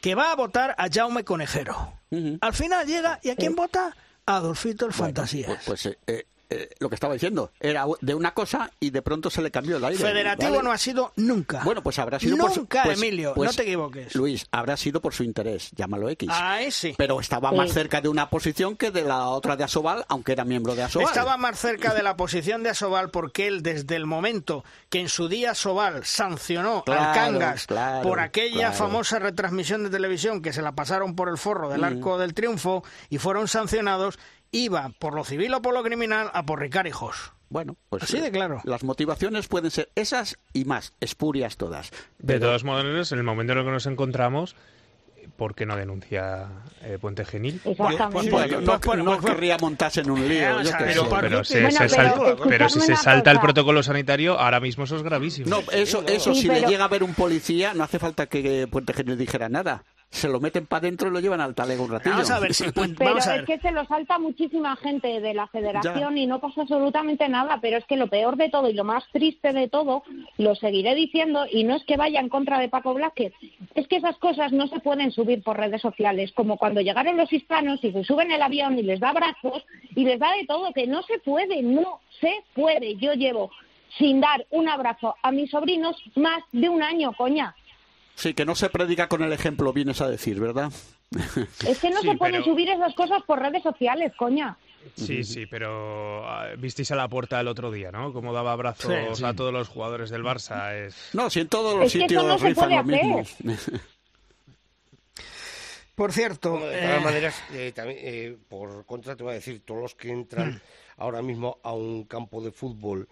que 0.02 0.15
va 0.15 0.34
a 0.34 0.35
votar 0.35 0.76
a 0.77 0.90
Jaume 0.91 1.23
Conejero. 1.23 1.94
Al 2.41 2.53
final 2.53 2.85
llega, 2.85 3.22
¿y 3.23 3.30
a 3.30 3.38
quién 3.38 3.56
vota? 3.56 3.95
A 4.26 4.35
Adolfito 4.35 4.85
el 4.85 4.91
Fantasía. 4.91 5.48
Pues, 5.48 5.64
pues 5.65 5.98
eh, 6.07 6.26
eh, 6.53 6.69
lo 6.80 6.89
que 6.89 6.95
estaba 6.95 7.13
diciendo. 7.13 7.51
Era 7.59 7.85
de 8.01 8.15
una 8.15 8.34
cosa 8.34 8.71
y 8.80 8.89
de 8.89 9.01
pronto 9.01 9.30
se 9.30 9.41
le 9.41 9.51
cambió 9.51 9.77
el 9.77 9.85
aire. 9.85 9.97
Federativo 9.97 10.61
no 10.61 10.71
ha 10.71 10.77
sido 10.77 11.13
nunca. 11.15 11.61
Bueno, 11.63 11.81
pues 11.81 11.99
habrá 11.99 12.19
sido 12.19 12.38
nunca, 12.38 12.47
por 12.47 12.53
su, 12.53 12.67
pues, 12.67 12.97
Emilio, 12.97 13.30
no 13.30 13.35
pues, 13.35 13.55
te 13.55 13.63
equivoques. 13.63 14.15
Luis, 14.15 14.45
habrá 14.51 14.77
sido 14.77 15.01
por 15.01 15.13
su 15.13 15.23
interés, 15.23 15.71
llámalo 15.75 16.09
X. 16.09 16.30
Ah, 16.31 16.59
sí. 16.69 16.95
Pero 16.97 17.19
estaba 17.19 17.51
más 17.51 17.73
cerca 17.73 18.01
de 18.01 18.09
una 18.09 18.30
posición 18.30 18.75
que 18.75 18.91
de 18.91 19.03
la 19.03 19.27
otra 19.30 19.55
de 19.55 19.63
Asobal, 19.63 20.05
aunque 20.07 20.34
era 20.34 20.43
miembro 20.43 20.75
de 20.75 20.84
Asobal. 20.84 21.07
Estaba 21.07 21.38
más 21.38 21.59
cerca 21.59 21.93
de 21.93 22.03
la 22.03 22.15
posición 22.15 22.63
de 22.63 22.69
Asobal 22.69 23.09
porque 23.09 23.47
él, 23.47 23.63
desde 23.63 23.95
el 23.95 24.05
momento 24.05 24.63
que 24.89 24.99
en 24.99 25.09
su 25.09 25.27
día 25.27 25.51
Asobal 25.51 26.05
sancionó 26.05 26.84
al 26.88 27.13
Cangas 27.13 27.67
por 28.01 28.19
aquella 28.19 28.71
famosa 28.71 29.19
retransmisión 29.19 29.84
de 29.84 29.89
televisión 29.89 30.41
que 30.41 30.53
se 30.53 30.61
la 30.61 30.73
pasaron 30.73 31.15
por 31.15 31.30
el 31.30 31.38
forro 31.38 31.69
del 31.69 31.81
mm. 31.81 31.85
Arco 31.85 32.17
del 32.17 32.34
Triunfo 32.34 32.84
y 33.09 33.17
fueron 33.17 33.47
sancionados, 33.47 34.19
iba 34.53 34.89
por 34.99 35.13
lo 35.13 35.25
civil 35.25 35.53
o 35.53 35.61
por 35.61 35.73
lo 35.73 35.84
criminal 35.84 36.30
a 36.34 36.45
por 36.45 36.61
Ricarijos. 36.61 37.34
Bueno, 37.49 37.75
pues 37.89 38.03
así 38.03 38.19
de 38.19 38.31
claro. 38.31 38.61
Las 38.63 38.84
motivaciones 38.84 39.47
pueden 39.47 39.69
ser 39.69 39.89
esas 39.95 40.39
y 40.53 40.65
más, 40.65 40.93
espurias 41.01 41.57
todas. 41.57 41.91
De 42.17 42.39
todos 42.39 42.63
modos, 42.63 43.11
en 43.11 43.17
el 43.19 43.23
momento 43.23 43.53
en 43.53 43.59
el 43.59 43.65
que 43.65 43.71
nos 43.71 43.85
encontramos, 43.85 44.55
¿por 45.35 45.53
qué 45.53 45.65
no 45.65 45.75
denuncia 45.75 46.49
eh, 46.81 46.97
Puente 46.99 47.25
Genil? 47.25 47.59
Pues, 47.63 47.77
pues, 47.77 48.30
pues, 48.81 49.03
no, 49.03 49.19
querría 49.19 49.57
montarse 49.59 50.01
en 50.01 50.09
un 50.09 50.27
lío. 50.27 50.57
pero, 51.19 51.43
si 51.43 52.80
se 52.80 52.95
salta 52.95 53.31
el 53.31 53.39
protocolo 53.39 53.84
sanitario, 53.84 54.39
ahora 54.39 54.59
mismo 54.59 54.85
eso 54.85 54.95
es 54.95 55.03
gravísimo. 55.03 55.49
No, 55.49 55.61
eso, 55.71 56.03
eso 56.07 56.34
si 56.34 56.47
le 56.47 56.61
llega 56.61 56.85
a 56.85 56.88
ver 56.88 57.03
un 57.03 57.13
policía, 57.13 57.73
no 57.75 57.84
hace 57.84 57.99
falta 57.99 58.25
que 58.25 58.67
Puente 58.67 58.93
Genil 58.93 59.17
dijera 59.17 59.49
nada 59.49 59.84
se 60.14 60.30
lo 60.30 60.40
meten 60.40 60.68
para 60.68 60.80
adentro 60.81 61.07
y 61.07 61.11
lo 61.11 61.19
llevan 61.19 61.41
al 61.41 61.56
talego 61.56 61.85
un 61.85 61.91
ratito. 61.91 62.11
Vamos 62.11 62.30
a 62.30 62.40
ver 62.40 62.53
si 62.53 62.65
Pero 62.72 63.18
es 63.18 63.44
que 63.45 63.57
se 63.60 63.72
lo 63.72 63.84
salta 63.85 64.19
muchísima 64.19 64.76
gente 64.76 65.19
de 65.19 65.34
la 65.34 65.48
federación 65.48 66.18
y 66.19 66.27
no 66.27 66.40
pasa 66.40 66.61
absolutamente 66.61 67.27
nada, 67.27 67.57
pero 67.60 67.77
es 67.77 67.85
que 67.85 67.98
lo 67.98 68.07
peor 68.07 68.38
de 68.38 68.49
todo 68.49 68.69
y 68.69 68.73
lo 68.73 68.84
más 68.84 69.03
triste 69.11 69.53
de 69.53 69.68
todo, 69.68 70.03
lo 70.38 70.53
seguiré 70.53 70.94
diciendo, 70.94 71.45
y 71.52 71.64
no 71.64 71.76
es 71.76 71.84
que 71.85 71.98
vaya 71.98 72.19
en 72.19 72.30
contra 72.30 72.60
de 72.60 72.69
Paco 72.69 72.94
Blaque, 72.94 73.34
es 73.73 73.88
que 73.88 73.95
esas 73.98 74.15
cosas 74.18 74.52
no 74.52 74.68
se 74.68 74.80
pueden 74.80 75.11
subir 75.11 75.41
por 75.41 75.57
redes 75.57 75.81
sociales, 75.81 76.31
como 76.34 76.57
cuando 76.57 76.81
llegaron 76.81 77.18
los 77.18 77.34
hispanos 77.34 77.84
y 77.84 77.91
se 77.91 78.03
suben 78.03 78.31
el 78.31 78.41
avión 78.44 78.77
y 78.77 78.84
les 78.84 78.99
da 78.99 79.10
abrazos 79.10 79.65
y 79.95 80.06
les 80.06 80.19
da 80.19 80.31
de 80.34 80.45
todo, 80.45 80.72
que 80.73 80.85
no 80.85 81.02
se 81.02 81.18
puede, 81.19 81.64
no 81.64 82.02
se 82.22 82.44
puede. 82.53 82.95
Yo 82.98 83.14
llevo 83.14 83.49
sin 83.98 84.22
dar 84.22 84.45
un 84.52 84.69
abrazo 84.69 85.15
a 85.22 85.31
mis 85.31 85.49
sobrinos 85.49 85.95
más 86.15 86.44
de 86.52 86.69
un 86.69 86.84
año, 86.84 87.14
coña. 87.14 87.56
Sí, 88.15 88.34
que 88.34 88.45
no 88.45 88.56
se 88.56 88.69
predica 88.69 89.07
con 89.07 89.23
el 89.23 89.34
ejemplo, 89.34 89.73
vienes 89.73 90.02
a 90.02 90.07
decir, 90.07 90.40
¿verdad? 90.40 90.72
Es 91.68 91.80
que 91.80 91.90
no 91.90 92.02
se 92.02 92.15
pueden 92.15 92.44
subir 92.44 92.69
esas 92.69 92.94
cosas 92.95 93.22
por 93.23 93.40
redes 93.40 93.64
sociales, 93.64 94.14
coña. 94.18 94.57
Sí, 94.95 95.23
sí, 95.23 95.45
pero 95.45 96.27
ah, 96.27 96.49
visteis 96.57 96.91
a 96.91 96.95
la 96.95 97.07
puerta 97.07 97.40
el 97.40 97.48
otro 97.48 97.72
día, 97.72 97.91
¿no? 97.91 98.11
Como 98.11 98.34
daba 98.34 98.52
abrazos 98.52 99.23
a 99.23 99.34
todos 99.34 99.53
los 99.53 99.69
jugadores 99.69 100.10
del 100.10 100.23
Barça. 100.23 100.73
Es... 100.73 101.10
No, 101.14 101.30
si 101.30 101.40
en 101.40 101.48
todos 101.48 101.80
los 101.80 101.91
sitios 101.91 102.23
no 102.23 102.38
rifan 102.38 102.69
lo 102.69 102.84
mismo. 102.84 103.23
Por 105.95 106.11
cierto, 106.11 106.53
de 106.57 106.81
todas 106.81 107.02
eh, 107.02 107.03
maneras, 107.03 107.44
eh, 107.52 107.72
también, 107.73 107.99
eh, 108.02 108.35
por 108.49 108.84
contra 108.85 109.15
te 109.15 109.22
voy 109.22 109.34
a 109.34 109.35
decir, 109.35 109.61
todos 109.64 109.80
los 109.80 109.95
que 109.95 110.10
entran 110.10 110.53
mm. 110.53 110.61
ahora 110.98 111.22
mismo 111.22 111.60
a 111.61 111.73
un 111.73 112.06
campo 112.06 112.41
de 112.41 112.52
fútbol 112.52 113.07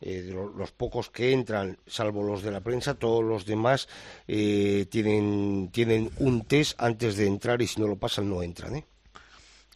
eh, 0.00 0.32
los, 0.32 0.72
pocos 0.72 1.10
que 1.10 1.32
entran, 1.32 1.78
salvo 1.86 2.22
los 2.22 2.42
de 2.42 2.50
la 2.50 2.60
prensa, 2.60 2.94
todos 2.94 3.24
los 3.24 3.46
demás 3.46 3.88
eh, 4.26 4.86
tienen, 4.90 5.70
tienen 5.72 6.10
un 6.18 6.44
test 6.44 6.80
antes 6.80 7.16
de 7.16 7.26
entrar 7.26 7.60
y 7.62 7.66
si 7.66 7.80
no 7.80 7.86
lo 7.86 7.96
pasan 7.96 8.30
no 8.30 8.42
entran. 8.42 8.76
¿eh? 8.76 8.84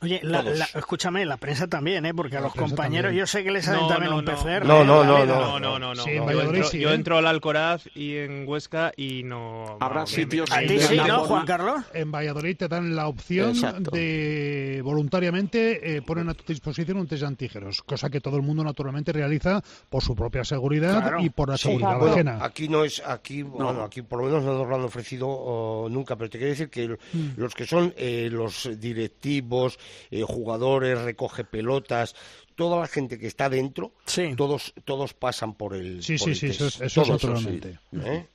Oye, 0.03 0.21
la, 0.23 0.41
escúchame, 0.75 1.25
la 1.25 1.37
prensa 1.37 1.69
también, 1.69 2.05
¿eh? 2.07 2.15
porque 2.15 2.37
a 2.37 2.41
los 2.41 2.55
compañeros 2.55 3.15
yo 3.15 3.27
sé 3.27 3.45
que 3.45 3.53
les 3.53 3.69
hacen 3.69 3.87
también 3.89 4.13
un 4.13 4.25
PCR. 4.25 4.67
No, 4.67 4.85
no, 4.85 5.05
no, 5.05 5.25
no, 5.25 5.61
no, 5.61 5.79
no, 5.79 5.95
no. 5.95 6.73
yo, 6.73 6.91
entro, 6.91 7.19
al 7.19 7.27
Alcoraz 7.27 7.87
y 7.95 8.17
en 8.17 8.47
Huesca 8.47 8.93
y 8.97 9.23
no. 9.23 9.77
Habrá 9.81 10.07
sitios. 10.07 10.51
¿A 10.51 10.61
ti 10.61 10.81
sí, 10.81 10.97
no, 10.97 11.25
Juan 11.25 11.47
Carlos? 11.47 11.83
En 11.95 12.11
Valladolid 12.11 12.57
te 12.57 12.69
dan 12.69 12.97
la 12.97 13.07
opción 13.07 13.55
de 13.93 14.81
voluntariamente 14.83 15.97
eh, 15.97 16.03
ponen 16.03 16.29
a 16.29 16.35
tu 16.35 16.45
disposición 16.47 16.99
un 16.99 17.07
test 17.07 17.23
de 17.23 17.29
antígenos, 17.29 17.83
cosa 17.83 18.11
que 18.11 18.21
todo 18.21 18.37
el 18.37 18.43
mundo 18.43 18.65
naturalmente 18.65 19.13
realiza 19.13 19.63
por 19.89 20.03
su 20.03 20.15
propia 20.15 20.45
seguridad 20.45 21.19
y 21.21 21.31
por 21.31 21.49
la 21.49 21.57
seguridad 21.57 22.09
ajena. 22.09 22.39
Aquí 22.41 22.69
no 22.69 22.85
es, 22.85 23.03
aquí, 23.07 23.43
bueno, 23.43 23.83
aquí 23.83 24.03
por 24.03 24.21
lo 24.21 24.27
menos 24.27 24.45
no 24.45 24.59
nos 24.59 24.69
lo 24.69 24.75
han 24.75 24.83
ofrecido 24.83 25.87
nunca, 25.91 26.17
pero 26.17 26.31
te 26.31 26.39
quiero 26.39 26.51
decir 26.51 26.71
que 26.71 26.89
mm. 26.89 27.35
los 27.37 27.55
que 27.55 27.67
son 27.67 27.95
eh, 27.97 28.29
los 28.31 28.69
directivos 28.79 29.79
eh, 30.11 30.23
jugadores, 30.23 31.01
recoge 31.01 31.45
pelotas, 31.45 32.15
toda 32.55 32.81
la 32.81 32.87
gente 32.87 33.19
que 33.19 33.27
está 33.27 33.49
dentro, 33.49 33.93
todos, 34.37 34.75
todos 34.85 35.15
pasan 35.15 35.55
por 35.55 35.75
el. 35.75 36.03
Sí, 36.03 36.19
sí, 36.19 36.35
sí, 36.35 36.47
eso, 36.47 36.67
es 36.67 36.93
totalmente. 36.93 37.79
¿eh? 37.93 38.27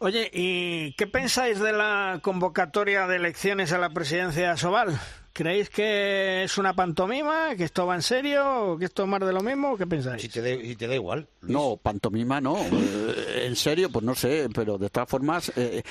Oye, 0.00 0.30
¿y 0.32 0.92
qué 0.92 1.06
pensáis 1.08 1.58
de 1.58 1.72
la 1.72 2.20
convocatoria 2.22 3.06
de 3.08 3.16
elecciones 3.16 3.72
a 3.72 3.78
la 3.78 3.90
presidencia 3.90 4.52
de 4.52 4.56
Sobal? 4.56 4.98
¿Creéis 5.32 5.70
que 5.70 6.44
es 6.44 6.58
una 6.58 6.74
pantomima? 6.74 7.54
¿Que 7.56 7.64
esto 7.64 7.86
va 7.86 7.94
en 7.94 8.02
serio? 8.02 8.76
¿Que 8.78 8.86
esto 8.86 9.04
es 9.04 9.08
más 9.08 9.20
de 9.20 9.32
lo 9.32 9.40
mismo? 9.40 9.76
¿Qué 9.76 9.86
pensáis? 9.86 10.22
Si 10.22 10.28
te, 10.28 10.86
da 10.86 10.94
igual. 10.94 11.28
No, 11.42 11.76
pantomima 11.76 12.40
no. 12.40 12.58
Eh, 12.58 13.46
en 13.46 13.56
serio, 13.56 13.90
pues 13.90 14.04
no 14.04 14.14
sé, 14.14 14.48
pero 14.52 14.78
de 14.78 14.90
todas 14.90 15.08
formas, 15.08 15.52
eh, 15.56 15.82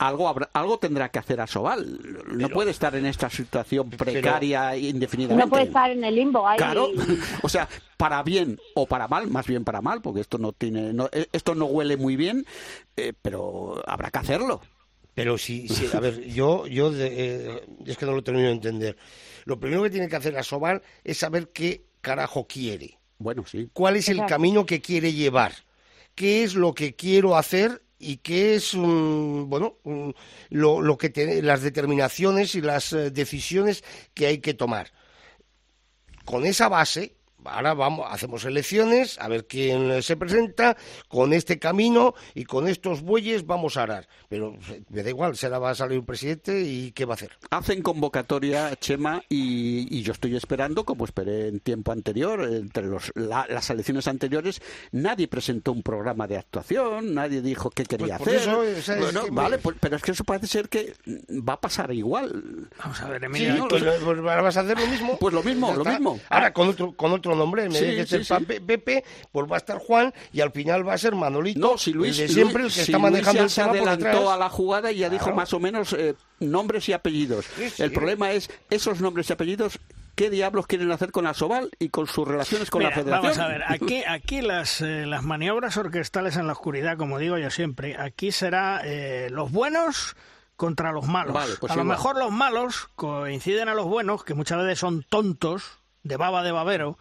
algo, 0.00 0.34
algo 0.54 0.78
tendrá 0.78 1.10
que 1.10 1.18
hacer 1.18 1.42
a 1.42 1.46
Sobal. 1.46 2.24
No 2.32 2.48
puede 2.48 2.70
estar 2.70 2.94
en 2.94 3.04
esta 3.04 3.28
situación 3.28 3.90
precaria 3.90 4.74
indefinidamente. 4.74 5.44
No 5.44 5.50
puede 5.50 5.64
estar 5.64 5.90
en 5.90 6.02
el 6.02 6.14
limbo 6.14 6.48
ahí. 6.48 6.56
Claro, 6.56 6.88
o 7.42 7.48
sea, 7.50 7.68
para 7.98 8.22
bien 8.22 8.58
o 8.74 8.86
para 8.86 9.08
mal, 9.08 9.28
más 9.28 9.46
bien 9.46 9.62
para 9.62 9.82
mal, 9.82 10.00
porque 10.00 10.22
esto 10.22 10.38
no 10.38 10.52
tiene, 10.52 10.94
eh, 11.12 11.26
esto 11.32 11.54
no 11.54 11.66
huele 11.66 11.98
muy 11.98 12.16
bien, 12.16 12.46
pero 13.20 13.82
habrá 13.86 14.10
que 14.10 14.18
hacerlo. 14.18 14.62
Pero 15.14 15.36
sí, 15.36 15.68
sí, 15.68 15.86
a 15.92 16.00
ver, 16.00 16.24
yo, 16.24 16.66
yo 16.66 16.92
eh, 16.96 17.62
es 17.84 17.98
que 17.98 18.06
no 18.06 18.12
lo 18.12 18.24
termino 18.24 18.46
de 18.46 18.54
entender. 18.54 18.96
Lo 19.44 19.60
primero 19.60 19.82
que 19.82 19.90
tiene 19.90 20.08
que 20.08 20.16
hacer 20.16 20.34
Asobal 20.38 20.80
es 21.04 21.18
saber 21.18 21.48
qué 21.48 21.84
carajo 22.00 22.46
quiere. 22.46 22.98
Bueno, 23.18 23.44
sí. 23.46 23.68
¿Cuál 23.74 23.96
es 23.96 24.08
el 24.08 24.24
camino 24.24 24.64
que 24.64 24.80
quiere 24.80 25.12
llevar? 25.12 25.52
¿Qué 26.14 26.42
es 26.42 26.54
lo 26.54 26.72
que 26.72 26.94
quiero 26.94 27.36
hacer 27.36 27.82
y 28.00 28.16
qué 28.16 28.54
es 28.54 28.74
bueno 28.74 29.76
lo, 30.48 30.80
lo 30.80 30.98
que 30.98 31.42
las 31.42 31.62
determinaciones 31.62 32.54
y 32.54 32.62
las 32.62 32.92
eh, 32.92 33.10
decisiones 33.10 33.84
que 34.14 34.26
hay 34.26 34.38
que 34.38 34.54
tomar? 34.54 34.90
Con 36.24 36.46
esa 36.46 36.68
base 36.68 37.19
ahora 37.44 37.74
vamos, 37.74 38.06
hacemos 38.10 38.44
elecciones, 38.44 39.18
a 39.18 39.28
ver 39.28 39.46
quién 39.46 40.02
se 40.02 40.16
presenta, 40.16 40.76
con 41.08 41.32
este 41.32 41.58
camino 41.58 42.14
y 42.34 42.44
con 42.44 42.68
estos 42.68 43.02
bueyes 43.02 43.46
vamos 43.46 43.76
a 43.76 43.82
arar. 43.82 44.08
Pero 44.28 44.56
me 44.88 45.02
da 45.02 45.10
igual, 45.10 45.36
será 45.36 45.58
va 45.58 45.70
a 45.70 45.74
salir 45.74 45.98
un 45.98 46.06
presidente 46.06 46.62
y 46.62 46.92
qué 46.92 47.04
va 47.04 47.14
a 47.14 47.16
hacer. 47.16 47.32
Hacen 47.50 47.82
convocatoria, 47.82 48.74
Chema, 48.76 49.22
y, 49.28 50.02
yo 50.02 50.12
estoy 50.12 50.36
esperando, 50.36 50.84
como 50.84 51.04
esperé 51.04 51.48
en 51.48 51.60
tiempo 51.60 51.92
anterior, 51.92 52.42
entre 52.42 52.86
las 53.14 53.70
elecciones 53.70 54.08
anteriores, 54.08 54.60
nadie 54.92 55.28
presentó 55.28 55.72
un 55.72 55.82
programa 55.82 56.26
de 56.26 56.38
actuación, 56.38 57.14
nadie 57.14 57.42
dijo 57.42 57.70
qué 57.70 57.84
quería 57.84 58.18
pues 58.18 58.46
hacer. 58.46 59.30
vale, 59.30 59.58
pues, 59.58 59.76
pero 59.80 59.96
es 59.96 60.02
que 60.02 60.12
eso 60.12 60.24
parece 60.24 60.46
ser 60.46 60.68
que 60.68 60.94
va 61.30 61.54
a 61.54 61.60
pasar 61.60 61.92
igual. 61.92 62.68
Vamos 62.78 63.00
a 63.00 63.08
ver, 63.08 63.24
Emilio. 63.24 63.68
pues, 63.68 63.82
pues, 63.82 64.20
vas 64.22 64.56
a 64.56 64.60
hacer 64.60 64.78
lo 64.78 64.86
mismo. 64.86 65.18
Pues 65.18 65.34
lo 65.34 65.42
mismo, 65.42 65.74
lo 65.74 65.84
mismo. 65.84 66.18
Ahora 66.28 66.52
con 66.52 66.68
otro, 66.68 66.92
con 66.92 67.12
otro 67.12 67.29
nombre, 67.34 67.68
me 67.68 67.80
dice 67.80 68.20
Pepe, 68.66 69.04
pues 69.32 69.50
va 69.50 69.56
a 69.56 69.58
estar 69.58 69.78
Juan 69.78 70.12
y 70.32 70.40
al 70.40 70.52
final 70.52 70.86
va 70.86 70.94
a 70.94 70.98
ser 70.98 71.14
Manolito. 71.14 71.60
No, 71.60 71.78
si 71.78 71.92
Luis, 71.92 72.16
siempre 72.16 72.64
el 72.64 72.72
que 72.72 72.82
está 72.82 72.98
manejando 72.98 73.48
se 73.48 73.62
adelantó 73.62 74.30
a 74.30 74.36
la 74.36 74.48
jugada 74.48 74.92
y 74.92 74.98
ya 74.98 75.08
dijo 75.08 75.32
más 75.32 75.52
o 75.52 75.60
menos 75.60 75.92
eh, 75.92 76.14
nombres 76.38 76.88
y 76.88 76.92
apellidos. 76.92 77.46
el 77.78 77.92
problema 77.92 78.32
es 78.32 78.50
esos 78.70 79.00
nombres 79.00 79.30
y 79.30 79.32
apellidos 79.32 79.78
qué 80.14 80.28
diablos 80.28 80.66
quieren 80.66 80.92
hacer 80.92 81.12
con 81.12 81.26
Asobal 81.26 81.70
y 81.78 81.88
con 81.88 82.06
sus 82.06 82.28
relaciones 82.28 82.68
con 82.68 82.82
la 82.82 82.90
Federación. 82.90 83.22
Vamos 83.22 83.38
a 83.38 83.48
ver, 83.48 83.62
aquí, 83.66 84.02
aquí 84.08 84.42
las, 84.42 84.82
eh, 84.82 85.06
las 85.06 85.22
maniobras 85.22 85.78
orquestales 85.78 86.36
en 86.36 86.46
la 86.46 86.52
oscuridad, 86.52 86.98
como 86.98 87.18
digo 87.18 87.38
yo 87.38 87.50
siempre, 87.50 87.96
aquí 87.98 88.30
será 88.30 88.82
eh, 88.84 89.28
los 89.30 89.50
buenos 89.50 90.16
contra 90.56 90.92
los 90.92 91.06
malos. 91.06 91.56
Pues 91.58 91.72
a 91.72 91.76
lo 91.76 91.84
mejor 91.84 92.18
los 92.18 92.30
malos 92.30 92.90
coinciden 92.96 93.70
a 93.70 93.74
los 93.74 93.86
buenos, 93.86 94.22
que 94.22 94.34
muchas 94.34 94.58
veces 94.58 94.78
son 94.78 95.06
tontos, 95.08 95.78
de 96.02 96.18
baba 96.18 96.42
de 96.42 96.52
babero, 96.52 96.98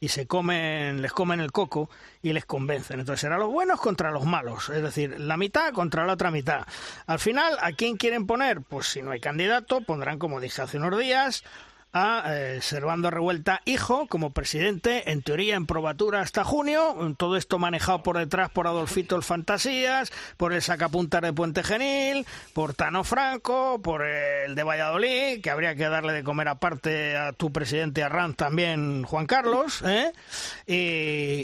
y 0.00 0.08
se 0.08 0.26
comen, 0.26 1.02
les 1.02 1.12
comen 1.12 1.40
el 1.40 1.52
coco 1.52 1.90
y 2.22 2.32
les 2.32 2.46
convencen. 2.46 3.00
Entonces 3.00 3.20
será 3.20 3.38
los 3.38 3.52
buenos 3.52 3.80
contra 3.80 4.10
los 4.10 4.24
malos, 4.24 4.70
es 4.70 4.82
decir, 4.82 5.20
la 5.20 5.36
mitad 5.36 5.72
contra 5.72 6.06
la 6.06 6.14
otra 6.14 6.30
mitad. 6.30 6.66
Al 7.06 7.18
final, 7.18 7.56
¿a 7.60 7.72
quién 7.72 7.98
quieren 7.98 8.26
poner? 8.26 8.62
Pues 8.62 8.86
si 8.86 9.02
no 9.02 9.10
hay 9.10 9.20
candidato, 9.20 9.82
pondrán, 9.82 10.18
como 10.18 10.40
dije 10.40 10.62
hace 10.62 10.78
unos 10.78 10.98
días, 10.98 11.44
a 11.92 12.24
eh, 12.28 12.60
Servando 12.60 13.10
Revuelta 13.10 13.62
Hijo 13.64 14.06
como 14.06 14.30
presidente, 14.30 15.10
en 15.10 15.22
teoría 15.22 15.56
en 15.56 15.66
probatura 15.66 16.20
hasta 16.20 16.44
junio, 16.44 16.96
todo 17.16 17.36
esto 17.36 17.58
manejado 17.58 18.02
por 18.02 18.18
detrás 18.18 18.50
por 18.50 18.66
Adolfito 18.66 19.16
el 19.16 19.22
Fantasías, 19.22 20.12
por 20.36 20.52
el 20.52 20.62
sacapuntas 20.62 21.22
de 21.22 21.32
Puente 21.32 21.62
Genil, 21.62 22.26
por 22.52 22.74
Tano 22.74 23.02
Franco, 23.02 23.80
por 23.82 24.04
el 24.04 24.54
de 24.54 24.62
Valladolid, 24.62 25.40
que 25.42 25.50
habría 25.50 25.74
que 25.74 25.88
darle 25.88 26.12
de 26.12 26.22
comer 26.22 26.48
aparte 26.48 27.16
a 27.16 27.32
tu 27.32 27.52
presidente 27.52 28.02
Arranz 28.02 28.36
también, 28.36 29.02
Juan 29.02 29.26
Carlos, 29.26 29.82
¿eh? 29.84 30.12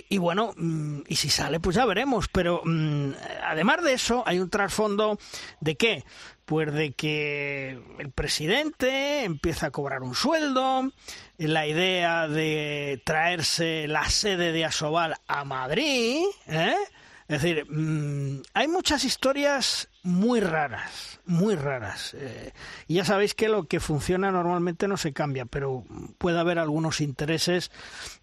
y, 0.09 0.19
bueno, 0.19 0.53
mm, 0.57 1.01
y 1.09 1.17
si 1.17 1.29
sale 1.29 1.61
pues 1.61 1.77
ya 1.77 1.85
veremos, 1.85 2.29
pero 2.29 2.63
mm, 2.65 3.11
además 3.45 3.83
de 3.83 3.95
eso 3.95 4.23
hay 4.27 4.39
un 4.39 4.51
trasfondo 4.51 5.19
de 5.61 5.77
qué 5.77 6.05
pues 6.47 6.73
de 6.73 6.93
que 6.93 7.79
el 7.99 8.11
presidente 8.13 9.25
empieza 9.25 9.67
a 9.67 9.71
cobrar 9.71 10.03
un 10.03 10.15
sueldo, 10.15 10.93
la 11.37 11.67
idea 11.67 12.29
de 12.29 13.03
traerse 13.05 13.87
la 13.89 14.09
sede 14.09 14.53
de 14.53 14.65
Asobal 14.65 15.17
a 15.27 15.45
Madrid, 15.45 16.23
¿eh? 16.47 16.77
Es 17.29 17.43
decir, 17.43 17.67
mm, 17.69 18.43
hay 18.55 18.69
muchas 18.69 19.03
historias 19.03 19.89
muy 20.07 20.39
raras, 20.39 21.19
muy 21.27 21.57
raras. 21.57 22.15
Eh, 22.15 22.53
y 22.87 22.95
ya 22.95 23.05
sabéis 23.05 23.35
que 23.35 23.49
lo 23.49 23.65
que 23.65 23.81
funciona 23.81 24.31
normalmente 24.31 24.87
no 24.87 24.97
se 24.97 25.13
cambia, 25.13 25.47
pero 25.47 25.85
puede 26.19 26.39
haber 26.39 26.61
algunos 26.61 27.01
intereses 27.01 27.73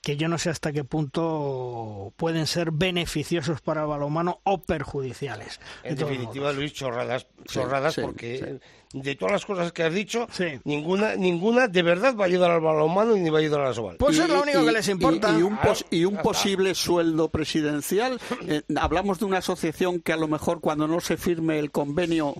que 0.01 0.15
yo 0.15 0.29
no 0.29 0.37
sé 0.37 0.49
hasta 0.49 0.71
qué 0.71 0.85
punto 0.85 2.13
pueden 2.15 2.47
ser 2.47 2.71
beneficiosos 2.71 3.59
para 3.59 3.81
el 3.81 3.87
balonmano 3.87 4.39
o 4.43 4.61
perjudiciales. 4.61 5.59
En 5.83 5.97
definitiva, 5.97 6.53
Luis, 6.53 6.73
chorradas, 6.73 7.27
chorradas 7.45 7.95
porque 8.01 8.59
de 8.93 9.15
todas 9.15 9.33
las 9.33 9.45
cosas 9.45 9.71
que 9.71 9.83
has 9.83 9.93
dicho, 9.93 10.27
ninguna 10.63 11.15
ninguna 11.15 11.67
de 11.67 11.81
verdad 11.81 12.15
va 12.15 12.25
a 12.25 12.27
ayudar 12.27 12.51
al 12.51 12.61
balonmano 12.61 13.15
ni 13.15 13.29
va 13.29 13.39
a 13.39 13.41
ayudar 13.41 13.61
a 13.61 13.69
la 13.69 13.73
Sobal. 13.73 13.97
Pues 13.97 14.19
es 14.19 14.29
lo 14.29 14.41
único 14.43 14.63
que 14.63 14.71
les 14.71 14.87
importa. 14.87 15.35
Y, 15.37 15.41
un, 15.41 15.57
y 15.89 16.05
un 16.05 16.17
posible 16.17 16.75
sueldo 16.75 17.29
presidencial. 17.29 18.21
Eh, 18.47 18.61
hablamos 18.75 19.19
de 19.19 19.25
una 19.25 19.39
asociación 19.39 19.99
que 19.99 20.13
a 20.13 20.17
lo 20.17 20.27
mejor 20.27 20.61
cuando 20.61 20.87
no 20.87 20.99
se 20.99 21.17
firme 21.17 21.59
el 21.59 21.71
convenio 21.73 22.35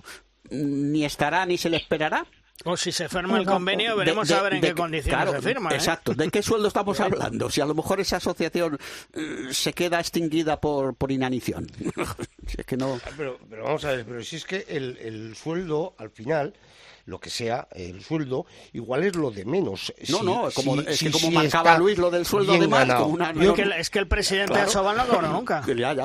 mm, 0.50 0.92
ni 0.92 1.04
estará 1.04 1.44
ni 1.44 1.58
se 1.58 1.68
le 1.68 1.76
esperará. 1.76 2.24
O 2.64 2.76
si 2.76 2.92
se 2.92 3.08
firma 3.08 3.36
el 3.36 3.44
convenio, 3.44 3.96
veremos 3.96 4.30
a 4.30 4.40
ver 4.40 4.54
en 4.54 4.60
qué 4.60 4.74
condiciones 4.74 5.30
se 5.32 5.42
firma. 5.42 5.70
¿eh? 5.72 5.74
Exacto. 5.74 6.14
¿De 6.14 6.30
qué 6.30 6.40
sueldo 6.40 6.68
estamos 6.68 6.98
hablando? 7.06 7.50
Si 7.50 7.60
a 7.60 7.66
lo 7.66 7.74
mejor 7.74 8.00
esa 8.00 8.16
asociación 8.18 8.78
eh, 9.12 9.48
se 9.50 9.72
queda 9.72 9.98
extinguida 9.98 10.60
por, 10.60 10.94
por 10.94 11.10
inanición. 11.10 11.66
es 12.56 12.64
que 12.64 12.76
no... 12.76 13.00
Pero, 13.16 13.38
pero, 13.50 13.64
vamos 13.64 13.84
a 13.84 13.90
ver, 13.90 14.06
pero 14.06 14.22
si 14.22 14.36
es 14.36 14.44
que 14.44 14.64
el, 14.68 14.96
el 14.98 15.34
sueldo, 15.34 15.94
al 15.98 16.10
final, 16.10 16.54
lo 17.06 17.20
que 17.20 17.30
sea, 17.30 17.68
el 17.72 18.02
sueldo, 18.02 18.46
igual 18.72 19.04
es 19.04 19.16
lo 19.16 19.30
de 19.30 19.44
menos. 19.44 19.92
No, 20.08 20.22
no, 20.22 20.48
como, 20.54 20.80
es 20.80 20.98
que 20.98 21.10
como 21.10 21.30
marcaba 21.30 21.78
Luis 21.78 21.98
lo 21.98 22.10
del 22.10 22.24
sueldo 22.24 22.58
de 22.58 22.66
más, 22.66 22.88
es 23.78 23.90
que 23.90 23.98
el 23.98 24.08
presidente 24.08 24.58
de 24.58 24.68
Sobal 24.68 24.96
no 24.96 25.06
cobra 25.06 25.28
nunca. 25.32 25.62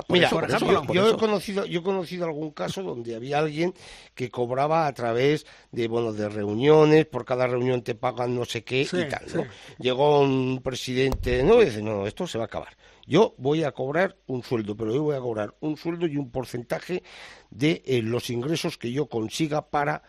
Mira, 0.10 0.30
por 0.30 0.50
ejemplo, 0.50 0.84
yo, 0.94 1.10
he 1.10 1.18
conocido, 1.18 1.66
yo 1.66 1.80
he 1.80 1.84
conocido 1.84 2.26
algún 2.26 2.52
caso 2.52 2.84
donde 2.84 3.16
había 3.16 3.40
alguien 3.40 3.74
que 4.14 4.30
cobraba 4.30 4.88
a 4.88 4.94
través 4.94 5.46
de, 5.72 5.88
bueno, 5.88 6.12
de 6.12 6.28
reuniones, 6.28 7.06
por 7.06 7.26
cada 7.26 7.48
reunión 7.48 7.82
te 7.82 7.96
pagan 7.96 8.36
no 8.36 8.46
sé 8.46 8.64
qué 8.64 8.82
y 8.82 8.86
tal, 8.86 9.24
¿no? 9.34 9.46
Llegó 9.78 10.20
un 10.20 10.62
presidente, 10.62 11.44
no, 11.44 11.62
y 11.62 11.66
dice, 11.66 11.82
no, 11.82 12.06
esto 12.06 12.28
se 12.28 12.38
va 12.38 12.46
a 12.46 12.48
acabar. 12.48 12.76
Yo 13.10 13.34
voy 13.38 13.64
a 13.64 13.72
cobrar 13.72 14.18
un 14.28 14.44
sueldo, 14.44 14.78
pero 14.78 14.94
yo 14.94 15.02
voy 15.02 15.16
a 15.16 15.20
cobrar 15.20 15.56
un 15.62 15.78
sueldo 15.78 16.06
y 16.06 16.18
un 16.18 16.30
porcentaje 16.30 17.02
de 17.50 17.82
eh, 17.86 18.02
los 18.04 18.30
ingresos 18.30 18.78
que 18.78 18.92
yo 18.92 19.08
consiga 19.08 19.70
para 19.70 20.04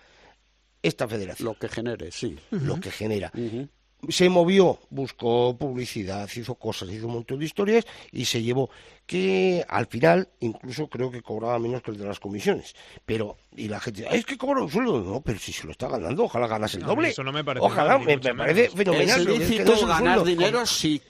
esta 0.83 1.09
federación. 1.09 1.47
Lo 1.47 1.55
que 1.55 1.69
genere, 1.69 2.11
sí. 2.11 2.37
Lo 2.51 2.81
que 2.81 2.91
genera. 2.91 3.33
Se 4.09 4.31
movió, 4.31 4.79
buscó 4.89 5.57
publicidad, 5.59 6.29
hizo 6.35 6.55
cosas, 6.55 6.89
hizo 6.89 7.07
un 7.07 7.15
montón 7.15 7.39
de 7.39 7.45
historias 7.45 7.85
y 8.11 8.25
se 8.25 8.43
llevó 8.43 8.71
que 9.07 9.63
al 9.69 9.87
final 9.87 10.29
incluso 10.41 10.89
creo 10.89 11.11
que 11.11 11.21
cobraba 11.21 11.59
menos 11.59 11.83
que 11.83 11.91
el 11.91 11.99
de 11.99 12.07
las 12.07 12.19
comisiones. 12.19 12.75
Pero, 13.05 13.37
y 13.55 13.69
la 13.69 13.79
gente, 13.79 14.07
es 14.11 14.25
que 14.25 14.39
cobra 14.39 14.63
un 14.63 14.71
sueldo. 14.71 15.01
No, 15.01 15.21
pero 15.21 15.39
si 15.39 15.53
se 15.53 15.67
lo 15.67 15.73
está 15.73 15.89
ganando, 15.89 16.25
ojalá 16.25 16.47
ganase 16.47 16.79
el 16.79 16.85
doble. 16.85 17.11
Eso 17.11 17.23
no 17.23 17.33
me 17.33 17.45
parece 17.45 17.67
Ojalá, 17.67 17.99
me, 17.99 18.19
parece 18.19 18.71
fenomenal. 18.71 19.21
Es 19.21 19.39
lícito 19.39 19.87
ganar 19.87 20.25
dinero 20.25 20.65
si, 20.65 21.03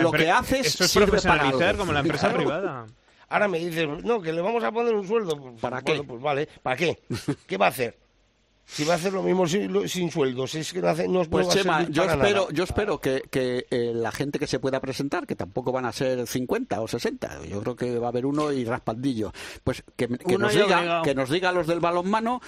lo 0.00 0.10
que 0.10 0.30
haces 0.30 0.66
Eso 0.66 0.84
es 0.84 0.92
profesionalizar 0.92 1.76
como 1.76 1.92
la 1.92 2.00
empresa 2.00 2.32
privada. 2.32 2.86
Ahora 3.28 3.48
me 3.48 3.60
dices, 3.60 3.86
no, 4.02 4.20
que 4.20 4.32
le 4.32 4.42
vamos 4.42 4.64
a 4.64 4.72
poner 4.72 4.94
un 4.94 5.06
sueldo. 5.06 5.54
¿Para 5.60 5.80
qué? 5.80 6.02
Pues 6.02 6.20
vale, 6.20 6.48
¿para 6.62 6.76
qué? 6.76 6.98
¿Qué 7.46 7.56
va 7.56 7.66
a 7.66 7.68
hacer? 7.68 8.01
Si 8.64 8.84
va 8.84 8.94
a 8.94 8.96
hacer 8.96 9.12
lo 9.12 9.22
mismo 9.22 9.46
sin, 9.46 10.10
sueldos, 10.10 10.54
es 10.54 10.72
que 10.72 10.80
no, 10.80 10.88
hace, 10.88 11.08
no 11.08 11.22
pues 11.24 11.48
Chema, 11.48 11.86
yo 11.90 12.04
espero, 12.04 12.50
yo 12.50 12.64
espero 12.64 13.00
que, 13.00 13.22
que 13.30 13.66
eh, 13.70 13.92
la 13.94 14.12
gente 14.12 14.38
que 14.38 14.46
se 14.46 14.60
pueda 14.60 14.80
presentar, 14.80 15.26
que 15.26 15.36
tampoco 15.36 15.72
van 15.72 15.84
a 15.84 15.92
ser 15.92 16.26
50 16.26 16.80
o 16.80 16.88
60, 16.88 17.44
yo 17.46 17.60
creo 17.60 17.76
que 17.76 17.98
va 17.98 18.06
a 18.06 18.10
haber 18.10 18.24
uno 18.24 18.52
y 18.52 18.64
raspaldillo, 18.64 19.32
pues 19.62 19.84
que, 19.96 20.08
nos, 20.08 20.54
diga, 20.54 21.02
que 21.02 21.14
nos 21.14 21.28
diga 21.28 21.52
los 21.52 21.66
del 21.66 21.80
balonmano 21.80 22.40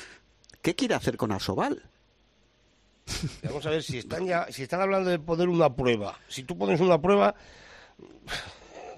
qué 0.63 0.75
quiere 0.75 0.95
hacer 0.95 1.17
con 1.17 1.33
Asobal. 1.33 1.83
Vamos 3.45 3.67
a 3.67 3.71
ver 3.71 3.83
si 3.83 3.99
están 3.99 4.25
ya, 4.25 4.47
si 4.51 4.63
están 4.63 4.81
hablando 4.81 5.11
de 5.11 5.19
poner 5.19 5.49
una 5.49 5.75
prueba. 5.75 6.19
Si 6.29 6.43
tú 6.43 6.57
pones 6.57 6.81
una 6.81 7.01
prueba, 7.01 7.35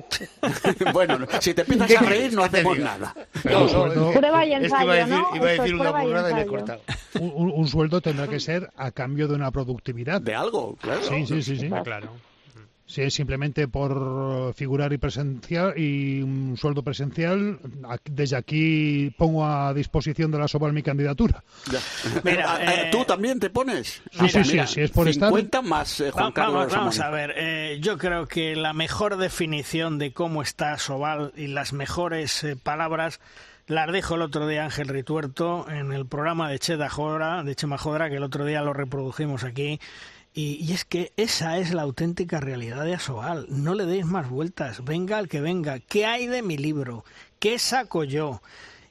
bueno, 0.92 1.26
si 1.40 1.54
te 1.54 1.62
empiezas 1.62 1.90
a 1.96 2.00
reír 2.04 2.32
no 2.32 2.44
hacemos 2.44 2.78
nada. 2.78 3.14
No, 3.44 3.86
no, 3.94 4.10
prueba 4.12 4.44
y 4.44 4.52
ensayo, 4.54 4.84
iba 4.84 4.92
a 4.92 4.96
decir, 4.96 5.10
¿no? 5.16 5.36
iba 5.36 5.46
a 5.46 5.50
decir 5.52 5.64
es 5.66 5.72
una 5.72 5.82
prueba 5.82 6.02
y 6.02 6.06
burrada 6.06 6.30
y 6.30 6.34
me 6.34 6.40
he 6.42 6.46
cortado. 6.46 6.80
Un, 7.20 7.32
un- 7.34 7.52
un 7.52 7.68
sueldo 7.68 8.00
tendrá 8.00 8.28
que 8.28 8.40
ser 8.40 8.70
a 8.76 8.90
cambio 8.90 9.28
de 9.28 9.34
una 9.34 9.50
productividad. 9.50 10.20
De 10.20 10.34
algo, 10.34 10.76
claro. 10.76 11.02
Sí, 11.02 11.26
sí, 11.26 11.42
sí. 11.42 11.56
sí. 11.58 11.68
Claro. 11.68 12.10
Si 12.88 13.02
es 13.02 13.14
simplemente 13.14 13.66
por 13.66 14.54
figurar 14.54 14.92
y 14.92 14.98
presenciar 14.98 15.76
y 15.76 16.22
un 16.22 16.56
sueldo 16.56 16.82
presencial, 16.84 17.58
desde 18.04 18.36
aquí 18.36 19.12
pongo 19.18 19.44
a 19.44 19.74
disposición 19.74 20.30
de 20.30 20.38
la 20.38 20.46
Sobal 20.46 20.72
mi 20.72 20.84
candidatura. 20.84 21.42
Ya. 21.72 21.80
Mira, 22.22 22.44
Ah, 22.48 22.64
eh, 22.84 22.88
¿Tú 22.92 23.04
también 23.04 23.40
te 23.40 23.50
pones? 23.50 24.00
Sí, 24.12 24.28
sí, 24.28 24.44
sí, 24.44 24.60
si 24.66 24.80
es 24.82 24.90
por 24.92 25.08
estar- 25.08 25.30
50 25.30 25.62
más 25.62 26.00
eh, 26.00 26.12
Juan 26.12 26.30
Carlos 26.30 26.72
vamos, 26.72 27.00
a 27.00 27.10
ver, 27.10 27.34
eh, 27.36 27.78
yo 27.82 27.98
creo 27.98 28.26
que 28.28 28.54
la 28.54 28.72
mejor 28.72 29.16
definición 29.16 29.98
de 29.98 30.12
cómo 30.12 30.42
está 30.42 30.78
Sobal 30.78 31.32
y 31.36 31.48
las 31.48 31.72
mejores 31.72 32.44
eh, 32.44 32.54
palabras 32.54 33.18
las 33.66 33.92
dijo 33.92 34.14
el 34.14 34.22
otro 34.22 34.46
día 34.46 34.64
Ángel 34.64 34.86
Rituerto 34.86 35.66
en 35.68 35.92
el 35.92 36.06
programa 36.06 36.48
de 36.48 36.60
Cheda 36.60 36.88
Jodra, 36.88 37.42
de 37.42 37.56
Chema 37.56 37.78
Jodra, 37.78 38.08
que 38.08 38.14
el 38.16 38.22
otro 38.22 38.44
día 38.44 38.62
lo 38.62 38.72
reprodujimos 38.72 39.42
aquí. 39.42 39.80
Y, 40.36 40.64
y 40.64 40.74
es 40.74 40.84
que 40.84 41.12
esa 41.16 41.58
es 41.58 41.74
la 41.74 41.82
auténtica 41.82 42.38
realidad 42.38 42.84
de 42.84 42.94
Asobal. 42.94 43.46
No 43.48 43.74
le 43.74 43.86
deis 43.86 44.06
más 44.06 44.30
vueltas. 44.30 44.84
Venga 44.84 45.18
el 45.18 45.28
que 45.28 45.40
venga. 45.40 45.80
¿Qué 45.80 46.06
hay 46.06 46.28
de 46.28 46.42
mi 46.42 46.58
libro? 46.58 47.04
¿Qué 47.40 47.58
saco 47.58 48.04
yo? 48.04 48.42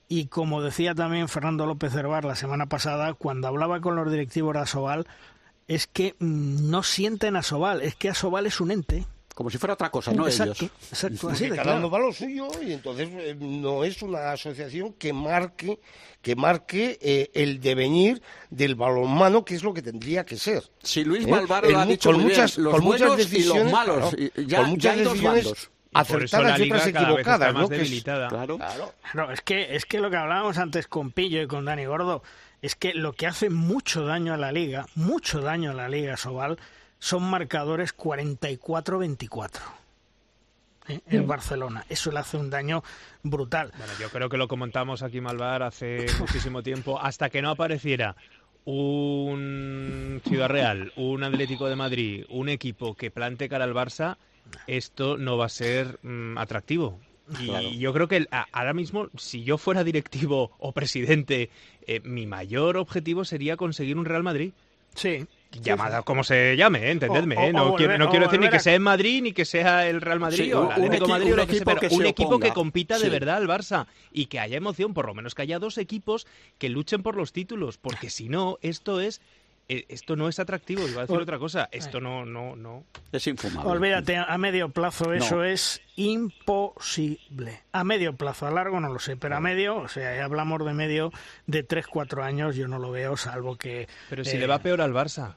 Y 0.08 0.26
como 0.26 0.62
decía 0.62 0.94
también 0.94 1.28
Fernando 1.28 1.66
López 1.66 1.94
Herbar 1.96 2.26
la 2.26 2.36
semana 2.36 2.66
pasada, 2.66 3.14
cuando 3.14 3.48
hablaba 3.48 3.80
con 3.80 3.96
los 3.96 4.12
directivos 4.12 4.54
de 4.54 4.62
Asobal, 4.62 5.08
es 5.68 5.88
que 5.88 6.16
mm, 6.20 6.70
no 6.70 6.84
sienten 6.84 7.36
Asobal, 7.36 7.82
es 7.82 7.96
que 7.96 8.10
Asobal 8.10 8.46
es 8.46 8.60
un 8.60 8.72
ente. 8.72 9.06
Como 9.36 9.50
si 9.50 9.58
fuera 9.58 9.74
otra 9.74 9.92
cosa, 9.92 10.12
no 10.14 10.26
exacto, 10.28 10.54
ellos. 10.64 10.72
Exacto, 10.90 11.30
así 11.30 11.44
de 11.44 11.50
cada 11.52 11.64
claro. 11.64 11.78
uno 11.80 11.90
va 11.92 12.00
lo 12.00 12.14
suyo 12.14 12.48
y 12.66 12.72
entonces 12.72 13.10
eh, 13.12 13.36
no 13.38 13.84
es 13.84 14.02
una 14.02 14.32
asociación 14.32 14.94
que 14.94 15.12
marque 15.14 15.80
que 16.22 16.36
marque 16.38 16.98
eh, 17.02 17.30
el 17.34 17.60
devenir 17.60 18.22
del 18.50 18.76
balonmano 18.76 19.44
que 19.46 19.56
es 19.56 19.62
lo 19.64 19.74
que 19.74 19.82
tendría 19.82 20.26
que 20.26 20.38
ser 20.38 20.64
Si 20.82 21.04
Luis 21.04 21.26
¿Eh? 21.28 21.30
Malvar 21.30 21.66
En 21.66 21.74
lo 21.74 21.80
ha 21.80 21.86
dicho 21.86 22.10
con 22.12 22.22
muy 22.22 22.30
bien, 22.30 22.40
muchas, 22.42 22.58
los 22.58 22.74
con 22.76 22.84
muchas 22.86 23.00
buenos 23.10 23.18
y 23.18 23.22
los 23.22 23.32
decisiones, 23.32 23.74
malos. 23.74 23.98
claro, 23.98 24.18
y 24.18 24.46
ya, 24.48 24.58
con 24.58 24.66
ya 24.66 24.72
muchas 24.72 24.94
hay 24.96 25.04
dos 25.04 25.14
decisiones 25.14 25.70
acertadas 25.94 26.60
y 26.60 26.64
otras 26.64 26.88
equivocadas 26.88 27.54
más 27.54 27.62
¿no? 27.64 27.70
Que 27.70 27.76
es- 27.76 27.82
debilitada. 27.82 28.28
Claro. 28.30 28.58
claro. 28.58 28.94
Claro, 29.12 29.32
es 29.34 29.42
que, 29.42 29.76
es 29.76 29.86
que 29.86 30.00
lo 30.00 30.10
que 30.10 30.18
hablábamos 30.18 30.58
antes 30.58 30.88
con 30.88 31.12
Pillo 31.12 31.42
y 31.42 31.48
con 31.48 31.66
Dani 31.66 31.86
Gordo, 31.86 32.24
es 32.62 32.76
que 32.76 32.94
lo 32.94 33.14
que 33.14 33.28
hace 33.28 33.50
mucho 33.50 34.06
daño 34.06 34.34
a 34.34 34.38
la 34.38 34.52
liga, 34.54 34.86
mucho 34.96 35.42
daño 35.42 35.72
a 35.72 35.74
la 35.74 35.88
liga 35.90 36.18
Sobal, 36.18 36.58
son 37.00 37.24
marcadores 37.30 37.96
44-24. 37.96 39.50
¿eh? 40.88 41.00
El 41.08 41.24
Barcelona. 41.24 41.86
Eso 41.90 42.12
le 42.12 42.20
hace 42.20 42.38
un 42.38 42.50
daño 42.50 42.84
brutal. 43.24 43.72
Bueno, 43.78 43.94
yo 44.00 44.10
creo 44.10 44.30
que 44.30 44.38
lo 44.38 44.48
comentamos 44.48 45.02
aquí 45.04 45.22
Malvar 45.22 45.64
hace 45.64 46.06
muchísimo 46.20 46.64
tiempo, 46.64 47.00
hasta 47.00 47.30
que 47.30 47.42
no 47.42 47.50
apareciera 47.52 48.16
un 48.66 50.22
Ciudad 50.28 50.50
Real, 50.50 50.92
un 50.96 51.24
Atlético 51.24 51.68
de 51.68 51.76
Madrid, 51.76 52.26
un 52.30 52.50
equipo 52.50 52.96
que 52.96 53.12
plante 53.12 53.48
cara 53.50 53.64
al 53.66 53.74
Barça, 53.74 54.18
esto 54.68 55.18
no 55.18 55.38
va 55.38 55.46
a 55.46 55.50
ser 55.50 56.00
mm, 56.04 56.38
atractivo. 56.38 57.00
Y 57.42 57.48
Claro. 57.48 57.70
yo 57.70 57.94
creo 57.94 58.08
que 58.08 58.18
el- 58.18 58.28
a- 58.32 58.46
ahora 58.52 58.74
mismo, 58.74 59.10
si 59.18 59.44
yo 59.44 59.58
fuera 59.58 59.84
directivo 59.84 60.52
o 60.60 60.72
presidente, 60.72 61.50
eh, 61.88 62.00
mi 62.04 62.28
mayor 62.28 62.78
objetivo 62.78 63.26
sería 63.26 63.58
conseguir 63.58 63.98
un 63.98 64.06
Real 64.06 64.22
Madrid. 64.24 64.54
Sí. 64.94 65.26
Llamada 65.62 66.02
como 66.04 66.24
se 66.24 66.56
llame, 66.58 66.88
¿eh? 66.88 66.92
entendedme. 66.92 67.36
O- 67.38 67.42
¿eh? 67.42 67.54
No, 67.54 67.66
o 67.74 67.76
quiero, 67.76 67.94
volver- 67.94 68.00
no 68.00 68.10
quiero 68.10 68.26
decir 68.26 68.40
ni 68.40 68.50
que 68.50 68.60
sea 68.60 68.76
en 68.76 68.82
Madrid, 68.82 69.22
ni 69.24 69.32
que 69.34 69.46
sea 69.46 69.88
el 69.88 70.02
Real 70.02 70.20
Madrid 70.20 70.46
Sí, 70.46 70.54
o 70.54 70.62
un 70.62 70.66
el 70.68 70.72
Atlético 70.74 71.06
equi- 71.06 71.10
Madrid, 71.10 71.28
o 71.28 71.32
un 71.32 71.38
lo 71.38 71.46
que 71.46 71.52
sea, 71.52 71.56
equipo 71.58 71.72
pero 71.72 71.80
que 71.82 71.90
se 71.90 71.96
un 71.96 72.06
equipo 72.06 72.40
que 72.40 72.52
compita 72.52 72.96
de 72.98 73.06
Sí. 73.06 73.10
verdad 73.10 73.38
al 73.38 73.48
Barça 73.48 73.88
y 74.12 74.26
que 74.28 74.40
haya 74.40 74.58
emoción, 74.58 74.94
por 74.94 75.06
lo 75.08 75.14
menos 75.14 75.36
que 75.36 75.42
haya 75.44 75.60
dos 75.60 75.78
equipos 75.78 76.28
que 76.58 76.70
luchen 76.70 77.04
por 77.04 77.16
los 77.16 77.32
títulos, 77.34 77.78
porque 77.78 78.10
si 78.10 78.30
no, 78.30 78.58
esto 78.62 79.00
es 79.02 79.22
eh, 79.68 79.86
esto 79.90 80.16
no 80.16 80.30
es 80.30 80.38
atractivo, 80.38 80.88
iba 80.88 81.02
a 81.02 81.06
decir 81.08 81.20
otra 81.20 81.40
cosa, 81.40 81.68
esto 81.72 82.00
no 82.00 82.24
no 82.24 82.56
no 82.56 82.84
Es 83.12 83.26
infumable. 83.26 83.72
Olvídate, 83.72 84.16
a 84.18 84.38
medio 84.38 84.70
plazo 84.70 85.12
eso 85.12 85.38
No. 85.38 85.44
es 85.44 85.82
imposible. 85.96 87.62
A 87.72 87.84
medio 87.84 88.14
plazo, 88.16 88.46
a 88.46 88.52
largo 88.52 88.80
no 88.80 88.90
lo 88.94 89.00
sé, 89.00 89.18
pero 89.18 89.36
a 89.36 89.40
medio, 89.40 89.78
o 89.78 89.88
sea, 89.88 90.16
ya 90.16 90.26
hablamos 90.26 90.64
de 90.66 90.74
medio 90.74 91.12
de 91.48 91.64
3-4 91.68 92.24
años, 92.24 92.56
yo 92.56 92.68
no 92.68 92.78
lo 92.78 92.92
veo, 92.92 93.18
salvo 93.18 93.56
que... 93.56 93.88
Pero 94.10 94.24
si 94.24 94.38
eh, 94.38 94.40
le 94.40 94.48
va 94.48 94.60
peor 94.60 94.82
al 94.82 94.94
Barça. 94.94 95.34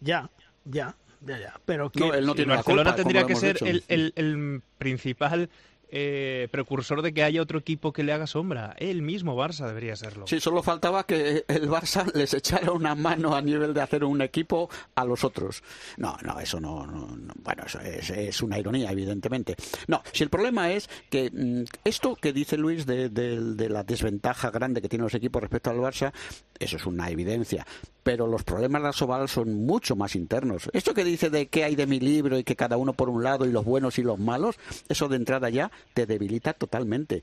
Ya, 0.00 0.30
ya, 0.64 0.96
ya, 1.20 1.38
ya. 1.38 1.60
Pero 1.64 1.90
que... 1.90 2.00
No, 2.00 2.14
él 2.14 2.26
no 2.26 2.34
tiene 2.34 2.54
Barcelona 2.54 2.90
culpa, 2.90 2.96
tendría 2.96 3.26
que 3.26 3.36
ser 3.36 3.58
el, 3.62 3.84
el- 3.88 4.12
el 4.16 4.62
principal 4.78 5.50
eh, 5.92 6.46
precursor 6.52 7.02
de 7.02 7.12
que 7.12 7.24
haya 7.24 7.42
otro 7.42 7.58
equipo 7.58 7.92
que 7.92 8.04
le 8.04 8.12
haga 8.12 8.28
sombra. 8.28 8.76
El 8.78 9.02
mismo 9.02 9.36
Barça 9.36 9.66
debería 9.66 9.96
serlo. 9.96 10.24
Sí, 10.28 10.38
solo 10.38 10.62
faltaba 10.62 11.04
que 11.04 11.44
el 11.48 11.68
Barça 11.68 12.06
les 12.14 12.32
echara 12.32 12.70
una 12.70 12.94
mano 12.94 13.34
a 13.34 13.42
nivel 13.42 13.74
de 13.74 13.80
hacer 13.80 14.04
un 14.04 14.22
equipo 14.22 14.70
a 14.94 15.04
los 15.04 15.24
otros. 15.24 15.64
No, 15.96 16.16
no, 16.22 16.38
eso 16.38 16.60
no, 16.60 16.86
no- 16.86 17.16
no. 17.16 17.34
bueno, 17.42 17.64
eso 17.66 17.80
es, 17.80 18.08
es 18.10 18.40
una 18.40 18.56
ironía, 18.58 18.92
evidentemente. 18.92 19.56
No, 19.88 20.00
si 20.12 20.22
el 20.22 20.30
problema 20.30 20.70
es 20.70 20.88
que 21.10 21.28
mm, 21.28 21.64
esto 21.84 22.14
que 22.14 22.32
dice 22.32 22.56
Luis 22.56 22.86
de, 22.86 23.08
de- 23.08 23.54
de 23.54 23.68
la 23.68 23.82
desventaja 23.82 24.52
grande 24.52 24.80
que 24.80 24.88
tienen 24.88 25.04
los 25.06 25.14
equipos 25.14 25.42
respecto 25.42 25.70
al 25.70 25.78
Barça, 25.78 26.12
eso 26.60 26.76
es 26.76 26.86
una 26.86 27.10
evidencia. 27.10 27.66
Pero 28.02 28.26
los 28.26 28.44
problemas 28.44 28.82
de 28.82 28.88
Asobal 28.88 29.28
son 29.28 29.66
mucho 29.66 29.94
más 29.94 30.16
internos. 30.16 30.70
Esto 30.72 30.94
que 30.94 31.04
dice 31.04 31.28
de 31.28 31.48
qué 31.48 31.64
hay 31.64 31.76
de 31.76 31.86
mi 31.86 32.00
libro 32.00 32.38
y 32.38 32.44
que 32.44 32.56
cada 32.56 32.76
uno 32.76 32.94
por 32.94 33.10
un 33.10 33.22
lado 33.22 33.44
y 33.44 33.52
los 33.52 33.64
buenos 33.64 33.98
y 33.98 34.02
los 34.02 34.18
malos, 34.18 34.56
eso 34.88 35.08
de 35.08 35.16
entrada 35.16 35.50
ya 35.50 35.70
te 35.92 36.06
debilita 36.06 36.54
totalmente. 36.54 37.22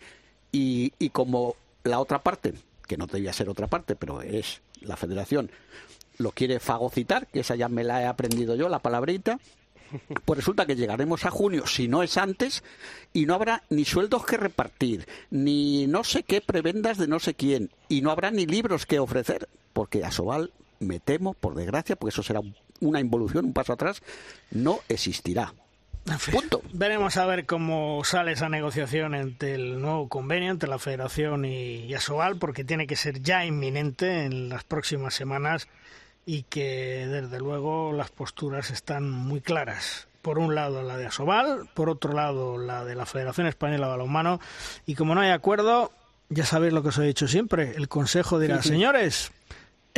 Y, 0.51 0.93
y 0.99 1.09
como 1.09 1.55
la 1.83 1.99
otra 1.99 2.21
parte, 2.21 2.53
que 2.85 2.97
no 2.97 3.07
debía 3.07 3.33
ser 3.33 3.49
otra 3.49 3.67
parte, 3.67 3.95
pero 3.95 4.21
es 4.21 4.61
la 4.81 4.95
federación, 4.95 5.49
lo 6.17 6.31
quiere 6.31 6.59
fagocitar, 6.59 7.27
que 7.27 7.41
esa 7.41 7.55
ya 7.55 7.69
me 7.69 7.83
la 7.83 8.01
he 8.01 8.05
aprendido 8.05 8.55
yo, 8.55 8.69
la 8.69 8.79
palabrita, 8.79 9.39
pues 10.25 10.37
resulta 10.37 10.65
que 10.65 10.75
llegaremos 10.75 11.25
a 11.25 11.31
junio, 11.31 11.65
si 11.67 11.87
no 11.87 12.03
es 12.03 12.17
antes, 12.17 12.63
y 13.13 13.25
no 13.25 13.33
habrá 13.33 13.63
ni 13.69 13.85
sueldos 13.85 14.25
que 14.25 14.37
repartir, 14.37 15.07
ni 15.29 15.87
no 15.87 16.03
sé 16.03 16.23
qué 16.23 16.41
prebendas 16.41 16.97
de 16.97 17.07
no 17.07 17.19
sé 17.19 17.33
quién, 17.35 17.71
y 17.87 18.01
no 18.01 18.11
habrá 18.11 18.31
ni 18.31 18.45
libros 18.45 18.85
que 18.85 18.99
ofrecer, 18.99 19.47
porque 19.73 20.03
Asobal, 20.03 20.51
me 20.79 20.99
temo, 20.99 21.33
por 21.33 21.55
desgracia, 21.55 21.95
porque 21.95 22.11
eso 22.13 22.23
será 22.23 22.41
una 22.79 22.99
involución, 22.99 23.45
un 23.45 23.53
paso 23.53 23.73
atrás, 23.73 24.01
no 24.51 24.79
existirá. 24.89 25.53
Fin, 26.19 26.39
Veremos 26.71 27.17
a 27.17 27.25
ver 27.25 27.45
cómo 27.45 28.01
sale 28.05 28.31
esa 28.31 28.47
negociación 28.47 29.13
entre 29.13 29.55
el 29.55 29.81
nuevo 29.81 30.07
convenio 30.07 30.51
entre 30.51 30.69
la 30.69 30.79
Federación 30.79 31.43
y, 31.43 31.93
Asobal, 31.93 32.37
porque 32.37 32.63
tiene 32.63 32.87
que 32.87 32.95
ser 32.95 33.21
ya 33.21 33.43
inminente 33.45 34.23
en 34.23 34.47
las 34.47 34.63
próximas 34.63 35.13
semanas 35.15 35.67
y 36.25 36.43
que 36.43 37.05
desde 37.07 37.39
luego 37.39 37.91
las 37.91 38.09
posturas 38.09 38.69
están 38.71 39.09
muy 39.09 39.41
claras. 39.41 40.07
Por 40.21 40.39
un 40.39 40.55
lado 40.55 40.81
la 40.81 40.95
de 40.97 41.07
Asobal, 41.07 41.67
por 41.73 41.89
otro 41.89 42.13
lado 42.13 42.57
la 42.57 42.85
de 42.85 42.95
la 42.95 43.05
Federación 43.05 43.47
Española 43.47 43.87
de 43.87 43.91
Balonmano 43.91 44.39
y 44.85 44.95
como 44.95 45.13
no 45.13 45.19
hay 45.21 45.31
acuerdo, 45.31 45.91
ya 46.29 46.45
sabéis 46.45 46.71
lo 46.73 46.83
que 46.83 46.89
os 46.89 46.97
he 46.99 47.03
dicho 47.03 47.27
siempre, 47.27 47.71
el 47.75 47.89
Consejo 47.89 48.39
dirá, 48.39 48.57
Sí, 48.57 48.63
sí. 48.63 48.69
señores, 48.69 49.31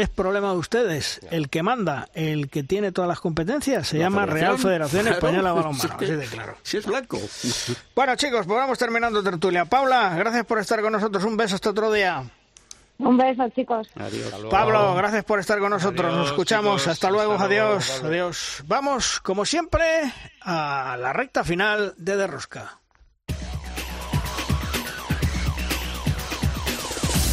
es 0.01 0.09
problema 0.09 0.51
de 0.51 0.57
ustedes. 0.57 1.19
El 1.31 1.49
que 1.49 1.63
manda, 1.63 2.09
el 2.13 2.49
que 2.49 2.63
tiene 2.63 2.91
todas 2.91 3.07
las 3.07 3.19
competencias, 3.19 3.87
se 3.87 3.97
La 3.97 4.05
llama 4.05 4.25
Real 4.25 4.57
Federación 4.57 5.01
Claro, 5.03 5.15
Española 5.17 5.49
de 5.49 5.55
si 5.55 5.61
Balonmano. 5.63 5.89
es 5.93 5.97
que- 5.97 6.05
así 6.05 6.13
de 6.15 6.25
claro. 6.25 6.57
Si 6.63 6.77
es 6.77 6.85
blanco. 6.85 7.19
Bueno, 7.95 8.15
chicos, 8.15 8.45
pues 8.45 8.57
vamos 8.59 8.77
terminando 8.77 9.21
tertulia. 9.23 9.65
Paula, 9.65 10.15
gracias 10.17 10.45
por 10.45 10.59
estar 10.59 10.81
con 10.81 10.93
nosotros. 10.93 11.23
Un 11.23 11.35
beso 11.37 11.55
hasta 11.55 11.69
otro 11.71 11.91
día. 11.91 12.23
Un 12.97 13.17
beso, 13.17 13.47
chicos. 13.55 13.87
Pablo, 14.49 14.93
gracias 14.95 15.23
por 15.23 15.39
estar 15.39 15.57
con 15.59 15.69
nosotros. 15.69 16.05
Nos 16.07 16.13
Adiós, 16.15 16.29
escuchamos. 16.31 16.81
chicos. 16.81 16.93
Hasta 16.93 17.09
luego. 17.09 17.33
Hasta 17.33 17.45
adiós. 17.45 18.01
Adiós. 18.03 18.63
Vamos, 18.67 19.19
como 19.21 19.45
siempre, 19.45 19.83
a 20.41 20.97
la 20.99 21.13
recta 21.13 21.43
final 21.45 21.93
de 21.97 22.17
Derrosca. 22.17 22.77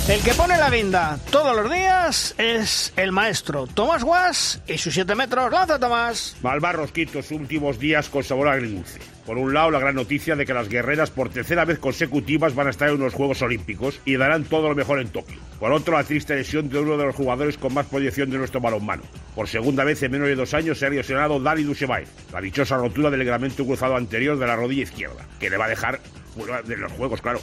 El 0.09 0.23
que 0.23 0.35
pone 0.35 0.57
la 0.57 0.71
guinda 0.71 1.19
todos 1.33 1.57
los 1.57 1.69
días 1.69 2.37
es 2.39 2.93
el 2.97 3.11
maestro 3.11 3.67
Tomás 3.67 4.05
Guas 4.05 4.63
y 4.69 4.79
sus 4.79 4.95
7 4.95 5.17
metros. 5.17 5.51
¡Lanza, 5.51 5.81
Tomás! 5.81 6.37
Malvar 6.43 6.77
Rosquitos, 6.77 7.33
últimos 7.33 7.81
días 7.81 8.09
con 8.09 8.23
sabor 8.23 8.47
agridulce. 8.47 9.01
Por 9.27 9.37
un 9.37 9.53
lado, 9.53 9.73
la 9.73 9.81
gran 9.81 9.97
noticia 9.97 10.37
de 10.37 10.47
que 10.47 10.55
las 10.55 10.69
guerreras 10.69 11.11
por 11.11 11.31
tercera 11.31 11.65
vez 11.65 11.81
consecutivas 11.81 12.55
van 12.55 12.69
a 12.69 12.71
estar 12.71 12.89
en 12.89 12.95
unos 12.95 13.15
Juegos 13.15 13.43
Olímpicos 13.43 13.99
y 14.05 14.17
darán 14.17 14.45
todo 14.45 14.69
lo 14.69 14.77
mejor 14.77 15.01
en 15.01 15.09
Tokio. 15.09 15.41
Por 15.59 15.73
otro, 15.73 15.97
la 15.97 16.05
triste 16.05 16.37
lesión 16.37 16.69
de 16.69 16.79
uno 16.79 16.97
de 16.97 17.07
los 17.07 17.17
jugadores 17.17 17.59
con 17.59 17.75
más 17.75 17.87
proyección 17.87 18.31
de 18.31 18.39
nuestro 18.39 18.61
balonmano. 18.61 19.03
Por 19.35 19.49
segunda 19.49 19.83
vez 19.83 20.01
en 20.05 20.13
menos 20.13 20.29
de 20.29 20.37
dos 20.37 20.55
años 20.55 20.79
se 20.79 20.87
ha 20.87 20.91
lesionado 20.91 21.41
Dani 21.41 21.65
Dushebaev, 21.65 22.07
la 22.33 22.41
dichosa 22.41 22.77
rotura 22.77 23.11
del 23.11 23.19
ligamento 23.19 23.67
cruzado 23.67 23.97
anterior 23.97 24.39
de 24.39 24.47
la 24.47 24.55
rodilla 24.55 24.85
izquierda, 24.85 25.27
que 25.41 25.51
le 25.51 25.57
va 25.57 25.65
a 25.65 25.71
dejar 25.71 25.99
fuera 26.33 26.63
de 26.63 26.77
los 26.77 26.93
Juegos, 26.93 27.21
claro. 27.21 27.41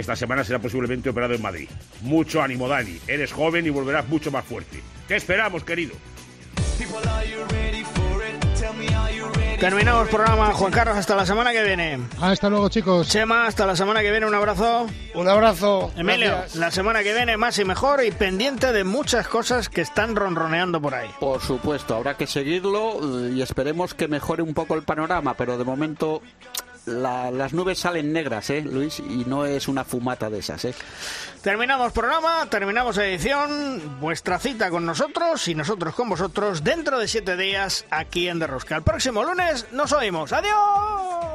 Esta 0.00 0.16
semana 0.16 0.42
será 0.42 0.58
posiblemente 0.58 1.10
operado 1.10 1.34
en 1.34 1.42
Madrid. 1.42 1.68
Mucho 2.00 2.40
ánimo, 2.40 2.66
Dani. 2.66 2.98
Eres 3.06 3.32
joven 3.32 3.66
y 3.66 3.70
volverás 3.70 4.08
mucho 4.08 4.30
más 4.30 4.46
fuerte. 4.46 4.80
¿Qué 5.06 5.16
esperamos, 5.16 5.62
querido? 5.62 5.92
Terminamos 9.60 10.08
programa, 10.08 10.54
Juan 10.54 10.72
Carlos, 10.72 10.96
hasta 10.96 11.14
la 11.14 11.26
semana 11.26 11.52
que 11.52 11.62
viene. 11.62 11.98
Hasta 12.18 12.48
luego, 12.48 12.70
chicos. 12.70 13.10
Chema, 13.10 13.46
hasta 13.46 13.66
la 13.66 13.76
semana 13.76 14.00
que 14.00 14.10
viene, 14.10 14.24
un 14.24 14.34
abrazo. 14.34 14.86
Un 15.14 15.28
abrazo. 15.28 15.92
Emilio, 15.98 16.44
la 16.54 16.70
semana 16.70 17.02
que 17.02 17.12
viene 17.12 17.36
más 17.36 17.58
y 17.58 17.66
mejor 17.66 18.02
y 18.02 18.10
pendiente 18.10 18.72
de 18.72 18.84
muchas 18.84 19.28
cosas 19.28 19.68
que 19.68 19.82
están 19.82 20.16
ronroneando 20.16 20.80
por 20.80 20.94
ahí. 20.94 21.10
Por 21.20 21.42
supuesto, 21.42 21.94
habrá 21.94 22.16
que 22.16 22.26
seguirlo 22.26 23.28
y 23.28 23.42
esperemos 23.42 23.92
que 23.92 24.08
mejore 24.08 24.42
un 24.42 24.54
poco 24.54 24.76
el 24.76 24.82
panorama, 24.82 25.34
pero 25.34 25.58
de 25.58 25.64
momento 25.64 26.22
las 26.86 27.52
nubes 27.52 27.78
salen 27.78 28.12
negras, 28.12 28.50
¿eh, 28.50 28.62
Luis? 28.62 28.98
Y 29.00 29.24
no 29.26 29.46
es 29.46 29.68
una 29.68 29.84
fumata 29.84 30.30
de 30.30 30.38
esas, 30.38 30.64
¿eh? 30.64 30.74
Terminamos 31.42 31.92
programa, 31.92 32.46
terminamos 32.50 32.98
edición, 32.98 33.98
vuestra 34.00 34.38
cita 34.38 34.70
con 34.70 34.84
nosotros 34.84 35.46
y 35.48 35.54
nosotros 35.54 35.94
con 35.94 36.08
vosotros 36.08 36.62
dentro 36.62 36.98
de 36.98 37.08
siete 37.08 37.36
días 37.36 37.86
aquí 37.90 38.28
en 38.28 38.38
Derrosca. 38.38 38.76
El 38.76 38.82
próximo 38.82 39.24
lunes 39.24 39.66
nos 39.72 39.92
oímos. 39.92 40.32
¡Adiós! 40.32 41.30